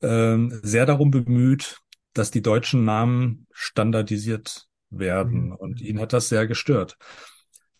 äh, 0.00 0.36
sehr 0.62 0.86
darum 0.86 1.10
bemüht, 1.10 1.80
dass 2.14 2.30
die 2.30 2.42
deutschen 2.42 2.84
Namen 2.84 3.46
standardisiert 3.52 4.68
werden. 4.90 5.46
Mhm. 5.46 5.52
Und 5.52 5.80
ihn 5.80 6.00
hat 6.00 6.12
das 6.12 6.28
sehr 6.28 6.46
gestört, 6.46 6.96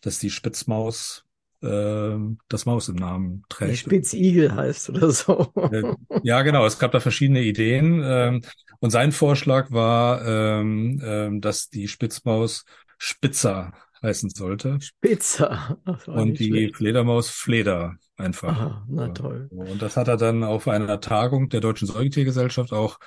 dass 0.01 0.19
die 0.19 0.29
Spitzmaus 0.29 1.25
äh, 1.61 2.17
das 2.47 2.65
Maus 2.65 2.89
im 2.89 2.95
Namen 2.95 3.43
trägt. 3.49 3.79
Spitzigel 3.79 4.53
heißt 4.53 4.89
oder 4.89 5.11
so. 5.11 5.51
Äh, 5.71 5.93
ja, 6.23 6.41
genau. 6.41 6.65
Es 6.65 6.79
gab 6.79 6.91
da 6.91 6.99
verschiedene 6.99 7.41
Ideen. 7.41 8.01
Ähm, 8.03 8.41
und 8.79 8.91
sein 8.91 9.11
Vorschlag 9.11 9.71
war, 9.71 10.25
ähm, 10.25 11.01
ähm, 11.03 11.41
dass 11.41 11.69
die 11.69 11.87
Spitzmaus 11.87 12.65
Spitzer 12.97 13.73
heißen 14.01 14.29
sollte. 14.29 14.79
Spitzer. 14.81 15.77
Und 16.05 16.39
die 16.39 16.47
schlecht. 16.47 16.77
Fledermaus 16.77 17.29
Fleder 17.29 17.95
einfach. 18.17 18.49
Aha, 18.49 18.85
na 18.89 19.07
toll. 19.09 19.47
Und 19.51 19.81
das 19.81 19.97
hat 19.97 20.07
er 20.07 20.17
dann 20.17 20.43
auf 20.43 20.67
einer 20.67 20.99
Tagung 20.99 21.49
der 21.49 21.61
Deutschen 21.61 21.87
Säugetiergesellschaft 21.87 22.73
auch 22.73 22.99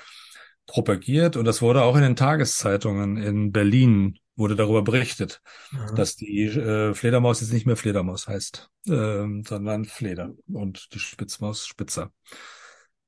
propagiert 0.66 1.36
und 1.36 1.44
das 1.44 1.60
wurde 1.60 1.82
auch 1.82 1.96
in 1.96 2.02
den 2.02 2.16
Tageszeitungen 2.16 3.16
in 3.16 3.52
Berlin 3.52 4.18
wurde 4.36 4.56
darüber 4.56 4.82
berichtet, 4.82 5.42
ja. 5.72 5.92
dass 5.92 6.16
die 6.16 6.44
äh, 6.44 6.94
Fledermaus 6.94 7.40
jetzt 7.40 7.52
nicht 7.52 7.66
mehr 7.66 7.76
Fledermaus 7.76 8.28
heißt, 8.28 8.70
äh, 8.86 9.26
sondern 9.44 9.84
Fleder 9.84 10.32
und 10.46 10.94
die 10.94 10.98
Spitzmaus 10.98 11.66
Spitzer. 11.66 12.12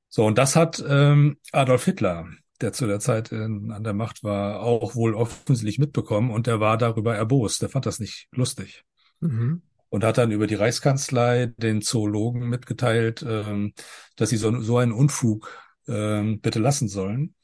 So, 0.08 0.26
und 0.26 0.38
das 0.38 0.54
hat 0.54 0.84
ähm, 0.86 1.38
Adolf 1.52 1.86
Hitler 1.86 2.28
der 2.60 2.72
zu 2.72 2.86
der 2.86 3.00
Zeit 3.00 3.32
in, 3.32 3.70
an 3.70 3.84
der 3.84 3.94
Macht 3.94 4.22
war, 4.22 4.60
auch 4.60 4.94
wohl 4.94 5.14
offensichtlich 5.14 5.78
mitbekommen 5.78 6.30
und 6.30 6.46
der 6.46 6.60
war 6.60 6.78
darüber 6.78 7.16
erbost. 7.16 7.62
Der 7.62 7.68
fand 7.68 7.86
das 7.86 7.98
nicht 7.98 8.28
lustig. 8.32 8.84
Mhm. 9.20 9.62
Und 9.88 10.04
hat 10.04 10.18
dann 10.18 10.32
über 10.32 10.46
die 10.46 10.56
Reichskanzlei 10.56 11.52
den 11.56 11.80
Zoologen 11.80 12.48
mitgeteilt, 12.48 13.24
ähm, 13.26 13.74
dass 14.16 14.30
sie 14.30 14.36
so, 14.36 14.60
so 14.60 14.78
einen 14.78 14.92
Unfug 14.92 15.50
ähm, 15.86 16.40
bitte 16.40 16.58
lassen 16.58 16.88
sollen. 16.88 17.34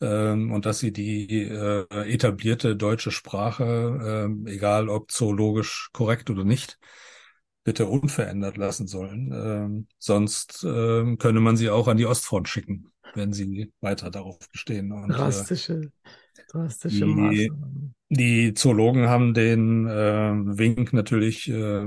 Ähm, 0.00 0.52
und 0.52 0.64
dass 0.64 0.78
sie 0.78 0.92
die 0.92 1.42
äh, 1.42 1.86
etablierte 1.90 2.76
deutsche 2.76 3.10
Sprache, 3.10 4.28
äh, 4.46 4.50
egal 4.50 4.88
ob 4.88 5.10
zoologisch 5.10 5.90
korrekt 5.92 6.30
oder 6.30 6.44
nicht, 6.44 6.78
bitte 7.64 7.86
unverändert 7.86 8.56
lassen 8.56 8.86
sollen. 8.86 9.30
Ähm, 9.34 9.88
sonst 9.98 10.64
äh, 10.64 11.16
könne 11.16 11.40
man 11.40 11.56
sie 11.56 11.68
auch 11.68 11.88
an 11.88 11.98
die 11.98 12.06
Ostfront 12.06 12.48
schicken 12.48 12.90
wenn 13.14 13.32
sie 13.32 13.72
weiter 13.80 14.10
darauf 14.10 14.38
bestehen. 14.50 14.92
Und, 14.92 15.08
drastische, 15.10 15.74
äh, 15.74 16.42
drastische 16.50 17.04
die, 17.04 17.14
Maßnahmen. 17.14 17.94
Die 18.10 18.54
Zoologen 18.54 19.08
haben 19.08 19.34
den 19.34 19.86
äh, 19.86 20.32
Wink 20.58 20.92
natürlich 20.92 21.48
äh, 21.48 21.86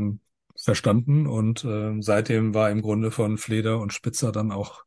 verstanden 0.56 1.27
und 1.27 1.64
äh, 1.65 1.95
seitdem 2.02 2.53
war 2.53 2.69
im 2.69 2.81
Grunde 2.81 3.11
von 3.11 3.38
Fleder 3.38 3.80
und 3.80 3.93
Spitzer 3.93 4.31
dann 4.31 4.52
auch 4.52 4.84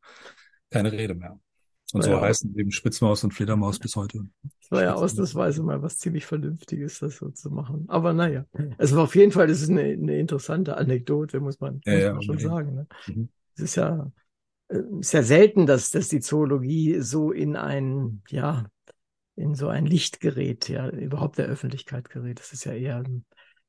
keine 0.70 0.93
Rede 0.93 1.15
mehr. 1.15 1.39
Und 1.93 2.02
so 2.02 2.11
ja. 2.11 2.20
heißen 2.20 2.56
eben 2.59 2.73
Spitzmaus 2.73 3.23
und 3.23 3.32
Fledermaus 3.32 3.78
bis 3.78 3.94
heute. 3.94 4.19
Das 4.43 4.70
war 4.70 4.82
ja 4.82 4.94
ausnahmsweise 4.94 5.62
mal 5.62 5.81
was 5.81 5.98
ziemlich 5.98 6.27
Vernünftiges, 6.27 6.98
das 6.98 7.19
so 7.19 7.31
zu 7.31 7.51
machen. 7.51 7.85
Aber 7.86 8.12
naja, 8.12 8.47
es 8.78 8.94
war 8.97 9.05
auf 9.05 9.15
jeden 9.15 9.31
Fall, 9.31 9.47
das 9.47 9.61
ist 9.61 9.70
eine, 9.70 9.82
eine 9.82 10.19
interessante 10.19 10.77
Anekdote, 10.77 11.39
muss 11.39 11.61
man, 11.61 11.81
ja, 11.85 12.15
muss 12.15 12.27
man 12.27 12.39
ja, 12.39 12.43
schon 12.43 12.51
sagen. 12.51 12.74
Ne? 12.74 12.86
Mhm. 13.06 13.28
Es 13.55 13.62
ist 13.62 13.77
ja 13.77 14.11
ist 15.01 15.12
ja 15.12 15.22
selten, 15.22 15.66
dass, 15.66 15.90
dass 15.90 16.09
die 16.09 16.20
Zoologie 16.20 17.01
so 17.01 17.32
in 17.32 17.56
ein, 17.56 18.22
ja, 18.28 18.66
in 19.36 19.55
so 19.55 19.68
ein 19.68 19.86
Licht 19.86 20.20
gerät, 20.20 20.68
ja, 20.68 20.88
überhaupt 20.88 21.38
der 21.38 21.46
Öffentlichkeit 21.46 22.09
gerät. 22.09 22.38
Das 22.38 22.52
ist 22.52 22.64
ja 22.64 22.72
eher 22.72 23.02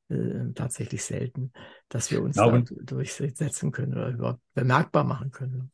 äh, 0.10 0.54
tatsächlich 0.54 1.04
selten, 1.04 1.52
dass 1.90 2.12
wir 2.12 2.22
uns 2.22 2.36
da 2.36 2.62
durchsetzen 2.84 3.72
können 3.72 3.94
oder 3.94 4.10
überhaupt 4.10 4.42
bemerkbar 4.54 5.04
machen 5.04 5.32
können. 5.32 5.72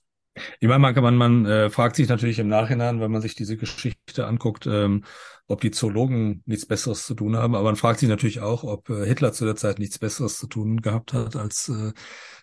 Ich 0.59 0.67
meine, 0.67 0.79
man, 0.79 0.95
man, 0.95 1.15
man 1.17 1.45
äh, 1.45 1.69
fragt 1.69 1.97
sich 1.97 2.07
natürlich 2.07 2.39
im 2.39 2.47
Nachhinein, 2.47 3.01
wenn 3.01 3.11
man 3.11 3.21
sich 3.21 3.35
diese 3.35 3.57
Geschichte 3.57 4.25
anguckt, 4.25 4.65
ähm, 4.65 5.03
ob 5.47 5.59
die 5.59 5.71
Zoologen 5.71 6.41
nichts 6.45 6.65
Besseres 6.65 7.05
zu 7.05 7.15
tun 7.15 7.35
haben. 7.35 7.53
Aber 7.53 7.65
man 7.65 7.75
fragt 7.75 7.99
sich 7.99 8.07
natürlich 8.07 8.39
auch, 8.39 8.63
ob 8.63 8.89
äh, 8.89 9.05
Hitler 9.05 9.33
zu 9.33 9.43
der 9.43 9.57
Zeit 9.57 9.79
nichts 9.79 9.99
Besseres 9.99 10.37
zu 10.37 10.47
tun 10.47 10.81
gehabt 10.81 11.11
hat, 11.13 11.35
als 11.35 11.67
äh, 11.67 11.91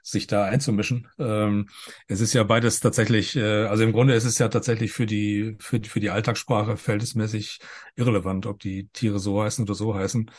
sich 0.02 0.26
da 0.26 0.44
einzumischen. 0.44 1.08
Ähm, 1.18 1.68
es 2.08 2.20
ist 2.20 2.34
ja 2.34 2.44
beides 2.44 2.80
tatsächlich, 2.80 3.36
äh, 3.36 3.64
also 3.64 3.84
im 3.84 3.92
Grunde 3.92 4.14
ist 4.14 4.24
es 4.24 4.38
ja 4.38 4.48
tatsächlich 4.48 4.92
für 4.92 5.06
die, 5.06 5.56
für, 5.58 5.80
für 5.82 6.00
die 6.00 6.10
Alltagssprache 6.10 6.76
verhältnismäßig 6.76 7.60
irrelevant, 7.96 8.44
ob 8.44 8.58
die 8.60 8.88
Tiere 8.92 9.18
so 9.18 9.42
heißen 9.42 9.64
oder 9.64 9.74
so 9.74 9.94
heißen. 9.94 10.30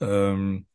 Ähm, 0.00 0.66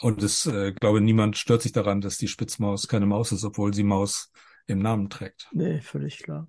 und 0.00 0.22
es, 0.22 0.46
äh, 0.46 0.72
glaube, 0.72 1.00
niemand 1.00 1.36
stört 1.36 1.62
sich 1.62 1.72
daran, 1.72 2.00
dass 2.00 2.16
die 2.16 2.28
Spitzmaus 2.28 2.86
keine 2.86 3.06
Maus 3.06 3.32
ist, 3.32 3.44
obwohl 3.44 3.74
sie 3.74 3.82
Maus 3.82 4.30
im 4.70 4.80
Namen 4.80 5.10
trägt. 5.10 5.48
Nee, 5.52 5.80
völlig 5.80 6.22
klar. 6.22 6.48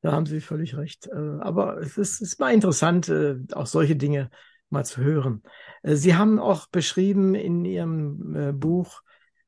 Da 0.00 0.12
haben 0.12 0.26
Sie 0.26 0.40
völlig 0.40 0.76
recht. 0.76 1.06
Äh, 1.06 1.38
aber 1.40 1.78
es 1.78 1.96
ist, 1.96 2.20
es 2.20 2.38
mal 2.38 2.52
interessant, 2.52 3.08
äh, 3.08 3.36
auch 3.52 3.66
solche 3.66 3.96
Dinge 3.96 4.30
mal 4.68 4.84
zu 4.84 5.00
hören. 5.00 5.42
Äh, 5.82 5.94
Sie 5.94 6.14
haben 6.14 6.38
auch 6.38 6.66
beschrieben 6.68 7.34
in 7.34 7.64
Ihrem 7.64 8.58
Buch, 8.58 9.02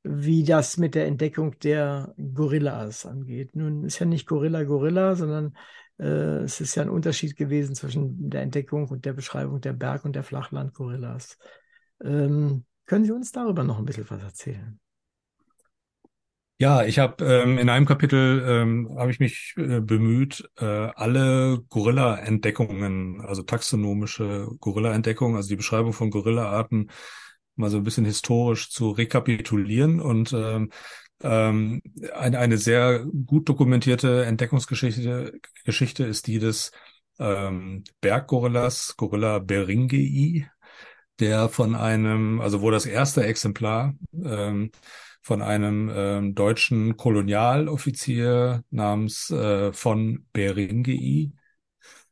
wie 0.04 0.44
das 0.44 0.76
mit 0.76 0.94
der 0.94 1.06
Entdeckung 1.06 1.58
der 1.60 2.14
Gorillas 2.34 3.06
angeht. 3.06 3.56
Nun 3.56 3.84
ist 3.84 3.98
ja 3.98 4.06
nicht 4.06 4.26
Gorilla 4.26 4.62
Gorilla, 4.64 5.16
sondern 5.16 5.56
äh, 5.98 6.42
es 6.44 6.60
ist 6.60 6.74
ja 6.74 6.82
ein 6.82 6.90
Unterschied 6.90 7.36
gewesen 7.36 7.74
zwischen 7.74 8.30
der 8.30 8.42
Entdeckung 8.42 8.88
und 8.88 9.04
der 9.04 9.14
Beschreibung 9.14 9.60
der 9.60 9.72
Berg- 9.72 10.04
und 10.04 10.14
der 10.14 10.22
Flachlandgorillas. 10.22 11.38
Ähm, 12.02 12.64
können 12.86 13.04
Sie 13.04 13.12
uns 13.12 13.32
darüber 13.32 13.64
noch 13.64 13.78
ein 13.78 13.86
bisschen 13.86 14.08
was 14.10 14.22
erzählen? 14.22 14.78
Ja, 16.58 16.84
ich 16.84 16.98
habe 17.00 17.24
ähm, 17.24 17.58
in 17.58 17.68
einem 17.68 17.84
Kapitel 17.84 18.42
ähm, 18.46 18.88
habe 18.96 19.10
ich 19.10 19.18
mich 19.18 19.54
äh, 19.56 19.80
bemüht, 19.80 20.48
äh, 20.56 20.64
alle 20.64 21.60
Gorilla-Entdeckungen, 21.68 23.20
also 23.22 23.42
taxonomische 23.42 24.46
Gorilla-Entdeckungen, 24.60 25.36
also 25.36 25.48
die 25.48 25.56
Beschreibung 25.56 25.92
von 25.92 26.10
Gorilla-Arten, 26.10 26.90
mal 27.56 27.70
so 27.70 27.78
ein 27.78 27.82
bisschen 27.84 28.04
historisch 28.04 28.70
zu 28.70 28.90
rekapitulieren 28.92 30.00
und 30.00 30.32
ähm, 30.32 30.70
ähm, 31.22 31.82
eine, 32.14 32.38
eine 32.38 32.56
sehr 32.58 33.04
gut 33.26 33.48
dokumentierte 33.48 34.24
Entdeckungsgeschichte 34.24 35.32
Geschichte 35.64 36.04
ist 36.04 36.26
die 36.28 36.38
des 36.38 36.70
ähm, 37.18 37.82
Berggorillas, 38.00 38.96
Gorilla 38.96 39.40
beringei, 39.40 40.48
der 41.20 41.48
von 41.48 41.74
einem, 41.74 42.40
also 42.40 42.60
wo 42.62 42.70
das 42.70 42.86
erste 42.86 43.24
Exemplar 43.24 43.94
ähm, 44.12 44.70
von 45.24 45.40
einem 45.40 45.90
ähm, 45.92 46.34
deutschen 46.34 46.98
Kolonialoffizier 46.98 48.62
namens 48.68 49.30
äh, 49.30 49.72
von 49.72 50.26
Beringei, 50.34 51.32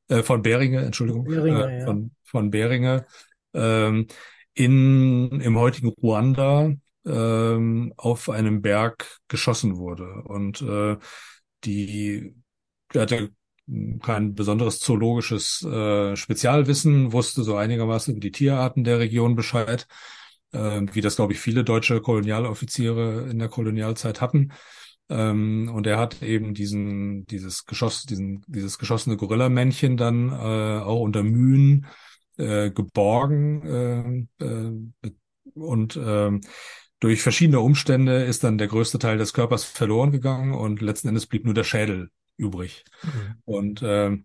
äh, 0.08 0.22
von 0.22 0.40
Beringe, 0.40 0.80
Entschuldigung, 0.80 1.24
Beringe, 1.24 1.70
äh, 1.70 1.78
ja. 1.80 1.84
von, 1.84 2.12
von 2.24 2.50
Beringe, 2.50 3.04
ähm, 3.52 4.06
in, 4.54 5.42
im 5.42 5.58
heutigen 5.58 5.88
Ruanda 5.88 6.72
ähm, 7.04 7.92
auf 7.98 8.30
einem 8.30 8.62
Berg 8.62 9.18
geschossen 9.28 9.76
wurde. 9.76 10.22
Und 10.24 10.62
äh, 10.62 10.96
die 11.64 12.34
hatte 12.94 13.28
kein 14.00 14.34
besonderes 14.34 14.80
zoologisches 14.80 15.62
äh, 15.64 16.16
Spezialwissen, 16.16 17.12
wusste 17.12 17.42
so 17.42 17.56
einigermaßen 17.56 18.12
über 18.12 18.20
die 18.20 18.32
Tierarten 18.32 18.84
der 18.84 19.00
Region 19.00 19.36
Bescheid 19.36 19.86
äh, 20.52 20.82
wie 20.92 21.00
das, 21.00 21.16
glaube 21.16 21.32
ich, 21.32 21.40
viele 21.40 21.64
deutsche 21.64 22.00
Kolonialoffiziere 22.00 23.28
in 23.30 23.38
der 23.38 23.48
Kolonialzeit 23.48 24.20
hatten. 24.20 24.52
Ähm, 25.08 25.70
und 25.74 25.86
er 25.86 25.98
hat 25.98 26.22
eben 26.22 26.54
diesen, 26.54 27.26
dieses 27.26 27.66
Geschoss, 27.66 28.04
diesen, 28.04 28.44
dieses 28.46 28.78
geschossene 28.78 29.16
Gorillamännchen 29.16 29.96
dann 29.96 30.30
äh, 30.30 30.82
auch 30.82 31.00
unter 31.00 31.22
Mühen 31.22 31.86
äh, 32.36 32.70
geborgen 32.70 34.28
äh, 34.40 34.44
äh, 34.44 35.10
und 35.54 35.96
äh, 35.96 36.30
durch 37.00 37.20
verschiedene 37.20 37.60
Umstände 37.60 38.22
ist 38.22 38.44
dann 38.44 38.58
der 38.58 38.68
größte 38.68 38.98
Teil 38.98 39.18
des 39.18 39.32
Körpers 39.32 39.64
verloren 39.64 40.12
gegangen 40.12 40.54
und 40.54 40.80
letzten 40.80 41.08
Endes 41.08 41.26
blieb 41.26 41.44
nur 41.44 41.52
der 41.52 41.64
Schädel 41.64 42.10
übrig. 42.36 42.84
Mhm. 43.02 43.34
Und 43.44 43.82
äh, 43.82 44.06
äh, 44.06 44.18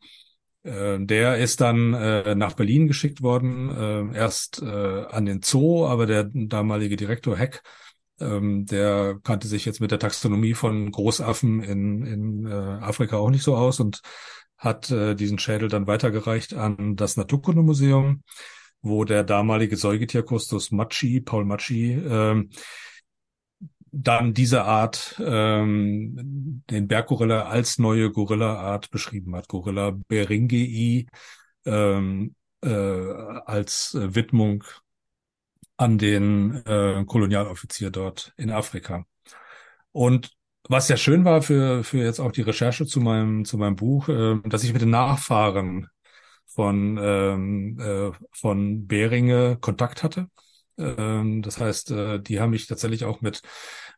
der 1.00 1.38
ist 1.38 1.62
dann 1.62 1.94
äh, 1.94 2.36
nach 2.36 2.54
Berlin 2.54 2.88
geschickt 2.88 3.22
worden, 3.22 3.70
äh, 4.14 4.18
erst 4.18 4.62
äh, 4.62 4.66
an 4.66 5.26
den 5.26 5.42
Zoo, 5.44 5.86
aber 5.88 6.06
der 6.06 6.26
damalige 6.34 6.96
Direktor 6.96 7.38
Heck 7.38 7.62
Ähm, 8.20 8.66
der 8.66 9.20
kannte 9.24 9.48
sich 9.48 9.66
jetzt 9.66 9.80
mit 9.80 9.92
der 9.92 10.00
Taxonomie 10.00 10.56
von 10.56 10.92
Großaffen 10.92 11.62
in, 11.62 12.04
in 12.04 12.46
äh, 12.48 12.52
Afrika 12.52 13.18
auch 13.18 13.30
nicht 13.30 13.44
so 13.44 13.56
aus 13.56 13.80
und 13.80 14.02
hat 14.58 14.90
äh, 14.90 15.14
diesen 15.14 15.38
Schädel 15.38 15.70
dann 15.70 15.86
weitergereicht 15.86 16.56
an 16.56 16.96
das 16.96 17.16
Naturkundemuseum, 17.16 18.24
wo 18.82 19.04
der 19.06 19.24
damalige 19.24 19.78
Säugetierkustos 19.78 20.72
Matschi, 20.72 21.22
Paul 21.22 21.46
Matschi, 21.46 21.92
ähm, 21.94 22.50
dann 24.04 24.34
diese 24.34 24.64
Art, 24.64 25.16
ähm, 25.24 26.64
den 26.70 26.88
Berggorilla 26.88 27.48
als 27.48 27.80
neue 27.80 28.12
Gorilla-Art 28.12 28.92
beschrieben 28.92 29.36
hat. 29.36 29.48
Gorilla 29.48 29.92
beringei 30.08 31.08
ähm, 31.66 32.36
äh, 32.62 32.70
als 32.70 33.98
Widmung 34.00 34.64
an 35.78 35.98
den 35.98 36.56
äh, 36.66 37.04
Kolonialoffizier 37.06 37.92
dort 37.92 38.34
in 38.38 38.52
Afrika. 38.52 39.06
Und 39.92 40.32
was 40.70 40.90
ja 40.90 40.98
schön 40.98 41.26
war 41.26 41.42
für, 41.42 41.84
für 41.84 42.00
jetzt 42.00 42.20
auch 42.20 42.32
die 42.32 42.42
Recherche 42.42 42.86
zu 42.86 43.00
meinem, 43.00 43.46
zu 43.46 43.58
meinem 43.58 43.76
Buch, 43.76 44.10
äh, 44.10 44.40
dass 44.46 44.64
ich 44.64 44.74
mit 44.74 44.82
den 44.82 44.90
Nachfahren 44.90 45.88
von, 46.46 46.98
ähm, 47.02 47.80
äh, 47.80 48.12
von 48.32 48.88
Beringe 48.88 49.58
Kontakt 49.60 50.04
hatte. 50.04 50.30
Ähm, 50.78 51.42
das 51.42 51.60
heißt, 51.60 51.92
äh, 51.92 52.20
die 52.20 52.40
haben 52.40 52.52
mich 52.52 52.68
tatsächlich 52.68 53.06
auch 53.06 53.22
mit, 53.22 53.42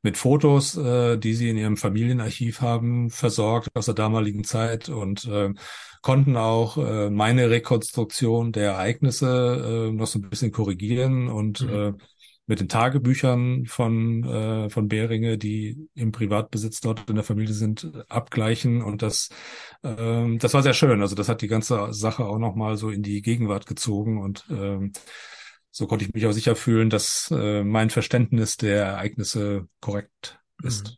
mit 0.02 0.18
Fotos, 0.18 0.78
äh, 0.78 1.18
die 1.18 1.34
sie 1.34 1.50
in 1.50 1.58
ihrem 1.58 1.78
Familienarchiv 1.78 2.62
haben, 2.62 3.10
versorgt 3.10 3.70
aus 3.74 3.86
der 3.86 3.96
damaligen 3.96 4.44
Zeit 4.44 4.90
und 4.90 5.26
äh, 5.26 5.54
konnten 6.02 6.38
auch 6.38 6.78
äh, 6.78 7.10
meine 7.10 7.50
Rekonstruktion 7.50 8.52
der 8.52 8.72
Ereignisse 8.72 9.90
äh, 9.90 9.92
noch 9.92 10.08
so 10.08 10.20
ein 10.20 10.30
bisschen 10.30 10.52
korrigieren 10.52 11.28
und 11.28 11.62
mhm. 11.62 11.74
äh, 11.74 11.94
mit 12.50 12.60
den 12.60 12.68
Tagebüchern 12.68 13.68
von, 13.68 14.24
äh, 14.24 14.70
von 14.72 14.88
Beringe, 14.88 15.38
die 15.38 15.88
im 15.94 16.12
Privatbesitz 16.12 16.82
dort 16.82 17.08
in 17.08 17.14
der 17.14 17.24
Familie 17.24 17.54
sind, 17.54 17.92
abgleichen. 18.10 18.82
Und 18.82 19.04
das, 19.04 19.30
ähm, 19.84 20.40
das 20.40 20.56
war 20.56 20.64
sehr 20.64 20.74
schön. 20.74 21.00
Also 21.04 21.14
das 21.14 21.30
hat 21.30 21.44
die 21.44 21.48
ganze 21.48 21.94
Sache 21.94 22.26
auch 22.26 22.40
nochmal 22.40 22.76
so 22.76 22.90
in 22.90 23.04
die 23.04 23.22
Gegenwart 23.22 23.68
gezogen 23.68 24.20
und 24.20 24.46
ähm, 24.50 24.94
so 25.72 25.88
konnte 25.88 26.06
ich 26.06 26.14
mich 26.14 26.26
auch 26.26 26.32
sicher 26.32 26.56
fühlen, 26.56 26.90
dass 26.90 27.32
äh, 27.32 27.64
mein 27.64 27.90
Verständnis 27.90 28.58
der 28.58 28.86
Ereignisse 28.86 29.68
korrekt 29.80 30.40
ist. 30.64 30.90
Mhm. 30.90 30.96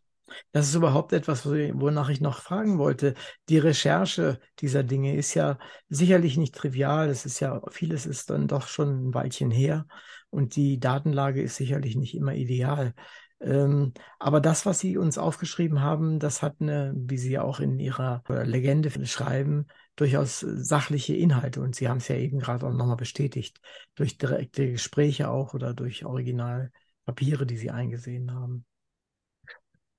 Das 0.53 0.67
ist 0.67 0.75
überhaupt 0.75 1.13
etwas, 1.13 1.45
wonach 1.45 2.09
ich 2.09 2.21
noch 2.21 2.41
fragen 2.41 2.77
wollte. 2.77 3.15
Die 3.49 3.57
Recherche 3.57 4.39
dieser 4.59 4.83
Dinge 4.83 5.15
ist 5.15 5.33
ja 5.33 5.57
sicherlich 5.89 6.37
nicht 6.37 6.55
trivial. 6.55 7.09
Es 7.09 7.25
ist 7.25 7.39
ja, 7.39 7.61
vieles 7.69 8.05
ist 8.05 8.29
dann 8.29 8.47
doch 8.47 8.67
schon 8.67 9.07
ein 9.07 9.13
Weilchen 9.13 9.51
her 9.51 9.85
und 10.29 10.55
die 10.55 10.79
Datenlage 10.79 11.41
ist 11.41 11.57
sicherlich 11.57 11.95
nicht 11.95 12.15
immer 12.15 12.33
ideal. 12.33 12.93
Ähm, 13.41 13.93
aber 14.19 14.39
das, 14.39 14.65
was 14.65 14.79
Sie 14.79 14.97
uns 14.97 15.17
aufgeschrieben 15.17 15.81
haben, 15.81 16.19
das 16.19 16.41
hat 16.41 16.57
eine, 16.59 16.93
wie 16.95 17.17
Sie 17.17 17.39
auch 17.39 17.59
in 17.59 17.79
Ihrer 17.79 18.23
Legende 18.27 18.91
schreiben, 19.05 19.67
durchaus 20.01 20.39
sachliche 20.39 21.15
Inhalte. 21.15 21.61
Und 21.61 21.75
Sie 21.75 21.87
haben 21.87 21.97
es 21.97 22.07
ja 22.07 22.15
eben 22.15 22.39
gerade 22.39 22.65
auch 22.65 22.73
nochmal 22.73 22.97
bestätigt, 22.97 23.61
durch 23.93 24.17
direkte 24.17 24.71
Gespräche 24.71 25.29
auch 25.29 25.53
oder 25.53 25.75
durch 25.75 26.05
Originalpapiere, 26.05 27.45
die 27.45 27.57
Sie 27.57 27.69
eingesehen 27.69 28.33
haben. 28.33 28.65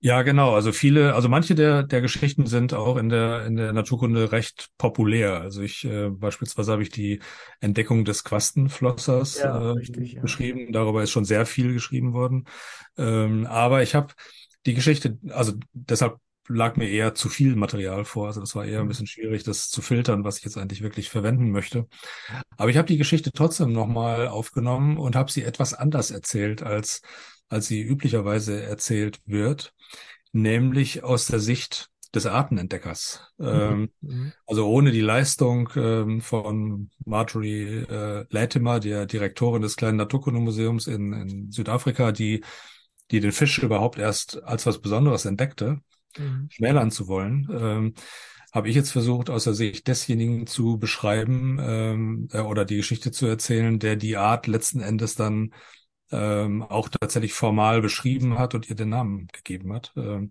Ja, 0.00 0.22
genau. 0.22 0.56
Also 0.56 0.72
viele, 0.72 1.14
also 1.14 1.28
manche 1.28 1.54
der, 1.54 1.84
der 1.84 2.00
Geschichten 2.00 2.46
sind 2.46 2.74
auch 2.74 2.96
in 2.96 3.08
der, 3.08 3.46
in 3.46 3.54
der 3.54 3.72
Naturkunde 3.72 4.32
recht 4.32 4.70
populär. 4.76 5.40
Also 5.40 5.62
ich, 5.62 5.84
äh, 5.84 6.08
beispielsweise 6.10 6.72
habe 6.72 6.82
ich 6.82 6.90
die 6.90 7.20
Entdeckung 7.60 8.04
des 8.04 8.24
Quastenflossers 8.24 9.38
ja, 9.38 9.56
äh, 9.56 9.70
richtig, 9.74 10.20
beschrieben. 10.20 10.66
Ja. 10.66 10.72
Darüber 10.72 11.04
ist 11.04 11.12
schon 11.12 11.24
sehr 11.24 11.46
viel 11.46 11.72
geschrieben 11.72 12.12
worden. 12.12 12.46
Ähm, 12.96 13.46
aber 13.46 13.84
ich 13.84 13.94
habe 13.94 14.12
die 14.66 14.74
Geschichte, 14.74 15.18
also 15.28 15.52
deshalb 15.72 16.16
lag 16.48 16.76
mir 16.76 16.88
eher 16.88 17.14
zu 17.14 17.28
viel 17.28 17.56
Material 17.56 18.04
vor. 18.04 18.26
Also 18.26 18.40
das 18.40 18.54
war 18.54 18.64
eher 18.64 18.80
ein 18.80 18.84
mhm. 18.84 18.88
bisschen 18.88 19.06
schwierig, 19.06 19.44
das 19.44 19.68
zu 19.68 19.82
filtern, 19.82 20.24
was 20.24 20.38
ich 20.38 20.44
jetzt 20.44 20.58
eigentlich 20.58 20.82
wirklich 20.82 21.08
verwenden 21.08 21.50
möchte. 21.50 21.86
Aber 22.56 22.70
ich 22.70 22.76
habe 22.76 22.88
die 22.88 22.98
Geschichte 22.98 23.32
trotzdem 23.32 23.72
nochmal 23.72 24.28
aufgenommen 24.28 24.98
und 24.98 25.16
habe 25.16 25.30
sie 25.30 25.44
etwas 25.44 25.74
anders 25.74 26.10
erzählt, 26.10 26.62
als, 26.62 27.02
als 27.48 27.68
sie 27.68 27.80
üblicherweise 27.82 28.62
erzählt 28.62 29.20
wird 29.24 29.74
nämlich 30.32 31.04
aus 31.04 31.26
der 31.26 31.38
Sicht 31.38 31.88
des 32.14 32.26
Artenentdeckers. 32.26 33.32
Mhm. 33.38 33.46
Ähm, 33.46 33.90
mhm. 34.00 34.32
also 34.46 34.68
ohne 34.68 34.90
die 34.90 35.00
Leistung 35.00 35.70
ähm, 35.76 36.20
von 36.20 36.90
Marjorie 37.06 37.84
äh, 37.88 38.26
Latimer, 38.28 38.80
der 38.80 39.06
Direktorin 39.06 39.62
des 39.62 39.76
kleinen 39.76 39.96
Naturkundemuseums 39.96 40.88
in, 40.88 41.12
in 41.12 41.50
Südafrika, 41.50 42.12
die, 42.12 42.44
die 43.10 43.20
den 43.20 43.32
Fisch 43.32 43.58
überhaupt 43.58 43.98
erst 43.98 44.42
als 44.42 44.66
was 44.66 44.80
Besonderes 44.80 45.24
entdeckte, 45.24 45.80
mhm. 46.18 46.48
schmälern 46.50 46.90
zu 46.90 47.08
wollen, 47.08 47.48
ähm, 47.52 47.94
habe 48.52 48.68
ich 48.68 48.76
jetzt 48.76 48.90
versucht, 48.90 49.30
aus 49.30 49.44
der 49.44 49.54
Sicht 49.54 49.88
desjenigen 49.88 50.46
zu 50.46 50.78
beschreiben 50.78 51.58
ähm, 51.60 52.28
äh, 52.32 52.40
oder 52.40 52.64
die 52.64 52.76
Geschichte 52.76 53.10
zu 53.10 53.26
erzählen, 53.26 53.78
der 53.78 53.96
die 53.96 54.16
Art 54.16 54.46
letzten 54.46 54.80
Endes 54.80 55.14
dann 55.14 55.52
ähm, 56.10 56.62
auch 56.62 56.90
tatsächlich 56.90 57.32
formal 57.32 57.80
beschrieben 57.80 58.38
hat 58.38 58.54
und 58.54 58.68
ihr 58.68 58.76
den 58.76 58.90
Namen 58.90 59.28
gegeben 59.32 59.72
hat. 59.72 59.92
Ähm, 59.96 60.30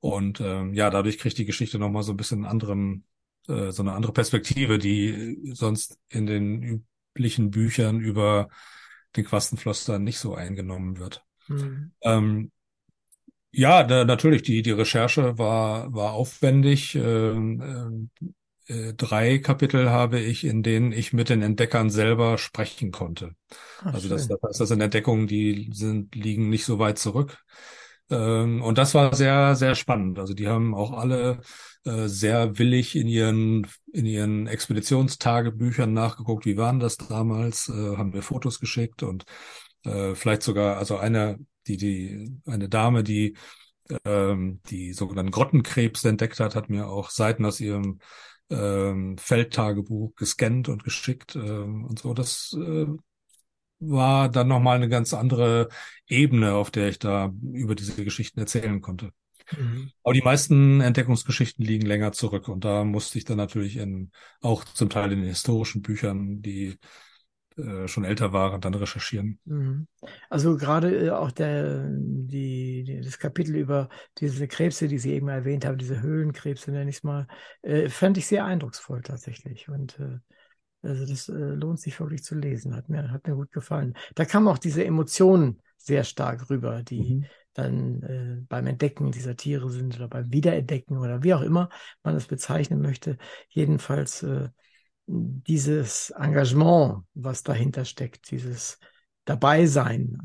und 0.00 0.40
ähm, 0.40 0.74
ja, 0.74 0.90
dadurch 0.90 1.18
kriegt 1.18 1.38
die 1.38 1.46
Geschichte 1.46 1.78
nochmal 1.78 2.02
so 2.02 2.12
ein 2.12 2.16
bisschen 2.16 2.44
anderen, 2.44 3.04
äh, 3.46 3.70
so 3.70 3.82
eine 3.82 3.92
andere 3.92 4.12
Perspektive, 4.12 4.78
die 4.78 5.52
sonst 5.54 5.98
in 6.08 6.26
den 6.26 6.84
üblichen 7.14 7.50
Büchern 7.50 8.00
über 8.00 8.48
den 9.16 9.24
Quastenfloster 9.24 10.00
nicht 10.00 10.18
so 10.18 10.34
eingenommen 10.34 10.98
wird. 10.98 11.24
Mhm. 11.46 11.92
Ähm, 12.02 12.50
ja, 13.54 13.82
da, 13.84 14.04
natürlich, 14.04 14.42
die, 14.42 14.62
die 14.62 14.70
Recherche 14.70 15.38
war, 15.38 15.92
war 15.92 16.12
aufwendig. 16.12 16.94
Ähm, 16.94 18.10
äh, 18.66 18.94
drei 18.94 19.38
Kapitel 19.38 19.90
habe 19.90 20.20
ich, 20.20 20.44
in 20.44 20.62
denen 20.62 20.92
ich 20.92 21.12
mit 21.12 21.28
den 21.28 21.42
Entdeckern 21.42 21.90
selber 21.90 22.38
sprechen 22.38 22.92
konnte. 22.92 23.34
Ach, 23.80 23.94
also 23.94 24.08
das, 24.08 24.28
das, 24.28 24.38
das 24.58 24.68
sind 24.68 24.80
Entdeckungen, 24.80 25.26
die 25.26 25.70
sind, 25.72 26.14
liegen 26.14 26.48
nicht 26.48 26.64
so 26.64 26.78
weit 26.78 26.98
zurück. 26.98 27.38
Ähm, 28.10 28.62
und 28.62 28.78
das 28.78 28.94
war 28.94 29.14
sehr, 29.14 29.54
sehr 29.54 29.74
spannend. 29.74 30.18
Also 30.18 30.34
die 30.34 30.48
haben 30.48 30.74
auch 30.74 30.92
alle 30.92 31.40
äh, 31.84 32.08
sehr 32.08 32.58
willig 32.58 32.96
in 32.96 33.08
ihren, 33.08 33.66
in 33.92 34.06
ihren 34.06 34.46
Expeditionstagebüchern 34.46 35.92
nachgeguckt, 35.92 36.46
wie 36.46 36.56
waren 36.56 36.80
das 36.80 36.96
damals, 36.96 37.68
äh, 37.68 37.96
haben 37.96 38.10
mir 38.10 38.22
Fotos 38.22 38.60
geschickt 38.60 39.02
und 39.02 39.24
äh, 39.84 40.14
vielleicht 40.14 40.42
sogar, 40.42 40.78
also 40.78 40.96
eine, 40.96 41.38
die, 41.66 41.76
die, 41.76 42.40
eine 42.46 42.68
Dame, 42.68 43.02
die 43.02 43.36
ähm, 44.04 44.60
die 44.70 44.92
sogenannten 44.92 45.30
Grottenkrebs 45.30 46.04
entdeckt 46.04 46.40
hat, 46.40 46.54
hat 46.54 46.70
mir 46.70 46.88
auch 46.88 47.10
Seiten 47.10 47.44
aus 47.44 47.60
ihrem 47.60 47.98
ähm, 48.50 49.16
Feldtagebuch 49.18 50.14
gescannt 50.14 50.68
und 50.68 50.84
geschickt 50.84 51.36
ähm, 51.36 51.84
und 51.84 51.98
so. 51.98 52.14
Das 52.14 52.56
äh, 52.58 52.86
war 53.80 54.28
dann 54.28 54.48
nochmal 54.48 54.76
eine 54.76 54.88
ganz 54.88 55.12
andere 55.12 55.68
Ebene, 56.06 56.54
auf 56.54 56.70
der 56.70 56.88
ich 56.88 56.98
da 56.98 57.32
über 57.52 57.74
diese 57.74 58.04
Geschichten 58.04 58.40
erzählen 58.40 58.80
konnte. 58.80 59.10
Mhm. 59.56 59.90
Aber 60.02 60.14
die 60.14 60.22
meisten 60.22 60.80
Entdeckungsgeschichten 60.80 61.64
liegen 61.64 61.86
länger 61.86 62.12
zurück 62.12 62.48
und 62.48 62.64
da 62.64 62.84
musste 62.84 63.18
ich 63.18 63.24
dann 63.24 63.36
natürlich 63.36 63.76
in, 63.76 64.10
auch 64.40 64.64
zum 64.64 64.88
Teil 64.88 65.12
in 65.12 65.20
den 65.20 65.28
historischen 65.28 65.82
Büchern, 65.82 66.40
die 66.40 66.78
äh, 67.56 67.86
schon 67.86 68.04
älter 68.04 68.32
waren, 68.32 68.60
dann 68.60 68.74
recherchieren. 68.74 69.38
Mhm. 69.44 69.86
Also 70.28 70.56
gerade 70.56 71.06
äh, 71.06 71.10
auch 71.10 71.30
der, 71.30 71.88
die, 71.88 73.00
das 73.04 73.20
Kapitel 73.20 73.54
über 73.54 73.88
diese 74.18 74.48
Krebse, 74.48 74.88
die 74.88 74.98
Sie 74.98 75.12
eben 75.12 75.28
erwähnt 75.28 75.64
haben, 75.64 75.78
diese 75.78 76.02
Höhlenkrebse, 76.02 76.72
nenne 76.72 76.90
ich 76.90 76.96
es 76.96 77.02
mal, 77.04 77.28
äh, 77.62 77.88
fand 77.88 78.18
ich 78.18 78.26
sehr 78.26 78.44
eindrucksvoll 78.44 79.02
tatsächlich. 79.02 79.68
Und 79.68 80.00
äh, 80.00 80.18
also 80.82 81.06
das 81.06 81.28
äh, 81.28 81.32
lohnt 81.32 81.78
sich 81.78 82.00
wirklich 82.00 82.24
zu 82.24 82.34
lesen, 82.34 82.74
hat 82.74 82.88
mir, 82.88 83.12
hat 83.12 83.24
mir 83.24 83.36
gut 83.36 83.52
gefallen. 83.52 83.94
Da 84.16 84.24
kam 84.24 84.48
auch 84.48 84.58
diese 84.58 84.84
Emotionen 84.84 85.62
sehr 85.76 86.02
stark 86.02 86.50
rüber, 86.50 86.82
die 86.82 87.14
mhm. 87.14 87.24
dann 87.52 88.46
beim 88.48 88.66
Entdecken 88.66 89.12
dieser 89.12 89.36
Tiere 89.36 89.70
sind 89.70 89.94
oder 89.96 90.08
beim 90.08 90.32
Wiederentdecken 90.32 90.96
oder 90.96 91.22
wie 91.22 91.34
auch 91.34 91.42
immer 91.42 91.68
man 92.02 92.14
das 92.14 92.26
bezeichnen 92.26 92.80
möchte. 92.80 93.18
Jedenfalls 93.48 94.24
dieses 95.06 96.10
Engagement, 96.10 97.04
was 97.14 97.42
dahinter 97.42 97.84
steckt, 97.84 98.30
dieses 98.30 98.78
Dabeisein, 99.24 100.18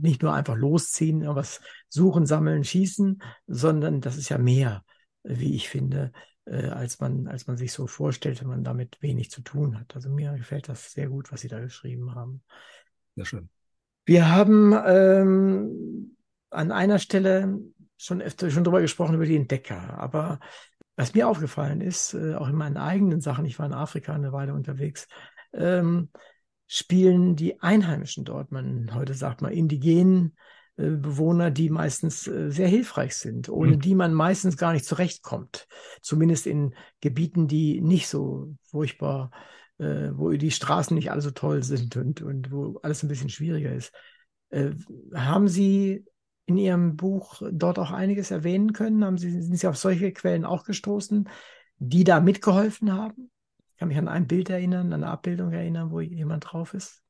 nicht 0.00 0.22
nur 0.22 0.32
einfach 0.32 0.56
losziehen, 0.56 1.22
was 1.26 1.60
suchen, 1.88 2.26
sammeln, 2.26 2.64
schießen, 2.64 3.22
sondern 3.46 4.00
das 4.00 4.16
ist 4.16 4.28
ja 4.28 4.38
mehr, 4.38 4.84
wie 5.22 5.54
ich 5.54 5.68
finde, 5.68 6.12
äh, 6.44 6.68
als 6.68 7.00
man, 7.00 7.26
als 7.26 7.46
man 7.46 7.56
sich 7.56 7.72
so 7.72 7.86
vorstellt, 7.86 8.40
wenn 8.40 8.48
man 8.48 8.64
damit 8.64 9.00
wenig 9.00 9.30
zu 9.30 9.40
tun 9.40 9.78
hat. 9.78 9.94
Also 9.94 10.10
mir 10.10 10.32
gefällt 10.34 10.68
das 10.68 10.92
sehr 10.92 11.08
gut, 11.08 11.32
was 11.32 11.40
Sie 11.40 11.48
da 11.48 11.60
geschrieben 11.60 12.14
haben. 12.14 12.42
Sehr 13.16 13.24
schön. 13.24 13.48
Wir 14.04 14.30
haben 14.30 14.74
ähm, 14.86 16.16
an 16.50 16.70
einer 16.70 16.98
Stelle 16.98 17.58
schon 17.96 18.20
öfter 18.20 18.50
schon 18.50 18.64
drüber 18.64 18.82
gesprochen 18.82 19.14
über 19.14 19.24
die 19.24 19.36
Entdecker, 19.36 19.98
aber 19.98 20.40
was 20.96 21.14
mir 21.14 21.28
aufgefallen 21.28 21.80
ist, 21.80 22.14
äh, 22.14 22.34
auch 22.34 22.48
in 22.48 22.54
meinen 22.54 22.76
eigenen 22.76 23.20
Sachen, 23.20 23.44
ich 23.44 23.58
war 23.58 23.66
in 23.66 23.72
Afrika 23.72 24.14
eine 24.14 24.32
Weile 24.32 24.54
unterwegs, 24.54 25.08
ähm, 25.52 26.10
spielen 26.66 27.36
die 27.36 27.60
Einheimischen 27.60 28.24
dort, 28.24 28.52
man 28.52 28.94
heute 28.94 29.14
sagt 29.14 29.42
mal 29.42 29.52
Indigenen, 29.52 30.36
äh, 30.76 30.90
Bewohner, 30.90 31.50
die 31.50 31.70
meistens 31.70 32.26
äh, 32.26 32.50
sehr 32.50 32.68
hilfreich 32.68 33.16
sind, 33.16 33.48
ohne 33.48 33.76
mhm. 33.76 33.80
die 33.80 33.94
man 33.94 34.14
meistens 34.14 34.56
gar 34.56 34.72
nicht 34.72 34.84
zurechtkommt. 34.84 35.66
Zumindest 36.00 36.46
in 36.46 36.74
Gebieten, 37.00 37.46
die 37.46 37.80
nicht 37.80 38.08
so 38.08 38.54
furchtbar, 38.70 39.30
äh, 39.78 40.10
wo 40.12 40.30
die 40.30 40.50
Straßen 40.50 40.94
nicht 40.94 41.10
alle 41.10 41.20
so 41.20 41.30
toll 41.30 41.62
sind 41.62 41.96
und, 41.96 42.22
und 42.22 42.50
wo 42.50 42.78
alles 42.82 43.02
ein 43.02 43.08
bisschen 43.08 43.30
schwieriger 43.30 43.72
ist. 43.72 43.92
Äh, 44.50 44.70
haben 45.14 45.48
Sie 45.48 46.04
in 46.46 46.58
Ihrem 46.58 46.96
Buch 46.96 47.42
dort 47.50 47.78
auch 47.78 47.90
einiges 47.90 48.30
erwähnen 48.30 48.72
können? 48.72 49.04
Haben 49.04 49.18
Sie, 49.18 49.30
sind 49.30 49.56
Sie 49.56 49.66
auf 49.66 49.76
solche 49.76 50.12
Quellen 50.12 50.44
auch 50.44 50.64
gestoßen, 50.64 51.28
die 51.78 52.04
da 52.04 52.20
mitgeholfen 52.20 52.92
haben? 52.92 53.30
Ich 53.72 53.78
kann 53.78 53.88
mich 53.88 53.98
an 53.98 54.08
ein 54.08 54.26
Bild 54.26 54.50
erinnern, 54.50 54.92
an 54.92 55.02
eine 55.02 55.10
Abbildung 55.10 55.52
erinnern, 55.52 55.90
wo 55.90 56.00
jemand 56.00 56.52
drauf 56.52 56.74
ist. 56.74 57.04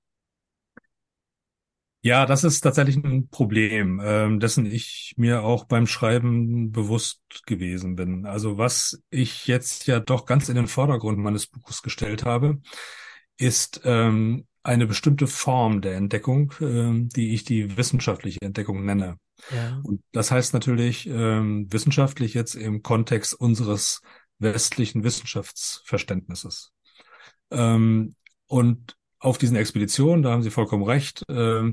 Ja, 2.06 2.26
das 2.26 2.44
ist 2.44 2.60
tatsächlich 2.60 2.96
ein 2.96 3.28
Problem, 3.28 3.98
äh, 3.98 4.38
dessen 4.38 4.66
ich 4.66 5.14
mir 5.16 5.42
auch 5.42 5.64
beim 5.64 5.86
Schreiben 5.86 6.70
bewusst 6.70 7.22
gewesen 7.46 7.96
bin. 7.96 8.26
Also 8.26 8.58
was 8.58 9.02
ich 9.08 9.46
jetzt 9.46 9.86
ja 9.86 10.00
doch 10.00 10.26
ganz 10.26 10.50
in 10.50 10.56
den 10.56 10.66
Vordergrund 10.66 11.18
meines 11.18 11.46
Buches 11.46 11.80
gestellt 11.80 12.26
habe, 12.26 12.60
ist 13.38 13.80
ähm, 13.84 14.46
eine 14.62 14.86
bestimmte 14.86 15.26
Form 15.26 15.80
der 15.80 15.96
Entdeckung, 15.96 16.52
äh, 16.60 17.08
die 17.08 17.32
ich 17.32 17.44
die 17.44 17.78
wissenschaftliche 17.78 18.42
Entdeckung 18.42 18.84
nenne. 18.84 19.16
Ja. 19.50 19.80
Und 19.82 20.02
das 20.12 20.30
heißt 20.30 20.54
natürlich 20.54 21.06
ähm, 21.06 21.72
wissenschaftlich 21.72 22.34
jetzt 22.34 22.54
im 22.54 22.82
Kontext 22.82 23.34
unseres 23.34 24.00
westlichen 24.38 25.04
Wissenschaftsverständnisses. 25.04 26.72
Ähm, 27.50 28.14
und 28.46 28.96
auf 29.18 29.38
diesen 29.38 29.56
Expeditionen, 29.56 30.22
da 30.22 30.32
haben 30.32 30.42
Sie 30.42 30.50
vollkommen 30.50 30.84
recht, 30.84 31.24
äh, 31.28 31.68
äh, 31.68 31.72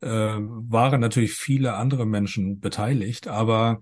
waren 0.00 1.00
natürlich 1.00 1.34
viele 1.34 1.74
andere 1.74 2.06
Menschen 2.06 2.60
beteiligt, 2.60 3.28
aber 3.28 3.80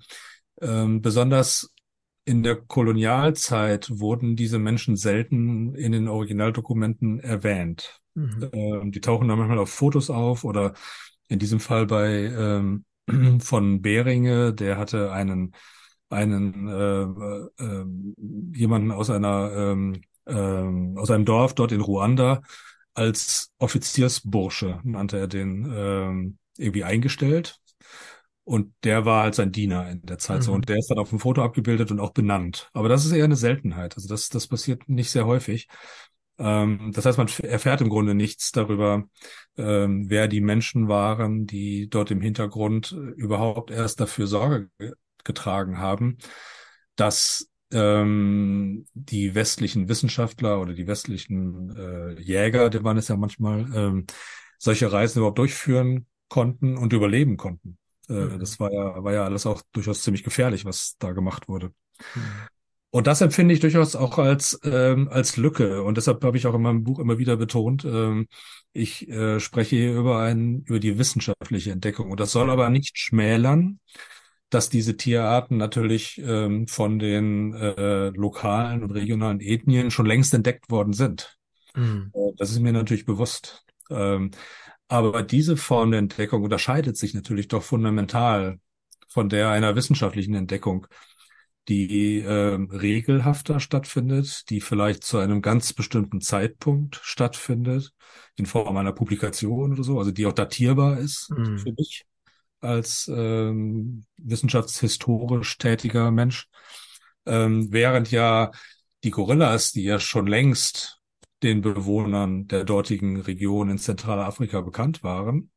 äh, 0.57 0.87
besonders 0.87 1.73
in 2.25 2.43
der 2.43 2.57
Kolonialzeit 2.57 3.89
wurden 3.91 4.35
diese 4.35 4.59
Menschen 4.59 4.97
selten 4.97 5.75
in 5.75 5.93
den 5.93 6.09
Originaldokumenten 6.09 7.21
erwähnt. 7.21 8.01
Mhm. 8.15 8.49
Äh, 8.53 8.91
die 8.91 9.01
tauchen 9.01 9.29
dann 9.29 9.39
manchmal 9.39 9.59
auf 9.59 9.71
Fotos 9.71 10.11
auf 10.11 10.45
oder 10.45 10.75
in 11.29 11.39
diesem 11.39 11.61
Fall 11.61 11.87
bei 11.87 12.25
ähm, 12.25 12.85
von 13.41 13.83
Beringe, 13.83 14.55
der 14.55 14.79
hatte 14.79 15.13
einen 15.13 15.53
einen 16.09 16.69
äh, 16.69 17.03
äh, 17.63 17.85
jemanden 18.57 18.93
aus 18.93 19.11
einer 19.11 19.51
ähm, 19.53 20.01
äh, 20.27 20.99
aus 20.99 21.11
einem 21.11 21.25
Dorf 21.25 21.55
dort 21.55 21.73
in 21.73 21.81
Ruanda, 21.81 22.43
als 22.95 23.53
Offiziersbursche, 23.59 24.81
nannte 24.85 25.19
er 25.19 25.29
den, 25.29 25.73
ähm, 25.75 26.39
irgendwie 26.57 26.85
eingestellt. 26.85 27.61
Und 28.45 28.73
der 28.85 29.05
war 29.05 29.25
halt 29.25 29.35
sein 29.35 29.51
Diener 29.51 29.91
in 29.91 30.03
der 30.03 30.19
Zeit 30.19 30.39
mhm. 30.39 30.43
so. 30.43 30.53
Und 30.53 30.69
der 30.69 30.77
ist 30.77 30.89
dann 30.89 30.99
auf 30.99 31.11
dem 31.11 31.19
Foto 31.19 31.43
abgebildet 31.43 31.91
und 31.91 31.99
auch 31.99 32.13
benannt. 32.13 32.71
Aber 32.73 32.89
das 32.89 33.05
ist 33.05 33.13
eher 33.13 33.25
eine 33.25 33.37
Seltenheit. 33.37 33.97
Also 33.97 34.09
das, 34.09 34.29
das 34.29 34.47
passiert 34.47 34.89
nicht 34.89 35.11
sehr 35.11 35.27
häufig. 35.27 35.69
Ähm, 36.39 36.93
das 36.95 37.07
heißt, 37.07 37.19
man 37.19 37.29
erfährt 37.43 37.81
im 37.81 37.89
Grunde 37.89 38.15
nichts 38.15 38.53
darüber, 38.53 39.05
ähm, 39.57 40.09
wer 40.09 40.29
die 40.29 40.41
Menschen 40.41 40.89
waren, 40.89 41.47
die 41.47 41.89
dort 41.89 42.11
im 42.11 42.21
Hintergrund 42.21 42.93
überhaupt 43.17 43.71
erst 43.71 44.01
dafür 44.01 44.27
Sorge 44.27 44.71
getragen 45.25 45.79
haben, 45.79 46.19
dass 46.95 47.51
ähm, 47.73 48.87
die 48.95 49.35
westlichen 49.35 49.89
Wissenschaftler 49.89 50.61
oder 50.61 50.73
die 50.73 50.87
westlichen 50.87 51.77
äh, 51.77 52.21
Jäger, 52.21 52.71
die 52.71 52.85
waren 52.85 52.97
es 52.97 53.09
ja 53.09 53.17
manchmal, 53.17 53.67
ähm, 53.75 54.07
solche 54.59 54.91
Reisen 54.93 55.19
überhaupt 55.19 55.39
durchführen 55.39 56.07
konnten 56.29 56.77
und 56.77 56.93
überleben 56.93 57.37
konnten. 57.37 57.79
Äh, 58.09 58.13
mhm. 58.13 58.39
Das 58.39 58.61
war 58.61 58.73
ja, 58.73 59.03
war 59.03 59.13
ja 59.13 59.25
alles 59.25 59.47
auch 59.47 59.63
durchaus 59.73 60.03
ziemlich 60.03 60.23
gefährlich, 60.23 60.65
was 60.65 60.97
da 60.99 61.13
gemacht 61.13 61.49
wurde. 61.49 61.73
Mhm. 62.15 62.23
Und 62.97 63.07
das 63.07 63.21
empfinde 63.21 63.53
ich 63.53 63.61
durchaus 63.61 63.95
auch 63.95 64.17
als, 64.17 64.59
ähm, 64.65 65.11
als 65.11 65.37
Lücke. 65.37 65.83
Und 65.83 65.99
deshalb 65.99 66.25
habe 66.25 66.39
ich 66.39 66.47
auch 66.47 66.55
in 66.55 66.63
meinem 66.63 66.83
Buch 66.83 66.99
immer 66.99 67.19
wieder 67.19 67.37
betont, 67.37 67.85
ähm, 67.85 68.27
ich 68.73 69.07
äh, 69.11 69.39
spreche 69.39 69.77
hier 69.77 69.95
über, 69.99 70.21
ein, 70.21 70.63
über 70.63 70.81
die 70.81 70.97
wissenschaftliche 70.97 71.73
Entdeckung. 71.73 72.11
Und 72.11 72.21
das 72.21 72.33
soll 72.33 72.49
aber 72.49 72.71
nicht 72.71 72.99
schmälern, 72.99 73.81
dass 74.49 74.71
diese 74.71 74.97
Tierarten 74.97 75.59
natürlich 75.59 76.23
ähm, 76.25 76.69
von 76.69 76.99
den 76.99 77.53
äh, 77.53 78.09
lokalen 78.17 78.83
und 78.83 78.93
regionalen 78.93 79.43
Ethnien 79.43 79.91
schon 79.91 80.07
längst 80.07 80.33
entdeckt 80.33 80.71
worden 80.71 80.95
sind. 80.95 81.37
Mhm. 81.75 82.13
Äh, 82.15 82.33
das 82.39 82.51
ist 82.51 82.61
mir 82.61 82.73
natürlich 82.73 83.05
bewusst. 83.05 83.67
Ähm, 83.91 84.31
aber 84.89 85.23
diese 85.23 85.59
Form 85.59 85.91
der 85.91 86.01
Entdeckung 86.01 86.45
unterscheidet 86.45 86.97
sich 86.97 87.13
natürlich 87.13 87.49
doch 87.49 87.63
fundamental 87.63 88.59
von 89.07 89.29
der 89.29 89.51
einer 89.51 89.77
wissenschaftlichen 89.77 90.33
Entdeckung, 90.33 90.87
die 91.69 92.21
äh, 92.21 92.55
regelhafter 92.55 93.59
stattfindet, 93.59 94.49
die 94.51 94.61
vielleicht 94.61 95.03
zu 95.03 95.19
einem 95.19 95.43
ganz 95.43 95.73
bestimmten 95.73 96.21
Zeitpunkt 96.21 97.01
stattfindet, 97.03 97.93
in 98.37 98.47
Form 98.47 98.77
einer 98.77 98.93
Publikation 98.93 99.73
oder 99.73 99.83
so, 99.83 99.99
also 99.99 100.13
die 100.13 100.27
auch 100.27 100.33
datierbar 100.33 100.99
ist 100.99 101.31
mhm. 101.31 101.59
für 101.59 101.73
mich 101.73 102.05
als 102.61 103.11
ähm, 103.13 104.05
wissenschaftshistorisch 104.17 105.59
tätiger 105.59 106.11
Mensch, 106.11 106.49
ähm, 107.27 107.73
während 107.73 108.11
ja 108.11 108.51
die 109.05 109.11
Gorillas, 109.11 109.73
die 109.73 109.85
ja 109.85 109.99
schon 109.99 110.27
längst 110.27 111.01
den 111.43 111.61
Bewohnern 111.61 112.47
der 112.47 112.65
dortigen 112.65 113.21
Region 113.21 113.71
in 113.71 113.79
Zentralafrika 113.79 114.63
bekannt 114.63 115.03
waren, 115.03 115.51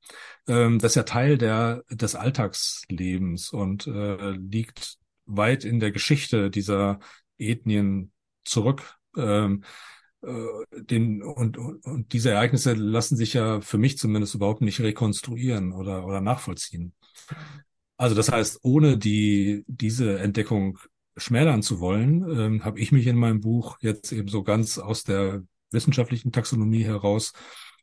ähm, 0.47 0.79
das 0.79 0.91
ist 0.91 0.95
ja 0.95 1.03
Teil 1.03 1.37
der, 1.37 1.83
des 1.89 2.15
Alltagslebens 2.15 3.51
und 3.51 3.87
äh, 3.87 4.31
liegt 4.31 4.97
weit 5.29 5.65
in 5.65 5.79
der 5.79 5.91
Geschichte 5.91 6.49
dieser 6.49 6.99
Ethnien 7.37 8.11
zurück. 8.43 8.97
Ähm, 9.17 9.63
äh, 10.21 10.81
den, 10.81 11.23
und, 11.23 11.57
und, 11.57 12.13
diese 12.13 12.31
Ereignisse 12.31 12.73
lassen 12.73 13.15
sich 13.15 13.33
ja 13.33 13.61
für 13.61 13.77
mich 13.77 13.97
zumindest 13.97 14.35
überhaupt 14.35 14.61
nicht 14.61 14.81
rekonstruieren 14.81 15.71
oder, 15.71 16.05
oder 16.05 16.21
nachvollziehen. 16.21 16.93
Also 17.97 18.15
das 18.15 18.31
heißt, 18.31 18.59
ohne 18.63 18.97
die, 18.97 19.63
diese 19.67 20.19
Entdeckung 20.19 20.79
schmälern 21.17 21.61
zu 21.63 21.79
wollen, 21.79 22.23
ähm, 22.29 22.65
habe 22.65 22.79
ich 22.79 22.91
mich 22.91 23.07
in 23.07 23.17
meinem 23.17 23.41
Buch 23.41 23.77
jetzt 23.81 24.11
eben 24.11 24.29
so 24.29 24.43
ganz 24.43 24.77
aus 24.77 25.03
der 25.03 25.43
wissenschaftlichen 25.71 26.31
Taxonomie 26.31 26.83
heraus 26.83 27.33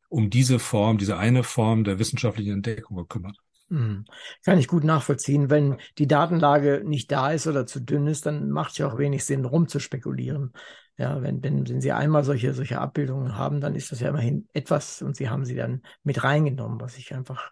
um 0.09 0.31
diese 0.31 0.59
Form, 0.59 0.98
diese 0.98 1.18
eine 1.18 1.43
Form 1.43 1.85
der 1.85 1.98
wissenschaftlichen 1.98 2.52
Entdeckung 2.52 2.97
gekümmert. 2.97 3.36
Hm. 3.68 4.05
Kann 4.44 4.59
ich 4.59 4.68
gut 4.68 4.84
nachvollziehen. 4.84 5.51
Wenn 5.51 5.78
die 5.98 6.06
Datenlage 6.06 6.82
nicht 6.84 7.10
da 7.10 7.32
ist 7.32 7.47
oder 7.47 7.66
zu 7.66 7.80
dünn 7.80 8.06
ist, 8.06 8.26
dann 8.26 8.51
macht 8.51 8.72
es 8.72 8.78
ja 8.78 8.86
auch 8.86 8.98
wenig 8.98 9.24
Sinn, 9.24 9.44
rumzuspekulieren. 9.44 10.52
Ja, 10.98 11.20
wenn, 11.20 11.43
wenn, 11.43 11.68
wenn 11.68 11.80
Sie 11.80 11.93
einmal 11.93 12.24
solche, 12.24 12.55
solche 12.55 12.80
Abbildungen 12.80 13.36
haben, 13.36 13.60
dann 13.60 13.74
ist 13.74 13.93
das 13.93 14.01
ja 14.01 14.09
immerhin 14.09 14.48
etwas 14.52 15.02
und 15.02 15.16
Sie 15.16 15.28
haben 15.28 15.44
sie 15.44 15.55
dann 15.55 15.82
mit 16.05 16.24
reingenommen, 16.24 16.80
was 16.80 16.97
ich 16.97 17.12
einfach 17.12 17.51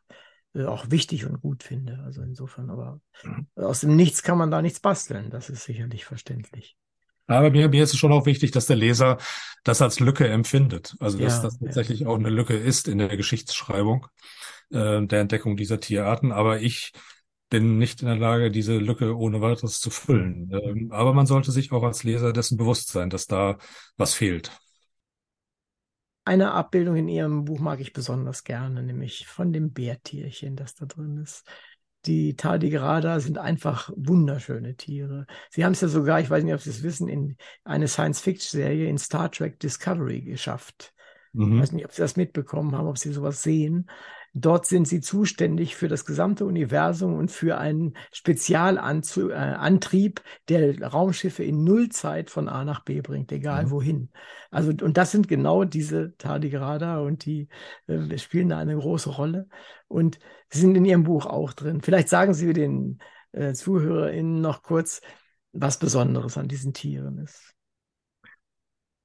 äh, 0.54 0.64
auch 0.64 0.90
wichtig 0.90 1.26
und 1.26 1.40
gut 1.40 1.62
finde. 1.62 2.00
Also 2.04 2.22
insofern, 2.22 2.70
aber 2.70 3.00
mhm. 3.22 3.46
aus 3.56 3.80
dem 3.80 3.96
Nichts 3.96 4.22
kann 4.22 4.38
man 4.38 4.50
da 4.50 4.62
nichts 4.62 4.80
basteln. 4.80 5.28
Das 5.30 5.50
ist 5.50 5.64
sicherlich 5.64 6.06
verständlich. 6.06 6.76
Aber 7.26 7.50
mir, 7.50 7.68
mir 7.68 7.82
ist 7.82 7.92
es 7.92 7.98
schon 7.98 8.12
auch 8.12 8.26
wichtig, 8.26 8.50
dass 8.50 8.66
der 8.66 8.76
Leser 8.76 9.18
das 9.62 9.82
als 9.82 9.98
Lücke 10.00 10.28
empfindet. 10.28 10.94
Also 11.00 11.18
dass 11.18 11.36
ja, 11.36 11.42
das 11.42 11.58
tatsächlich 11.58 12.00
ja. 12.00 12.08
auch 12.08 12.16
eine 12.16 12.30
Lücke 12.30 12.54
ist 12.54 12.86
in 12.86 12.98
der 12.98 13.16
Geschichtsschreibung 13.16 14.06
äh, 14.70 15.06
der 15.06 15.20
Entdeckung 15.20 15.56
dieser 15.56 15.80
Tierarten. 15.80 16.32
Aber 16.32 16.60
ich 16.60 16.92
bin 17.50 17.78
nicht 17.78 18.02
in 18.02 18.08
der 18.08 18.16
Lage, 18.16 18.50
diese 18.50 18.78
Lücke 18.78 19.16
ohne 19.16 19.40
weiteres 19.40 19.80
zu 19.80 19.90
füllen. 19.90 20.50
Ähm, 20.52 20.90
aber 20.92 21.12
man 21.12 21.26
sollte 21.26 21.52
sich 21.52 21.72
auch 21.72 21.82
als 21.82 22.02
Leser 22.04 22.32
dessen 22.32 22.56
bewusst 22.56 22.88
sein, 22.88 23.10
dass 23.10 23.26
da 23.26 23.58
was 23.96 24.14
fehlt. 24.14 24.50
Eine 26.24 26.52
Abbildung 26.52 26.96
in 26.96 27.08
Ihrem 27.08 27.44
Buch 27.44 27.60
mag 27.60 27.80
ich 27.80 27.92
besonders 27.92 28.44
gerne, 28.44 28.82
nämlich 28.82 29.26
von 29.26 29.52
dem 29.52 29.72
Bärtierchen, 29.72 30.56
das 30.56 30.74
da 30.74 30.86
drin 30.86 31.18
ist. 31.18 31.46
Die 32.06 32.34
Tardigrada 32.34 33.20
sind 33.20 33.38
einfach 33.38 33.90
wunderschöne 33.94 34.74
Tiere. 34.74 35.26
Sie 35.50 35.64
haben 35.64 35.72
es 35.72 35.80
ja 35.80 35.88
sogar, 35.88 36.20
ich 36.20 36.28
weiß 36.28 36.44
nicht, 36.44 36.54
ob 36.54 36.60
Sie 36.60 36.70
es 36.70 36.82
wissen, 36.82 37.08
in 37.08 37.36
eine 37.64 37.88
Science-Fiction-Serie 37.88 38.88
in 38.88 38.98
Star 38.98 39.30
Trek 39.30 39.60
Discovery 39.60 40.22
geschafft. 40.22 40.92
Mhm. 41.32 41.54
Ich 41.54 41.62
weiß 41.62 41.72
nicht, 41.72 41.84
ob 41.84 41.92
Sie 41.92 42.02
das 42.02 42.16
mitbekommen 42.16 42.76
haben, 42.76 42.88
ob 42.88 42.98
Sie 42.98 43.12
sowas 43.12 43.42
sehen. 43.42 43.88
Dort 44.36 44.66
sind 44.66 44.88
sie 44.88 45.00
zuständig 45.00 45.76
für 45.76 45.86
das 45.86 46.04
gesamte 46.04 46.44
Universum 46.44 47.14
und 47.14 47.30
für 47.30 47.56
einen 47.56 47.96
Spezialantrieb, 48.12 50.18
äh, 50.18 50.22
der 50.48 50.88
Raumschiffe 50.88 51.44
in 51.44 51.62
Nullzeit 51.62 52.30
von 52.30 52.48
A 52.48 52.64
nach 52.64 52.80
B 52.80 53.00
bringt, 53.00 53.30
egal 53.30 53.66
mhm. 53.66 53.70
wohin. 53.70 54.10
Also, 54.50 54.72
und 54.82 54.96
das 54.96 55.12
sind 55.12 55.28
genau 55.28 55.62
diese 55.62 56.16
Tardigrada 56.16 56.98
und 56.98 57.24
die 57.24 57.48
äh, 57.86 58.18
spielen 58.18 58.48
da 58.48 58.58
eine 58.58 58.76
große 58.76 59.10
Rolle 59.10 59.46
und 59.86 60.18
sind 60.48 60.76
in 60.76 60.84
Ihrem 60.84 61.04
Buch 61.04 61.26
auch 61.26 61.52
drin. 61.52 61.80
Vielleicht 61.80 62.08
sagen 62.08 62.34
Sie 62.34 62.52
den 62.52 62.98
äh, 63.30 63.52
ZuhörerInnen 63.52 64.40
noch 64.40 64.64
kurz, 64.64 65.00
was 65.52 65.78
Besonderes 65.78 66.36
an 66.36 66.48
diesen 66.48 66.72
Tieren 66.72 67.18
ist. 67.18 67.53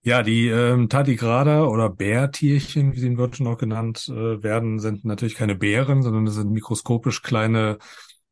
Ja, 0.01 0.23
die 0.23 0.47
ähm, 0.47 0.87
Tardigrada 0.87 1.65
oder 1.65 1.89
Bärtierchen, 1.89 2.93
wie 2.93 2.99
sie 2.99 3.07
in 3.07 3.17
Wörtern 3.17 3.47
auch 3.47 3.57
genannt 3.57 4.07
äh, 4.07 4.41
werden, 4.41 4.79
sind 4.79 5.03
natürlich 5.03 5.35
keine 5.35 5.55
Bären, 5.55 6.03
sondern 6.03 6.25
das 6.25 6.35
sind 6.35 6.51
mikroskopisch 6.51 7.21
kleine 7.21 7.77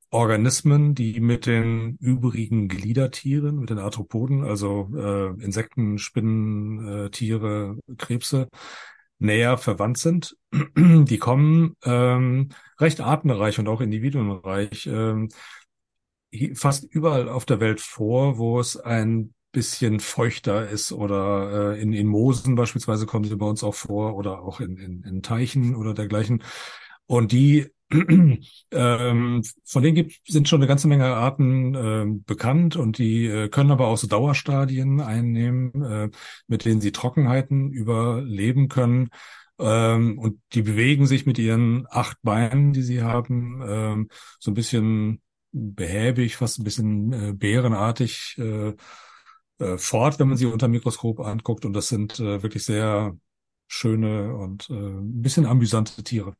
Organismen, 0.10 0.96
die 0.96 1.20
mit 1.20 1.46
den 1.46 1.98
übrigen 2.00 2.70
Gliedertieren, 2.70 3.60
mit 3.60 3.70
den 3.70 3.80
Arthropoden, 3.80 4.46
also 4.46 4.90
äh, 4.96 5.44
Insekten, 5.44 5.98
Spinnen, 5.98 7.08
äh, 7.08 7.10
Tiere, 7.10 7.78
Krebse, 7.98 8.48
näher 9.20 9.58
verwandt 9.58 9.98
sind. 9.98 10.38
Die 10.78 11.18
kommen 11.18 11.76
ähm, 11.84 12.50
recht 12.80 13.02
artenreich 13.02 13.60
und 13.60 13.68
auch 13.68 13.82
individuenreich 13.82 14.88
ähm, 14.88 15.28
fast 16.54 16.86
überall 16.86 17.28
auf 17.28 17.46
der 17.46 17.60
Welt 17.60 17.82
vor, 17.82 18.38
wo 18.38 18.60
es 18.60 18.78
ein 18.78 19.34
bisschen 19.58 20.00
feuchter 20.00 20.70
ist 20.70 20.92
oder 20.92 21.74
äh, 21.74 21.82
in, 21.82 21.92
in 21.92 22.06
Moosen 22.06 22.54
beispielsweise 22.54 23.08
kommen 23.08 23.26
sie 23.26 23.36
bei 23.36 23.48
uns 23.48 23.64
auch 23.64 23.74
vor 23.74 24.16
oder 24.16 24.44
auch 24.44 24.60
in, 24.60 24.78
in, 24.78 25.02
in 25.02 25.24
Teichen 25.24 25.76
oder 25.76 25.96
dergleichen. 25.96 26.44
Und 27.08 27.32
die 27.32 27.66
ähm, 28.72 29.42
von 29.66 29.82
denen 29.82 29.96
gibt, 29.96 30.20
sind 30.28 30.48
schon 30.48 30.60
eine 30.60 30.68
ganze 30.68 30.88
Menge 30.88 31.08
Arten 31.08 31.74
äh, 31.74 32.06
bekannt 32.24 32.76
und 32.76 33.00
die 33.00 33.26
äh, 33.26 33.50
können 33.50 33.72
aber 33.72 33.88
auch 33.88 33.98
so 33.98 34.06
Dauerstadien 34.06 35.02
einnehmen, 35.02 35.84
äh, 35.84 36.10
mit 36.48 36.66
denen 36.66 36.80
sie 36.80 36.92
Trockenheiten 36.92 37.72
überleben 37.72 38.68
können. 38.68 39.10
Ähm, 39.58 40.20
und 40.20 40.40
die 40.54 40.62
bewegen 40.62 41.08
sich 41.08 41.26
mit 41.26 41.40
ihren 41.40 41.88
acht 41.90 42.18
Beinen, 42.22 42.74
die 42.74 42.84
sie 42.84 43.02
haben, 43.02 43.64
ähm, 43.68 44.10
so 44.40 44.52
ein 44.52 44.54
bisschen 44.54 45.24
behäbig, 45.52 46.36
fast 46.36 46.60
ein 46.60 46.64
bisschen 46.64 47.12
äh, 47.12 47.34
bärenartig 47.34 48.38
äh, 49.60 49.78
fort, 49.78 50.20
wenn 50.20 50.28
man 50.28 50.38
sie 50.38 50.46
unter 50.46 50.68
Mikroskop 50.68 51.20
anguckt. 51.20 51.66
Und 51.66 51.74
das 51.74 51.88
sind 51.88 52.20
äh, 52.20 52.42
wirklich 52.44 52.64
sehr 52.64 53.18
schöne 53.68 54.36
und 54.36 54.70
äh, 54.70 54.74
ein 54.74 55.22
bisschen 55.22 55.46
amüsante 55.46 56.04
Tiere. 56.04 56.36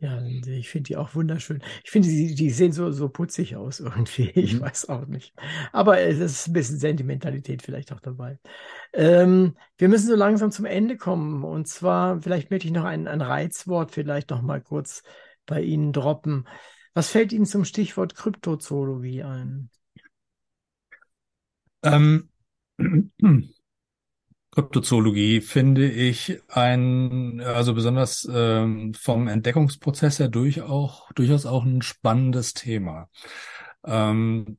Ja, 0.00 0.22
ich 0.24 0.68
finde 0.68 0.88
die 0.88 0.96
auch 0.96 1.16
wunderschön. 1.16 1.60
Ich 1.82 1.90
finde, 1.90 2.08
die, 2.08 2.32
die 2.36 2.50
sehen 2.50 2.70
so, 2.70 2.92
so 2.92 3.08
putzig 3.08 3.56
aus 3.56 3.80
irgendwie. 3.80 4.30
Ich 4.36 4.54
mhm. 4.54 4.60
weiß 4.60 4.88
auch 4.90 5.06
nicht. 5.06 5.34
Aber 5.72 6.00
es 6.00 6.20
ist 6.20 6.46
ein 6.46 6.52
bisschen 6.52 6.78
Sentimentalität 6.78 7.62
vielleicht 7.62 7.92
auch 7.92 7.98
dabei. 7.98 8.38
Ähm, 8.92 9.56
wir 9.76 9.88
müssen 9.88 10.06
so 10.06 10.14
langsam 10.14 10.52
zum 10.52 10.66
Ende 10.66 10.96
kommen. 10.96 11.42
Und 11.42 11.66
zwar, 11.66 12.22
vielleicht 12.22 12.50
möchte 12.50 12.68
ich 12.68 12.72
noch 12.72 12.84
ein, 12.84 13.08
ein 13.08 13.20
Reizwort 13.20 13.90
vielleicht 13.90 14.30
noch 14.30 14.40
mal 14.40 14.60
kurz 14.60 15.02
bei 15.46 15.62
Ihnen 15.62 15.92
droppen. 15.92 16.46
Was 16.94 17.10
fällt 17.10 17.32
Ihnen 17.32 17.46
zum 17.46 17.64
Stichwort 17.64 18.14
Kryptozoologie 18.14 19.24
ein? 19.24 19.68
Ähm, 21.82 22.28
Kryptozoologie 24.52 25.40
finde 25.40 25.90
ich 25.90 26.40
ein, 26.48 27.40
also 27.40 27.74
besonders 27.74 28.28
ähm, 28.32 28.94
vom 28.94 29.28
Entdeckungsprozess 29.28 30.18
her 30.18 30.28
durch 30.28 30.62
auch, 30.62 31.12
durchaus 31.12 31.46
auch 31.46 31.64
ein 31.64 31.82
spannendes 31.82 32.54
Thema. 32.54 33.08
Ähm, 33.84 34.58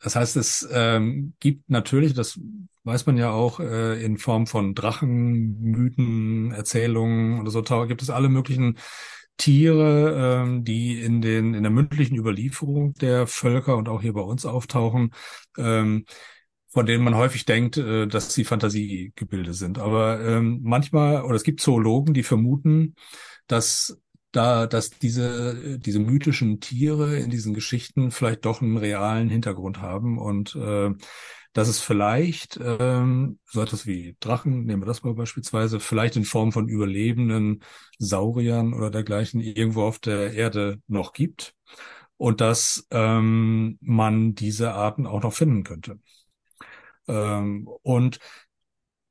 das 0.00 0.16
heißt, 0.16 0.36
es 0.36 0.68
ähm, 0.72 1.34
gibt 1.38 1.70
natürlich, 1.70 2.14
das 2.14 2.38
weiß 2.84 3.06
man 3.06 3.16
ja 3.16 3.30
auch 3.30 3.60
äh, 3.60 4.04
in 4.04 4.18
Form 4.18 4.46
von 4.46 4.74
Drachen, 4.74 5.60
Mythen, 5.60 6.50
Erzählungen 6.50 7.40
oder 7.40 7.50
so, 7.50 7.62
gibt 7.86 8.02
es 8.02 8.10
alle 8.10 8.28
möglichen 8.28 8.78
Tiere, 9.36 10.42
ähm, 10.42 10.64
die 10.64 11.00
in 11.00 11.22
den 11.22 11.54
in 11.54 11.62
der 11.62 11.72
mündlichen 11.72 12.16
Überlieferung 12.16 12.94
der 12.94 13.26
Völker 13.26 13.76
und 13.76 13.88
auch 13.88 14.02
hier 14.02 14.12
bei 14.12 14.20
uns 14.20 14.44
auftauchen, 14.44 15.12
ähm, 15.56 16.04
von 16.72 16.86
denen 16.86 17.04
man 17.04 17.16
häufig 17.16 17.44
denkt, 17.44 17.76
äh, 17.76 18.06
dass 18.06 18.32
sie 18.34 18.44
Fantasiegebilde 18.44 19.54
sind. 19.54 19.78
Aber 19.78 20.20
ähm, 20.20 20.60
manchmal, 20.62 21.22
oder 21.22 21.34
es 21.36 21.44
gibt 21.44 21.60
Zoologen, 21.60 22.14
die 22.14 22.22
vermuten, 22.22 22.94
dass 23.46 23.98
da, 24.32 24.66
dass 24.66 24.90
diese, 24.90 25.78
diese 25.78 25.98
mythischen 25.98 26.60
Tiere 26.60 27.18
in 27.18 27.28
diesen 27.30 27.52
Geschichten 27.52 28.10
vielleicht 28.10 28.46
doch 28.46 28.62
einen 28.62 28.78
realen 28.78 29.28
Hintergrund 29.28 29.82
haben 29.82 30.18
und 30.18 30.54
äh, 30.56 30.90
dass 31.52 31.68
es 31.68 31.80
vielleicht 31.80 32.58
ähm, 32.62 33.38
so 33.44 33.60
etwas 33.60 33.86
wie 33.86 34.16
Drachen, 34.20 34.64
nehmen 34.64 34.80
wir 34.82 34.86
das 34.86 35.02
mal 35.02 35.14
beispielsweise, 35.14 35.80
vielleicht 35.80 36.16
in 36.16 36.24
Form 36.24 36.50
von 36.52 36.68
überlebenden 36.68 37.62
Sauriern 37.98 38.72
oder 38.72 38.90
dergleichen 38.90 39.40
irgendwo 39.40 39.82
auf 39.82 39.98
der 39.98 40.32
Erde 40.32 40.80
noch 40.86 41.12
gibt 41.12 41.54
und 42.16 42.40
dass 42.40 42.86
ähm, 42.90 43.78
man 43.82 44.34
diese 44.34 44.72
Arten 44.72 45.06
auch 45.06 45.22
noch 45.22 45.34
finden 45.34 45.62
könnte. 45.64 45.98
Ähm, 47.08 47.68
und 47.82 48.18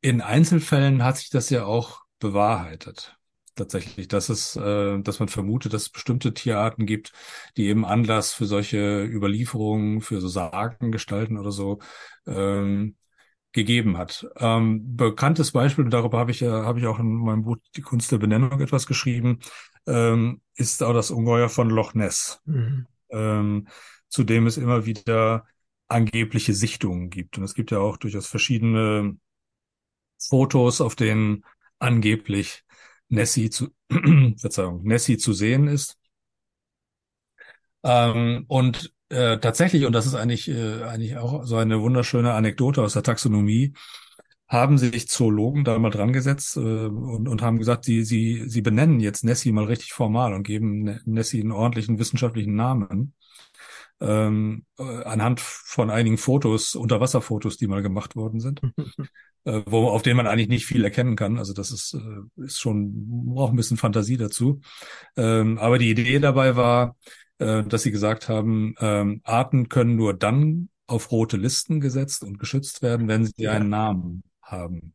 in 0.01 0.22
Einzelfällen 0.22 1.03
hat 1.03 1.18
sich 1.18 1.30
das 1.30 1.49
ja 1.49 1.65
auch 1.65 2.01
bewahrheitet. 2.19 3.18
Tatsächlich, 3.55 4.07
dass 4.07 4.30
es, 4.30 4.55
äh, 4.55 4.99
dass 5.01 5.19
man 5.19 5.27
vermutet, 5.27 5.73
dass 5.73 5.84
es 5.84 5.89
bestimmte 5.89 6.34
Tierarten 6.34 6.85
gibt, 6.85 7.11
die 7.57 7.68
eben 7.68 7.85
Anlass 7.85 8.34
für 8.34 8.45
solche 8.45 9.03
Überlieferungen, 9.03 10.01
für 10.01 10.22
so 10.22 10.30
Sagengestalten 10.30 11.38
oder 11.38 11.51
so 11.51 11.80
ähm, 12.26 12.95
gegeben 13.51 13.97
hat. 13.97 14.26
Ähm, 14.38 14.95
bekanntes 14.95 15.51
Beispiel, 15.51 15.84
und 15.84 15.91
darüber 15.91 16.18
habe 16.18 16.31
ich 16.31 16.39
ja, 16.39 16.63
habe 16.63 16.80
ich 16.80 16.88
auch 16.88 16.99
in 16.99 17.13
meinem 17.13 17.43
Buch 17.43 17.57
Die 17.76 17.81
Kunst 17.81 18.11
der 18.11 18.18
Benennung 18.18 18.59
etwas 18.61 18.88
geschrieben, 18.88 19.39
ähm, 19.85 20.41
ist 20.55 20.81
auch 20.81 20.93
das 20.93 21.11
Ungeheuer 21.11 21.49
von 21.49 21.69
Loch 21.69 21.93
Ness, 21.93 22.41
mhm. 22.45 22.88
ähm, 23.09 23.68
zu 24.07 24.23
dem 24.23 24.47
es 24.47 24.57
immer 24.57 24.85
wieder 24.85 25.45
angebliche 25.91 26.53
Sichtungen 26.53 27.09
gibt. 27.09 27.38
Und 27.38 27.43
es 27.43 27.53
gibt 27.53 27.72
ja 27.72 27.80
auch 27.80 27.97
durchaus 27.97 28.27
verschiedene 28.27 29.18
Fotos, 30.18 30.81
auf 30.81 30.95
denen 30.95 31.45
angeblich 31.80 32.63
Nessie 33.09 33.49
zu, 33.49 33.69
Verzeihung, 34.38 34.84
Nessie 34.84 35.18
zu 35.18 35.34
sehen 35.34 35.68
ist. 35.68 35.97
Ähm, 37.84 38.45
und 38.47 38.93
äh, 39.09 39.39
tatsächlich, 39.39 39.85
und 39.85 39.93
das 39.93 40.05
ist 40.05 40.15
eigentlich, 40.15 40.47
äh, 40.47 40.84
eigentlich 40.84 41.18
auch 41.18 41.45
so 41.45 41.57
eine 41.57 41.81
wunderschöne 41.81 42.34
Anekdote 42.34 42.81
aus 42.81 42.93
der 42.93 43.03
Taxonomie, 43.03 43.73
haben 44.47 44.77
sich 44.77 45.07
Zoologen 45.07 45.63
da 45.63 45.77
mal 45.80 45.89
dran 45.89 46.13
gesetzt 46.13 46.57
äh, 46.57 46.59
und, 46.59 47.27
und 47.27 47.41
haben 47.41 47.57
gesagt, 47.57 47.85
sie, 47.85 48.03
sie, 48.03 48.43
sie 48.47 48.61
benennen 48.61 48.99
jetzt 48.99 49.23
Nessie 49.23 49.51
mal 49.51 49.65
richtig 49.65 49.93
formal 49.93 50.34
und 50.34 50.43
geben 50.43 50.99
Nessie 51.05 51.41
einen 51.41 51.51
ordentlichen 51.51 51.99
wissenschaftlichen 51.99 52.55
Namen 52.55 53.13
ähm, 54.02 54.65
äh, 54.78 55.03
anhand 55.03 55.40
von 55.40 55.90
einigen 55.90 56.18
Fotos, 56.18 56.76
Unterwasserfotos, 56.76 57.57
die 57.57 57.68
mal 57.68 57.84
gemacht 57.84 58.15
worden 58.15 58.40
sind, 58.40 58.61
äh, 59.45 59.61
wo, 59.65 59.88
auf 59.88 60.02
denen 60.02 60.18
man 60.18 60.28
eigentlich 60.28 60.49
nicht 60.49 60.65
viel 60.65 60.84
erkennen 60.84 61.15
kann. 61.15 61.38
Also 61.38 61.53
das 61.53 61.72
ist, 61.72 61.94
äh, 61.94 62.44
ist 62.44 62.60
schon, 62.60 63.26
braucht 63.34 63.53
ein 63.53 63.57
bisschen 63.57 63.78
Fantasie 63.78 64.18
dazu. 64.18 64.61
Ähm, 65.15 65.60
aber 65.60 65.78
die 65.78 65.91
Idee 65.91 66.19
dabei 66.19 66.56
war, 66.56 66.98
äh, 67.38 67.64
dass 67.64 67.84
sie 67.84 67.91
gesagt 67.91 68.28
haben, 68.28 68.76
ähm, 68.80 69.22
Arten 69.23 69.69
können 69.69 69.95
nur 69.95 70.15
dann 70.15 70.69
auf 70.88 71.11
rote 71.11 71.38
Listen 71.38 71.80
gesetzt 71.80 72.23
und 72.23 72.40
geschützt 72.40 72.82
werden, 72.82 73.07
wenn 73.07 73.26
sie 73.26 73.48
einen 73.48 73.69
Namen 73.69 74.23
haben. 74.41 74.94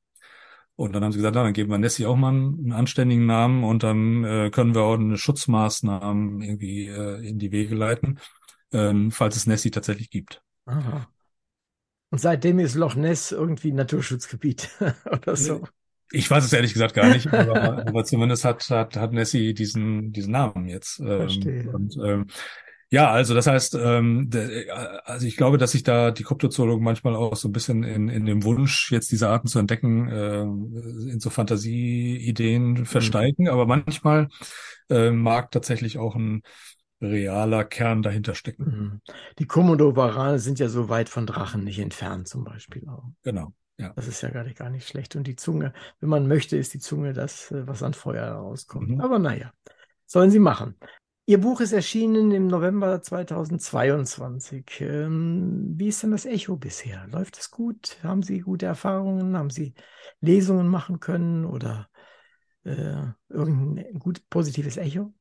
Und 0.75 0.95
dann 0.95 1.03
haben 1.03 1.13
sie 1.13 1.19
gesagt, 1.19 1.37
na, 1.37 1.43
dann 1.43 1.55
geben 1.55 1.71
wir 1.71 1.79
Nessie 1.79 2.05
auch 2.05 2.17
mal 2.17 2.29
einen, 2.29 2.59
einen 2.59 2.73
anständigen 2.73 3.25
Namen 3.25 3.65
und 3.65 3.83
dann 3.83 4.25
äh, 4.25 4.51
können 4.51 4.75
wir 4.75 4.83
auch 4.83 4.99
eine 4.99 5.17
Schutzmaßnahmen 5.17 6.43
irgendwie 6.43 6.89
äh, 6.89 7.27
in 7.27 7.39
die 7.39 7.51
Wege 7.51 7.75
leiten 7.75 8.19
ähm, 8.73 9.11
falls 9.11 9.37
es 9.37 9.47
Nessie 9.47 9.71
tatsächlich 9.71 10.11
gibt. 10.11 10.43
Aha. 10.67 11.09
Und 12.11 12.19
seitdem 12.19 12.59
ist 12.59 12.75
Loch 12.75 12.95
Ness 12.95 13.33
irgendwie 13.33 13.73
Naturschutzgebiet 13.73 14.71
oder 15.11 15.37
so. 15.37 15.63
Ich 16.13 16.31
weiß 16.31 16.45
es 16.45 16.53
ehrlich 16.53 16.73
gesagt 16.73 16.95
gar 16.95 17.09
nicht, 17.09 17.27
aber, 17.33 17.87
aber 17.87 18.05
zumindest 18.05 18.45
hat, 18.45 18.69
hat, 18.71 18.97
hat 18.97 19.13
Nessie 19.13 19.55
diesen, 19.55 20.13
diesen 20.13 20.33
Namen 20.33 20.69
jetzt. 20.69 21.01
Ähm, 21.01 21.07
Verstehe. 21.07 21.71
Und, 21.71 21.97
ähm, 22.05 22.27
ja, 22.89 23.11
also 23.11 23.35
das 23.35 23.49
heißt, 23.49 23.75
ähm, 23.75 24.31
de, 24.31 24.71
also 24.71 25.27
ich 25.27 25.37
glaube, 25.37 25.59
dass 25.59 25.73
sich 25.73 25.83
da 25.83 26.13
die 26.13 26.23
Kryptozoologen 26.23 26.85
manchmal 26.85 27.17
auch 27.17 27.35
so 27.35 27.49
ein 27.49 27.53
bisschen 27.53 27.83
in, 27.83 28.09
in 28.09 28.25
dem 28.27 28.45
Wunsch, 28.45 28.93
jetzt 28.93 29.11
diese 29.11 29.29
Arten 29.29 29.49
zu 29.49 29.59
entdecken, 29.59 30.09
äh, 30.09 30.43
in 30.43 31.19
so 31.19 31.31
Fantasieideen 31.31 32.71
mhm. 32.71 32.87
versteigen, 32.87 33.49
aber 33.49 33.67
manchmal 33.67 34.29
äh, 34.89 35.11
mag 35.11 35.51
tatsächlich 35.51 35.99
auch 35.99 36.15
ein 36.15 36.43
realer 37.01 37.65
Kern 37.65 38.03
dahinter 38.03 38.35
stecken. 38.35 38.65
Mhm. 38.65 39.01
Die 39.39 39.47
Komodo-Warane 39.47 40.39
sind 40.39 40.59
ja 40.59 40.69
so 40.69 40.89
weit 40.89 41.09
von 41.09 41.27
Drachen 41.27 41.65
nicht 41.65 41.79
entfernt, 41.79 42.29
zum 42.29 42.45
Beispiel 42.45 42.89
auch. 42.89 43.05
Genau. 43.23 43.53
Ja. 43.79 43.93
Das 43.95 44.09
ist 44.09 44.23
ja 44.23 44.31
gar 44.31 44.45
nicht, 44.45 44.57
gar 44.57 44.71
nicht 44.71 44.89
schlecht. 44.89 45.17
Und 45.17 45.27
die 45.27 45.37
Zunge, 45.37 45.73
wenn 46.01 46.09
man 46.09 46.27
möchte, 46.27 46.57
ist 46.57 46.73
die 46.73 46.79
Zunge 46.79 47.13
das, 47.13 47.51
äh, 47.51 47.67
was 47.67 47.83
an 47.83 47.95
Feuer 47.95 48.33
rauskommt. 48.33 48.89
Mhm. 48.89 49.01
Aber 49.01 49.19
naja, 49.19 49.53
sollen 50.07 50.31
sie 50.31 50.39
machen. 50.39 50.77
Ihr 51.29 51.41
Buch 51.41 51.61
ist 51.61 51.73
erschienen 51.73 52.31
im 52.31 52.47
November 52.47 53.03
2022. 53.03 54.81
Ähm, 54.81 55.75
wie 55.77 55.89
ist 55.89 56.03
denn 56.03 56.13
das 56.13 56.25
Echo 56.25 56.57
bisher? 56.57 57.07
Läuft 57.09 57.37
es 57.37 57.51
gut? 57.51 57.99
Haben 58.05 58.23
Sie 58.23 58.39
gute 58.39 58.67
Erfahrungen? 58.67 59.37
Haben 59.37 59.51
Sie 59.51 59.75
Lesungen 60.21 60.69
machen 60.69 61.01
können 61.01 61.45
oder 61.45 61.89
äh, 62.63 63.03
irgendein 63.29 63.99
gut 63.99 64.23
positives 64.31 64.77
Echo? 64.77 65.13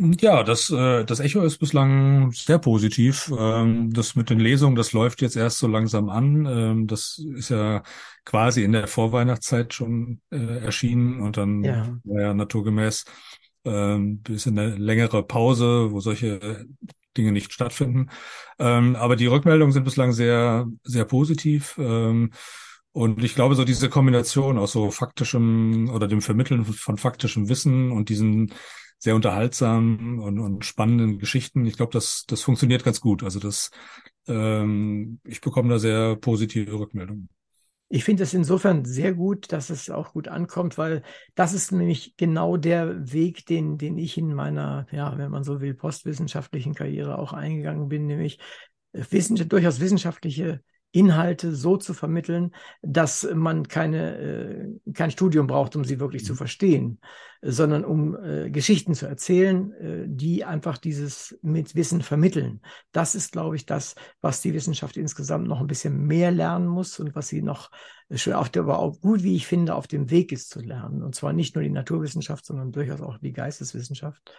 Ja, 0.00 0.44
das, 0.44 0.70
äh, 0.70 1.04
das 1.04 1.18
Echo 1.18 1.42
ist 1.42 1.58
bislang 1.58 2.30
sehr 2.30 2.58
positiv. 2.60 3.32
Ähm, 3.36 3.92
das 3.92 4.14
mit 4.14 4.30
den 4.30 4.38
Lesungen, 4.38 4.76
das 4.76 4.92
läuft 4.92 5.20
jetzt 5.22 5.34
erst 5.36 5.58
so 5.58 5.66
langsam 5.66 6.08
an. 6.08 6.46
Ähm, 6.46 6.86
das 6.86 7.20
ist 7.34 7.48
ja 7.48 7.82
quasi 8.24 8.62
in 8.62 8.70
der 8.72 8.86
Vorweihnachtszeit 8.86 9.74
schon 9.74 10.20
äh, 10.30 10.58
erschienen 10.60 11.20
und 11.20 11.36
dann 11.36 11.64
Ja. 11.64 12.00
war 12.04 12.20
ja 12.22 12.34
naturgemäß 12.34 13.06
ähm, 13.64 14.22
bisschen 14.22 14.56
eine 14.56 14.76
längere 14.76 15.24
Pause, 15.24 15.90
wo 15.90 15.98
solche 16.00 16.66
Dinge 17.16 17.32
nicht 17.32 17.52
stattfinden. 17.52 18.10
Ähm, 18.60 18.94
aber 18.94 19.16
die 19.16 19.26
Rückmeldungen 19.26 19.72
sind 19.72 19.82
bislang 19.84 20.12
sehr, 20.12 20.66
sehr 20.84 21.04
positiv. 21.06 21.74
Ähm, 21.78 22.30
und 22.92 23.22
ich 23.22 23.34
glaube, 23.34 23.54
so 23.54 23.64
diese 23.64 23.88
Kombination 23.88 24.58
aus 24.58 24.72
so 24.72 24.90
faktischem 24.90 25.90
oder 25.92 26.08
dem 26.08 26.20
Vermitteln 26.22 26.64
von 26.64 26.96
faktischem 26.98 27.48
Wissen 27.48 27.90
und 27.92 28.08
diesen 28.08 28.52
sehr 28.98 29.14
unterhaltsamen 29.14 30.18
und, 30.18 30.38
und 30.38 30.64
spannenden 30.64 31.18
Geschichten. 31.18 31.64
Ich 31.66 31.76
glaube, 31.76 31.92
das, 31.92 32.24
das 32.26 32.42
funktioniert 32.42 32.84
ganz 32.84 33.00
gut. 33.00 33.22
Also 33.22 33.38
das, 33.38 33.70
ähm, 34.26 35.20
ich 35.24 35.40
bekomme 35.40 35.70
da 35.70 35.78
sehr 35.78 36.16
positive 36.16 36.78
Rückmeldungen. 36.78 37.28
Ich 37.90 38.04
finde 38.04 38.24
es 38.24 38.34
insofern 38.34 38.84
sehr 38.84 39.14
gut, 39.14 39.50
dass 39.50 39.70
es 39.70 39.88
auch 39.88 40.12
gut 40.12 40.28
ankommt, 40.28 40.76
weil 40.76 41.02
das 41.34 41.54
ist 41.54 41.72
nämlich 41.72 42.14
genau 42.18 42.58
der 42.58 43.12
Weg, 43.12 43.46
den, 43.46 43.78
den 43.78 43.96
ich 43.96 44.18
in 44.18 44.34
meiner, 44.34 44.86
ja, 44.90 45.16
wenn 45.16 45.30
man 45.30 45.42
so 45.42 45.62
will, 45.62 45.72
postwissenschaftlichen 45.72 46.74
Karriere 46.74 47.18
auch 47.18 47.32
eingegangen 47.32 47.88
bin, 47.88 48.06
nämlich 48.06 48.40
äh, 48.92 49.04
wissen, 49.08 49.36
durchaus 49.48 49.80
wissenschaftliche 49.80 50.62
Inhalte 50.92 51.54
so 51.54 51.76
zu 51.76 51.92
vermitteln, 51.92 52.54
dass 52.82 53.28
man 53.34 53.68
keine, 53.68 54.18
äh, 54.18 54.92
kein 54.94 55.10
Studium 55.10 55.46
braucht, 55.46 55.76
um 55.76 55.84
sie 55.84 56.00
wirklich 56.00 56.22
mhm. 56.22 56.26
zu 56.26 56.34
verstehen, 56.34 57.00
sondern 57.42 57.84
um 57.84 58.16
äh, 58.16 58.50
Geschichten 58.50 58.94
zu 58.94 59.06
erzählen, 59.06 59.72
äh, 59.72 60.04
die 60.08 60.44
einfach 60.44 60.78
dieses 60.78 61.38
mit 61.42 61.74
Wissen 61.74 62.00
vermitteln. 62.00 62.62
Das 62.92 63.14
ist, 63.14 63.32
glaube 63.32 63.56
ich, 63.56 63.66
das, 63.66 63.94
was 64.20 64.40
die 64.40 64.54
Wissenschaft 64.54 64.96
insgesamt 64.96 65.46
noch 65.46 65.60
ein 65.60 65.66
bisschen 65.66 66.06
mehr 66.06 66.30
lernen 66.30 66.66
muss 66.66 66.98
und 66.98 67.14
was 67.14 67.28
sie 67.28 67.42
noch 67.42 67.70
schon 68.14 68.32
auf 68.32 68.48
der, 68.48 68.62
aber 68.62 68.78
auch 68.78 69.00
gut, 69.00 69.22
wie 69.22 69.36
ich 69.36 69.46
finde, 69.46 69.74
auf 69.74 69.86
dem 69.86 70.10
Weg 70.10 70.32
ist 70.32 70.48
zu 70.48 70.60
lernen. 70.60 71.02
Und 71.02 71.14
zwar 71.14 71.34
nicht 71.34 71.54
nur 71.54 71.62
die 71.62 71.70
Naturwissenschaft, 71.70 72.46
sondern 72.46 72.72
durchaus 72.72 73.02
auch 73.02 73.18
die 73.18 73.32
Geisteswissenschaft. 73.32 74.32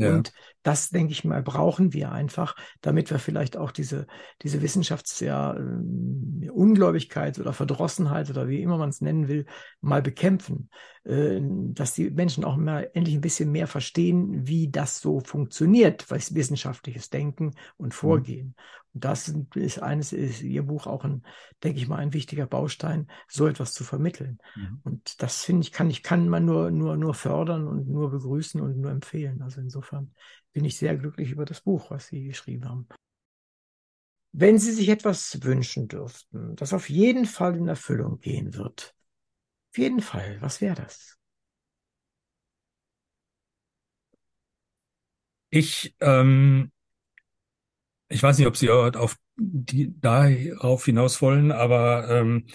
Ja. 0.00 0.14
Und 0.14 0.32
das, 0.62 0.90
denke 0.90 1.12
ich 1.12 1.24
mal, 1.24 1.42
brauchen 1.42 1.92
wir 1.92 2.12
einfach, 2.12 2.54
damit 2.80 3.10
wir 3.10 3.18
vielleicht 3.18 3.56
auch 3.56 3.70
diese, 3.70 4.06
diese 4.42 4.58
Wissenschafts- 4.58 5.24
ja, 5.24 5.54
äh, 5.54 6.50
Ungläubigkeit 6.50 7.38
oder 7.38 7.52
Verdrossenheit 7.52 8.30
oder 8.30 8.48
wie 8.48 8.62
immer 8.62 8.78
man 8.78 8.90
es 8.90 9.00
nennen 9.00 9.28
will, 9.28 9.46
mal 9.80 10.02
bekämpfen. 10.02 10.70
Äh, 11.04 11.40
dass 11.42 11.94
die 11.94 12.10
Menschen 12.10 12.44
auch 12.44 12.56
mal 12.56 12.90
endlich 12.92 13.14
ein 13.14 13.22
bisschen 13.22 13.50
mehr 13.52 13.66
verstehen, 13.66 14.46
wie 14.46 14.70
das 14.70 15.00
so 15.00 15.20
funktioniert, 15.20 16.10
was 16.10 16.34
wissenschaftliches 16.34 17.10
Denken 17.10 17.52
und 17.76 17.88
mhm. 17.88 17.92
Vorgehen. 17.92 18.46
Mhm. 18.48 18.54
Und 18.92 19.04
das 19.04 19.32
ist 19.54 19.82
eines, 19.82 20.12
ist 20.12 20.42
Ihr 20.42 20.64
Buch 20.64 20.86
auch 20.86 21.04
ein, 21.04 21.24
denke 21.62 21.78
ich 21.78 21.88
mal, 21.88 21.96
ein 21.96 22.12
wichtiger 22.12 22.46
Baustein, 22.46 23.10
so 23.28 23.46
etwas 23.46 23.72
zu 23.72 23.84
vermitteln. 23.84 24.38
Mhm. 24.56 24.80
Und 24.82 25.22
das 25.22 25.44
finde 25.44 25.62
ich, 25.62 25.72
kann 25.72 25.90
ich, 25.90 26.02
kann 26.02 26.28
man 26.28 26.44
nur, 26.44 26.70
nur, 26.70 26.96
nur 26.96 27.14
fördern 27.14 27.66
und 27.68 27.88
nur 27.88 28.10
begrüßen 28.10 28.60
und 28.60 28.78
nur 28.78 28.90
empfehlen. 28.90 29.42
Also 29.42 29.60
insofern 29.60 30.12
bin 30.52 30.64
ich 30.64 30.76
sehr 30.76 30.96
glücklich 30.96 31.30
über 31.30 31.44
das 31.44 31.60
Buch, 31.60 31.90
was 31.90 32.08
Sie 32.08 32.24
geschrieben 32.24 32.68
haben. 32.68 32.88
Wenn 34.32 34.58
Sie 34.58 34.72
sich 34.72 34.88
etwas 34.88 35.42
wünschen 35.42 35.88
dürften, 35.88 36.54
das 36.56 36.72
auf 36.72 36.88
jeden 36.88 37.26
Fall 37.26 37.56
in 37.56 37.68
Erfüllung 37.68 38.18
gehen 38.20 38.54
wird, 38.54 38.94
auf 39.70 39.78
jeden 39.78 40.00
Fall, 40.00 40.38
was 40.40 40.60
wäre 40.60 40.74
das? 40.74 41.16
Ich 45.50 45.96
ähm, 46.00 46.70
ich 48.10 48.22
weiß 48.22 48.38
nicht, 48.38 48.46
ob 48.46 48.56
Sie 48.56 48.70
auf 48.70 49.16
die, 49.36 49.94
darauf 50.00 50.84
hinaus 50.84 51.22
wollen, 51.22 51.52
aber 51.52 52.08
ähm, 52.10 52.46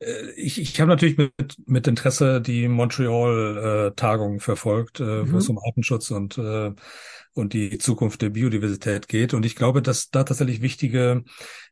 äh, 0.00 0.30
ich, 0.32 0.60
ich 0.60 0.80
habe 0.80 0.90
natürlich 0.90 1.16
mit, 1.16 1.32
mit 1.64 1.86
Interesse 1.86 2.40
die 2.40 2.68
Montreal-Tagung 2.68 4.36
äh, 4.36 4.40
verfolgt, 4.40 5.00
äh, 5.00 5.04
mhm. 5.04 5.32
wo 5.32 5.38
es 5.38 5.48
um 5.48 5.58
Artenschutz 5.58 6.10
und, 6.10 6.36
äh, 6.38 6.72
und 7.36 7.52
die 7.52 7.78
Zukunft 7.78 8.22
der 8.22 8.30
Biodiversität 8.30 9.08
geht. 9.08 9.34
Und 9.34 9.44
ich 9.44 9.56
glaube, 9.56 9.82
dass 9.82 10.10
da 10.10 10.24
tatsächlich 10.24 10.62
wichtige 10.62 11.22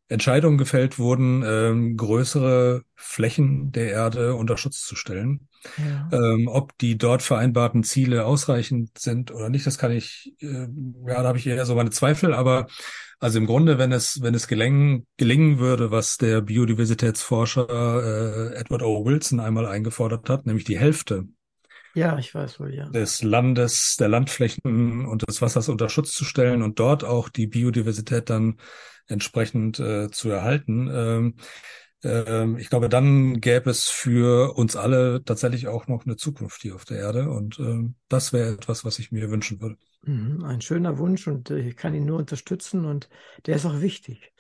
Entscheidungen 0.09 0.59
gefällt 0.59 0.99
wurden, 0.99 1.43
ähm, 1.47 1.97
größere 1.97 2.83
Flächen 2.95 3.73
der 3.73 3.91
Erde 3.91 4.35
unter 4.35 4.59
Schutz 4.59 4.83
zu 4.83 4.95
stellen. 4.95 5.49
Ja. 5.79 6.11
Ähm, 6.13 6.49
ob 6.49 6.77
die 6.79 6.99
dort 6.99 7.23
vereinbarten 7.23 7.85
Ziele 7.85 8.27
ausreichend 8.27 8.99
sind 8.99 9.31
oder 9.31 9.49
nicht, 9.49 9.67
das 9.67 9.79
kann 9.79 9.93
ich, 9.93 10.35
äh, 10.41 10.69
ja, 11.07 11.23
da 11.23 11.25
habe 11.25 11.39
ich 11.39 11.47
eher 11.47 11.65
so 11.65 11.75
meine 11.75 11.91
Zweifel, 11.91 12.35
aber 12.35 12.67
also 13.19 13.39
im 13.39 13.47
Grunde, 13.47 13.79
wenn 13.79 13.93
es, 13.93 14.21
wenn 14.21 14.35
es 14.35 14.47
gelingen, 14.47 15.07
gelingen 15.17 15.59
würde, 15.59 15.91
was 15.91 16.19
der 16.19 16.43
Biodiversitätsforscher 16.43 18.53
äh, 18.53 18.57
Edward 18.57 18.83
O. 18.83 19.07
Wilson 19.07 19.41
einmal 19.41 19.65
eingefordert 19.65 20.29
hat, 20.29 20.45
nämlich 20.45 20.65
die 20.65 20.79
Hälfte 20.79 21.25
ja, 21.95 22.19
ich 22.19 22.35
weiß 22.35 22.61
wohl, 22.61 22.75
ja. 22.75 22.89
Des 22.89 23.23
Landes, 23.23 23.97
der 23.99 24.09
Landflächen 24.09 25.07
und 25.07 25.29
des 25.29 25.41
Wassers 25.43 25.69
unter 25.69 25.89
Schutz 25.89 26.13
zu 26.13 26.25
stellen 26.25 26.63
und 26.63 26.79
dort 26.79 27.05
auch 27.05 27.29
die 27.29 27.47
Biodiversität 27.47 28.31
dann 28.31 28.59
entsprechend 29.07 29.79
äh, 29.79 30.11
zu 30.11 30.31
erhalten. 30.31 30.91
Ähm, 30.93 31.35
ähm, 32.03 32.59
ich 32.59 32.69
glaube, 32.69 32.89
dann 32.89 33.41
gäbe 33.41 33.71
es 33.71 33.89
für 33.89 34.57
uns 34.57 34.77
alle 34.77 35.25
tatsächlich 35.25 35.69
auch 35.69 35.87
noch 35.87 36.05
eine 36.05 36.17
Zukunft 36.17 36.63
hier 36.63 36.75
auf 36.75 36.85
der 36.85 36.99
Erde 36.99 37.31
und 37.31 37.59
ähm, 37.59 37.95
das 38.09 38.33
wäre 38.33 38.53
etwas, 38.53 38.85
was 38.85 38.99
ich 38.99 39.11
mir 39.11 39.31
wünschen 39.31 39.61
würde. 39.61 39.77
Mhm, 40.03 40.45
ein 40.45 40.61
schöner 40.61 40.99
Wunsch 40.99 41.27
und 41.27 41.51
äh, 41.51 41.61
ich 41.61 41.77
kann 41.77 41.95
ihn 41.95 42.05
nur 42.05 42.19
unterstützen 42.19 42.85
und 42.85 43.09
der 43.47 43.57
ist 43.57 43.67
auch 43.67 43.81
wichtig. 43.81 44.33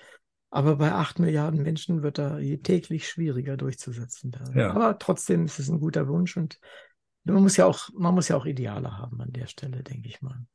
Aber 0.50 0.76
bei 0.76 0.92
acht 0.92 1.18
Milliarden 1.18 1.62
Menschen 1.62 2.04
wird 2.04 2.20
er 2.20 2.38
täglich 2.62 3.08
schwieriger 3.08 3.56
durchzusetzen. 3.56 4.36
Ja. 4.54 4.70
Aber 4.70 4.96
trotzdem 5.00 5.46
ist 5.46 5.58
es 5.58 5.68
ein 5.68 5.80
guter 5.80 6.06
Wunsch 6.06 6.36
und 6.36 6.60
man 7.24 7.42
muss 7.42 7.56
ja 7.56 7.66
auch, 7.66 7.88
man 7.94 8.14
muss 8.14 8.28
ja 8.28 8.36
auch 8.36 8.46
Ideale 8.46 8.98
haben 8.98 9.20
an 9.20 9.32
der 9.32 9.46
Stelle, 9.46 9.82
denke 9.82 10.08
ich 10.08 10.22
mal. 10.22 10.46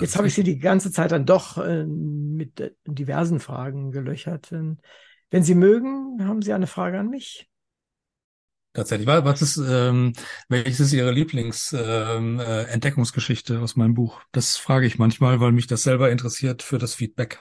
Jetzt 0.00 0.16
habe 0.16 0.26
ich 0.26 0.34
Sie 0.34 0.42
die 0.42 0.58
ganze 0.58 0.90
Zeit 0.90 1.12
dann 1.12 1.24
doch 1.24 1.56
äh, 1.58 1.84
mit 1.84 2.58
äh, 2.60 2.72
diversen 2.84 3.38
Fragen 3.38 3.92
gelöchert. 3.92 4.50
Wenn 4.50 5.42
Sie 5.42 5.54
mögen, 5.54 6.26
haben 6.26 6.42
Sie 6.42 6.52
eine 6.52 6.66
Frage 6.66 6.98
an 6.98 7.10
mich. 7.10 7.48
Tatsächlich. 8.72 9.06
Was 9.06 9.40
ist, 9.40 9.56
ähm, 9.56 10.14
welches 10.48 10.80
ist 10.80 10.92
Ihre 10.92 11.12
Lieblingsentdeckungsgeschichte 11.12 13.54
ähm, 13.54 13.60
äh, 13.60 13.62
aus 13.62 13.76
meinem 13.76 13.94
Buch? 13.94 14.20
Das 14.32 14.56
frage 14.56 14.86
ich 14.86 14.98
manchmal, 14.98 15.38
weil 15.38 15.52
mich 15.52 15.68
das 15.68 15.84
selber 15.84 16.10
interessiert 16.10 16.64
für 16.64 16.78
das 16.78 16.96
Feedback. 16.96 17.38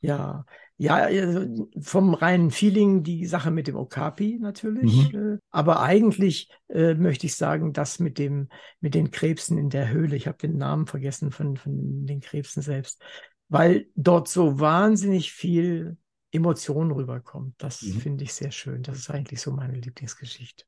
Ja, 0.00 0.46
ja, 0.78 0.94
also 0.94 1.68
vom 1.80 2.14
reinen 2.14 2.52
Feeling 2.52 3.02
die 3.02 3.26
Sache 3.26 3.50
mit 3.50 3.66
dem 3.66 3.74
Okapi 3.74 4.38
natürlich. 4.40 5.12
Mhm. 5.12 5.34
Äh, 5.34 5.38
aber 5.50 5.82
eigentlich 5.82 6.50
äh, 6.68 6.94
möchte 6.94 7.26
ich 7.26 7.34
sagen, 7.34 7.72
das 7.72 7.98
mit 7.98 8.16
dem, 8.16 8.48
mit 8.80 8.94
den 8.94 9.10
Krebsen 9.10 9.58
in 9.58 9.70
der 9.70 9.90
Höhle. 9.90 10.14
Ich 10.14 10.28
habe 10.28 10.38
den 10.38 10.56
Namen 10.56 10.86
vergessen 10.86 11.32
von, 11.32 11.56
von 11.56 12.06
den 12.06 12.20
Krebsen 12.20 12.62
selbst. 12.62 13.02
Weil 13.48 13.88
dort 13.96 14.28
so 14.28 14.60
wahnsinnig 14.60 15.32
viel 15.32 15.96
Emotion 16.30 16.92
rüberkommt. 16.92 17.54
Das 17.58 17.82
mhm. 17.82 18.00
finde 18.00 18.24
ich 18.24 18.34
sehr 18.34 18.52
schön. 18.52 18.82
Das 18.84 18.98
ist 18.98 19.10
eigentlich 19.10 19.40
so 19.40 19.50
meine 19.50 19.74
Lieblingsgeschichte. 19.74 20.64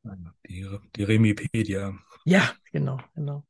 Die, 0.49 0.67
die 0.97 1.03
Remipedia. 1.05 1.97
Ja, 2.25 2.51
genau, 2.73 2.99
genau. 3.15 3.45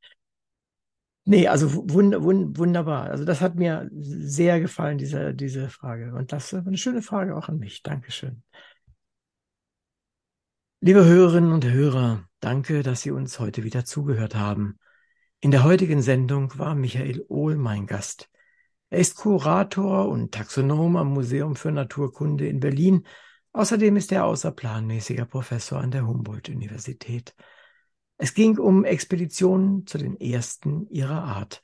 Nee, 1.23 1.47
also 1.47 1.71
wund, 1.89 2.15
wund, 2.23 2.57
wunderbar. 2.57 3.11
Also 3.11 3.25
das 3.25 3.41
hat 3.41 3.55
mir 3.55 3.89
sehr 3.93 4.59
gefallen, 4.59 4.97
diese, 4.97 5.33
diese 5.35 5.69
Frage. 5.69 6.13
Und 6.15 6.31
das 6.31 6.51
ist 6.51 6.67
eine 6.67 6.77
schöne 6.77 7.01
Frage 7.01 7.35
auch 7.35 7.47
an 7.47 7.59
mich. 7.59 7.83
Dankeschön. 7.83 8.43
Liebe 10.79 11.05
Hörerinnen 11.05 11.51
und 11.51 11.63
Hörer, 11.63 12.27
danke, 12.39 12.81
dass 12.81 13.01
Sie 13.01 13.11
uns 13.11 13.39
heute 13.39 13.63
wieder 13.63 13.85
zugehört 13.85 14.33
haben. 14.33 14.79
In 15.39 15.51
der 15.51 15.63
heutigen 15.63 16.01
Sendung 16.01 16.57
war 16.57 16.73
Michael 16.73 17.23
Ohl 17.29 17.55
mein 17.55 17.85
Gast. 17.85 18.29
Er 18.89 18.97
ist 18.97 19.15
Kurator 19.15 20.09
und 20.09 20.33
Taxonom 20.33 20.95
am 20.97 21.13
Museum 21.13 21.55
für 21.55 21.71
Naturkunde 21.71 22.47
in 22.47 22.59
Berlin. 22.59 23.05
Außerdem 23.53 23.95
ist 23.95 24.11
er 24.11 24.25
außerplanmäßiger 24.25 25.25
Professor 25.25 25.79
an 25.79 25.91
der 25.91 26.07
Humboldt-Universität. 26.07 27.35
Es 28.23 28.35
ging 28.35 28.59
um 28.59 28.85
Expeditionen 28.85 29.87
zu 29.87 29.97
den 29.97 30.15
ersten 30.15 30.87
ihrer 30.91 31.23
Art. 31.23 31.63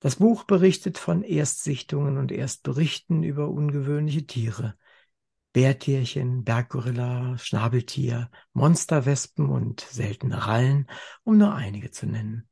Das 0.00 0.16
Buch 0.16 0.42
berichtet 0.42 0.98
von 0.98 1.22
Erstsichtungen 1.22 2.18
und 2.18 2.32
Erstberichten 2.32 3.22
über 3.22 3.48
ungewöhnliche 3.48 4.26
Tiere. 4.26 4.74
Bärtierchen, 5.52 6.42
Berggorilla, 6.42 7.38
Schnabeltier, 7.38 8.32
Monsterwespen 8.52 9.48
und 9.48 9.78
seltene 9.78 10.48
Rallen, 10.48 10.88
um 11.22 11.38
nur 11.38 11.54
einige 11.54 11.92
zu 11.92 12.06
nennen. 12.06 12.48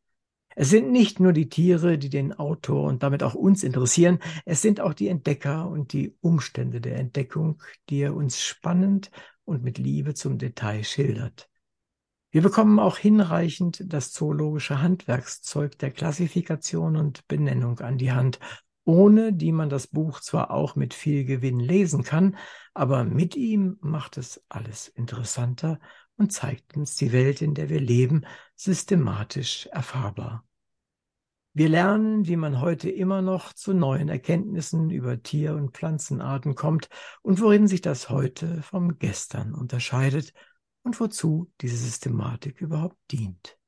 Es 0.55 0.70
sind 0.70 0.93
nicht 0.93 1.19
nur 1.19 1.32
die 1.32 1.48
Tiere, 1.48 1.98
die 1.98 2.11
den 2.11 2.35
Autor 2.35 2.85
und 2.85 3.02
damit 3.02 3.24
auch 3.24 3.35
uns 3.35 3.65
interessieren, 3.65 4.20
es 4.44 4.62
sind 4.62 4.81
auch 4.81 4.94
die 4.94 5.09
Entdecker 5.09 5.69
und 5.69 5.93
die 5.93 6.16
Umstände 6.20 6.81
der 6.81 7.01
Entdeckung, 7.01 7.61
die 7.90 7.98
er 7.98 8.15
uns 8.15 8.40
spannend 8.40 9.11
und 9.44 9.65
mit 9.65 9.78
Liebe 9.78 10.15
zum 10.15 10.39
Detail 10.39 10.85
schildert. 10.85 11.51
Wir 12.35 12.43
bekommen 12.43 12.81
auch 12.81 12.98
hinreichend 12.98 13.85
das 13.93 14.11
zoologische 14.11 14.82
Handwerkszeug 14.82 15.78
der 15.78 15.93
Klassifikation 15.93 16.97
und 16.97 17.28
Benennung 17.28 17.78
an 17.78 17.97
die 17.97 18.11
Hand, 18.11 18.40
ohne 18.82 19.32
die 19.32 19.52
man 19.52 19.69
das 19.69 19.86
Buch 19.86 20.19
zwar 20.19 20.51
auch 20.51 20.74
mit 20.74 20.94
viel 20.94 21.24
Gewinn 21.27 21.61
lesen 21.61 22.02
kann, 22.02 22.36
aber 22.74 23.05
mit 23.05 23.36
ihm 23.36 23.77
macht 23.82 24.16
es 24.16 24.43
alles 24.48 24.89
interessanter 24.89 25.78
und 26.16 26.32
zeigt 26.32 26.77
uns 26.77 26.97
die 26.97 27.12
Welt, 27.12 27.40
in 27.40 27.55
der 27.55 27.69
wir 27.69 27.78
leben, 27.78 28.27
systematisch 28.56 29.69
erfahrbar. 29.70 30.44
Wir 31.52 31.69
lernen, 31.69 32.27
wie 32.27 32.35
man 32.35 32.61
heute 32.61 32.90
immer 32.90 33.23
noch 33.23 33.52
zu 33.52 33.74
neuen 33.74 34.09
Erkenntnissen 34.09 34.90
über 34.90 35.23
Tier- 35.23 35.55
und 35.55 35.70
Pflanzenarten 35.70 36.56
kommt 36.56 36.89
und 37.23 37.40
worin 37.40 37.69
sich 37.69 37.81
das 37.81 38.11
heute 38.11 38.61
vom 38.62 38.98
Gestern 38.98 39.55
unterscheidet 39.55 40.32
und 40.85 41.01
wozu 41.01 41.51
diese 41.61 41.77
Systematik 41.77 42.61
überhaupt 42.61 42.97
dient. 43.11 43.59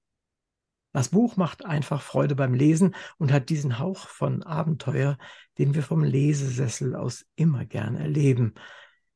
Das 0.93 1.11
Buch 1.11 1.37
macht 1.37 1.67
einfach 1.67 2.01
Freude 2.01 2.35
beim 2.35 2.55
Lesen 2.55 2.95
und 3.19 3.33
hat 3.33 3.51
diesen 3.51 3.79
Hauch 3.79 4.09
von 4.09 4.43
Abenteuer, 4.43 5.19
den 5.59 5.75
wir 5.75 5.83
vom 5.83 6.03
Lesesessel 6.03 6.95
aus 6.95 7.27
immer 7.35 7.67
gern 7.67 7.97
erleben. 7.97 8.55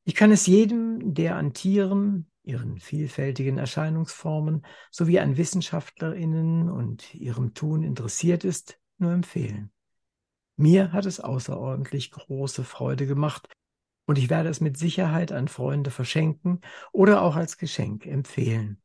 Ich 0.04 0.14
kann 0.14 0.30
es 0.30 0.46
jedem, 0.46 1.14
der 1.14 1.36
an 1.36 1.54
Tieren, 1.54 2.30
ihren 2.42 2.80
vielfältigen 2.80 3.58
Erscheinungsformen 3.58 4.66
sowie 4.90 5.20
an 5.20 5.36
Wissenschaftlerinnen 5.36 6.68
und 6.68 7.14
ihrem 7.14 7.54
Tun 7.54 7.82
interessiert 7.82 8.44
ist, 8.44 8.78
nur 8.98 9.12
empfehlen. 9.12 9.72
Mir 10.56 10.92
hat 10.92 11.06
es 11.06 11.20
außerordentlich 11.20 12.10
große 12.10 12.64
Freude 12.64 13.06
gemacht, 13.06 13.48
und 14.10 14.18
ich 14.18 14.28
werde 14.28 14.48
es 14.48 14.60
mit 14.60 14.76
Sicherheit 14.76 15.30
an 15.30 15.46
Freunde 15.46 15.92
verschenken 15.92 16.62
oder 16.90 17.22
auch 17.22 17.36
als 17.36 17.58
Geschenk 17.58 18.06
empfehlen. 18.06 18.82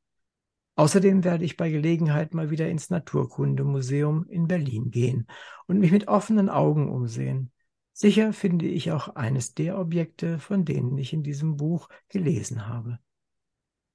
Außerdem 0.75 1.23
werde 1.23 1.45
ich 1.45 1.57
bei 1.57 1.71
Gelegenheit 1.71 2.35
mal 2.35 2.51
wieder 2.51 2.69
ins 2.69 2.91
Naturkundemuseum 2.91 4.27
in 4.29 4.47
Berlin 4.47 4.91
gehen 4.91 5.25
und 5.65 5.79
mich 5.79 5.91
mit 5.91 6.07
offenen 6.07 6.47
Augen 6.47 6.91
umsehen. 6.91 7.51
Sicher 7.91 8.33
finde 8.33 8.67
ich 8.67 8.91
auch 8.91 9.15
eines 9.15 9.55
der 9.55 9.79
Objekte, 9.79 10.37
von 10.37 10.63
denen 10.63 10.95
ich 10.99 11.11
in 11.11 11.23
diesem 11.23 11.57
Buch 11.57 11.89
gelesen 12.07 12.67
habe. 12.67 12.99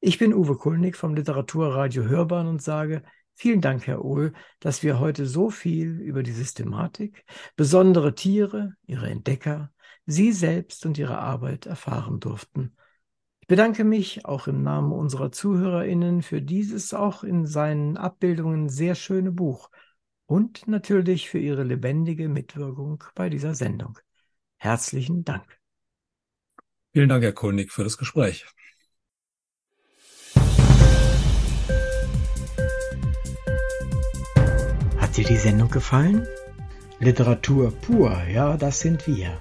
Ich 0.00 0.18
bin 0.18 0.34
Uwe 0.34 0.56
Kulnig 0.56 0.96
vom 0.96 1.14
Literaturradio 1.14 2.02
Hörbahn 2.02 2.48
und 2.48 2.60
sage, 2.60 3.04
Vielen 3.34 3.60
Dank, 3.60 3.86
Herr 3.86 4.04
Ohl, 4.04 4.34
dass 4.58 4.82
wir 4.82 4.98
heute 4.98 5.24
so 5.24 5.48
viel 5.48 5.98
über 6.00 6.22
die 6.22 6.32
Systematik, 6.32 7.24
besondere 7.56 8.14
Tiere, 8.14 8.74
ihre 8.86 9.08
Entdecker, 9.08 9.70
Sie 10.10 10.32
selbst 10.32 10.86
und 10.86 10.98
Ihre 10.98 11.18
Arbeit 11.18 11.66
erfahren 11.66 12.18
durften. 12.18 12.74
Ich 13.42 13.46
bedanke 13.46 13.84
mich 13.84 14.24
auch 14.24 14.48
im 14.48 14.64
Namen 14.64 14.90
unserer 14.90 15.30
Zuhörerinnen 15.30 16.22
für 16.22 16.42
dieses 16.42 16.92
auch 16.92 17.22
in 17.22 17.46
seinen 17.46 17.96
Abbildungen 17.96 18.68
sehr 18.68 18.96
schöne 18.96 19.30
Buch 19.30 19.70
und 20.26 20.66
natürlich 20.66 21.30
für 21.30 21.38
Ihre 21.38 21.62
lebendige 21.62 22.28
Mitwirkung 22.28 23.04
bei 23.14 23.30
dieser 23.30 23.54
Sendung. 23.54 24.00
Herzlichen 24.56 25.24
Dank. 25.24 25.60
Vielen 26.92 27.08
Dank, 27.08 27.22
Herr 27.22 27.32
Koenig, 27.32 27.70
für 27.70 27.84
das 27.84 27.96
Gespräch. 27.96 28.46
Hat 34.98 35.16
dir 35.16 35.24
die 35.24 35.36
Sendung 35.36 35.70
gefallen? 35.70 36.26
Literatur 36.98 37.70
pur, 37.70 38.24
ja, 38.24 38.56
das 38.56 38.80
sind 38.80 39.06
wir 39.06 39.40